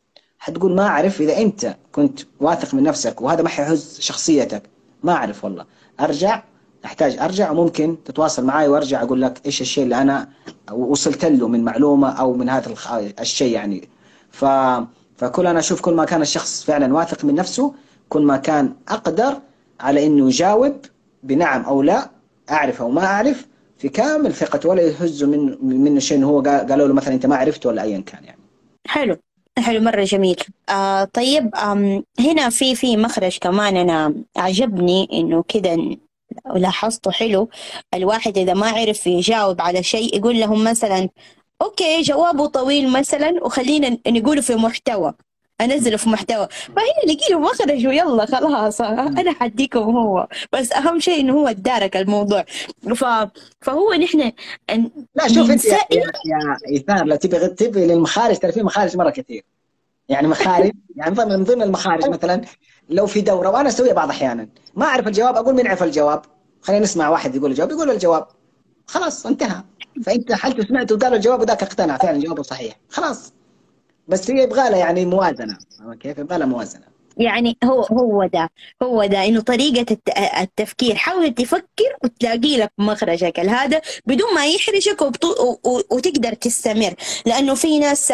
حتقول 0.44 0.74
ما 0.74 0.86
أعرف 0.86 1.20
إذا 1.20 1.36
أنت 1.38 1.76
كنت 1.92 2.20
واثق 2.40 2.74
من 2.74 2.82
نفسك 2.82 3.20
وهذا 3.22 3.42
ما 3.42 3.48
حيهز 3.48 3.98
شخصيتك. 4.00 4.62
ما 5.02 5.12
أعرف 5.12 5.44
والله. 5.44 5.64
أرجع؟ 6.00 6.42
أحتاج 6.84 7.18
أرجع 7.18 7.50
وممكن 7.50 7.96
تتواصل 8.04 8.44
معي 8.44 8.68
وأرجع 8.68 9.02
أقول 9.02 9.22
لك 9.22 9.40
إيش 9.46 9.60
الشيء 9.60 9.84
اللي 9.84 10.02
أنا 10.02 10.28
وصلت 10.72 11.24
له 11.24 11.48
من 11.48 11.64
معلومة 11.64 12.08
أو 12.20 12.32
من 12.34 12.48
هذا 12.48 12.74
الشيء 13.20 13.52
يعني. 13.54 13.88
ف 14.30 14.44
فكل 15.16 15.46
أنا 15.46 15.58
أشوف 15.58 15.80
كل 15.80 15.94
ما 15.94 16.04
كان 16.04 16.22
الشخص 16.22 16.64
فعلا 16.64 16.94
واثق 16.94 17.24
من 17.24 17.34
نفسه 17.34 17.74
كل 18.08 18.22
ما 18.22 18.36
كان 18.36 18.74
أقدر 18.88 19.40
على 19.80 20.06
إنه 20.06 20.26
يجاوب 20.26 20.76
بنعم 21.22 21.62
أو 21.64 21.82
لا 21.82 22.10
أعرف 22.50 22.82
أو 22.82 22.90
ما 22.90 23.04
أعرف 23.04 23.46
في 23.78 23.88
كامل 23.88 24.32
ثقته 24.34 24.68
ولا 24.68 24.82
يهز 24.82 25.24
من 25.24 25.58
منه 25.84 26.00
شيء 26.00 26.24
هو 26.24 26.40
قال- 26.40 26.66
قالوا 26.68 26.88
له 26.88 26.94
مثلا 26.94 27.14
أنت 27.14 27.26
ما 27.26 27.36
عرفت 27.36 27.66
ولا 27.66 27.82
ايا 27.82 28.00
كان 28.00 28.24
يعني. 28.24 28.38
حلو. 28.86 29.16
حلو 29.58 29.80
مرة 29.80 30.04
جميل. 30.04 30.36
آه 30.68 31.04
طيب 31.04 31.54
آم 31.54 32.04
هنا 32.20 32.50
في 32.50 32.74
في 32.74 32.96
مخرج 32.96 33.38
كمان 33.38 33.76
أنا 33.76 34.14
عجبني 34.36 35.08
إنه 35.12 35.44
كده 35.48 35.96
لاحظته 36.56 37.10
حلو. 37.10 37.48
الواحد 37.94 38.38
إذا 38.38 38.54
ما 38.54 38.66
عرف 38.70 39.06
يجاوب 39.06 39.60
على 39.60 39.82
شيء 39.82 40.16
يقول 40.18 40.40
لهم 40.40 40.64
مثلا 40.64 41.08
أوكي 41.62 42.02
جوابه 42.02 42.46
طويل 42.46 42.92
مثلا 42.92 43.44
وخلينا 43.44 43.98
نقوله 44.08 44.40
في 44.40 44.54
محتوى. 44.54 45.14
أنزله 45.60 45.96
في 45.96 46.08
محتوى. 46.08 46.48
فهنا 46.66 47.04
نلاقي 47.04 47.32
له 47.32 47.38
مخرج 47.38 47.86
ويلا 47.86 48.26
خلاص 48.26 48.80
أنا 48.80 49.32
حديكم 49.32 49.80
هو. 49.80 50.28
بس 50.52 50.72
أهم 50.72 51.00
شيء 51.00 51.20
إنه 51.20 51.32
هو 51.32 51.48
ادارك 51.48 51.96
الموضوع. 51.96 52.44
ف... 52.96 53.04
فهو 53.60 53.92
نحن 53.94 54.32
ن- 54.70 54.90
لا 55.14 55.28
شوف 55.28 55.50
أنت 55.50 55.64
يا, 55.64 55.72
يا, 55.72 56.00
يا 56.00 56.56
ايثار 56.68 57.04
لا 57.04 57.16
تبي 57.16 57.48
تبي 57.48 57.86
للمخارج 57.86 58.38
ترى 58.38 58.52
في 58.52 58.62
مخارج 58.62 58.96
مرة 58.96 59.10
كثير. 59.10 59.44
يعني 60.08 60.28
مخارج 60.28 60.72
يعني 60.96 61.14
من 61.24 61.44
ضمن 61.44 61.62
المخارج 61.62 62.08
مثلا 62.08 62.40
لو 62.90 63.06
في 63.06 63.20
دورة 63.20 63.50
وأنا 63.50 63.68
أسويها 63.68 63.92
بعض 63.94 64.08
أحيانا. 64.10 64.48
ما 64.74 64.86
أعرف 64.86 65.06
الجواب 65.06 65.36
أقول 65.36 65.54
مين 65.54 65.66
عرف 65.66 65.82
الجواب؟ 65.82 66.22
خلينا 66.62 66.82
نسمع 66.82 67.08
واحد 67.08 67.34
يقول 67.34 67.50
الجواب 67.50 67.70
يقول 67.70 67.90
الجواب. 67.90 68.26
خلاص 68.86 69.26
انتهى. 69.26 69.62
فأنت 70.06 70.32
حلت 70.32 70.68
سمعت 70.68 70.92
وقال 70.92 71.14
الجواب 71.14 71.40
وذاك 71.40 71.62
اقتنع. 71.62 71.96
فعلا 71.96 72.18
جوابه 72.18 72.42
صحيح. 72.42 72.74
خلاص. 72.88 73.32
بس 74.08 74.30
هي 74.30 74.42
يبغى 74.42 74.70
لها 74.70 74.78
يعني 74.78 75.06
موازنة. 75.06 75.58
كيف؟ 76.00 76.18
يبغى 76.18 76.38
لها 76.38 76.46
موازنة. 76.46 76.94
يعني 77.16 77.56
هو 77.64 77.82
هو 77.82 78.26
ده. 78.26 78.50
هو 78.82 79.04
ده. 79.04 79.24
إنه 79.24 79.40
طريقة 79.40 79.92
الت- 79.92 80.18
التفكير. 80.40 80.94
حاول 80.94 81.34
تفكر 81.34 81.96
وتلاقي 82.04 82.56
لك 82.56 82.72
مخرجك. 82.78 83.40
هذا 83.40 83.80
بدون 84.06 84.34
ما 84.34 84.46
يحرجك 84.46 85.02
وتقدر 85.90 86.34
تستمر. 86.34 86.94
لأنه 87.26 87.54
في 87.54 87.78
ناس 87.78 88.12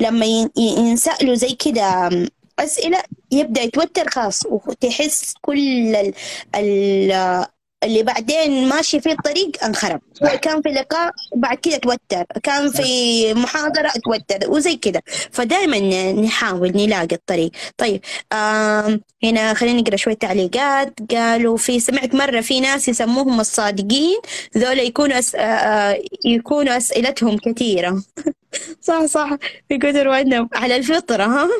لما 0.00 0.26
ين- 0.26 0.50
ينسألوا 0.56 1.34
زي 1.34 1.48
كده 1.48 2.06
آم، 2.06 2.28
أسئلة 2.58 3.02
يبدأ 3.32 3.62
يتوتر 3.62 4.08
خلاص 4.10 4.46
وتحس 4.46 5.34
كل 5.42 5.96
ال 5.96 6.14
ال 6.56 7.44
اللي 7.84 8.02
بعدين 8.02 8.68
ماشي 8.68 9.00
في 9.00 9.12
الطريق 9.12 9.64
انخرب. 9.64 10.00
كان 10.42 10.62
في 10.62 10.68
لقاء 10.68 11.12
بعد 11.36 11.56
كده 11.58 11.76
توتر. 11.76 12.24
كان 12.42 12.70
في 12.70 13.34
محاضرة 13.34 13.90
توتر. 14.04 14.50
وزي 14.50 14.76
كده. 14.76 15.02
فدائما 15.32 16.12
نحاول 16.12 16.72
نلاقي 16.76 17.16
الطريق. 17.16 17.50
طيب 17.76 18.00
آم 18.32 19.00
هنا 19.24 19.54
خلينا 19.54 19.80
نقرا 19.80 19.96
شوية 19.96 20.14
تعليقات. 20.14 20.94
قالوا 21.10 21.56
في 21.56 21.80
سمعت 21.80 22.14
مرة 22.14 22.40
في 22.40 22.60
ناس 22.60 22.88
يسموهم 22.88 23.40
الصادقين. 23.40 24.20
ذولا 24.58 24.82
يكونوا 24.82 25.18
أس... 25.18 25.34
آه 25.34 25.98
يكونوا 26.24 26.76
أسئلتهم 26.76 27.36
كثيرة. 27.38 28.02
صح 28.80 29.04
صح. 29.04 29.30
يقولوا 29.70 30.14
عندنا 30.14 30.48
على 30.54 30.76
الفطرة 30.76 31.24
ها؟ 31.24 31.48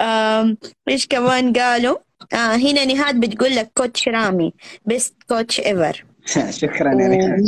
آم 0.00 0.56
إيش 0.88 1.06
كمان 1.06 1.52
قالوا؟ 1.52 1.96
آه 2.32 2.56
هنا 2.56 2.84
نهاد 2.84 3.20
بتقول 3.20 3.56
لك 3.56 3.70
coach 3.74 4.08
رامي 4.08 4.52
best 4.86 5.14
coach 5.28 5.60
ever 5.60 6.04
شكرا 6.50 6.88
يا 6.88 7.08
نهاد. 7.08 7.42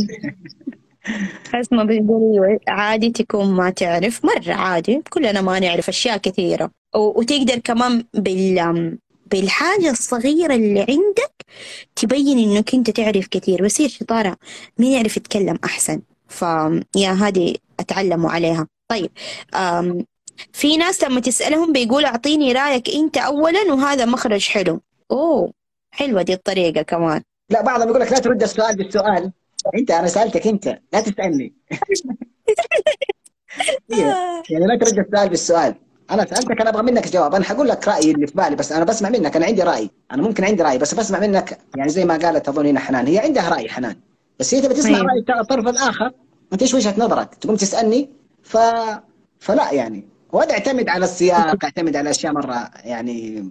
اسمه 1.55 1.85
بتقول 1.85 2.59
عادي 2.69 3.11
تكون 3.11 3.55
ما 3.55 3.70
تعرف 3.70 4.24
مرة 4.24 4.52
عادي 4.52 5.02
كلنا 5.11 5.40
ما 5.40 5.59
نعرف 5.61 5.89
أشياء 5.89 6.16
كثيرة. 6.16 6.70
وتقدر 6.94 7.59
كمان 7.59 8.05
بال 8.15 8.98
بالحاجة 9.27 9.90
الصغيرة 9.90 10.55
اللي 10.55 10.81
عندك 10.81 11.35
تبين 11.97 12.39
إنك 12.39 12.74
أنت 12.74 12.90
تعرف 12.90 13.27
كثير 13.27 13.65
بس 13.65 13.81
هي 13.81 13.89
شطارة 13.89 14.36
مين 14.78 14.93
يعرف 14.93 15.16
يتكلم 15.16 15.59
أحسن. 15.65 16.01
فيا 16.28 17.12
هذه 17.12 17.55
أتعلموا 17.81 18.31
عليها. 18.31 18.66
طيب 18.89 19.11
في 20.52 20.77
ناس 20.77 21.05
لما 21.05 21.20
تسألهم 21.20 21.73
بيقول 21.73 22.05
أعطيني 22.05 22.52
رأيك 22.52 22.90
أنت 22.90 23.16
أولا 23.16 23.73
وهذا 23.73 24.05
مخرج 24.05 24.48
حلو. 24.48 24.81
أوه 25.11 25.52
حلوة 25.90 26.23
دي 26.23 26.32
الطريقة 26.32 26.82
كمان. 26.82 27.23
لا 27.51 27.62
بعضهم 27.62 27.89
يقول 27.89 28.01
لك 28.01 28.12
لا 28.12 28.19
ترد 28.19 28.43
السؤال 28.43 28.77
بالسؤال. 28.77 29.32
أنت 29.74 29.90
أنا 29.90 30.09
سألتك 30.09 30.47
أنت 30.47 30.78
لا 30.93 31.01
تسألني. 31.01 31.52
إيه. 33.93 34.43
يعني 34.51 34.66
لا 34.66 34.78
ترد 34.81 34.98
السؤال 34.98 35.28
بالسؤال. 35.28 35.74
أنا 36.11 36.27
سألتك 36.27 36.61
أنا 36.61 36.70
أبغى 36.70 36.82
منك 36.82 37.09
جواب. 37.09 37.35
أنا 37.35 37.44
حقول 37.44 37.69
لك 37.69 37.89
رأيي 37.89 38.11
اللي 38.11 38.27
في 38.27 38.35
بالي 38.35 38.56
بس 38.56 38.73
أنا 38.73 38.85
بسمع 38.85 39.09
منك. 39.09 39.36
أنا 39.36 39.47
عندي 39.47 39.62
رأي. 39.62 39.90
أنا 40.12 40.23
ممكن 40.23 40.44
عندي 40.44 40.62
رأي 40.62 40.78
بس 40.78 40.94
بسمع 40.94 41.20
منك. 41.20 41.59
يعني 41.77 41.90
زي 41.90 42.05
ما 42.05 42.16
قالت 42.16 42.48
أظن 42.48 42.66
هنا 42.66 42.81
حنان 42.81 43.06
هي 43.06 43.19
عندها 43.19 43.48
رأي 43.48 43.69
حنان. 43.69 43.97
بس 44.39 44.55
هي 44.55 44.61
تبي 44.61 44.74
تسمع. 44.74 44.98
رأي 44.98 45.40
الطرف 45.40 45.69
الآخر 45.69 46.11
انت 46.52 46.62
إيش 46.62 46.74
وجهة 46.74 46.94
نظرك. 46.98 47.35
تقوم 47.35 47.56
تسألني 47.56 48.11
ف 48.43 48.56
فلا 49.39 49.73
يعني. 49.73 50.09
وهذا 50.35 50.52
يعتمد 50.52 50.89
على 50.89 51.05
السياق 51.05 51.65
يعتمد 51.65 51.97
على 51.97 52.11
أشياء 52.11 52.32
مرة 52.32 52.70
يعني 52.85 53.48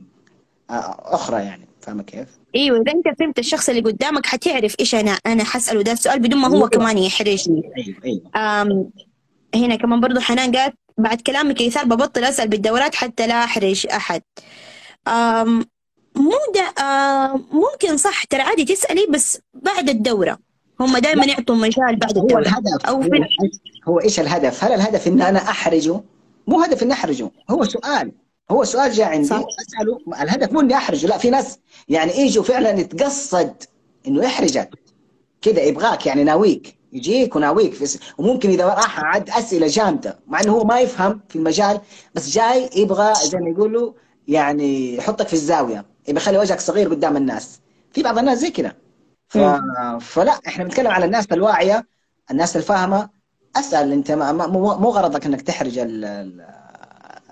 آه، 0.69 0.97
أخرى 0.99 1.43
يعني 1.43 1.68
فاهمة 1.81 2.03
كيف؟ 2.03 2.27
إيوه 2.55 2.81
إذا 2.81 2.91
أنت 2.91 3.19
فهمت 3.19 3.39
الشخص 3.39 3.69
اللي 3.69 3.81
قدامك 3.81 4.26
حتعرف 4.26 4.76
إيش 4.80 4.95
أنا 4.95 5.11
أنا 5.11 5.43
حسأله 5.43 5.81
ده 5.81 5.91
السؤال 5.91 6.19
بدون 6.19 6.41
ما 6.41 6.47
هو 6.47 6.55
أيوة. 6.55 6.69
كمان 6.69 6.97
يحرجني 6.97 7.72
أيوه 7.77 7.97
أيوه 8.05 8.91
هنا 9.55 9.76
كمان 9.76 10.01
برضو 10.01 10.19
حنان 10.19 10.55
قالت 10.55 10.76
بعد 10.97 11.22
كلامك 11.22 11.61
يا 11.61 11.65
يسار 11.65 11.85
ببطل 11.85 12.23
أسأل 12.23 12.47
بالدورات 12.47 12.95
حتى 12.95 13.27
لا 13.27 13.43
أحرج 13.43 13.88
أحد 13.88 14.22
أم 15.07 15.65
مو 16.15 16.38
ده 16.55 16.84
أم 16.84 17.45
ممكن 17.51 17.97
صح 17.97 18.23
ترى 18.23 18.41
عادي 18.41 18.65
تسألي 18.65 19.07
بس 19.10 19.39
بعد 19.53 19.89
الدورة 19.89 20.38
هم 20.80 20.97
دائما 20.97 21.26
يعطوا 21.26 21.55
مجال 21.55 21.95
بعد 21.95 22.18
هو 22.18 22.23
الدورة 22.23 22.41
الهدف 22.41 22.85
أو 22.88 23.01
هو, 23.01 23.10
هو 23.88 23.99
إيش 23.99 24.19
الهدف؟ 24.19 24.64
هل 24.64 24.73
الهدف 24.73 25.07
إن 25.07 25.22
أنا 25.22 25.39
أحرجه؟ 25.39 26.01
مو 26.48 26.61
هدف 26.61 26.84
إني 26.84 26.94
أحرجه، 26.94 27.32
هو 27.49 27.64
سؤال. 27.64 28.11
هو 28.52 28.64
سؤال 28.64 28.91
جاء 28.91 29.07
عندي. 29.07 29.28
صح. 29.28 29.41
أسأله. 29.68 30.24
الهدف 30.24 30.52
مو 30.52 30.60
إني 30.61 30.76
أحرجه، 30.76 31.07
لا 31.07 31.18
في 31.18 31.30
ناس 31.30 31.60
يعني 31.90 32.18
يجوا 32.18 32.44
فعلا 32.44 32.80
يتقصد 32.80 33.53
إنه 34.07 34.24
يحرجك. 34.24 34.70
كذا 35.41 35.61
يبغاك 35.61 36.06
يعني 36.06 36.24
ناويك. 36.24 36.78
يجيك 36.94 37.36
وناويك 37.36 37.74
في 37.74 37.86
س... 37.86 37.99
وممكن 38.18 38.49
إذا 38.49 38.65
راح 38.65 38.99
عد 38.99 39.30
أسئلة 39.30 39.68
جامدة. 39.68 40.20
مع 40.28 40.41
إنه 40.41 40.52
هو 40.52 40.64
ما 40.64 40.80
يفهم 40.80 41.22
في 41.30 41.36
المجال 41.36 41.82
بس 42.15 42.30
جاي 42.30 42.70
يبغى 42.76 43.14
زي 43.15 43.38
ما 43.38 43.49
يقولوا 43.49 43.94
يعني 44.28 44.95
يحطك 44.95 45.28
في 45.28 45.34
الزاوية. 45.34 45.86
يبغى 46.07 46.22
يخلي 46.22 46.38
وجهك 46.38 46.60
صغير 46.60 46.90
قدام 46.90 47.18
الناس. 47.18 47.60
في 47.91 48.03
بعض 48.03 48.18
الناس 48.18 48.38
زي 48.38 48.49
كذا. 48.49 48.76
ف... 49.28 49.38
فلا 50.02 50.40
إحنا 50.48 50.64
بنتكلم 50.64 50.88
على 50.91 51.06
الناس 51.06 51.26
الواعية 51.32 51.88
الناس 52.32 52.57
الفاهمة 52.57 53.10
أسأل 53.55 53.91
أنت. 53.91 54.11
مو 54.11 54.89
غرضك 54.89 55.25
إنك 55.25 55.41
تحرج 55.41 55.77
ال... 55.77 56.05
ال- 56.05 56.45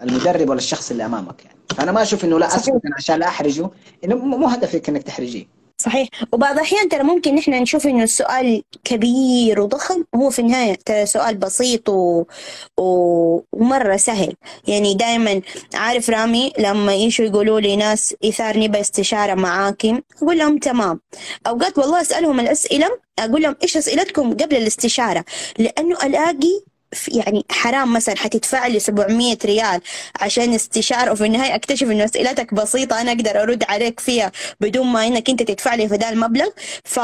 المدرب 0.02 0.49
ولا 0.49 0.57
الشخص 0.57 0.91
اللي 0.91 1.06
أمامك 1.06 1.45
يعني 1.45 1.57
فانا 1.77 1.91
ما 1.91 2.02
أشوف 2.02 2.26
إنه 2.26 2.39
لا 2.39 2.56
أسكت 2.56 2.81
عشان 2.98 3.22
أحرجه 3.23 3.69
إنه 4.03 4.15
مو 4.15 4.48
هدفك 4.48 4.89
إنك 4.89 5.03
تحرجيه 5.03 5.45
صحيح. 5.82 6.08
وبعض 6.32 6.53
الأحيان 6.53 6.90
ترى 6.90 7.03
ممكن 7.03 7.36
نحن 7.36 7.52
نشوف 7.53 7.88
إنه 7.88 8.03
السؤال 8.03 8.64
كبير 8.84 9.62
وضخم 9.62 10.03
هو 10.16 10.30
في 10.30 10.40
النهاية 10.40 10.76
ترى 10.86 11.06
سؤال 11.06 11.36
بسيط 11.38 11.90
و... 11.90 12.24
و... 12.78 12.86
ومرة 13.53 13.98
سهل. 13.98 14.34
يعني 14.68 14.94
دائما 14.94 15.41
عارف 15.74 16.10
رامي 16.10 16.53
لما 16.60 16.95
يجوا 16.95 17.28
يقولوا 17.28 17.60
لي 17.60 17.76
ناس 17.76 18.16
إيثار 18.24 18.60
نبى 18.60 18.80
استشارة 18.80 19.34
معاكي 19.34 20.02
أقول 20.24 20.38
لهم 20.38 20.58
تمام. 20.58 20.99
أوقات 21.48 21.78
والله 21.78 22.02
أسألهم 22.02 22.40
الأسئلة 22.40 22.88
أقول 23.20 23.41
لهم 23.41 23.56
إيش 23.64 23.78
أسئلتكم 23.78 24.34
قبل 24.34 24.56
الاستشارة؟ 24.56 25.26
لأنه 25.58 25.98
ألاقي 26.03 26.62
يعني 27.08 27.46
حرام 27.52 27.94
مثلا 27.94 28.18
حتدفع 28.18 28.68
لي 28.68 28.80
700 28.80 29.38
ريال 29.46 29.82
عشان 30.22 30.54
استشارة 30.54 31.12
وفي 31.12 31.26
النهاية 31.26 31.56
أكتشف 31.56 31.84
إنه 31.92 32.06
أسئلتك 32.06 32.54
بسيطة 32.54 33.02
أنا 33.02 33.12
أقدر 33.12 33.42
أرد 33.44 33.64
عليك 33.64 34.00
فيها 34.00 34.32
بدون 34.62 34.88
ما 34.88 35.08
إنك 35.08 35.30
أنت 35.30 35.44
تدفع 35.44 35.76
لي 35.76 35.90
في 35.90 35.96
ذا 35.96 36.10
المبلغ. 36.10 36.50
ف 36.84 37.00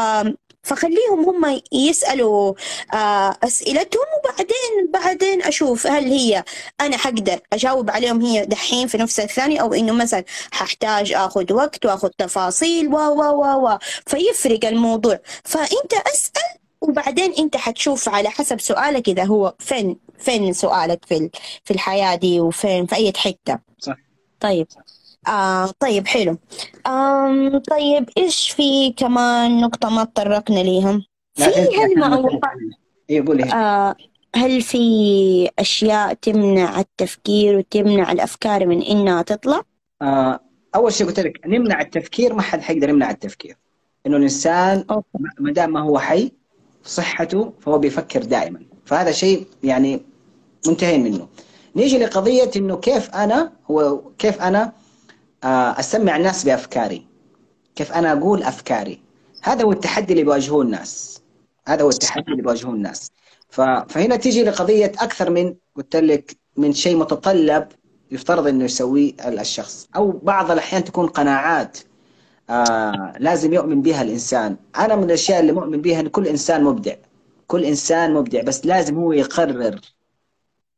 فخليهم 0.64 1.26
هم 1.30 1.62
يسألوا 1.72 2.54
آه، 2.94 3.38
أسئلتهم 3.44 4.06
وبعدين 4.20 4.92
بعدين 4.94 5.44
أشوف 5.44 5.88
هل 5.88 6.06
هي 6.06 6.44
أنا 6.82 6.98
حقدر 6.98 7.40
أجاوب 7.54 7.90
عليهم 7.90 8.22
هي 8.22 8.46
دحين 8.46 8.88
في 8.88 8.98
نفس 8.98 9.20
الثانية 9.20 9.62
أو 9.62 9.74
إنه 9.74 9.94
مثلا 9.94 10.24
ححتاج 10.52 11.14
آخذ 11.14 11.54
وقت 11.54 11.86
وآخذ 11.86 12.10
تفاصيل 12.18 12.88
و 12.88 12.98
و 12.98 13.22
و 13.22 13.66
و 13.68 13.78
فيفرق 14.08 14.66
الموضوع. 14.66 15.20
فأنت 15.44 15.94
أسأل 15.94 16.57
وبعدين 16.82 17.34
انت 17.40 17.58
حتشوف 17.58 18.10
على 18.10 18.30
حسب 18.30 18.60
سؤالك 18.60 19.10
اذا 19.10 19.24
هو 19.24 19.56
فين 19.60 19.98
فين 20.18 20.54
سؤالك 20.54 21.06
في 21.06 21.30
في 21.64 21.72
الحياة 21.72 22.16
دي 22.16 22.40
وفين 22.40 22.86
في 22.86 22.96
أي 22.96 23.14
حتة. 23.18 23.60
صح. 23.80 23.96
طيب. 24.40 24.68
آه 25.28 25.72
طيب 25.80 26.08
حلو. 26.08 26.38
آم 26.88 27.58
طيب 27.58 28.10
إيش 28.18 28.50
في 28.50 28.92
كمان 28.92 29.62
نقطة 29.62 29.90
ما 29.90 30.04
تطرقنا 30.04 30.60
ليها؟ 30.60 31.02
في 31.34 31.44
هل 31.44 32.42
إيه 33.10 33.26
قولي. 33.26 33.44
آه 33.44 33.96
هل 34.36 34.62
في 34.62 35.50
أشياء 35.60 36.14
تمنع 36.14 36.80
التفكير 36.80 37.58
وتمنع 37.58 38.12
الأفكار 38.12 38.66
من 38.66 38.82
إنها 38.82 39.22
تطلع؟ 39.22 39.62
آه، 40.02 40.40
أول 40.76 40.94
شيء 40.94 41.08
قلت 41.08 41.20
لك 41.20 41.48
نمنع 41.48 41.82
التفكير 41.82 42.34
ما 42.34 42.42
حد 42.42 42.62
حيقدر 42.62 42.90
يمنع 42.90 43.12
التفكير. 43.12 43.58
إنه 44.08 44.18
الإنسان 44.18 44.86
أوكي. 44.92 45.08
ما 45.40 45.52
دام 45.52 45.74
ما 45.74 45.80
هو 45.80 46.00
حي 46.00 46.32
صحته 46.88 47.54
فهو 47.62 47.80
بيفكر 47.80 48.24
دائما. 48.24 48.60
فهذا 48.86 49.12
شيء 49.12 49.48
يعني 49.64 50.02
منتهين 50.68 51.04
منه. 51.04 51.28
نيجي 51.76 51.98
لقضية 51.98 52.52
إنه 52.56 52.78
كيف 52.78 53.16
أنا 53.16 53.52
هو 53.72 54.02
كيف 54.18 54.42
أنا 54.42 54.74
آه، 55.44 55.80
أسمع 55.80 56.16
الناس 56.16 56.44
بأفكاري. 56.44 57.06
كيف 57.76 57.92
أنا 57.92 58.14
أقول 58.14 58.44
أفكاري. 58.44 59.00
هذا 59.42 59.64
هو 59.64 59.72
التحدي 59.72 60.14
اللي 60.14 60.24
بيواجهوه 60.24 60.62
الناس. 60.62 61.22
هذا 61.68 61.84
هو 61.84 61.90
التحدي 61.90 62.32
اللي 62.32 62.42
بيواجهوه 62.42 62.74
الناس. 62.74 63.12
فهنا 63.50 64.16
تيجي 64.16 64.44
لقضية 64.44 64.92
أكثر 65.00 65.30
من 65.30 65.56
قلت 65.76 65.96
لك 65.96 66.38
من 66.58 66.74
شيء 66.74 66.98
متطلب 66.98 67.68
يفترض 68.12 68.48
إنه 68.48 68.66
يسويه 68.66 69.14
الشخص. 69.28 69.88
أو 69.96 70.12
بعض 70.12 70.52
الأحيان 70.52 70.84
تكون 70.84 71.08
قناعات 71.08 71.78
آه 72.50 73.14
لازم 73.20 73.54
يؤمن 73.54 73.82
بها 73.82 74.02
الإنسان. 74.02 74.58
أنا 74.78 74.96
من 74.96 75.04
الأشياء 75.04 75.40
اللي 75.40 75.52
مؤمن 75.52 75.82
بها 75.82 76.00
إن 76.00 76.08
كل 76.08 76.28
إنسان 76.28 76.64
مبدع. 76.64 76.96
كل 77.48 77.64
إنسان 77.64 78.14
مبدع 78.14 78.42
بس 78.42 78.66
لازم 78.66 78.96
هو 78.98 79.12
يقرر 79.12 79.80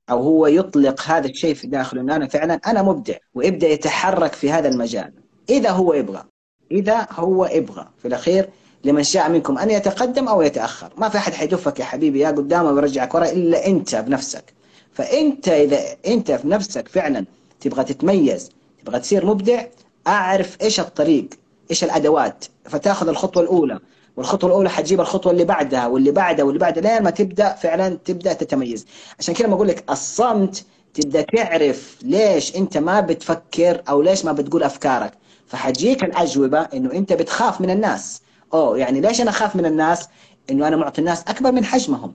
أو 0.09 0.21
هو 0.21 0.47
يطلق 0.47 1.01
هذا 1.01 1.27
الشيء 1.27 1.53
في 1.53 1.67
داخله. 1.67 2.01
إنه 2.01 2.15
أنا 2.15 2.27
فعلا 2.27 2.53
أنا 2.67 2.81
مبدع 2.81 3.15
ويبدأ 3.33 3.67
يتحرك 3.67 4.33
في 4.33 4.51
هذا 4.51 4.69
المجال. 4.69 5.13
إذا 5.49 5.69
هو 5.69 5.93
يبغى 5.93 6.23
إذا 6.71 7.07
هو 7.11 7.45
يبغى. 7.45 7.87
في 7.97 8.07
الأخير 8.07 8.49
لمن 8.83 9.03
شاء 9.03 9.29
منكم 9.29 9.57
أن 9.57 9.69
يتقدم 9.69 10.27
أو 10.27 10.41
يتأخر. 10.41 10.93
ما 10.97 11.09
في 11.09 11.17
أحد 11.17 11.33
حيدفك 11.33 11.79
يا 11.79 11.85
حبيبي 11.85 12.19
يا 12.19 12.29
قدامه 12.29 12.71
ويرجعك 12.71 13.15
ورا 13.15 13.29
إلا 13.29 13.67
أنت 13.67 13.95
بنفسك 13.95 14.53
فأنت 14.93 15.47
إذا 15.47 15.79
أنت 16.07 16.31
في 16.31 16.47
نفسك 16.47 16.87
فعلا 16.87 17.25
تبغى 17.59 17.83
تتميز 17.83 18.51
تبغى 18.85 18.99
تصير 18.99 19.25
مبدع 19.25 19.65
أعرف 20.07 20.57
إيش 20.61 20.79
الطريق. 20.79 21.29
إيش 21.71 21.83
الأدوات؟ 21.83 22.45
فتأخذ 22.65 23.07
الخطوة 23.07 23.43
الأولى 23.43 23.79
والخطوة 24.17 24.49
الأولى 24.49 24.69
حتجيب 24.69 25.01
الخطوة 25.01 25.31
اللي 25.31 25.45
بعدها 25.45 25.87
واللي 25.87 26.11
بعدها 26.11 26.45
واللي 26.45 26.59
بعدها 26.59 26.83
لين 26.83 27.03
ما 27.03 27.09
تبدأ 27.09 27.53
فعلا 27.53 27.97
تبدأ 28.05 28.33
تتميز. 28.33 28.85
عشان 29.19 29.33
كذا 29.33 29.47
ما 29.47 29.53
أقول 29.53 29.67
لك 29.67 29.83
الصمت 29.89 30.65
تبدأ 30.93 31.21
تعرف 31.21 31.97
ليش 32.01 32.55
أنت 32.55 32.77
ما 32.77 32.99
بتفكر 32.99 33.81
أو 33.89 34.01
ليش 34.01 34.25
ما 34.25 34.31
بتقول 34.31 34.63
أفكارك. 34.63 35.11
فحتجيك 35.47 36.03
الأجوبة 36.03 36.59
إنه 36.59 36.91
أنت 36.91 37.13
بتخاف 37.13 37.61
من 37.61 37.69
الناس. 37.69 38.21
أوه 38.53 38.77
يعني 38.77 39.01
ليش 39.01 39.21
أنا 39.21 39.29
أخاف 39.29 39.55
من 39.55 39.65
الناس؟ 39.65 40.07
إنه 40.49 40.67
أنا 40.67 40.75
معطي 40.75 41.01
الناس 41.01 41.23
أكبر 41.27 41.51
من 41.51 41.65
حجمهم. 41.65 42.13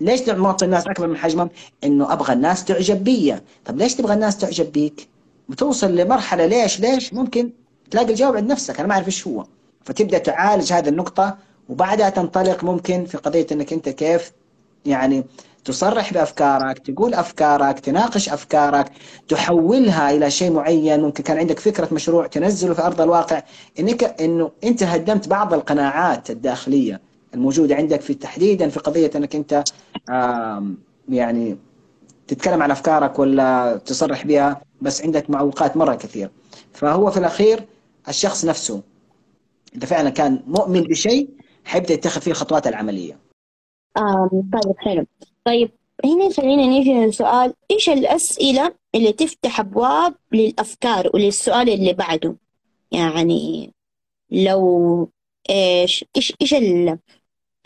ليش 0.00 0.28
معطي 0.28 0.64
الناس 0.64 0.86
أكبر 0.86 1.06
من 1.06 1.16
حجمهم؟ 1.16 1.50
إنه 1.84 2.12
أبغى 2.12 2.32
الناس 2.32 2.64
تعجب 2.64 3.04
بي. 3.04 3.36
طب 3.64 3.76
ليش 3.76 3.94
تبغى 3.94 4.14
الناس 4.14 4.38
تعجب 4.38 4.72
بيك؟ 4.72 5.08
بتوصل 5.48 5.96
لمرحلة 5.96 6.46
ليش 6.46 6.80
ليش 6.80 7.14
ممكن 7.14 7.50
تلاقي 7.90 8.10
الجواب 8.10 8.36
عند 8.36 8.50
نفسك 8.50 8.78
أنا 8.78 8.88
ما 8.88 8.94
أعرف 8.94 9.06
إيش 9.06 9.26
هو. 9.26 9.44
فتبدأ 9.84 10.18
تعالج 10.18 10.72
هذه 10.72 10.88
النقطة 10.88 11.36
وبعدها 11.68 12.10
تنطلق 12.10 12.64
ممكن 12.64 13.04
في 13.04 13.18
قضية 13.18 13.46
إنك 13.52 13.72
أنت 13.72 13.88
كيف 13.88 14.32
يعني 14.86 15.24
تصرح 15.64 16.12
بأفكارك 16.12 16.78
تقول 16.78 17.14
أفكارك 17.14 17.80
تناقش 17.80 18.28
أفكارك 18.28 18.92
تحولها 19.28 20.10
إلى 20.10 20.30
شيء 20.30 20.52
معين. 20.52 21.00
ممكن 21.00 21.22
كان 21.22 21.38
عندك 21.38 21.58
فكرة 21.58 21.88
مشروع 21.92 22.26
تنزله 22.26 22.74
في 22.74 22.82
أرض 22.82 23.00
الواقع. 23.00 23.42
انك 23.78 24.20
إنه 24.20 24.50
أنت 24.64 24.82
هدمت 24.82 25.28
بعض 25.28 25.54
القناعات 25.54 26.30
الداخلية 26.30 27.00
الموجودة 27.34 27.74
عندك 27.74 28.00
في 28.00 28.14
تحديدا 28.14 28.68
في 28.68 28.80
قضية 28.80 29.10
إنك 29.16 29.36
أنت 29.36 29.64
يعني 31.08 31.56
تتكلم 32.28 32.62
عن 32.62 32.70
أفكارك 32.70 33.18
ولا 33.18 33.80
تصرح 33.86 34.26
بها 34.26 34.60
بس 34.82 35.02
عندك 35.02 35.30
معوقات 35.30 35.76
مرة 35.76 35.94
كثير. 35.94 36.30
فهو 36.72 37.10
في 37.10 37.16
الأخير 37.16 37.64
الشخص 38.08 38.44
نفسه. 38.44 38.82
إذا 39.76 39.86
فعلا 39.86 40.10
كان 40.10 40.42
مؤمن 40.46 40.80
بشيء 40.80 41.28
حيبدأ 41.64 41.94
يتخذ 41.94 42.20
فيه 42.20 42.30
الخطوات 42.30 42.66
العملية. 42.66 43.18
آه 43.96 44.30
طيب 44.52 44.74
حلو. 44.78 45.06
طيب 45.44 45.70
هنا 46.04 46.32
خلينا 46.32 46.66
نيجي 46.66 46.92
للسؤال 46.92 47.54
إيش 47.70 47.88
الأسئلة 47.88 48.74
اللي 48.94 49.12
تفتح 49.12 49.60
أبواب 49.60 50.14
للأفكار 50.32 51.10
وللسؤال 51.14 51.68
اللي 51.68 51.92
بعده؟ 51.92 52.36
يعني 52.92 53.72
لو 54.30 55.08
إيش 55.50 56.04
إيش 56.16 56.34
إيش 56.42 56.54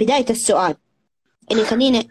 بداية 0.01 0.27
السؤال. 0.31 0.75
اللي 1.51 1.63
يخلينا 1.63 2.05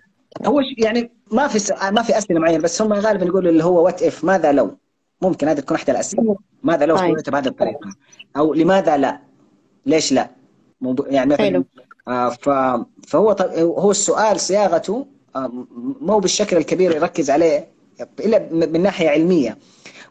هو 0.45 0.61
يعني 0.77 1.11
ما 1.31 1.47
في 1.47 1.73
ما 1.91 2.01
في 2.01 2.17
أسئلة 2.17 2.39
معينة 2.39 2.63
بس 2.63 2.81
هم 2.81 2.93
غالبا 2.93 3.25
يقولوا 3.25 3.51
اللي 3.51 3.63
هو 3.63 3.85
what 3.85 4.03
if 4.03 4.23
ماذا 4.23 4.51
لو. 4.51 4.77
ممكن 5.23 5.47
هذه 5.47 5.59
تكون 5.59 5.77
إحدى 5.77 5.91
الأسئلة. 5.91 6.35
ماذا 6.63 6.85
لو 6.85 6.97
طيب. 6.97 7.13
سويت 7.13 7.29
بهذه 7.29 7.47
الطريقة؟ 7.47 7.89
أو 8.37 8.53
لماذا 8.53 8.97
لا؟ 8.97 9.19
ليش 9.85 10.11
لا؟ 10.13 10.29
يعني 11.07 11.33
مثلا 11.33 11.63
آه 12.07 12.29
فهو 13.07 13.31
هو 13.57 13.91
السؤال 13.91 14.39
صياغته 14.39 15.07
آه 15.35 15.65
مو 16.01 16.19
بالشكل 16.19 16.57
الكبير 16.57 16.95
يركز 16.95 17.29
عليه 17.29 17.67
إلا 18.19 18.49
من 18.51 18.81
ناحية 18.81 19.09
علمية. 19.09 19.57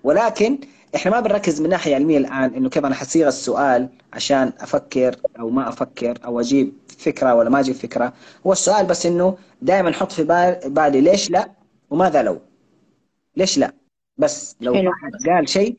ولكن 0.05 0.59
إحنا 0.94 1.10
ما 1.10 1.20
بنركز 1.20 1.60
من 1.60 1.68
ناحية 1.68 1.94
علمية 1.94 2.18
الآن 2.18 2.55
إنه 2.55 2.68
كيف 2.68 2.84
أنا 2.84 2.94
حصيغ 2.94 3.28
السؤال 3.28 3.89
عشان 4.12 4.52
أفكر 4.60 5.16
أو 5.40 5.51
ما 5.51 5.68
أفكر 5.68 6.18
أو 6.24 6.40
أجيب 6.40 6.72
فكرة 6.98 7.34
ولا 7.34 7.51
ما 7.51 7.60
أجيب 7.60 7.74
فكرة. 7.74 8.12
هو 8.47 8.52
السؤال 8.52 8.86
بس 8.86 9.06
إنه 9.06 9.36
دائما 9.62 9.90
أحط 9.90 10.12
في 10.12 10.24
بالي 10.66 11.01
ليش 11.01 11.30
لا 11.30 11.51
وماذا 11.90 12.22
لو؟ 12.22 12.39
ليش 13.36 13.59
لا؟ 13.59 13.72
بس 14.18 14.56
لو 14.60 14.72
واحد 14.72 15.12
قال 15.28 15.48
شيء 15.48 15.76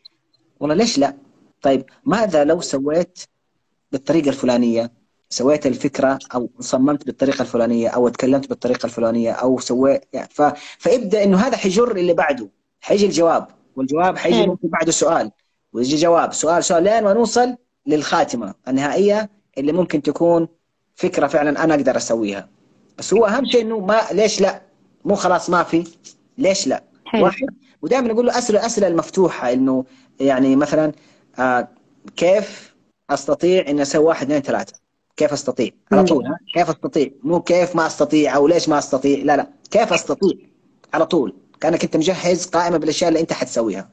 والله 0.60 0.76
ليش 0.76 0.97
لا؟ 0.97 1.18
طيب 1.61 1.85
ماذا 2.05 2.43
لو 2.43 2.61
سويت 2.61 3.19
بالطريقة 3.91 4.30
الفلانية؟ 4.30 4.91
سويت 5.30 5.68
الفكرة 5.68 6.19
أو 6.35 6.49
صممت 6.60 7.05
بالطريقة 7.05 7.41
الفلانية 7.41 7.89
أو 7.89 8.10
تكلمت 8.10 8.49
بالطريقة 8.49 8.85
الفلانية 8.85 9.31
أو 9.31 9.60
سويت 9.60 10.03
يعني 10.14 10.30
ف... 10.31 10.41
فابدأ 10.77 11.23
إنه 11.23 11.38
هذا 11.38 11.57
حيجر 11.57 11.91
اللي 11.91 12.14
بعده 12.14 12.49
حيجي 12.81 13.05
الجواب 13.05 13.47
والجواب 13.76 14.18
حيجي 14.18 14.47
ممكن 14.47 14.68
بعده 14.68 14.91
سؤال 14.91 15.31
ويجي 15.73 15.95
جواب 15.95 16.34
سؤال 16.34 16.64
سؤال 16.64 16.84
لين 16.84 17.03
ما 17.03 17.14
نوصل 17.14 17.55
للخاتمة 17.85 18.53
النهائية 18.68 19.30
اللي 19.57 19.72
ممكن 19.72 20.01
تكون 20.01 20.47
فكرة 20.95 21.27
فعلا 21.27 21.64
أنا 21.64 21.76
أقدر 21.76 21.97
أسويها. 21.97 22.49
بس 22.97 23.14
هو 23.14 23.26
أهم 23.26 23.45
شيء 23.45 23.61
إنه 23.61 23.80
ما 23.80 24.01
ليش 24.11 24.41
لا؟ 24.41 24.61
مو 25.05 25.15
خلاص 25.15 25.49
ما 25.49 25.64
في 25.64 25.84
ليش 26.38 26.68
لا؟ 26.68 26.84
حلو. 27.05 27.23
واحد 27.23 27.47
ودائما 27.84 28.07
نقول 28.07 28.26
له 28.26 28.38
اسئله 28.38 28.60
الاسئله 28.60 28.88
المفتوحة 28.88 29.53
إنه 29.53 29.85
يعني 30.19 30.55
مثلا 30.55 30.91
آه 31.39 31.68
كيف 32.15 32.73
أستطيع 33.10 33.65
إني 33.68 33.81
أسوي 33.81 34.05
واحد 34.05 34.26
اثنين 34.26 34.41
ثلاثة؟ 34.41 34.73
كيف 35.18 35.34
أستطيع؟ 35.34 35.69
على 35.91 36.03
طول 36.03 36.26
ها؟ 36.26 36.38
كيف 36.53 36.69
أستطيع؟ 36.69 37.10
مو 37.23 37.41
كيف 37.41 37.76
ما 37.76 37.88
أستطيع 37.88 38.35
أو 38.35 38.47
ليش 38.47 38.69
ما 38.69 38.77
أستطيع؟ 38.77 39.23
لا 39.23 39.38
لا. 39.38 39.47
كيف 39.72 39.93
أستطيع؟ 39.93 40.34
على 40.93 41.05
طول. 41.05 41.35
كأنك 41.61 41.84
أنت 41.84 41.97
مجهز 41.97 42.45
قائمه 42.45 42.77
بالأشياء 42.77 43.10
اللي 43.10 43.19
أنت 43.19 43.34
حتسويها. 43.34 43.89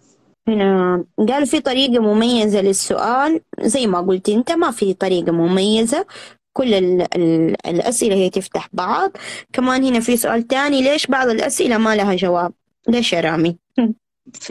هنا 0.49 1.05
قال 1.29 1.47
في 1.47 1.61
طريقة 1.61 2.03
مميزة 2.03 2.61
للسؤال 2.61 3.41
زي 3.61 3.87
ما 3.87 4.01
قلت 4.01 4.29
أنت 4.29 4.53
ما 4.53 4.71
في 4.71 4.95
طريقة 4.95 5.33
مميزة. 5.33 6.07
كل 6.53 6.75
ال 6.75 7.07
ال 7.17 7.57
الأسئلة 7.67 8.15
هي 8.15 8.31
تفتح 8.31 8.69
بعض. 8.73 9.11
كمان 9.53 9.85
هنا 9.85 10.01
في 10.01 10.17
سؤال 10.17 10.47
تاني 10.47 10.83
ليش 10.83 11.07
بعض 11.07 11.29
الأسئلة 11.29 11.79
ما 11.79 11.97
لها 11.97 12.15
جواب؟ 12.15 12.53
ليش 12.89 13.13
يا 13.13 13.21
رامي؟ 13.21 13.59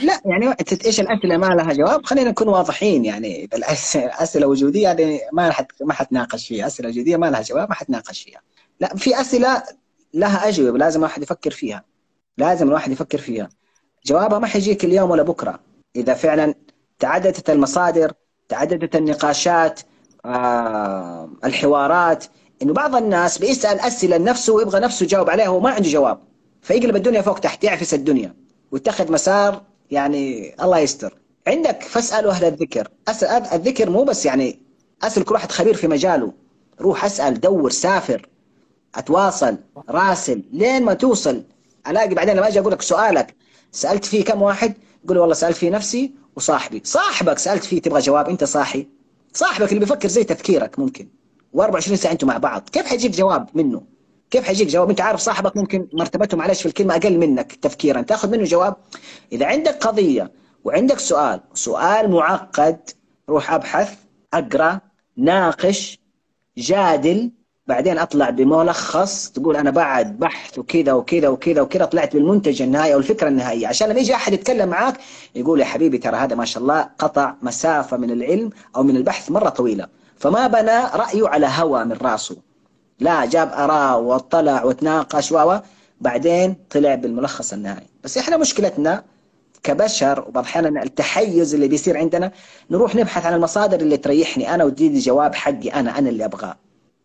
لا 0.04 0.22
يعني 0.26 0.56
إيش 0.86 1.00
الأسئلة؟ 1.00 1.38
ما 1.38 1.46
لها 1.46 1.74
جواب. 1.74 2.06
خلينا 2.06 2.30
نكون 2.30 2.48
واضحين 2.48 3.06
يعني 3.06 3.50
الأسئلة 3.54 4.48
وجوديه 4.48 4.84
يعني 4.84 5.20
ما 5.34 5.52
حت 5.52 5.72
ما 5.82 5.94
حتناقش 5.94 6.48
فيها. 6.48 6.68
أسئلة 6.68 6.90
وجودية 6.90 7.18
ما 7.18 7.30
لها 7.30 7.42
جواب 7.42 7.70
ما 7.70 7.76
حتناقش 7.76 8.24
فيها. 8.24 8.42
لا 8.80 8.96
في 8.96 9.22
أسئلة 9.22 9.64
لها 10.14 10.48
أجوبة 10.48 10.78
لازم 10.78 11.00
الواحد 11.00 11.24
يفكر 11.24 11.52
فيها. 11.52 11.84
لازم 12.38 12.68
الواحد 12.68 12.92
يفكر 12.92 13.18
فيها. 13.18 13.50
جوابها 14.06 14.40
ما 14.40 14.48
حيجيك 14.48 14.86
اليوم 14.86 15.12
ولا 15.12 15.24
بكرة. 15.24 15.60
إذا 15.96 16.14
فعلا 16.14 16.54
تعددت 17.00 17.50
المصادر 17.50 18.14
تعددت 18.50 18.96
النقاشات 18.96 19.80
آه 20.26 21.30
الحوارات 21.44 22.26
إنه 22.62 22.74
بعض 22.74 22.96
الناس 22.96 23.38
بيسأل 23.38 23.80
أسئلة 23.80 24.18
لنفسه 24.18 24.54
ويبغى 24.54 24.80
نفسه 24.80 25.04
يجاوب 25.04 25.30
عليها 25.30 25.50
وما 25.50 25.70
عنده 25.70 25.90
جواب. 25.90 26.29
فيقلب 26.61 26.95
الدنيا 26.95 27.22
فوق 27.22 27.40
تحت 27.40 27.64
يعفس 27.64 27.94
الدنيا 27.94 28.36
ويتخذ 28.72 29.11
مسار 29.11 29.61
يعني 29.91 30.56
الله 30.64 30.80
يستر. 30.80 31.18
عندك 31.48 31.84
فاسالوا 31.84 32.31
أهل 32.31 32.45
الذكر. 32.45 32.88
اسال 33.07 33.45
الذكر 33.53 33.90
مو 33.90 34.03
بس 34.03 34.26
يعني 34.26 34.60
اسال 35.03 35.23
كل 35.23 35.34
واحد 35.34 35.52
خبير 35.52 35.73
في 35.73 35.88
مجاله. 35.88 36.34
روح 36.81 37.06
أسأل 37.06 37.40
دور 37.40 37.72
سافر 37.72 38.30
أتواصل 38.95 39.57
راسل. 39.90 40.44
لين 40.52 40.84
ما 40.84 40.94
توصل 40.94 41.44
ألاقي 41.88 42.15
بعدين 42.15 42.36
لما 42.36 42.48
أجي 42.48 42.60
أقول 42.60 42.72
لك 42.72 42.81
سؤالك 42.81 43.36
سألت 43.72 44.06
فيه 44.06 44.23
كم 44.23 44.41
واحد؟ 44.41 44.73
يقول 45.06 45.18
والله 45.18 45.36
سألت 45.36 45.57
فيه 45.57 45.69
نفسي 45.69 46.11
وصاحبي. 46.36 46.81
صاحبك 46.84 47.40
سألت 47.40 47.64
فيه 47.64 47.81
تبغى 47.81 47.99
جواب 48.02 48.30
أنت 48.30 48.44
صاحي. 48.44 48.88
صاحبك 49.34 49.69
اللي 49.69 49.80
بيفكر 49.80 50.07
زي 50.07 50.23
تفكيرك 50.23 50.80
ممكن. 50.80 51.07
و24 51.57 51.80
ساعة 51.80 52.11
أنتم 52.11 52.27
مع 52.27 52.38
بعض. 52.38 52.69
كيف 52.72 52.86
حيجيك 52.86 53.11
جواب 53.11 53.49
منه؟ 53.53 53.81
كيف 54.32 54.44
حيجيك 54.44 54.68
جواب؟ 54.68 54.90
انت 54.90 55.02
عارف 55.02 55.20
صاحبك 55.20 55.58
ممكن 55.58 55.88
مرتبته 55.94 56.38
معلش 56.38 56.62
في 56.62 56.66
الكلمة 56.66 56.96
أقل 56.96 57.18
منك 57.18 57.56
تفكيرا. 57.56 58.02
تأخذ 58.02 58.30
منه 58.30 58.44
جواب. 58.44 58.76
إذا 59.32 59.46
عندك 59.46 59.88
قضية 59.88 60.32
وعندك 60.64 61.00
سؤال 61.00 61.40
سؤال 61.54 62.12
معقد 62.12 62.90
روح 63.30 63.54
أبحث 63.54 63.94
أقرأ 64.34 64.80
ناقش 65.18 66.00
جادل 66.58 67.32
بعدين 67.68 67.98
أطلع 67.98 68.30
بملخص 68.30 69.30
تقول 69.30 69.56
أنا 69.56 69.72
بعد 69.72 70.20
بحث 70.20 70.60
وكذا 70.60 70.94
وكذا 70.94 71.28
وكذا 71.28 71.62
وكذا 71.62 71.86
طلعت 71.86 72.14
بالمنتج 72.14 72.62
النهائي 72.62 72.94
أو 72.94 73.00
الفكرة 73.00 73.28
النهائية. 73.28 73.68
عشان 73.68 73.90
لما 73.90 74.00
يجي 74.00 74.16
أحد 74.16 74.34
يتكلم 74.34 74.70
معاك 74.70 74.98
يقول 75.36 75.60
يا 75.60 75.66
حبيبي 75.66 75.98
ترى 75.98 76.16
هذا 76.16 76.36
ما 76.36 76.46
شاء 76.46 76.64
الله 76.64 76.82
قطع 76.82 77.36
مسافة 77.42 77.98
من 77.98 78.12
العلم 78.12 78.50
أو 78.76 78.84
من 78.84 78.98
البحث 78.98 79.32
مرة 79.32 79.50
طويلة. 79.50 79.88
فما 80.18 80.48
بنى 80.48 80.80
رأيه 80.94 81.28
على 81.28 81.48
هوى 81.48 81.86
من 81.86 81.98
رأسه. 82.02 82.49
لا 83.00 83.26
جاب 83.26 83.52
أراء 83.54 84.00
واطلع 84.00 84.64
وتناقش 84.64 85.32
و 85.32 85.58
بعدين 86.02 86.56
طلع 86.70 86.96
بالملخص 86.96 87.54
النهائي. 87.54 87.88
بس 88.04 88.18
إحنا 88.18 88.38
مشكلتنا 88.38 89.04
كبشر 89.64 90.20
وبعض 90.28 90.44
الأحيان 90.44 90.78
التحيز 90.78 91.54
اللي 91.54 91.68
بيصير 91.68 91.98
عندنا 91.98 92.32
نروح 92.72 92.96
نبحث 92.96 93.26
عن 93.26 93.34
المصادر 93.34 93.80
اللي 93.80 93.98
تريحني 93.98 94.56
أنا 94.56 94.64
وتدي 94.64 95.00
جواب 95.00 95.36
حقي 95.36 95.70
أنا 95.70 95.98
أنا 95.98 96.10
اللي 96.10 96.26
أبغاه. 96.26 96.56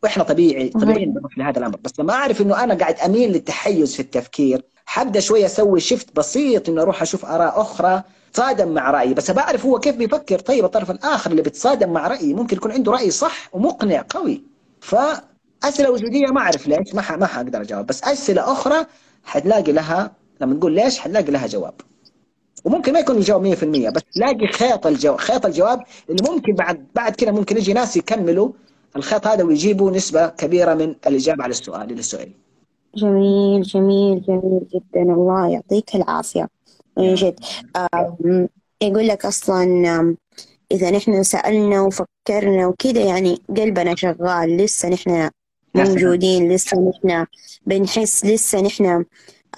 وإحنا 0.02 0.24
طبيعي 0.24 0.68
طبيعي 0.68 1.06
نروح 1.06 1.38
لهذا 1.38 1.58
الأمر. 1.58 1.76
بس 1.76 1.92
لما 1.98 2.12
أعرف 2.12 2.40
إنه 2.40 2.64
أنا 2.64 2.74
قاعد 2.74 2.98
أميل 3.00 3.32
للتحيز 3.32 3.94
في 3.94 4.00
التفكير 4.00 4.62
حبدأ 4.86 5.20
شوية 5.20 5.46
أسوي 5.46 5.80
شيفت 5.80 6.16
بسيط 6.16 6.68
إنه 6.68 6.82
أروح 6.82 7.02
أشوف 7.02 7.24
آراء 7.24 7.60
أخرى 7.60 8.02
تصادم 8.32 8.68
مع 8.68 8.90
رأيي. 8.90 9.14
بس 9.14 9.30
بعرف 9.30 9.66
هو 9.66 9.80
كيف 9.80 9.96
بيفكر. 9.96 10.38
طيب 10.38 10.64
الطرف 10.64 10.90
الآخر 10.90 11.30
اللي 11.30 11.42
بيتصادم 11.42 11.92
مع 11.92 12.08
رأيي 12.08 12.34
ممكن 12.34 12.56
يكون 12.56 12.72
عنده 12.72 12.92
رأي 12.92 13.10
صح 13.10 13.48
ومقنع 13.52 14.04
قوي. 14.10 14.44
فاسئله 15.62 15.90
وجودية 15.90 16.26
ما 16.26 16.40
أعرف 16.40 16.68
ليش 16.68 16.94
ما 16.94 17.16
ما 17.16 17.26
حقدر 17.26 17.60
أجاوب 17.60 17.86
بس 17.86 18.04
أسئلة 18.04 18.52
أخرى 18.52 18.86
حتلاقي 19.24 19.72
لها 19.72 20.12
لما 20.40 20.54
نقول 20.54 20.72
ليش 20.72 20.98
حتلاقي 20.98 21.32
لها 21.32 21.46
جواب. 21.46 21.74
وممكن 22.64 22.92
ما 22.92 22.98
يكون 22.98 23.16
الجواب 23.16 23.54
100% 23.54 23.90
بس 23.90 24.02
تلاقي 24.14 24.46
خيط 24.46 24.86
الجواب 24.86 25.16
خيط 25.18 25.46
الجواب 25.46 25.82
اللي 26.10 26.30
ممكن 26.30 26.54
بعد 26.54 26.86
بعد 26.94 27.14
كده 27.16 27.32
ممكن 27.32 27.56
يجي 27.56 27.72
ناس 27.72 27.96
يكملوا 27.96 28.52
الخط 28.96 29.26
هذا 29.26 29.44
ويجيبوا 29.44 29.90
نسبة 29.90 30.26
كبيرة 30.26 30.74
من 30.74 30.94
الإجابة 31.06 31.42
على 31.42 31.50
السؤال 31.50 31.90
اللي 31.90 32.02
سئل 32.02 32.32
جميل 32.96 33.62
جميل 33.62 34.22
جميل 34.22 34.60
جدا. 34.74 35.02
الله 35.02 35.48
يعطيك 35.48 35.94
العافية. 35.94 36.48
من 36.98 37.14
جد. 37.14 37.40
يقول 38.82 39.08
لك 39.08 39.26
أصلا 39.26 40.16
إذا 40.72 40.90
نحن 40.90 41.22
سألنا 41.22 41.80
وفكرنا 41.80 42.66
وكده 42.66 43.00
يعني 43.00 43.38
قلبنا 43.56 43.94
شغال 43.96 44.56
لسه 44.56 44.88
نحن 44.88 45.30
موجودين 45.74 46.52
لسه 46.52 46.76
نحن 46.90 47.26
بنحس 47.66 48.24
لسه 48.24 48.60
نحن 48.60 49.04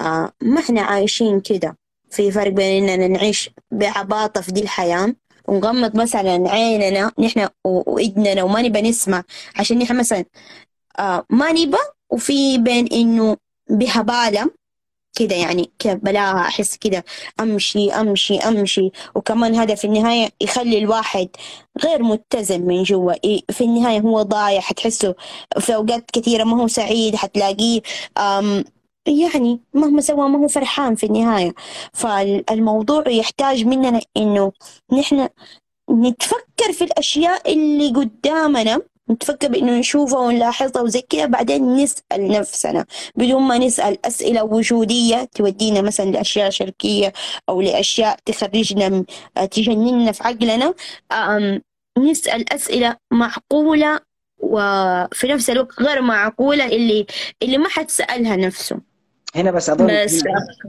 آه 0.00 0.32
ما 0.42 0.60
إحنا 0.60 0.80
عايشين 0.80 1.40
كده. 1.40 1.76
في 2.10 2.30
فرق 2.30 2.48
بين 2.52 2.88
إننا 2.88 3.08
نعيش 3.08 3.50
بعباطة 3.70 4.40
في 4.40 4.52
دي 4.52 4.62
الحياة 4.62 5.14
ونغمض 5.48 5.96
مثلا 5.96 6.50
عيننا 6.50 7.12
نحن 7.18 7.48
وإيدنا 7.64 8.42
وما 8.42 8.62
نبى 8.62 8.82
نسمع. 8.82 9.22
عشان 9.56 9.78
نحن 9.78 9.96
مثلا 9.98 10.24
آه 10.98 11.26
ما 11.30 11.52
نبى 11.52 11.76
وفي 12.10 12.58
بين 12.58 12.86
إنه 12.86 13.36
بهبالة 13.70 14.50
كده 15.16 15.36
يعني 15.36 15.70
بلاها 15.84 16.40
أحس 16.40 16.76
كده 16.76 17.04
أمشي 17.40 17.90
أمشي 17.90 18.38
أمشي. 18.38 18.90
وكمان 19.14 19.54
هذا 19.54 19.74
في 19.74 19.84
النهاية 19.86 20.28
يخلي 20.40 20.78
الواحد 20.78 21.28
غير 21.84 22.02
متزن 22.02 22.60
من 22.60 22.82
جوا. 22.82 23.12
في 23.52 23.60
النهاية 23.64 24.00
هو 24.00 24.22
ضايع 24.22 24.60
حتحسه 24.60 25.14
في 25.60 25.74
أوقات 25.74 26.10
كثيرة 26.10 26.44
ما 26.44 26.62
هو 26.62 26.68
سعيد 26.68 27.16
حتلاقيه 27.16 27.80
يعني 29.06 29.60
مهما 29.74 30.00
سوى 30.00 30.28
ما 30.28 30.38
هو 30.38 30.48
فرحان 30.48 30.94
في 30.94 31.06
النهاية. 31.06 31.54
فالموضوع 31.92 33.08
يحتاج 33.08 33.64
مننا 33.64 34.00
إنه 34.16 34.52
نحن 34.92 35.28
نتفكر 35.90 36.72
في 36.72 36.84
الأشياء 36.84 37.52
اللي 37.52 37.88
قدامنا 37.88 38.82
نتفكر 39.10 39.48
بإنه 39.48 39.78
نشوفها 39.78 40.18
ونلاحظها 40.18 40.82
وزي 40.82 41.00
كذا 41.00 41.26
بعدين 41.26 41.76
نسأل 41.76 42.28
نفسنا. 42.28 42.86
بدون 43.16 43.42
ما 43.42 43.58
نسأل 43.58 44.06
أسئلة 44.06 44.44
وجودية 44.44 45.28
تودينا 45.34 45.80
مثلا 45.80 46.10
لأشياء 46.10 46.50
شركية 46.50 47.12
أو 47.48 47.60
لأشياء 47.60 48.18
تخرجنا 48.24 49.04
تجننا 49.50 50.12
في 50.12 50.24
عقلنا. 50.24 50.74
نسأل 51.98 52.52
أسئلة 52.52 52.96
معقولة 53.12 54.00
وفي 54.38 55.26
نفس 55.26 55.50
الوقت 55.50 55.82
غير 55.82 56.02
معقولة 56.02 56.66
اللي 56.66 57.06
اللي 57.42 57.58
ما 57.58 57.68
حد 57.68 57.90
سألها 57.90 58.36
نفسه. 58.36 58.80
هنا 59.34 59.50
بس 59.50 59.70
أظن 59.70 60.04
بس. 60.04 60.22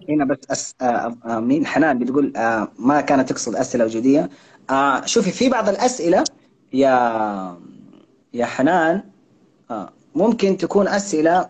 هنا 0.10 0.26
بس 0.26 0.38
أس... 0.52 0.76
آه 0.82 1.18
آه 1.26 1.40
مين؟ 1.40 1.66
حنان 1.66 2.00
بتقول 2.00 2.34
آه 2.38 2.72
ما 2.80 3.02
كانت 3.02 3.30
تقصد 3.30 3.56
أسئلة 3.56 3.86
وجودية. 3.86 4.30
آه 4.70 5.06
شوفي 5.06 5.32
في 5.32 5.50
بعض 5.50 5.70
الأسئلة 5.70 6.24
يا 6.74 7.58
يا 8.38 8.46
حنان 8.46 9.04
آه 9.72 9.90
ممكن 10.16 10.58
تكون 10.58 10.88
أسئلة 10.88 11.50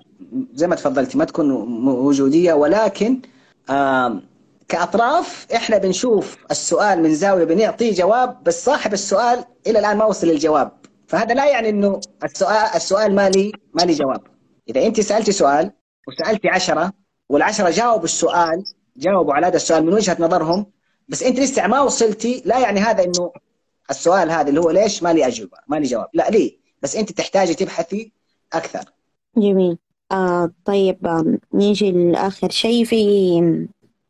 زي 0.53 0.68
ما 0.68 0.76
تفضلتي 0.76 1.18
ما 1.18 1.26
تكون 1.26 1.51
وجودية 1.88 2.53
ولكن 2.53 3.22
آه 3.69 4.22
كأطراف 4.68 5.47
إحنا 5.55 5.77
بنشوف 5.77 6.38
السؤال 6.51 7.03
من 7.03 7.15
زاوية 7.15 7.43
بنعطيه 7.43 7.93
جواب 7.93 8.43
بس 8.43 8.65
صاحب 8.65 8.93
السؤال 8.93 9.45
إلى 9.68 9.80
الآن 9.80 9.97
ما 9.97 10.05
وصل 10.05 10.27
للجواب. 10.27 10.72
فهذا 11.07 11.34
لا 11.34 11.45
يعني 11.45 11.69
إنه 11.69 11.99
السؤال 12.23 12.69
السؤال 12.76 13.15
ما 13.15 13.30
لي 13.30 13.51
ما 13.73 13.81
لي 13.81 13.93
جواب. 13.93 14.22
إذا 14.69 14.85
أنت 14.85 15.01
سألتي 15.01 15.31
سؤال 15.31 15.72
وسألتي 16.07 16.49
عشرة 16.49 16.93
والعشرة 17.30 17.69
جاوبوا 17.69 18.05
السؤال 18.05 18.64
جاوبوا 18.97 19.34
على 19.34 19.47
هذا 19.47 19.55
السؤال 19.55 19.85
من 19.85 19.93
وجهة 19.93 20.18
نظرهم 20.19 20.65
بس 21.09 21.23
أنت 21.23 21.39
لسه 21.39 21.68
ما 21.68 21.81
وصلتي 21.81 22.41
لا 22.45 22.59
يعني 22.59 22.80
هذا 22.80 23.03
إنه 23.03 23.31
السؤال 23.89 24.31
هذا 24.31 24.49
اللي 24.49 24.59
هو 24.61 24.72
ليش 24.72 25.03
ما 25.03 25.14
لي 25.14 25.27
أجوبة 25.27 25.57
ما 25.68 25.76
لي 25.76 25.85
جواب. 25.85 26.07
لا 26.14 26.30
ليه؟ 26.30 26.56
بس 26.83 26.95
أنت 26.95 27.11
تحتاجي 27.11 27.53
تبحثي 27.53 28.11
أكثر 28.53 28.83
جميل 29.37 29.77
آه 30.11 30.51
طيب 30.65 31.07
آه 31.07 31.37
نيجي 31.53 31.91
لآخر 31.91 32.49
شيء 32.49 32.85
في 32.85 32.97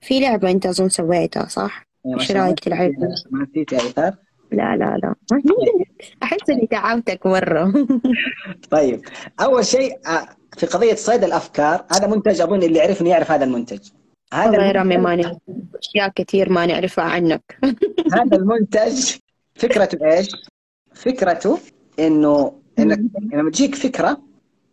في 0.02 0.20
لعبة 0.20 0.52
أنت 0.52 0.66
أظن 0.66 0.90
سويتها 0.90 1.48
صح؟ 1.48 1.88
إيش 2.06 2.32
رأيك 2.32 2.60
تلعب؟ 2.60 2.92
ما 3.32 3.48
نسيتي 3.50 3.76
ايثار؟ 3.76 4.16
لا 4.52 4.76
لا 4.76 4.98
لا 5.04 5.16
أحس 6.24 6.50
إني 6.50 6.68
تعبتك 6.68 7.26
مرة 7.26 7.74
طيب 8.72 9.02
أول 9.42 9.66
شيء 9.66 10.00
في 10.58 10.66
قضية 10.66 10.96
صيد 10.96 11.24
الأفكار 11.24 11.86
هذا 11.92 12.08
منتج 12.08 12.42
أظن 12.42 12.64
اللي 12.64 12.80
يعرفني 12.80 13.10
يعرف 13.10 13.32
هذا 13.32 13.44
المنتج 13.44 13.90
هذا 14.34 14.50
الله 14.50 14.72
رامي 14.72 14.98
ما 14.98 15.38
أشياء 15.80 16.10
كثير 16.16 16.50
ما 16.50 16.66
نعرفها 16.66 17.04
عنك 17.04 17.60
هذا 18.16 18.38
المنتج 18.38 19.16
فكرته 19.56 20.06
إيش؟ 20.06 20.28
فكرته 20.94 21.60
إنه 22.00 22.54
إنك 22.80 23.00
لما 23.34 23.52
تجيك 23.52 23.76
فكرة 23.76 24.18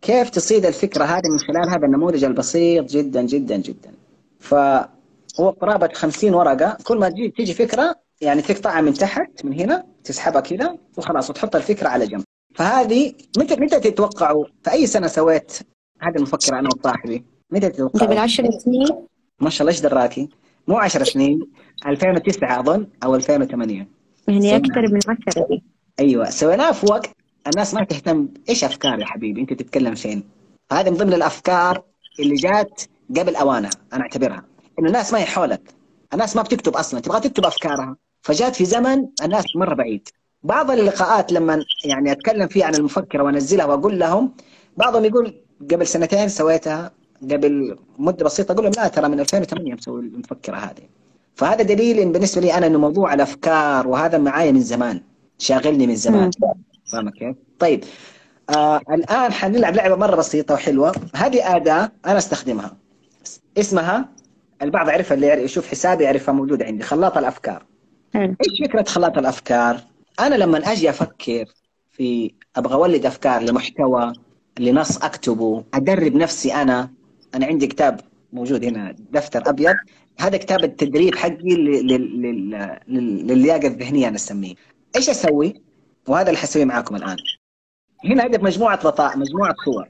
كيف 0.01 0.29
تصيد 0.29 0.65
الفكرة 0.65 1.03
هذه 1.03 1.29
من 1.31 1.39
خلال 1.39 1.69
هذا 1.69 1.85
النموذج 1.85 2.23
البسيط 2.23 2.91
جدا 2.91 3.21
جدا 3.21 3.57
جدا؟ 3.57 3.91
فهو 4.39 5.49
قرابة 5.61 5.89
50 5.93 6.33
ورقة. 6.33 6.77
كل 6.83 6.97
ما 6.97 7.09
تجي 7.09 7.29
تيجي 7.29 7.53
فكرة 7.53 7.95
يعني 8.21 8.41
تقطعها 8.41 8.81
من 8.81 8.93
تحت 8.93 9.45
من 9.45 9.53
هنا 9.53 9.85
تسحبها 10.03 10.41
كذا 10.41 10.77
وخلاص 10.97 11.29
وتحط 11.29 11.55
الفكرة 11.55 11.87
على 11.87 12.07
جنب. 12.07 12.23
فهذه 12.55 13.13
متى 13.37 13.55
متى 13.55 13.79
تتوقعوا؟ 13.79 14.45
في 14.63 14.71
أي 14.71 14.87
سنة 14.87 15.07
سويت؟ 15.07 15.59
هذه 16.01 16.15
المفكرة 16.15 16.59
أنا 16.59 16.69
وصاحبي 16.79 17.23
متى 17.51 17.69
تتوقعوا؟ 17.69 18.07
قبل 18.07 18.17
10 18.17 18.49
سنين. 18.59 18.87
ما 19.41 19.49
شاء 19.49 19.61
الله 19.61 19.71
إيش 19.71 19.81
دراكي؟ 19.81 20.29
مو 20.67 20.77
10 20.77 21.03
سنين 21.03 21.39
2009 21.87 22.59
أظن 22.59 22.87
أو 23.03 23.15
2008 23.15 23.87
يعني 24.27 24.55
أكثر 24.55 24.81
من 24.81 24.99
10 25.29 25.47
دي 25.49 25.63
أيوه. 25.99 26.29
سويناه 26.29 26.71
في 26.71 26.85
وقت 26.91 27.09
الناس 27.47 27.73
ما 27.73 27.83
تهتم. 27.83 28.27
إيش 28.49 28.63
افكار 28.63 28.99
يا 28.99 29.05
حبيبي؟ 29.05 29.41
أنت 29.41 29.53
تتكلم 29.53 29.95
فين؟ 29.95 30.23
هذه 30.71 30.89
من 30.89 30.97
ضمن 30.97 31.13
الأفكار 31.13 31.83
اللي 32.19 32.35
جات 32.35 32.81
قبل 33.17 33.35
اوانها 33.35 33.69
أنا 33.93 34.01
أعتبرها. 34.01 34.43
إنه 34.79 34.87
الناس 34.87 35.13
ما 35.13 35.19
هي 35.19 35.25
حولك. 35.25 35.61
الناس 36.13 36.35
ما 36.35 36.41
بتكتب 36.41 36.75
أصلا. 36.75 36.99
تبغى 36.99 37.19
تكتب 37.19 37.45
أفكارها. 37.45 37.95
فجات 38.21 38.55
في 38.55 38.65
زمن 38.65 39.07
الناس 39.23 39.45
مره 39.55 39.73
بعيد. 39.73 40.09
بعض 40.43 40.71
اللقاءات 40.71 41.31
لما 41.31 41.65
يعني 41.85 42.11
أتكلم 42.11 42.47
فيها 42.47 42.65
عن 42.65 42.75
المفكرة 42.75 43.23
وأنزلها 43.23 43.65
وأقول 43.65 43.99
لهم 43.99 44.31
بعضهم 44.77 45.05
يقول 45.05 45.33
قبل 45.71 45.87
سنتين 45.87 46.29
سويتها 46.29 46.91
قبل 47.21 47.77
مدة 47.99 48.25
بسيطة 48.25 48.51
أقول 48.51 48.63
لهم 48.63 48.73
لا 48.77 48.87
ترى 48.87 49.09
من 49.09 49.19
2008 49.19 49.73
مسوي 49.73 50.01
المفكرة 50.01 50.57
هذه. 50.57 50.83
فهذا 51.35 51.63
دليل 51.63 51.99
إن 51.99 52.11
بالنسبة 52.11 52.41
لي 52.41 52.53
أنا 52.53 52.67
إنه 52.67 52.79
موضوع 52.79 53.13
الأفكار 53.13 53.87
وهذا 53.87 54.17
معايا 54.17 54.51
من 54.51 54.61
زمان. 54.61 55.01
شاغلني 55.37 55.87
من 55.87 55.95
زمان. 55.95 56.31
فاهمه 56.91 57.11
كيف؟ 57.11 57.35
طيب 57.59 57.83
آه 58.49 58.81
الآن 58.91 59.33
حنلعب 59.33 59.75
لعبة 59.75 59.95
مرة 59.95 60.15
بسيطة 60.15 60.53
وحلوة. 60.53 60.95
هذه 61.15 61.55
آداة 61.55 61.91
أنا 62.05 62.17
أستخدمها. 62.17 62.77
اسمها 63.57 64.09
البعض 64.61 64.89
يعرفها 64.89 65.15
اللي 65.15 65.27
يشوف 65.27 65.67
حسابي 65.67 66.03
يعرفها 66.03 66.33
موجودة 66.33 66.65
عندي 66.65 66.83
خلاط 66.83 67.17
الأفكار. 67.17 67.65
إيش 68.15 68.61
فكرة 68.65 68.83
خلاط 68.83 69.17
الأفكار؟ 69.17 69.79
أنا 70.19 70.35
لما 70.35 70.57
أجي 70.57 70.89
أفكر 70.89 71.45
في 71.91 72.31
أبغى 72.55 72.73
أولد 72.73 73.05
أفكار 73.05 73.41
لمحتوى 73.43 74.13
لنص 74.59 74.97
أكتبه 74.97 75.63
أدرب 75.73 76.15
نفسي 76.15 76.53
أنا. 76.53 76.89
أنا 77.35 77.45
عندي 77.45 77.67
كتاب 77.67 78.01
موجود 78.33 78.65
هنا 78.65 78.95
دفتر 79.11 79.49
أبيض. 79.49 79.75
هذا 80.19 80.37
كتاب 80.37 80.63
التدريب 80.63 81.15
حقي 81.15 81.55
للياقة 82.89 83.67
الذهنية 83.67 84.07
أنا 84.07 84.15
أسميه. 84.15 84.53
إيش 84.95 85.09
أسوي؟ 85.09 85.61
وهذا 86.07 86.27
اللي 86.27 86.37
حسويه 86.37 86.65
معاكم 86.65 86.95
الآن. 86.95 87.17
هنا 88.05 88.23
عندك 88.23 88.43
مجموعة 88.43 88.75
لطاء 88.75 89.17
مجموعة 89.17 89.55
صور. 89.65 89.89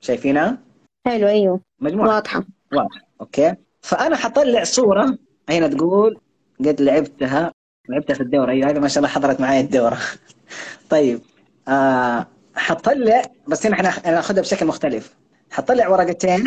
شايفينها؟ 0.00 0.58
حلو 1.06 1.28
أيوه. 1.28 1.60
مجموعة. 1.80 2.08
واضحة. 2.08 2.44
واضحة. 2.72 3.00
أوكي. 3.20 3.54
فأنا 3.82 4.16
حطلع 4.16 4.64
صورة 4.64 5.18
هنا 5.48 5.68
تقول 5.68 6.20
قد 6.60 6.80
لعبتها 6.80 7.52
لعبتها 7.88 8.14
في 8.14 8.20
الدورة. 8.20 8.50
أيوه 8.50 8.70
هذا 8.70 8.80
ما 8.80 8.88
شاء 8.88 8.98
الله 8.98 9.08
حضرت 9.08 9.40
معي 9.40 9.60
الدورة. 9.60 9.98
طيب 10.90 11.20
آه 11.68 12.26
حطلع 12.54 13.22
بس 13.48 13.66
هنا 13.66 13.74
إحنا 13.74 14.10
ناخذها 14.10 14.40
بشكل 14.40 14.66
مختلف. 14.66 15.14
حطلع 15.50 15.88
ورقتين 15.88 16.44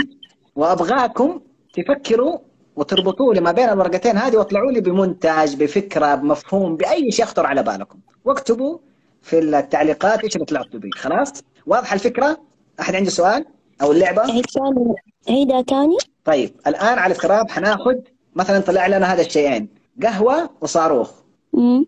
وأبغاكم 0.55 1.41
تفكروا 1.73 2.39
وتربطوا 2.75 3.33
لي 3.33 3.41
ما 3.41 3.51
بين 3.51 3.69
الورقتين 3.69 4.17
هذه 4.17 4.37
واطلعوا 4.37 4.71
لي 4.71 4.81
بمنتج 4.81 5.55
بفكرة 5.55 6.15
بمفهوم 6.15 6.75
بأي 6.75 7.11
شيء 7.11 7.25
يخطر 7.25 7.45
على 7.45 7.63
بالكم. 7.63 7.99
واكتبوا 8.25 8.77
في 9.21 9.39
التعليقات 9.39 10.23
إيش 10.23 10.35
اللي 10.35 10.45
طلعتوا 10.45 10.79
به 10.79 10.89
خلاص؟ 10.93 11.31
واضحة 11.67 11.93
الفكرة؟ 11.93 12.41
أحد 12.79 12.95
عنده 12.95 13.09
سؤال؟ 13.09 13.45
أو 13.81 13.91
اللعبة؟ 13.91 14.21
عيد 14.21 14.45
ثاني 14.45 14.95
عيدها 15.29 15.61
ثاني 15.61 15.97
طيب 16.25 16.51
الآن 16.67 16.99
على 16.99 17.13
الافتراض 17.13 17.49
حناخذ 17.51 17.95
مثلا 18.35 18.59
طلع 18.59 18.87
لنا 18.87 19.13
هذا 19.13 19.21
الشيئين. 19.21 19.69
قهوة 20.03 20.49
وصاروخ. 20.61 21.11
امم 21.55 21.85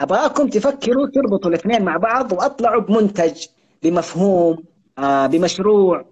أبغاكم 0.00 0.48
تفكروا 0.48 1.06
تربطوا 1.06 1.50
الاثنين 1.50 1.82
مع 1.82 1.96
بعض 1.96 2.32
وأطلعوا 2.32 2.80
بمنتج 2.80 3.46
بمفهوم 3.82 4.64
آه 4.98 5.26
بمشروع 5.26 6.04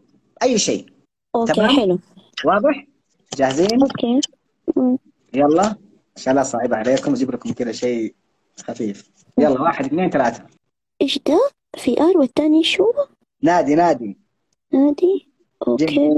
أي 0.42 0.58
شيء. 0.58 0.86
okay 1.34 1.52
تمام؟ 1.52 1.70
حلو. 1.70 1.98
واضح؟ 2.44 2.86
جاهزين؟ 3.36 3.82
okay. 3.82 4.20
يلا. 5.34 5.66
إن 6.16 6.22
شاء 6.22 6.32
الله 6.32 6.42
صعب 6.42 6.74
عليكم 6.74 7.12
أجيب 7.12 7.30
لكم 7.30 7.52
كذا 7.52 7.72
شيء 7.72 8.14
خفيف. 8.64 9.10
يلا 9.38 9.62
واحد 9.62 9.84
اثنين 9.84 10.10
ثلاثة. 10.10 10.46
إيش 11.02 11.18
ده؟ 11.26 11.50
VR 11.76 12.18
والثاني 12.18 12.64
شو؟ 12.64 12.92
نادي 13.42 13.74
نادي. 13.74 14.18
نادي. 14.72 15.28
okay. 15.68 16.10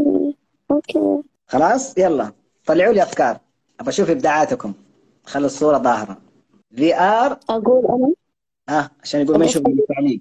okay. 0.71 1.23
خلاص؟ 1.49 1.99
يلا. 1.99 2.33
طلعوا 2.67 2.93
لي 2.93 3.03
أفكار. 3.03 3.39
أبغى 3.81 3.89
أشوف 3.89 4.11
إبداعاتكم. 4.11 4.73
خلوا 5.25 5.47
الصورة 5.47 5.79
ظاهرة. 5.79 6.17
VR. 6.77 7.39
أقول 7.51 7.87
أنا؟ 7.87 8.15
ها 8.69 8.91
عشان 9.03 9.21
يقول 9.21 9.39
ما 9.39 9.45
يشوف 9.45 9.67
التعليق 9.67 10.21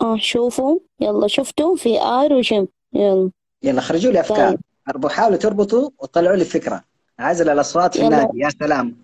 آه 0.00 0.16
شوفوا. 0.16 0.78
يلا 1.00 1.26
شفتوا 1.26 1.76
VR 1.76 2.00
و 2.00 2.32
gym. 2.32 2.68
يلا. 2.92 3.30
يلا 3.62 3.80
خرجوا 3.80 4.12
لي 4.12 4.20
أفكار. 4.20 4.50
طيب. 4.50 4.60
حاولوا 4.86 5.36
تربطوا 5.36 5.90
وتطلعوا 5.98 6.36
لي 6.36 6.44
فكرة. 6.44 6.84
عزل 7.18 7.48
الأصوات 7.48 7.96
في. 7.96 8.04
النادي. 8.04 8.38
يا 8.38 8.50
سلام. 8.60 8.96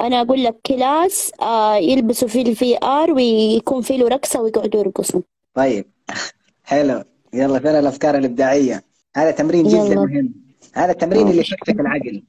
أنا 0.00 0.20
أقول 0.20 0.44
لك 0.44 0.56
class 0.66 1.32
آه 1.42 1.76
يلبسوا 1.76 2.28
فيه 2.28 2.42
ال 2.42 2.78
VR 2.82 3.12
ويكون 3.12 3.82
فيه 3.82 3.96
له 3.96 4.08
رقصة 4.08 4.40
ويقعدوا 4.40 4.80
يرقصوا. 4.80 5.20
طيب. 5.54 5.84
حلو. 6.64 7.02
يلا 7.34 7.58
فين 7.58 7.70
الأفكار 7.70 8.14
الإبداعية؟ 8.18 8.84
هذا 9.16 9.30
تمرين 9.30 9.68
جدا 9.68 9.78
يلا. 9.78 9.94
مهم. 9.94 10.34
هذا 10.74 10.92
التمرين 10.92 11.28
اللي 11.28 11.40
يفكك 11.40 11.80
العقل. 11.80 12.22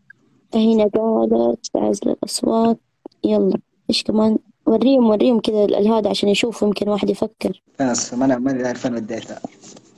هنا 0.56 0.84
قالت 0.84 1.70
عزل 1.76 2.10
الأصوات. 2.10 2.80
يلا. 3.24 3.60
إيش 3.90 4.04
كمان؟ 4.04 4.38
وريهم 4.66 5.10
وريهم 5.10 5.40
كذا 5.40 5.98
هذا 5.98 6.10
عشان 6.10 6.30
يشوفوا 6.30 6.68
يمكن 6.68 6.90
واحد 6.90 7.10
يفكر. 7.10 7.62
بس 7.80 8.14
ما 8.14 8.26
أنا 8.26 8.38
ما 8.38 8.68
عارف 8.68 8.82
فين 8.82 8.96
وديتها 8.96 9.40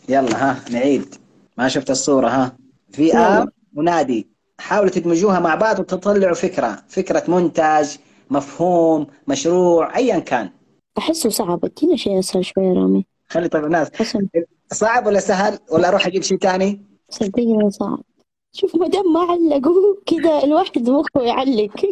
يلا 0.09 0.49
ها 0.49 0.59
نعيد. 0.71 1.15
ما 1.57 1.67
شفت 1.67 1.91
الصورة 1.91 2.27
ها. 2.27 2.60
في 2.93 3.09
يلا. 3.09 3.41
ار 3.41 3.49
ونادي. 3.75 4.27
حاولوا 4.59 4.89
تدمجوها 4.89 5.39
مع 5.39 5.55
بعض 5.55 5.79
وتطلعوا 5.79 6.33
فكرة. 6.33 6.83
فكرة 6.87 7.23
منتج 7.27 7.87
مفهوم 8.29 9.07
مشروع 9.27 9.97
ايا 9.97 10.19
كان. 10.19 10.49
أحسه 10.97 11.29
صعب. 11.29 11.65
ادينا 11.65 11.95
شيء 11.95 12.19
أسهل 12.19 12.45
شوية 12.45 12.73
رامي. 12.73 13.05
خلي 13.29 13.49
طيب 13.49 13.65
الناس. 13.65 13.87
صعب 14.73 15.07
ولا 15.07 15.19
سهل؟ 15.19 15.59
ولا 15.71 15.87
أروح 15.87 16.07
أجيب 16.07 16.23
شيء 16.23 16.37
ثاني؟ 16.37 16.81
صدقني 17.09 17.71
صعب. 17.71 17.99
شوف 18.53 18.75
ما 18.75 18.87
دام 18.87 19.13
ما 19.13 19.19
علقوا 19.19 19.95
كذا 20.05 20.43
الواحد 20.43 20.89
مخه 20.89 21.21
يعلق. 21.21 21.85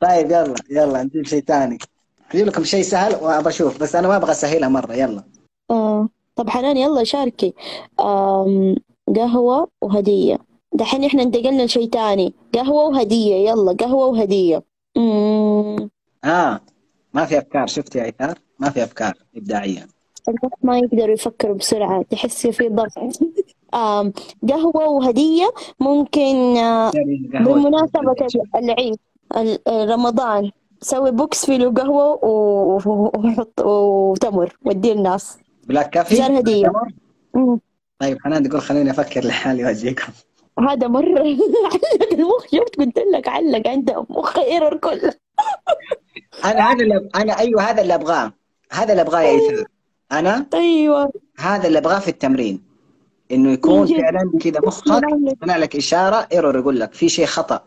طيب 0.00 0.26
يلا 0.26 0.54
يلا 0.70 1.02
نجيب 1.02 1.26
شيء 1.26 1.44
ثاني. 1.44 1.78
أجيب 2.34 2.46
لكم 2.46 2.64
شيء 2.64 2.82
سهل 2.82 3.14
وابى 3.14 3.48
أشوف 3.48 3.82
بس 3.82 3.96
أنا 3.96 4.08
ما 4.08 4.16
أبغى 4.16 4.30
أسهلها 4.30 4.68
مرة. 4.68 4.92
يلا. 4.92 5.24
آه. 5.70 6.08
طب 6.36 6.50
حنان 6.50 6.76
يلا 6.76 7.04
شاركي. 7.04 7.54
آم. 8.00 8.76
قهوة 9.16 9.68
وهدية. 9.82 10.38
دحين 10.72 11.04
إحنا 11.04 11.22
انتقلنا 11.22 11.62
لشيء 11.62 11.88
تاني. 11.88 12.34
قهوة 12.54 12.84
وهدية. 12.84 13.34
يلا 13.50 13.72
قهوة 13.72 14.06
وهدية. 14.06 14.62
مم. 14.96 15.90
آه 16.24 16.60
ما 17.14 17.24
في 17.24 17.38
أفكار. 17.38 17.66
شفت 17.66 17.96
يا 17.96 18.04
ايثار 18.04 18.38
ما 18.58 18.70
في 18.70 18.82
أفكار 18.84 19.14
إبداعية. 19.36 19.86
الناس 20.28 20.52
ما 20.62 20.78
يقدروا 20.78 21.14
يفكروا 21.14 21.54
بسرعة. 21.54 22.02
تحسي 22.02 22.52
في 22.52 22.68
ضغط. 22.68 22.92
آم. 23.74 24.12
قهوة 24.48 24.88
وهدية 24.88 25.50
ممكن 25.80 26.56
آه، 26.56 26.90
قهوة. 27.34 27.54
بمناسبة 27.54 28.14
العيد 28.56 28.98
ال- 29.36 29.90
رمضان. 29.90 30.50
سوي 30.80 31.10
box 31.10 31.46
فيه 31.46 31.56
له 31.56 31.70
قهوة 31.72 32.24
و- 32.24 32.78
و- 32.86 33.10
وحط 33.18 33.60
وتمر. 33.60 34.56
وديه 34.64 34.92
الناس. 34.92 35.38
black 35.68 35.90
coffee؟ 35.90 36.22
هدية. 36.22 36.72
طيب 37.98 38.18
حنان 38.20 38.48
تقول 38.48 38.62
خليني 38.62 38.90
أفكر 38.90 39.24
لحالي 39.24 39.64
وأجيكم. 39.64 40.12
هذا 40.58 40.88
مرة 40.88 41.18
علق 41.18 42.12
المخ 42.12 42.44
شفت؟ 42.44 42.76
قلت 42.78 42.98
لك 43.14 43.28
علق 43.28 43.68
عنده 43.68 44.06
مخ 44.10 44.38
إيرور 44.38 44.76
كله. 44.76 45.14
أنا 46.44 46.72
هذا 46.72 46.82
اللي 46.82 47.08
أنا 47.14 47.38
أيوه 47.38 47.62
هذا 47.62 47.82
اللي 47.82 47.94
أبغاه. 47.94 48.32
هذا 48.72 48.92
اللي 48.92 49.02
أبغاه 49.02 49.20
يا 49.20 49.30
إيثار. 49.30 49.64
أنا؟ 50.12 50.46
أيوه. 50.54 51.12
هذا 51.38 51.66
اللي 51.66 51.78
أبغاه 51.78 51.98
في 51.98 52.08
التمرين. 52.08 52.62
إنه 53.32 53.52
يكون. 53.52 53.86
فعلا 53.86 54.32
كذا 54.40 54.60
مخك 54.66 54.84
طلع 55.42 55.56
لك 55.56 55.76
إشارة 55.76 56.28
إيرور 56.32 56.58
يقول 56.58 56.80
لك 56.80 56.94
في 56.94 57.08
شيء 57.08 57.26
خطأ. 57.26 57.62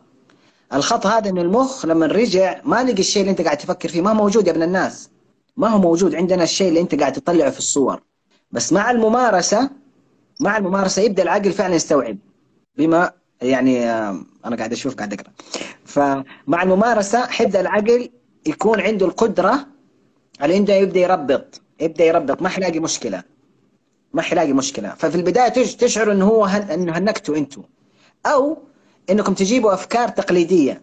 الخطأ 0.73 1.09
هذا 1.09 1.29
إنه 1.29 1.41
المخ 1.41 1.85
لما 1.85 2.05
رجع 2.05 2.61
ما 2.65 2.83
لقي 2.83 2.99
الشيء 2.99 3.21
اللي 3.21 3.31
أنت 3.31 3.41
قاعد 3.41 3.57
تفكر 3.57 3.89
فيه. 3.89 4.01
ما 4.01 4.13
موجود 4.13 4.47
يا 4.47 4.51
ابن 4.51 4.63
الناس. 4.63 5.09
ما 5.57 5.67
هو 5.67 5.77
موجود 5.77 6.15
عندنا 6.15 6.43
الشيء 6.43 6.69
اللي 6.69 6.79
أنت 6.79 6.99
قاعد 6.99 7.13
تطلعه 7.13 7.49
في 7.49 7.59
الصور. 7.59 8.01
بس 8.51 8.73
مع 8.73 8.91
الممارسة 8.91 9.69
مع 10.39 10.57
الممارسة 10.57 11.01
يبدأ 11.01 11.23
العقل 11.23 11.51
فعلا 11.51 11.75
يستوعب. 11.75 12.17
بما 12.77 13.11
يعني 13.41 13.89
آه، 13.89 14.21
أنا 14.45 14.55
قاعد 14.55 14.71
أشوف 14.71 14.95
قاعد 14.95 15.13
أقرأ. 15.13 15.31
فمع 15.85 16.63
الممارسة 16.63 17.25
حيبدا 17.25 17.61
العقل 17.61 18.09
يكون 18.47 18.81
عنده 18.81 19.05
القدرة 19.05 19.67
على 20.39 20.57
إنه 20.57 20.73
يبدأ 20.73 20.99
يربط 20.99 21.61
يبدأ 21.81 22.05
يربط. 22.05 22.41
ما 22.41 22.49
حيلاقي 22.49 22.79
مشكلة. 22.79 23.23
ما 24.13 24.21
حيلاقي 24.21 24.53
مشكلة. 24.53 24.89
ففي 24.97 25.15
البداية 25.15 25.49
تش- 25.49 25.75
تشعروا 25.75 26.13
إنه 26.13 26.25
هو 26.25 26.45
هن... 26.45 26.61
إنه 26.61 26.97
هنكتوا 26.97 27.37
أنتم 27.37 27.63
أو 28.25 28.57
إنكم 29.09 29.33
تجيبوا 29.33 29.73
أفكار 29.73 30.07
تقليدية. 30.09 30.81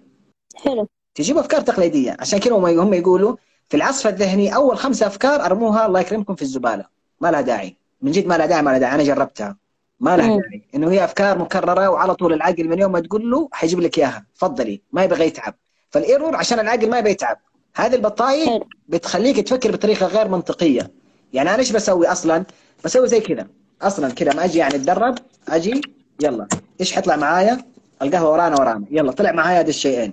حلو. 0.56 0.88
تجيبوا 1.14 1.40
أفكار 1.40 1.60
تقليدية. 1.60 2.16
عشان 2.20 2.38
كذا 2.38 2.52
هم 2.54 2.64
هم 2.66 2.94
يقولوا 2.94 3.36
في 3.68 3.76
العصف 3.76 4.06
الذهني 4.06 4.54
أول 4.54 4.76
خمسة 4.78 5.06
أفكار 5.06 5.44
أرموها 5.44 5.86
الله 5.86 6.00
يكرمكم 6.00 6.34
في 6.34 6.42
الزبالة. 6.42 6.84
ما 7.20 7.30
لها 7.30 7.40
داعي. 7.40 7.76
من 8.02 8.12
جد 8.12 8.26
ما 8.26 8.38
لها 8.38 8.46
داعي 8.46 8.62
ما 8.62 8.70
لها 8.70 8.78
داعي. 8.78 8.94
أنا 8.94 9.02
جربتها. 9.02 9.56
ما 10.00 10.16
لها. 10.16 10.26
داعي. 10.26 10.62
إنه 10.74 10.90
هي 10.90 11.04
أفكار 11.04 11.38
مكررة 11.38 11.88
وعلى 11.88 12.14
طول 12.14 12.32
العقل 12.32 12.68
من 12.68 12.78
يوم 12.78 12.92
ما 12.92 13.00
تقول 13.00 13.30
له 13.30 13.48
حيجيب 13.52 13.80
لك 13.80 13.98
إياها. 13.98 14.26
تفضلي. 14.34 14.82
ما 14.92 15.04
يبغى 15.04 15.26
يتعب. 15.26 15.54
فالإيرور 15.90 16.36
عشان 16.36 16.58
العقل 16.58 16.90
ما 16.90 16.98
يبغى 16.98 17.10
يتعب. 17.10 17.38
هذه 17.76 17.94
البطايق. 17.94 18.64
بتخليك 18.88 19.40
تفكر 19.40 19.72
بطريقة 19.72 20.06
غير 20.06 20.28
منطقية. 20.28 20.90
يعني 21.32 21.50
أنا 21.50 21.58
إيش 21.58 21.72
بسوي 21.72 22.06
أصلا؟ 22.06 22.44
بسوي 22.84 23.08
زي 23.08 23.20
كذا. 23.20 23.46
أصلا 23.82 24.12
كذا. 24.12 24.34
ما 24.34 24.44
أجي 24.44 24.58
يعني 24.58 24.74
أتدرب. 24.74 25.14
أجي. 25.48 25.80
يلا. 26.20 26.48
إيش 26.80 26.92
حيطلع 26.92 27.16
معايا؟ 27.16 27.64
القهوة 28.02 28.30
ورانا 28.30 28.60
ورانا. 28.60 28.84
يلا. 28.90 29.12
طلع 29.12 29.32
معايا 29.32 29.60
هذه 29.60 29.68
الشيئين. 29.68 30.12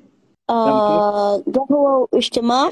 آه 0.50 1.38
قهوة 1.38 2.08
واجتماع. 2.12 2.72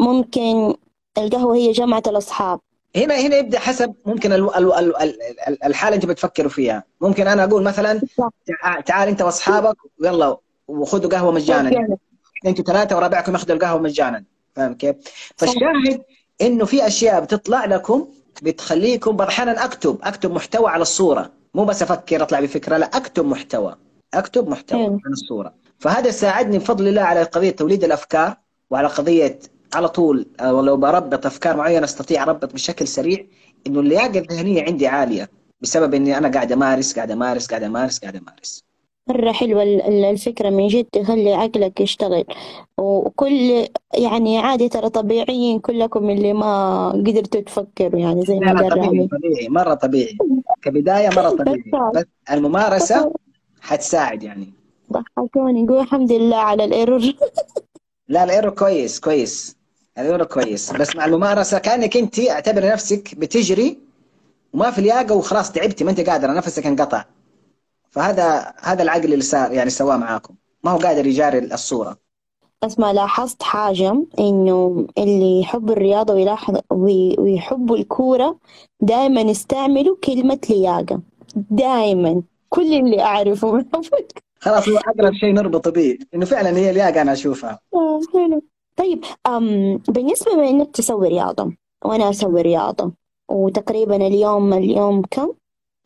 ممكن 0.00 0.74
القهوة 1.18 1.56
هي 1.56 1.72
جمعة 1.72 2.02
الأصحاب. 2.06 2.60
هنا 2.96 3.14
هنا 3.20 3.36
يبدأ 3.36 3.58
حسب 3.58 3.94
ممكن 4.06 4.32
ال 4.32 4.56
ال 4.56 4.72
ال 4.74 4.96
ال 4.96 5.22
ال 5.48 5.64
الحالة 5.64 5.96
انت 5.96 6.06
بتفكروا 6.06 6.50
فيها. 6.50 6.84
ممكن 7.00 7.26
أنا 7.26 7.44
أقول 7.44 7.62
مثلا 7.62 8.00
تع- 8.46 8.80
تعال 8.80 9.08
أنت 9.08 9.22
وأصحابك 9.22 9.76
يلا 10.04 10.36
وخذوا 10.68 11.10
قهوة 11.10 11.32
مجانا. 11.32 11.96
أنتوا 12.46 12.64
ثلاثة 12.64 12.96
ورابعكم 12.96 13.32
ياخذوا 13.32 13.56
القهوة 13.56 13.80
مجانا. 13.80 14.24
فاهم 14.56 14.74
كيف؟ 14.74 14.96
فالشاهد 15.36 16.02
إنه 16.40 16.64
في 16.64 16.86
أشياء 16.86 17.20
بتطلع 17.20 17.64
لكم 17.64 18.08
بتخليكم 18.42 19.20
أحيانا 19.20 19.64
أكتب 19.64 19.98
أكتب 20.02 20.30
محتوى 20.32 20.68
على 20.70 20.82
الصورة. 20.82 21.30
مو 21.54 21.64
بس 21.64 21.82
أفكر 21.82 22.22
أطلع 22.22 22.40
بفكرة 22.40 22.76
لا 22.76 22.86
أكتب 22.86 23.26
محتوى. 23.26 23.76
أكتب 24.14 24.48
محتوى 24.48 24.84
حلو. 24.84 25.00
عن 25.06 25.12
الصورة. 25.12 25.54
فهذا 25.78 26.10
ساعدني 26.10 26.58
بفضل 26.58 26.88
الله 26.88 27.02
على 27.02 27.22
قضية 27.22 27.50
توليد 27.50 27.84
الأفكار 27.84 28.36
وعلى 28.70 28.88
قضية 28.88 29.38
على 29.74 29.88
طول 29.88 30.26
آه، 30.40 30.54
ولو 30.54 30.76
بربط 30.76 31.26
أفكار 31.26 31.56
معينة 31.56 31.84
أستطيع 31.84 32.22
أربط 32.22 32.52
بشكل 32.54 32.88
سريع 32.88 33.26
إنه 33.66 33.80
اللياقة 33.80 34.18
الذهنية 34.18 34.62
عندي 34.62 34.86
عالية 34.86 35.30
بسبب 35.60 35.94
إني 35.94 36.18
أنا 36.18 36.28
قاعد 36.28 36.52
أمارس 36.52 36.94
قاعد 36.96 37.10
أمارس 37.10 37.46
قاعد 37.46 37.62
أمارس 37.62 37.98
قاعد 37.98 38.16
أمارس. 38.16 38.64
مرة 39.08 39.32
حلوة 39.32 39.62
ال- 39.62 39.82
ال- 39.82 40.04
الفكرة 40.04 40.50
من 40.50 40.66
جد 40.66 40.84
تخلي 40.84 41.32
عقلك 41.32 41.80
يشتغل. 41.80 42.24
وكل 42.78 43.66
يعني 43.98 44.38
عادي 44.38 44.68
ترى 44.68 44.88
طبيعيين 44.90 45.58
كلكم 45.58 46.10
اللي 46.10 46.32
ما 46.32 46.88
قدرتوا 46.90 47.40
تفكروا 47.40 48.00
يعني 48.00 48.22
زي 48.22 48.34
ما 48.40 48.52
قال 48.52 48.68
طبيعي 48.70 49.08
طبيعي 49.08 49.48
مرة 49.48 49.74
طبيعي. 49.74 50.16
كبداية 50.62 51.08
مرة 51.08 51.30
طبيعي. 51.44 51.62
بس 51.94 52.04
الممارسة 52.30 53.12
حتساعد 53.60 54.22
يعني. 54.22 54.52
ضحكوني 54.92 55.64
يقول 55.64 55.78
الحمد 55.80 56.12
لله 56.12 56.36
على 56.36 56.64
ال 56.64 56.69
error. 56.69 57.00
لا 58.08 58.24
ال 58.24 58.28
error 58.28 58.50
كويس 58.54 59.00
كويس. 59.00 59.55
ال 59.98 60.02
error 60.02 60.24
كويس. 60.24 60.72
بس 60.72 60.96
مع 60.96 61.04
الممارسه 61.04 61.58
كأنك 61.58 61.96
أنت 61.96 62.18
اعتبر 62.20 62.66
نفسك 62.72 63.14
بتجري 63.14 63.78
وما 64.54 64.70
في 64.70 64.80
لياقة 64.80 65.14
وخلاص 65.14 65.52
تعبتي 65.52 65.84
ما 65.84 65.90
أنت 65.90 66.00
قادره 66.00 66.32
نفسك 66.32 66.66
انقطع. 66.66 67.04
فهذا 67.90 68.54
هذا 68.60 68.82
العقل 68.82 69.04
اللي 69.12 69.24
صار 69.24 69.52
يعني 69.52 69.70
سواه 69.70 69.96
معاكم. 69.96 70.34
ما 70.64 70.70
هو 70.70 70.78
قادر 70.78 71.06
يجاري 71.06 71.38
الصورة. 71.38 71.96
بس 72.64 72.78
ما 72.78 72.92
لاحظت 72.92 73.42
حاجة 73.42 74.04
إنه 74.18 74.86
اللي 74.98 75.40
يحب 75.40 75.70
الرياضة 75.70 76.14
ويلاحظ 76.14 76.58
وي- 76.70 77.16
ويحبوا 77.18 77.76
الكورة 77.76 78.38
دائما 78.80 79.20
يستعملوا 79.20 79.96
كلمة 80.04 80.40
لياقة. 80.50 81.00
دائما 81.50 82.22
كل 82.48 82.74
اللي 82.74 83.02
أعرفه. 83.02 83.52
من 83.52 83.64
خلاص 84.40 84.68
هو 84.68 84.76
أقرب 84.78 85.12
شيء 85.14 85.32
نربط 85.32 85.68
به 85.68 85.98
إنه 86.14 86.26
فعلا 86.26 86.56
هي 86.58 86.72
لياقة 86.72 87.02
أنا 87.02 87.12
أشوفها. 87.12 87.58
آه، 87.74 88.00
حلو. 88.12 88.42
طيب 88.76 89.04
أم 89.26 89.76
بالنسبة 89.76 90.34
بما 90.34 90.48
إنك 90.48 90.70
تسوي 90.70 91.08
رياضة 91.08 91.52
وأنا 91.84 92.10
أسوي 92.10 92.42
رياضة 92.42 92.92
وتقريبا 93.28 93.96
اليوم 93.96 94.52
اليوم 94.52 95.02
كم؟ 95.10 95.32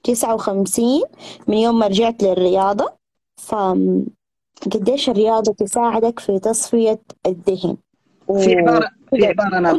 تسعة 0.04 0.34
وخمسين 0.34 1.02
من 1.48 1.56
يوم 1.56 1.78
ما 1.78 1.86
رجعت 1.86 2.22
للرياضة 2.22 2.92
ف 3.36 3.54
قديش 4.74 5.10
الرياضة 5.10 5.52
تساعدك 5.52 6.18
في 6.18 6.38
تصفية 6.38 7.00
الذهن 7.26 7.76
في 8.38 8.56
عباره 8.56 8.90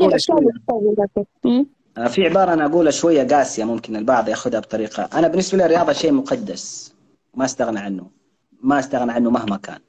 في 0.10 0.20
شوية 0.20 0.38
اللي 0.38 0.52
تسوي 0.68 0.96
لك. 0.98 1.28
أمم. 1.46 1.66
آه، 1.98 2.08
في 2.08 2.26
عبارة 2.26 2.54
أنا 2.54 2.66
أقولها 2.66 2.92
شوية 2.92 3.24
قاسية 3.24 3.64
ممكن 3.64 3.96
البعض 3.96 4.30
ياخذها 4.30 4.60
بطريقة 4.60 5.10
أنا 5.14 5.28
بالنسبة 5.28 5.58
لي 5.58 5.66
الرياضة 5.66 5.94
شيء 5.94 6.12
مقدس 6.12 6.94
ما 7.36 7.46
استغنى 7.46 7.80
عنه 7.80 8.08
ما 8.64 8.80
استغنى 8.80 9.12
عنه 9.12 9.30
مهما 9.30 9.58
كان 9.58 9.80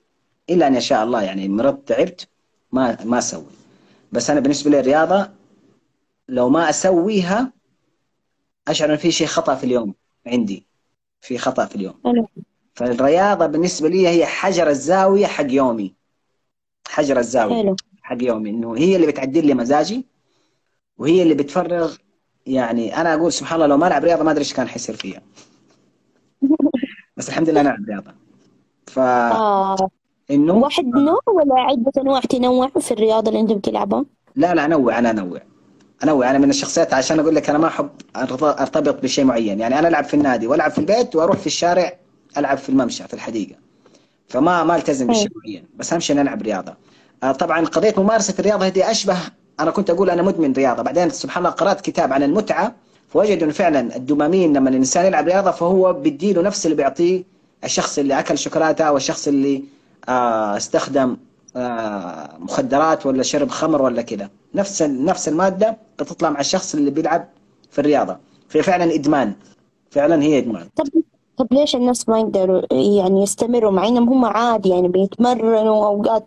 إلا 0.50 0.66
أن 0.66 0.74
يشاء 0.74 1.04
الله 1.04 1.22
يعني 1.22 1.48
مرضت 1.48 1.88
تعبت 1.88 2.28
ما 2.72 3.04
ما 3.04 3.18
أسوي. 3.18 3.46
بس 4.12 4.30
أنا 4.30 4.40
بالنسبة 4.40 4.70
لي 4.70 4.80
الرياضة 4.80 5.30
لو 6.28 6.48
ما 6.48 6.70
أسويها 6.70 7.52
أشعر 8.68 8.92
إن 8.92 8.96
في 8.96 9.10
شيء 9.12 9.26
خطأ 9.26 9.54
في 9.54 9.64
اليوم 9.64 9.94
عندي. 10.26 10.66
في 11.20 11.38
خطأ 11.38 11.66
في 11.66 11.76
اليوم. 11.76 11.94
فالرياضة 12.74 13.46
بالنسبة 13.46 13.88
لي 13.88 14.08
هي 14.08 14.26
حجر 14.26 14.68
الزاوية 14.68 15.26
حق 15.26 15.46
يومي. 15.48 15.94
حجر 16.88 17.18
الزاوية 17.18 17.62
حلو. 17.62 17.76
حق 18.02 18.22
يومي. 18.22 18.50
إنه 18.50 18.76
هي 18.76 18.96
اللي 18.96 19.06
بتعدل 19.06 19.46
لي 19.46 19.54
مزاجي 19.54 20.06
وهي 20.98 21.22
اللي 21.22 21.34
بتفرغ 21.34 21.96
يعني 22.46 22.96
أنا 22.96 23.14
أقول 23.14 23.32
سبحان 23.32 23.54
الله 23.54 23.66
لو 23.66 23.76
ما 23.76 23.86
ألعب 23.86 24.04
رياضة 24.04 24.24
ما 24.24 24.30
أدري 24.30 24.40
إيش 24.40 24.54
كان 24.54 24.68
حيصير 24.68 24.96
فيها. 24.96 25.22
بس 27.16 27.28
الحمد 27.28 27.50
لله 27.50 27.60
أنا 27.60 27.70
ألعب 27.70 27.84
رياضة. 27.88 28.14
ف 28.86 28.98
آه. 28.98 29.90
إنه 30.32 30.54
واحد 30.54 30.84
نوع 30.86 31.20
ولا 31.26 31.54
عدة 31.60 31.92
أنواع؟ 31.98 32.20
تنوع 32.20 32.68
في 32.80 32.90
الرياضة 32.90 33.28
اللي 33.28 33.40
أنت 33.40 33.52
بتلعبها؟ 33.52 34.04
لا 34.36 34.54
لا 34.54 34.64
أنوع 34.64 34.98
أنا 34.98 35.10
أنوع. 35.10 35.40
أنوع 36.04 36.30
أنا 36.30 36.38
من 36.38 36.50
الشخصيات 36.50 36.94
عشان 36.94 37.20
أقول 37.20 37.34
لك 37.34 37.50
أنا 37.50 37.58
ما 37.58 37.66
أحب 37.66 37.88
أرتبط 38.42 39.02
بشيء 39.02 39.24
معين. 39.24 39.60
يعني 39.60 39.78
أنا 39.78 39.88
ألعب 39.88 40.04
في 40.04 40.14
النادي 40.14 40.46
وألعب 40.46 40.70
في 40.70 40.78
البيت 40.78 41.16
وأروح 41.16 41.36
في 41.36 41.46
الشارع 41.46 41.92
ألعب 42.38 42.58
في 42.58 42.68
الممشى 42.68 43.04
في 43.04 43.14
الحديقة. 43.14 43.56
فما 44.28 44.64
ما 44.64 44.76
التزم 44.76 45.06
بشيء 45.06 45.28
معين 45.36 45.64
بس 45.76 45.92
أهم 45.92 46.00
شيء 46.00 46.20
ألعب 46.20 46.42
رياضة. 46.42 46.74
آه، 47.22 47.32
طبعا 47.32 47.64
قضيه 47.64 47.94
ممارسة 47.98 48.34
الرياضة 48.38 48.66
هذه 48.66 48.90
أشبه 48.90 49.16
أنا 49.60 49.70
كنت 49.70 49.90
أقول 49.90 50.10
أنا 50.10 50.22
مدمن 50.22 50.52
رياضة. 50.52 50.82
بعدين 50.82 51.10
سبحان 51.10 51.44
الله 51.46 51.56
قرأت 51.56 51.80
كتاب 51.80 52.12
عن 52.12 52.22
المتعة 52.22 52.74
فوجد 53.08 53.42
إنه 53.42 53.52
فعلا 53.52 53.96
الدوبامين 53.96 54.56
لما 54.56 54.70
الإنسان 54.70 55.06
يلعب 55.06 55.26
رياضة 55.28 55.50
فهو 55.50 55.92
بيديله 55.92 56.42
نفس 56.42 56.66
اللي 56.66 56.76
بيعطيه 56.76 57.24
الشخص 57.64 57.98
اللي 57.98 58.18
أكل 58.18 58.38
شوكولاتة 58.38 58.84
أو 58.84 58.96
الشخص 58.96 59.28
اللي 59.28 59.64
استخدم 60.08 61.16
آه، 61.56 62.36
مخدرات 62.38 63.06
ولا 63.06 63.22
شرب 63.22 63.48
خمر 63.48 63.82
ولا 63.82 64.02
كذا. 64.02 64.30
نفس 64.54 64.82
نفس 64.82 65.28
المادة 65.28 65.76
بتطلع 65.98 66.30
مع 66.30 66.40
الشخص 66.40 66.74
اللي 66.74 66.90
بيلعب 66.90 67.28
في 67.70 67.78
الرياضة. 67.78 68.18
فهي 68.48 68.62
فعلا 68.62 68.94
إدمان. 68.94 69.32
فعلا 69.90 70.22
هي 70.22 70.38
إدمان. 70.38 70.68
طب 70.76 70.84
طب 71.36 71.46
ليش 71.52 71.76
الناس 71.76 72.08
ما 72.08 72.20
يقدروا 72.20 72.62
يعني 72.72 73.22
يستمروا 73.22 73.70
مع 73.70 73.88
إنهم 73.88 74.08
هم 74.08 74.24
عادي 74.24 74.68
يعني 74.68 74.88
بيتمرنوا 74.88 75.86
أوقات 75.86 76.26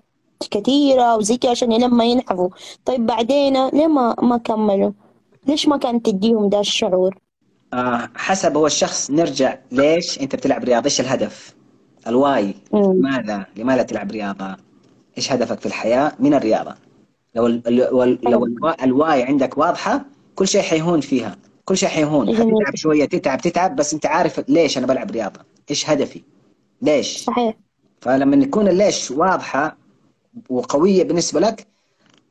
كثيرة 0.52 1.16
وزي 1.18 1.38
كذا 1.38 1.52
عشان 1.52 1.82
لما 1.82 2.06
ينحفوا 2.06 2.50
طيب 2.86 3.06
بعدين 3.06 3.68
ليه 3.68 3.88
ما 3.88 4.16
ما 4.22 4.38
كملوا؟ 4.38 4.92
ليش 5.48 5.68
ما 5.68 5.78
كانت 5.78 6.06
تديهم 6.06 6.50
ده 6.50 6.60
الشعور؟ 6.60 7.18
آه 7.74 8.10
حسب 8.16 8.58
هو 8.58 8.66
الشخص. 8.66 9.12
نرجع 9.12 9.58
ليش 9.72 10.22
أنت 10.22 10.36
بتلعب 10.36 10.64
رياضة؟ 10.64 10.86
إيش 10.86 11.02
الهدف؟ 11.02 11.55
الواي. 12.08 12.54
لماذا؟ 12.74 13.46
لماذا 13.58 13.84
تلعب 13.84 14.12
رياضة؟ 14.12 14.58
إيش 15.18 15.32
هدفك 15.32 15.60
في 15.60 15.66
الحياة 15.66 16.12
من 16.20 16.34
الرياضة؟ 16.34 16.76
لو 17.36 17.48
ال- 17.48 17.68
ال- 17.68 18.20
لو 18.32 18.46
الوا- 18.46 18.84
الواي 18.84 19.24
عندك 19.24 19.58
واضحة 19.58 20.06
كل 20.36 20.48
شيء 20.48 20.62
حيهون 20.62 21.02
فيها 21.02 21.36
كل 21.66 21.78
شيء 21.78 21.90
حيهون. 21.90 22.26
جميل. 22.26 22.38
حتتعب 22.58 22.76
شوية 22.76 23.06
تتعب 23.06 23.42
تتعب 23.42 23.76
بس 23.76 23.94
أنت 23.94 24.06
عارف 24.06 24.42
ليش 24.48 24.78
أنا 24.78 24.88
بلعب 24.88 25.12
رياضة. 25.12 25.40
إيش 25.70 25.90
هدفي؟ 25.90 26.22
ليش؟ 26.82 27.18
صحيح. 27.24 27.54
فلما 28.02 28.36
يكون 28.44 28.68
الليش 28.68 29.12
واضحة 29.12 29.78
وقوية 30.50 31.04
بالنسبة 31.04 31.40
لك 31.40 31.68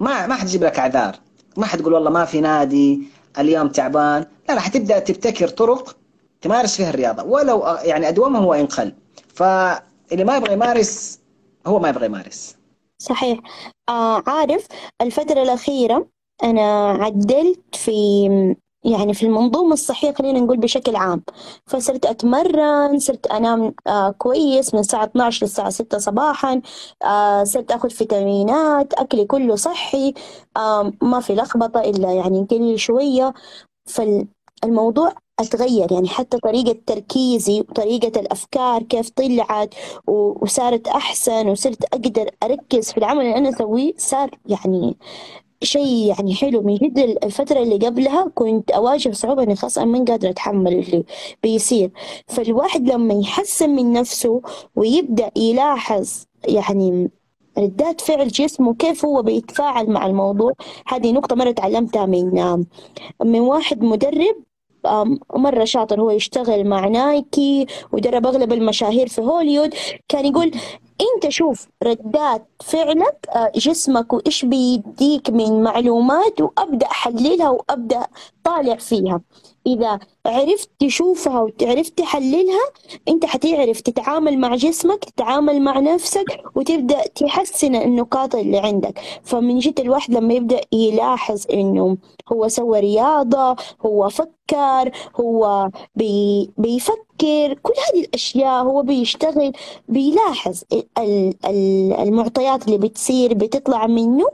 ما 0.01 0.27
ما 0.27 0.35
حتجيب 0.35 0.65
لك 0.65 0.79
أعذار. 0.79 1.17
ما 1.57 1.67
حتقول 1.67 1.93
والله 1.93 2.11
ما 2.11 2.25
في 2.25 2.41
نادي 2.41 3.03
اليوم 3.39 3.69
تعبان. 3.69 4.27
لا 4.49 4.55
لا 4.55 4.61
حتبدأ 4.61 4.99
تبتكر 4.99 5.49
طرق 5.49 5.97
تمارس 6.41 6.77
فيها 6.77 6.91
الرياضة. 6.91 7.23
ولو 7.23 7.65
يعني 7.85 8.09
ادومها 8.09 8.41
هو 8.41 8.55
ان 8.55 8.67
قل 8.67 8.93
فاللي 9.35 10.25
ما 10.25 10.37
يبغى 10.37 10.53
يمارس 10.53 11.21
هو 11.67 11.79
ما 11.79 11.89
يبغى 11.89 12.07
يمارس. 12.07 12.57
صحيح. 12.99 13.39
آه 13.89 14.23
عارف 14.27 14.67
الفترة 15.03 15.43
الأخيرة 15.43 16.09
أنا 16.45 16.91
عدلت 16.91 17.77
في 17.77 17.95
يعني 18.85 19.15
في 19.15 19.27
المنظومة 19.27 19.73
الصحية 19.73 20.13
خلينا 20.13 20.41
نقول 20.41 20.57
بشكل 20.57 20.97
عام. 20.97 21.23
فصرت 21.67 22.07
أتمرن 22.07 22.99
صرت 22.99 23.27
أنام 23.27 23.75
آه 23.87 24.11
كويس 24.11 24.75
من 24.75 24.81
الساعة 24.81 25.05
12 25.05 25.47
للساعة 25.47 25.71
6 25.71 25.99
صباحا. 25.99 26.63
آه 27.05 27.45
صرت 27.45 27.71
أخذ 27.71 27.91
فيتامينات 27.91 28.95
أكلي 28.95 29.25
كله 29.25 29.57
صحي. 29.57 30.15
آه 30.57 30.93
ما 31.03 31.21
في 31.21 31.35
لخبطة 31.35 31.81
إلا 31.81 32.13
يعني 32.13 32.47
قليل 32.51 32.81
شوية. 32.81 33.35
فالموضوع 33.87 35.13
أتغير 35.41 35.93
يعني 35.93 36.09
حتى 36.09 36.39
طريقة 36.39 36.77
تركيزي 36.87 37.61
وطريقة 37.61 38.21
الأفكار 38.21 38.83
كيف 38.83 39.11
طلعت 39.11 39.75
وصارت 40.07 40.89
أحسن 40.89 41.49
وصرت 41.49 41.85
أقدر 41.85 42.31
أركز 42.43 42.93
في 42.93 42.99
العمل 42.99 43.21
اللي 43.21 43.37
أنا 43.37 43.49
أسويه 43.49 43.93
صار 43.97 44.31
يعني 44.47 44.97
شيء 45.63 46.09
يعني 46.09 46.35
حلو. 46.35 46.63
من 46.63 46.77
جد 46.77 46.99
الفترة 47.25 47.59
اللي 47.63 47.87
قبلها 47.87 48.31
كنت 48.35 48.71
أواجه 48.71 49.13
صعوبة 49.13 49.43
إني 49.43 49.57
خلاص 49.57 49.79
أنا 49.79 49.87
من 49.87 50.05
قادرة 50.05 50.31
أتحمل 50.31 50.73
اللي 50.73 51.05
بيصير. 51.43 51.91
فالواحد 52.27 52.89
لما 52.91 53.15
يحسن 53.15 53.71
من 53.71 53.93
نفسه 53.93 54.43
ويبدأ 54.77 55.31
يلاحظ 55.37 56.25
يعني 56.49 57.11
ردات 57.59 58.01
فعل 58.01 58.29
جسمه 58.29 58.75
كيف 58.75 59.05
هو 59.05 59.23
بيتفاعل 59.23 59.91
مع 59.91 60.07
الموضوع 60.07 60.53
هذه 60.87 61.13
نقطة 61.13 61.37
مرة 61.37 61.51
تعلمتها 61.51 62.07
من 62.07 62.65
من 63.25 63.41
واحد 63.41 63.83
مدرب 63.83 64.37
مرة 65.35 65.65
شاطر 65.65 66.01
هو 66.01 66.11
يشتغل 66.11 66.65
مع 66.67 66.89
نايكي 66.89 67.67
ودرب 67.93 68.27
أغلب 68.27 68.53
المشاهير 68.53 69.09
في 69.09 69.21
هوليوود 69.21 69.75
كان 70.09 70.27
يقول 70.27 70.51
أنت 71.01 71.29
شوف 71.33 71.69
ردات 71.83 72.47
فعلك 72.65 73.29
آه، 73.35 73.53
جسمك 73.57 74.13
وإيش 74.13 74.45
بيديك 74.45 75.31
من 75.31 75.63
معلومات 75.63 76.41
وأبدأ 76.41 76.87
أحللها 76.87 77.51
وأبدأ 77.51 78.07
طالع 78.45 78.77
فيها 78.77 79.21
إذا 79.67 79.99
عرفت 80.27 80.71
تشوفها 80.79 81.41
وعرفت 81.41 81.99
تحللها 81.99 82.61
أنت 83.09 83.27
حتعرف 83.27 83.81
تتعامل 83.81 84.39
مع 84.39 84.55
جسمك 84.57 85.05
تتعامل 85.05 85.63
مع 85.63 85.79
نفسك 85.81 86.41
وتبدأ 86.57 87.07
تحسن 87.07 87.75
النقاط 87.75 88.35
اللي 88.35 88.59
عندك 88.59 88.99
فمن 89.23 89.59
جد 89.59 89.81
الواحد 89.81 90.15
لما 90.15 90.35
يبدأ 90.35 90.61
يلاحظ 90.73 91.45
إنه 91.53 91.97
هو 92.33 92.49
سوى 92.49 92.81
رياضة 92.81 93.57
هو 93.87 94.09
فكر 94.09 94.91
هو 95.21 95.71
بي 95.97 96.51
بيفكر 96.59 97.55
كل 97.63 97.73
هذه 97.89 98.05
الأشياء 98.05 98.63
هو 98.65 98.83
بيشتغل 98.83 99.53
بيلاحظ 99.89 100.63
ال- 100.73 101.35
ال- 101.47 101.93
المعطيات 101.93 102.67
اللي 102.67 102.79
بتصير 102.79 103.35
بتطلع 103.35 103.87
منه 103.87 104.27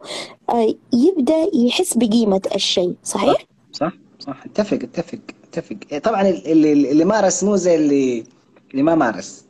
آه، 0.50 0.74
يبدأ 0.92 1.46
يحس 1.54 1.96
بقيمة 1.96 2.40
الشيء 2.54 2.94
صحيح؟ 3.04 3.32
صح؟ 3.80 3.92
صح. 4.18 4.44
اتفق 4.44 4.78
اتفق 4.82 5.18
اتفق. 5.48 5.98
طبعا 5.98 6.28
اللي 6.28 6.72
اللي 6.72 7.04
مارس 7.04 7.44
مو 7.44 7.56
زي 7.56 7.74
اللي 7.76 8.24
اللي 8.70 8.82
ما 8.82 8.94
مارس. 8.94 9.44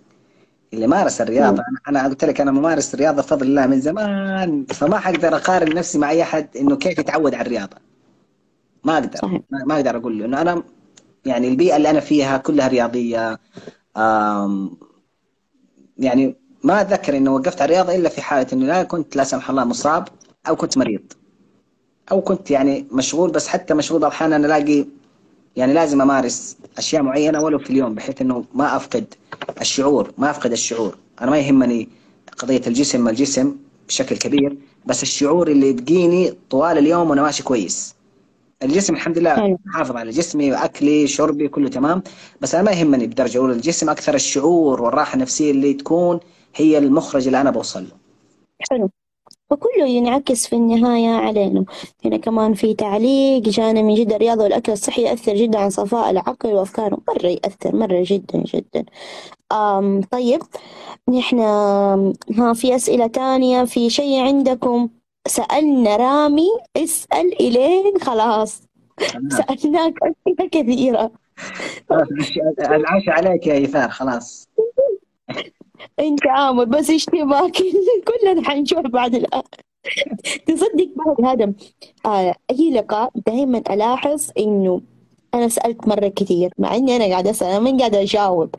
اللي 0.74 0.86
مارس 0.86 1.20
الرياضة. 1.20 1.62
أنا 1.88 2.00
أنا 2.00 2.08
قلت 2.08 2.24
لك 2.24 2.40
أنا 2.40 2.50
ممارس 2.50 2.94
الرياضة 2.94 3.22
بفضل 3.22 3.46
الله 3.46 3.66
من 3.66 3.80
زمان. 3.80 4.64
فما 4.64 4.98
حقدر 4.98 5.36
أقارن 5.36 5.74
نفسي 5.74 5.98
مع 5.98 6.10
أي 6.10 6.22
احد 6.22 6.48
إنه 6.56 6.76
كيف 6.76 6.98
يتعود 6.98 7.34
على 7.34 7.42
الرياضة. 7.46 7.76
ما 8.84 8.94
أقدر. 8.94 9.18
صحيح. 9.18 9.40
ما 9.50 9.74
أقدر 9.74 9.96
أقول 9.96 10.18
له. 10.18 10.24
إنه 10.24 10.40
أنا 10.40 10.62
يعني 11.26 11.48
البيئة 11.48 11.76
اللي 11.76 11.90
أنا 11.90 12.00
فيها 12.00 12.38
كلها 12.38 12.68
رياضية. 12.68 13.40
آم، 13.96 14.76
يعني 15.98 16.36
ما 16.64 16.80
أتذكر 16.80 17.16
انه 17.16 17.34
وقفت 17.34 17.62
على 17.62 17.68
الرياضة 17.68 17.94
إلا 17.96 18.08
في 18.08 18.22
حالة 18.22 18.46
إنه 18.52 18.66
لا 18.66 18.82
كنت 18.82 19.16
لا 19.16 19.24
سمح 19.24 19.50
الله 19.50 19.64
مصاب 19.64 20.08
أو 20.48 20.56
كنت 20.56 20.78
مريض. 20.78 21.12
أو 22.12 22.20
كنت 22.20 22.50
يعني 22.50 22.86
مشغول 22.92 23.30
بس 23.30 23.48
حتى 23.48 23.74
مشغول 23.74 24.00
الاحيان 24.00 24.32
أنا 24.32 24.46
ألاقي 24.46 24.84
يعني 25.56 25.72
لازم 25.72 26.00
أمارس 26.00 26.56
أشياء 26.78 27.02
معينة 27.02 27.42
ولو 27.42 27.58
في 27.58 27.70
اليوم 27.70 27.94
بحيث 27.94 28.20
إنه 28.20 28.44
ما 28.54 28.76
أفقد 28.76 29.14
الشعور 29.60 30.12
ما 30.18 30.30
أفقد 30.30 30.52
الشعور. 30.52 30.96
أنا 31.20 31.30
ما 31.30 31.38
يهمني 31.38 31.88
قضية 32.38 32.62
الجسم 32.66 33.04
ما 33.04 33.10
الجسم 33.10 33.56
بشكل 33.88 34.16
كبير 34.16 34.56
بس 34.86 35.02
الشعور 35.02 35.48
اللي 35.48 35.68
يبقيني 35.68 36.34
طوال 36.50 36.78
اليوم 36.78 37.10
وأنا 37.10 37.22
ماشي 37.22 37.42
كويس. 37.42 37.94
الجسم 38.62 38.94
الحمد 38.94 39.18
لله. 39.18 39.58
حافظ 39.72 39.96
على 39.96 40.10
جسمي 40.10 40.52
وأكلي 40.52 41.06
شربي 41.06 41.48
كله 41.48 41.68
تمام 41.68 42.02
بس 42.40 42.54
أنا 42.54 42.64
ما 42.64 42.72
يهمني 42.72 43.06
بدرجة 43.06 43.38
أولى 43.38 43.52
الجسم 43.52 43.90
أكثر 43.90 44.14
الشعور 44.14 44.82
والراحة 44.82 45.14
النفسية 45.14 45.50
اللي 45.50 45.74
تكون 45.74 46.20
هي 46.54 46.78
المخرج 46.78 47.26
اللي 47.26 47.40
أنا 47.40 47.50
بوصل 47.50 47.82
له. 47.82 47.90
حلو. 48.70 48.90
وكله 49.50 49.86
ينعكس 49.86 50.46
في 50.46 50.56
النهاية 50.56 51.08
علينا. 51.08 51.64
هنا 52.04 52.16
كمان 52.16 52.54
في 52.54 52.74
تعليق 52.74 53.42
جانا 53.42 53.82
من 53.82 53.94
جد 53.94 54.12
الرياضة 54.12 54.42
والأكل 54.44 54.72
الصحي 54.72 55.02
يأثر 55.02 55.34
جدا 55.34 55.58
على 55.58 55.70
صفاء 55.70 56.10
العقل 56.10 56.48
وأفكاره. 56.52 56.98
مرة 57.08 57.26
يأثر 57.26 57.76
مرة 57.76 58.02
جدا 58.06 58.44
جدا. 58.54 58.84
آم 59.52 60.00
طيب. 60.10 60.42
نحن 61.08 61.38
ها 62.38 62.52
في 62.54 62.76
أسئلة 62.76 63.06
تانية. 63.06 63.64
في 63.64 63.90
شيء 63.90 64.20
عندكم؟ 64.20 64.88
سألنا 65.28 65.96
رامي. 65.96 66.48
اسأل 66.76 67.40
إلين. 67.40 67.98
خلاص. 68.00 68.62
سألناك 69.28 69.94
أسئلة 70.02 70.48
كثيرة. 70.52 71.10
العشاء 72.60 73.14
عليك 73.14 73.46
يا 73.46 73.54
إيثار. 73.54 73.88
خلاص. 73.90 74.48
انت 76.00 76.26
عامر 76.26 76.64
بس 76.64 76.90
اشتباك. 76.90 77.56
كلنا 78.08 78.48
حنشوف 78.50 78.80
بعد 78.80 79.14
الآن 79.14 79.42
تصدق 80.46 80.88
بعد 80.96 81.26
هذا 81.26 81.52
آه 82.06 82.34
أي 82.50 82.70
لقاء 82.70 83.10
دائما 83.26 83.58
ألاحظ 83.58 84.30
إنه 84.38 84.80
أنا 85.34 85.48
سألت 85.48 85.88
مرة 85.88 86.08
كثير 86.08 86.52
مع 86.58 86.74
إني 86.74 86.96
أنا 86.96 87.04
قاعدة 87.04 87.30
أسأل 87.30 87.48
أنا 87.48 87.58
من 87.58 87.78
قاعدة 87.78 88.02
أجاوب. 88.02 88.54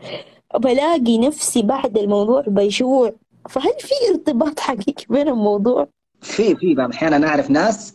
بلاقي 0.60 1.18
نفسي 1.18 1.62
بعد 1.62 1.98
الموضوع 1.98 2.44
بجوع 2.48 3.14
فهل 3.50 3.74
في 3.80 3.94
ارتباط 4.12 4.60
حقيقي 4.60 5.06
بين 5.10 5.28
الموضوع؟ 5.28 5.88
في 6.22 6.56
في 6.56 6.76
بعض 6.76 6.90
الأحيان 6.90 7.14
أنا 7.14 7.28
أعرف 7.28 7.50
ناس 7.52 7.94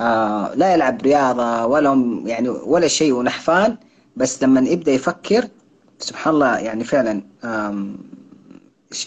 آه 0.00 0.54
لا 0.54 0.74
يلعب 0.74 1.02
رياضة 1.02 1.66
ولا 1.66 2.20
يعني 2.26 2.48
ولا 2.48 2.88
شيء 2.88 3.12
ونحفان 3.12 3.76
بس 4.16 4.42
لما 4.42 4.60
يبدأ 4.60 4.92
يفكر 4.92 5.48
سبحان 5.98 6.34
الله 6.34 6.58
يعني 6.58 6.84
فعلا 6.84 7.22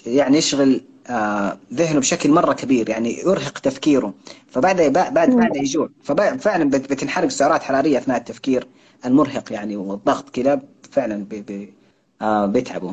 يعني 0.05 0.37
يشغل 0.37 0.81
آه، 1.09 1.57
ذهنه 1.73 1.99
بشكل 1.99 2.31
مرة 2.31 2.53
كبير 2.53 2.89
يعني 2.89 3.19
يرهق 3.19 3.59
تفكيره. 3.59 4.13
فبعد 4.47 4.81
بعد 4.81 5.13
بعد 5.13 5.55
يجوع. 5.55 5.89
ففعلا 6.03 6.69
بتنحرق 6.69 7.27
سعرات 7.27 7.63
حرارية 7.63 7.97
أثناء 7.97 8.17
التفكير 8.17 8.67
المرهق 9.05 9.53
يعني 9.53 9.75
والضغط 9.75 10.29
كذا 10.29 10.61
فعلا 10.91 11.25
بي 11.25 11.41
بي 11.41 11.73
آه 12.21 12.45
بيتعبوا 12.45 12.91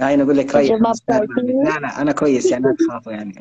هاي 0.00 0.14
أنا 0.14 0.22
أقول 0.22 0.36
لك 0.36 0.54
ريح 0.54 0.70
لا 0.70 1.78
لا 1.80 2.02
أنا 2.02 2.12
كويس 2.12 2.50
يعني 2.50 2.64
لا 2.64 2.76
تخافوا 2.88 3.12
يعني. 3.12 3.34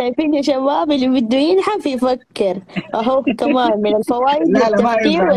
شايفين 0.00 0.34
يا 0.34 0.42
شباب 0.42 0.90
اللي 0.90 1.20
بده 1.20 1.38
ينحف 1.38 1.86
يفكر. 1.86 2.62
أهو 2.94 3.22
كمان 3.22 3.82
من 3.82 3.96
الفوائد 3.96 4.48
لا 4.48 4.70
لا 4.70 4.82
ما 4.82 4.96
ينفع 5.02 5.36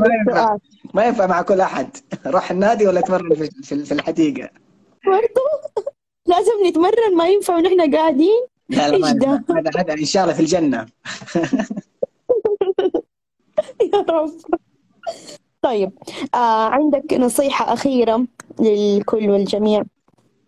ما 0.94 1.06
ينفع. 1.06 1.24
ما 1.24 1.28
مع 1.28 1.42
كل 1.42 1.62
أحد. 1.62 1.88
روح 2.26 2.52
النادي 2.52 2.88
ولا 2.88 3.02
تمرن 3.02 3.36
في, 3.36 3.86
في 3.86 3.92
الحديقة؟ 3.92 4.50
برضو. 5.06 5.42
لازم 6.26 6.52
نتمرن 6.68 7.16
ما 7.16 7.28
ينفع 7.28 7.56
ونحن 7.56 7.96
قاعدين. 7.96 8.46
لا 8.70 8.90
لا 8.90 9.12
هذا 9.50 9.72
هذا 9.78 9.94
إن 9.94 10.06
شاء 10.06 10.24
الله 10.24 10.34
في 10.34 10.40
الجنة. 10.40 10.86
يا 13.94 14.06
رب. 14.10 14.32
طيب 15.62 15.92
آه 16.34 16.68
عندك 16.70 17.14
نصيحة 17.14 17.74
أخيرة 17.74 18.26
للكل 18.60 19.30
والجميع؟ 19.30 19.84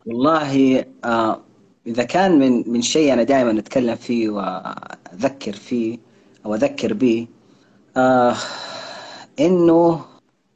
والله 0.05 0.85
آه 1.05 1.41
إذا 1.87 2.03
كان 2.03 2.39
من 2.39 2.71
من 2.71 2.81
شيء 2.81 3.13
أنا 3.13 3.23
دائما 3.23 3.59
أتكلم 3.59 3.95
فيه 3.95 4.29
وأذكر 4.29 5.53
فيه 5.53 5.97
أو 6.45 6.55
أذكر 6.55 6.93
به 6.93 7.27
آه 7.97 8.35
إنه 9.39 10.05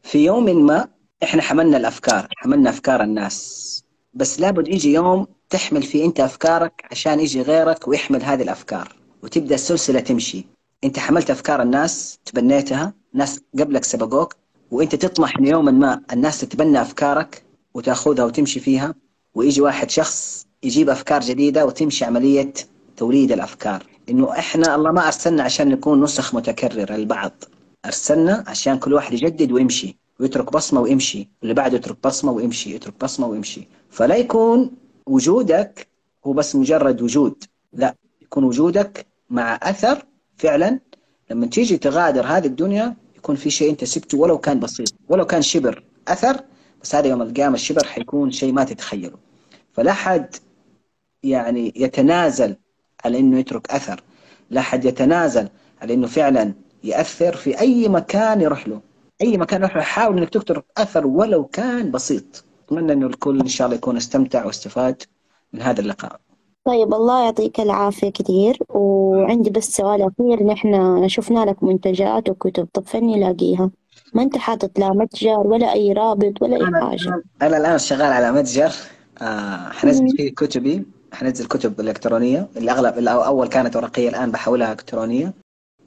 في 0.03 0.25
يوم 0.25 0.65
ما 0.65 0.87
إحنا 1.23 1.41
حملنا 1.41 1.77
الأفكار 1.77 2.27
حملنا 2.37 2.69
أفكار 2.69 3.03
الناس. 3.03 3.82
بس 4.13 4.39
لابد 4.39 4.67
يجي 4.67 4.93
يوم 4.93 5.27
تحمل 5.49 5.83
فيه 5.83 6.05
أنت 6.05 6.19
أفكارك 6.19 6.85
عشان 6.91 7.19
يجي 7.19 7.41
غيرك 7.41 7.87
ويحمل 7.87 8.23
هذه 8.23 8.41
الأفكار 8.41 8.95
وتبدأ 9.23 9.55
السلسلة 9.55 9.99
تمشي. 9.99 10.45
أنت 10.83 10.99
حملت 10.99 11.29
أفكار 11.31 11.61
الناس 11.61 12.19
تبنيتها 12.25 12.93
ناس 13.13 13.41
قبلك 13.59 13.83
سبقوك 13.83 14.35
وأنت 14.71 14.95
تطمح 14.95 15.37
إن 15.37 15.45
يوما 15.47 15.71
ما 15.71 16.01
الناس 16.13 16.41
تتبنى 16.41 16.81
أفكارك 16.81 17.43
وتأخذها 17.73 18.25
وتمشي 18.25 18.59
فيها 18.59 18.95
ويجي 19.35 19.61
واحد 19.61 19.89
شخص 19.89 20.47
يجيب 20.63 20.89
أفكار 20.89 21.21
جديدة 21.21 21.65
وتمشي 21.65 22.05
عملية 22.05 22.53
توليد 22.97 23.31
الأفكار. 23.31 23.83
إنه 24.09 24.31
إحنا 24.31 24.75
الله 24.75 24.91
ما 24.91 25.05
أرسلنا 25.07 25.43
عشان 25.43 25.69
نكون 25.69 26.03
نسخ 26.03 26.35
متكررة 26.35 26.93
للبعض 26.93 27.31
أرسلنا 27.85 28.43
عشان 28.47 28.79
كل 28.79 28.93
واحد 28.93 29.13
يجدد 29.13 29.51
ويمشي 29.51 29.97
ويترك 30.19 30.51
بصمة 30.53 30.81
ويمشي 30.81 31.29
اللي 31.43 31.53
بعده 31.53 31.75
يترك 31.77 31.97
بصمة 32.03 32.31
ويمشي 32.31 32.75
يترك 32.75 32.93
بصمة 33.03 33.27
ويمشي. 33.27 33.67
فلا 33.93 34.15
يكون 34.15 34.71
وجودك 35.05 35.87
هو 36.25 36.33
بس 36.33 36.55
مجرد 36.55 37.01
وجود 37.01 37.43
لا 37.73 37.95
يكون 38.21 38.43
وجودك 38.43 39.05
مع 39.29 39.59
أثر 39.63 40.05
فعلا. 40.37 40.79
لما 41.31 41.45
تيجي 41.45 41.77
تغادر 41.77 42.25
هذه 42.25 42.45
الدنيا 42.45 42.95
يكون 43.17 43.35
في 43.35 43.49
شيء 43.49 43.71
أنت 43.71 43.83
سبته 43.83 44.17
ولو 44.17 44.37
كان 44.37 44.59
بسيط 44.59 44.93
ولو 45.09 45.25
كان 45.25 45.41
شبر 45.41 45.83
أثر 46.07 46.41
بس 46.81 46.95
هذا 46.95 47.07
يوم 47.07 47.21
القيامة 47.21 47.55
الشبر 47.55 47.83
حيكون 47.83 48.31
شيء 48.31 48.53
ما 48.53 48.63
تتخيله. 48.63 49.17
فلا 49.73 49.93
حد 49.93 50.35
يعني 51.23 51.73
يتنازل 51.75 52.55
على 53.05 53.19
أنه 53.19 53.39
يترك 53.39 53.71
أثر 53.71 54.03
لا 54.49 54.61
حد 54.61 54.85
يتنازل 54.85 55.49
على 55.81 55.93
أنه 55.93 56.07
فعلا 56.07 56.53
يأثر 56.83 57.35
في 57.35 57.59
أي 57.59 57.89
مكان 57.89 58.41
يروح 58.41 58.67
له. 58.67 58.81
أي 59.21 59.37
مكان 59.37 59.61
يروح 59.61 59.75
له 59.75 59.81
حاول 59.81 60.17
أنك 60.17 60.29
تترك 60.29 60.65
أثر 60.77 61.07
ولو 61.07 61.45
كان 61.45 61.91
بسيط. 61.91 62.43
أتمنى 62.65 62.93
أنه 62.93 63.07
الكل 63.07 63.39
إن 63.39 63.47
شاء 63.47 63.65
الله 63.67 63.77
يكون 63.77 63.97
استمتع 63.97 64.45
واستفاد 64.45 65.03
من 65.53 65.61
هذا 65.61 65.81
اللقاء. 65.81 66.19
طيب 66.65 66.93
الله 66.93 67.23
يعطيك 67.23 67.59
العافية 67.59 68.09
كثير. 68.09 68.59
وعندي 68.69 69.49
بس 69.49 69.75
سؤال 69.75 70.01
أخير. 70.01 70.43
نحن 70.43 71.07
شفنا 71.07 71.45
لك 71.45 71.63
منتجات 71.63 72.29
وكتب. 72.29 72.67
طب 72.73 72.87
فين 72.87 73.07
نلاقيها؟ 73.07 73.71
ما 74.13 74.23
أنت 74.23 74.37
حاطط 74.37 74.79
لا 74.79 74.89
متجر 74.89 75.47
ولا 75.47 75.73
أي 75.73 75.93
رابط 75.93 76.41
ولا 76.41 76.55
أي 76.55 76.81
حاجة؟ 76.81 77.23
أنا 77.41 77.57
الآن 77.57 77.77
شغال 77.77 78.11
على 78.11 78.31
متجر. 78.31 78.71
آه 79.21 79.69
حنزل 79.69 80.09
فيه 80.17 80.31
كتبي. 80.35 80.85
حنزل 81.13 81.45
كتب 81.45 81.79
إلكترونية. 81.79 82.49
اللي 82.57 82.71
أغلب 82.71 82.97
اللي 82.97 83.11
أول 83.11 83.47
كانت 83.47 83.75
ورقية 83.75 84.09
الآن 84.09 84.31
بحولها 84.31 84.71
إلكترونية. 84.71 85.33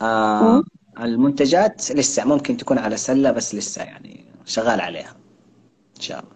آه 0.03 0.63
المنتجات 1.01 1.93
لسه 1.93 2.25
ممكن 2.25 2.57
تكون 2.57 2.79
على 2.79 2.97
سلة 2.97 3.31
بس 3.31 3.55
لسه 3.55 3.83
يعني 3.83 4.25
شغال 4.45 4.81
عليها. 4.81 5.17
إن 5.97 6.01
شاء 6.01 6.19
الله. 6.19 6.36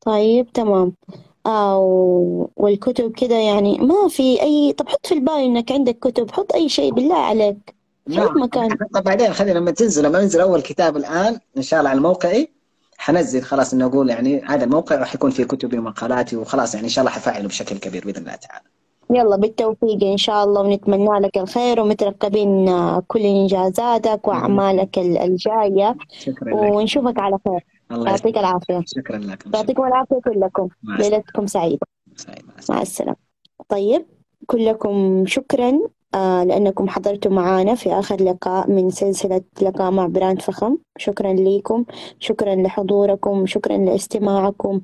طيب 0.00 0.52
تمام. 0.52 0.92
آه 1.46 2.48
والكتب 2.56 3.12
كده 3.12 3.34
يعني 3.36 3.78
ما 3.78 4.08
في 4.08 4.42
أي 4.42 4.72
طب 4.72 4.88
حط 4.88 5.06
في 5.06 5.14
البال 5.14 5.34
إنك 5.34 5.72
عندك 5.72 5.98
كتب 5.98 6.30
حط 6.30 6.54
أي 6.54 6.68
شيء 6.68 6.92
بالله 6.92 7.16
عليك. 7.16 7.74
في 8.06 8.16
نعم. 8.16 8.42
مكان. 8.42 8.68
طب 8.94 9.04
بعدين 9.04 9.32
خلينا 9.32 9.58
لما 9.58 9.70
تنزل 9.70 10.04
لما 10.04 10.20
ينزل 10.20 10.40
أول 10.40 10.62
كتاب 10.62 10.96
الآن 10.96 11.38
إن 11.56 11.62
شاء 11.62 11.80
الله 11.80 11.90
على 11.90 12.00
موقعي 12.00 12.50
حنزل 12.98 13.42
خلاص 13.42 13.74
إنه 13.74 13.86
أقول 13.86 14.10
يعني 14.10 14.42
هذا 14.44 14.64
الموقع 14.64 14.96
راح 14.96 15.14
يكون 15.14 15.30
فيه 15.30 15.44
كتبي 15.44 15.78
ومقالاتي 15.78 16.36
وخلاص 16.36 16.74
يعني 16.74 16.84
إن 16.84 16.90
شاء 16.90 17.02
الله 17.02 17.12
حفعله 17.12 17.48
بشكل 17.48 17.78
كبير 17.78 18.04
بإذن 18.04 18.18
الله 18.18 18.34
تعالى. 18.34 18.64
يلا 19.10 19.36
بالتوفيق 19.36 20.04
إن 20.04 20.16
شاء 20.16 20.44
الله 20.44 20.60
ونتمنى 20.60 21.20
لك 21.20 21.38
الخير 21.38 21.80
ومترقبين 21.80 22.66
كل 23.00 23.20
إنجازاتك 23.20 24.28
وأعمالك 24.28 24.98
الجاية. 24.98 25.96
شكرا 26.18 26.50
لك. 26.50 26.72
ونشوفك 26.72 27.18
على 27.18 27.38
خير. 27.48 27.64
الله 27.94 28.10
يعطيك 28.10 28.38
العافية. 28.38 28.82
شكرا 28.86 29.18
لكم 29.18 29.50
يعطيكم 29.54 29.84
العافية 29.84 30.20
كلكم. 30.24 30.68
ليلتكم 30.82 31.46
سعيدة. 31.46 31.86
مع 32.70 32.82
السلامة. 32.82 33.16
طيب 33.68 34.06
كلكم 34.46 35.26
شكرا. 35.26 35.80
آه 36.14 36.44
لأنكم 36.44 36.88
حضرتوا 36.88 37.32
معنا 37.32 37.74
في 37.74 37.92
آخر 37.92 38.22
لقاء 38.22 38.70
من 38.70 38.90
سلسلة 38.90 39.40
لقاء 39.62 39.90
مع 39.90 40.06
براند 40.06 40.42
فخم. 40.42 40.76
شكرا 40.98 41.32
لكم 41.32 41.84
شكرا 42.18 42.54
لحضوركم. 42.54 43.46
شكرا 43.46 43.76
لاستماعكم. 43.76 44.80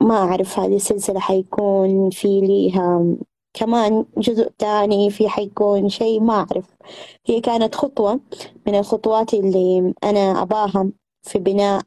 ما 0.00 0.14
أعرف 0.14 0.58
هذه 0.58 0.76
السلسلة 0.76 1.20
حيكون 1.20 2.10
في 2.10 2.40
ليها 2.40 3.16
كمان 3.54 4.04
جزء 4.18 4.50
تاني 4.58 5.10
في 5.10 5.28
حيكون 5.28 5.88
شيء 5.88 6.20
ما 6.20 6.34
أعرف. 6.34 6.74
هي 7.26 7.40
كانت 7.40 7.74
خطوة 7.74 8.20
من 8.66 8.74
الخطوات 8.74 9.34
اللي 9.34 9.94
أنا 10.04 10.42
أباها. 10.42 10.90
في 11.24 11.38
بناء 11.38 11.82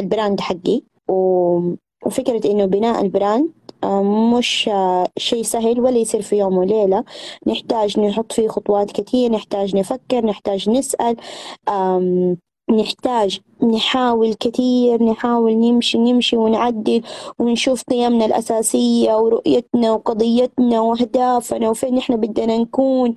ال 0.00 0.07
brand 0.07 0.40
حقي. 0.40 0.82
وفكرة 2.06 2.50
إنه 2.50 2.64
بناء 2.64 3.02
ال 3.02 3.10
brand 3.10 3.50
مش 4.34 4.70
شيء 5.18 5.42
سهل 5.42 5.80
ولا 5.80 5.98
يصير 5.98 6.22
في 6.22 6.36
يوم 6.36 6.58
وليلة. 6.58 7.04
نحتاج 7.46 8.00
نحط 8.00 8.32
فيه 8.32 8.48
خطوات 8.48 8.92
كثير 8.92 9.32
نحتاج 9.32 9.76
نفكر 9.76 10.26
نحتاج 10.26 10.70
نسأل 10.70 11.16
نحتاج 12.70 13.40
نحاول 13.62 14.34
كثير 14.34 15.02
نحاول 15.02 15.52
نمشي 15.52 15.98
نمشي 15.98 16.36
ونعدل 16.36 17.02
ونشوف 17.38 17.82
قيمنا 17.90 18.24
الأساسية 18.24 19.14
ورؤيتنا 19.14 19.92
وقضيتنا 19.92 20.80
وأهدافنا 20.80 21.70
وفين 21.70 21.94
نحن 21.94 22.16
بدنا 22.16 22.58
نكون. 22.58 23.14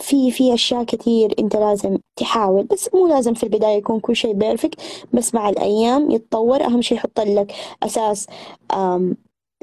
في 0.00 0.30
في 0.30 0.54
أشياء 0.54 0.84
كثير 0.84 1.34
أنت 1.38 1.56
لازم 1.56 1.98
تحاول 2.16 2.64
بس 2.64 2.90
مو 2.94 3.06
لازم 3.06 3.34
في 3.34 3.42
البداية 3.42 3.76
يكون 3.76 4.00
كل 4.00 4.16
شيء 4.16 4.32
perfect 4.32 4.80
بس 5.12 5.34
مع 5.34 5.48
الأيام 5.48 6.10
يتطور. 6.10 6.64
أهم 6.64 6.82
شيء 6.82 6.98
يحط 6.98 7.20
لك 7.20 7.52
أساس 7.82 8.26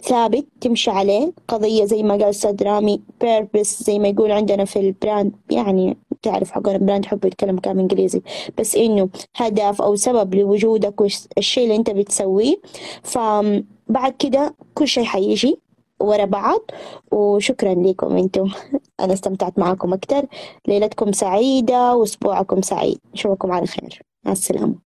ثابت 0.04 0.48
تمشي 0.62 0.92
عليه. 0.92 1.34
قضية 1.48 1.86
زي 1.86 2.04
ما 2.04 2.14
قال 2.14 2.24
أستاذ 2.24 2.64
رامي 2.64 3.02
purpose 3.22 3.84
زي 3.84 4.00
ما 4.00 4.08
يقول 4.08 4.32
عندنا 4.32 4.66
في 4.66 4.80
ال 4.80 4.89
brand 4.89 5.34
يعني 5.52 5.98
تعرف 6.22 6.52
حق 6.52 6.70
ال 6.70 6.76
brand 6.76 7.06
يحب 7.06 7.26
يتكلم 7.26 7.60
كلام 7.60 7.80
إنجليزي 7.80 8.22
بس 8.58 8.76
إنه 8.76 9.10
هدف 9.36 9.82
أو 9.82 9.96
سبب 9.96 10.36
لوجودك 10.36 11.02
والشيء 11.02 11.64
اللي 11.64 11.76
أنت 11.76 11.90
بتسويه. 11.90 12.56
فبعد 13.04 14.14
كده 14.20 14.56
كل 14.74 14.88
شيء 14.88 15.04
حيجي. 15.04 15.67
ورا 16.00 16.26
بعض 16.26 16.62
وشكرا 17.12 17.74
لكم 17.76 18.18
أنتم. 18.18 18.52
أنا 19.00 19.14
استمتعت 19.14 19.60
معكم 19.60 19.94
أكثر. 19.94 20.26
ليلتكم 20.68 21.12
سعيدة 21.12 21.96
وأسبوعكم 21.96 22.62
سعيد. 22.62 23.00
نشوفكم 23.14 23.52
على 23.52 23.68
خير. 23.68 24.02
مع 24.26 24.32
السلامة. 24.32 24.87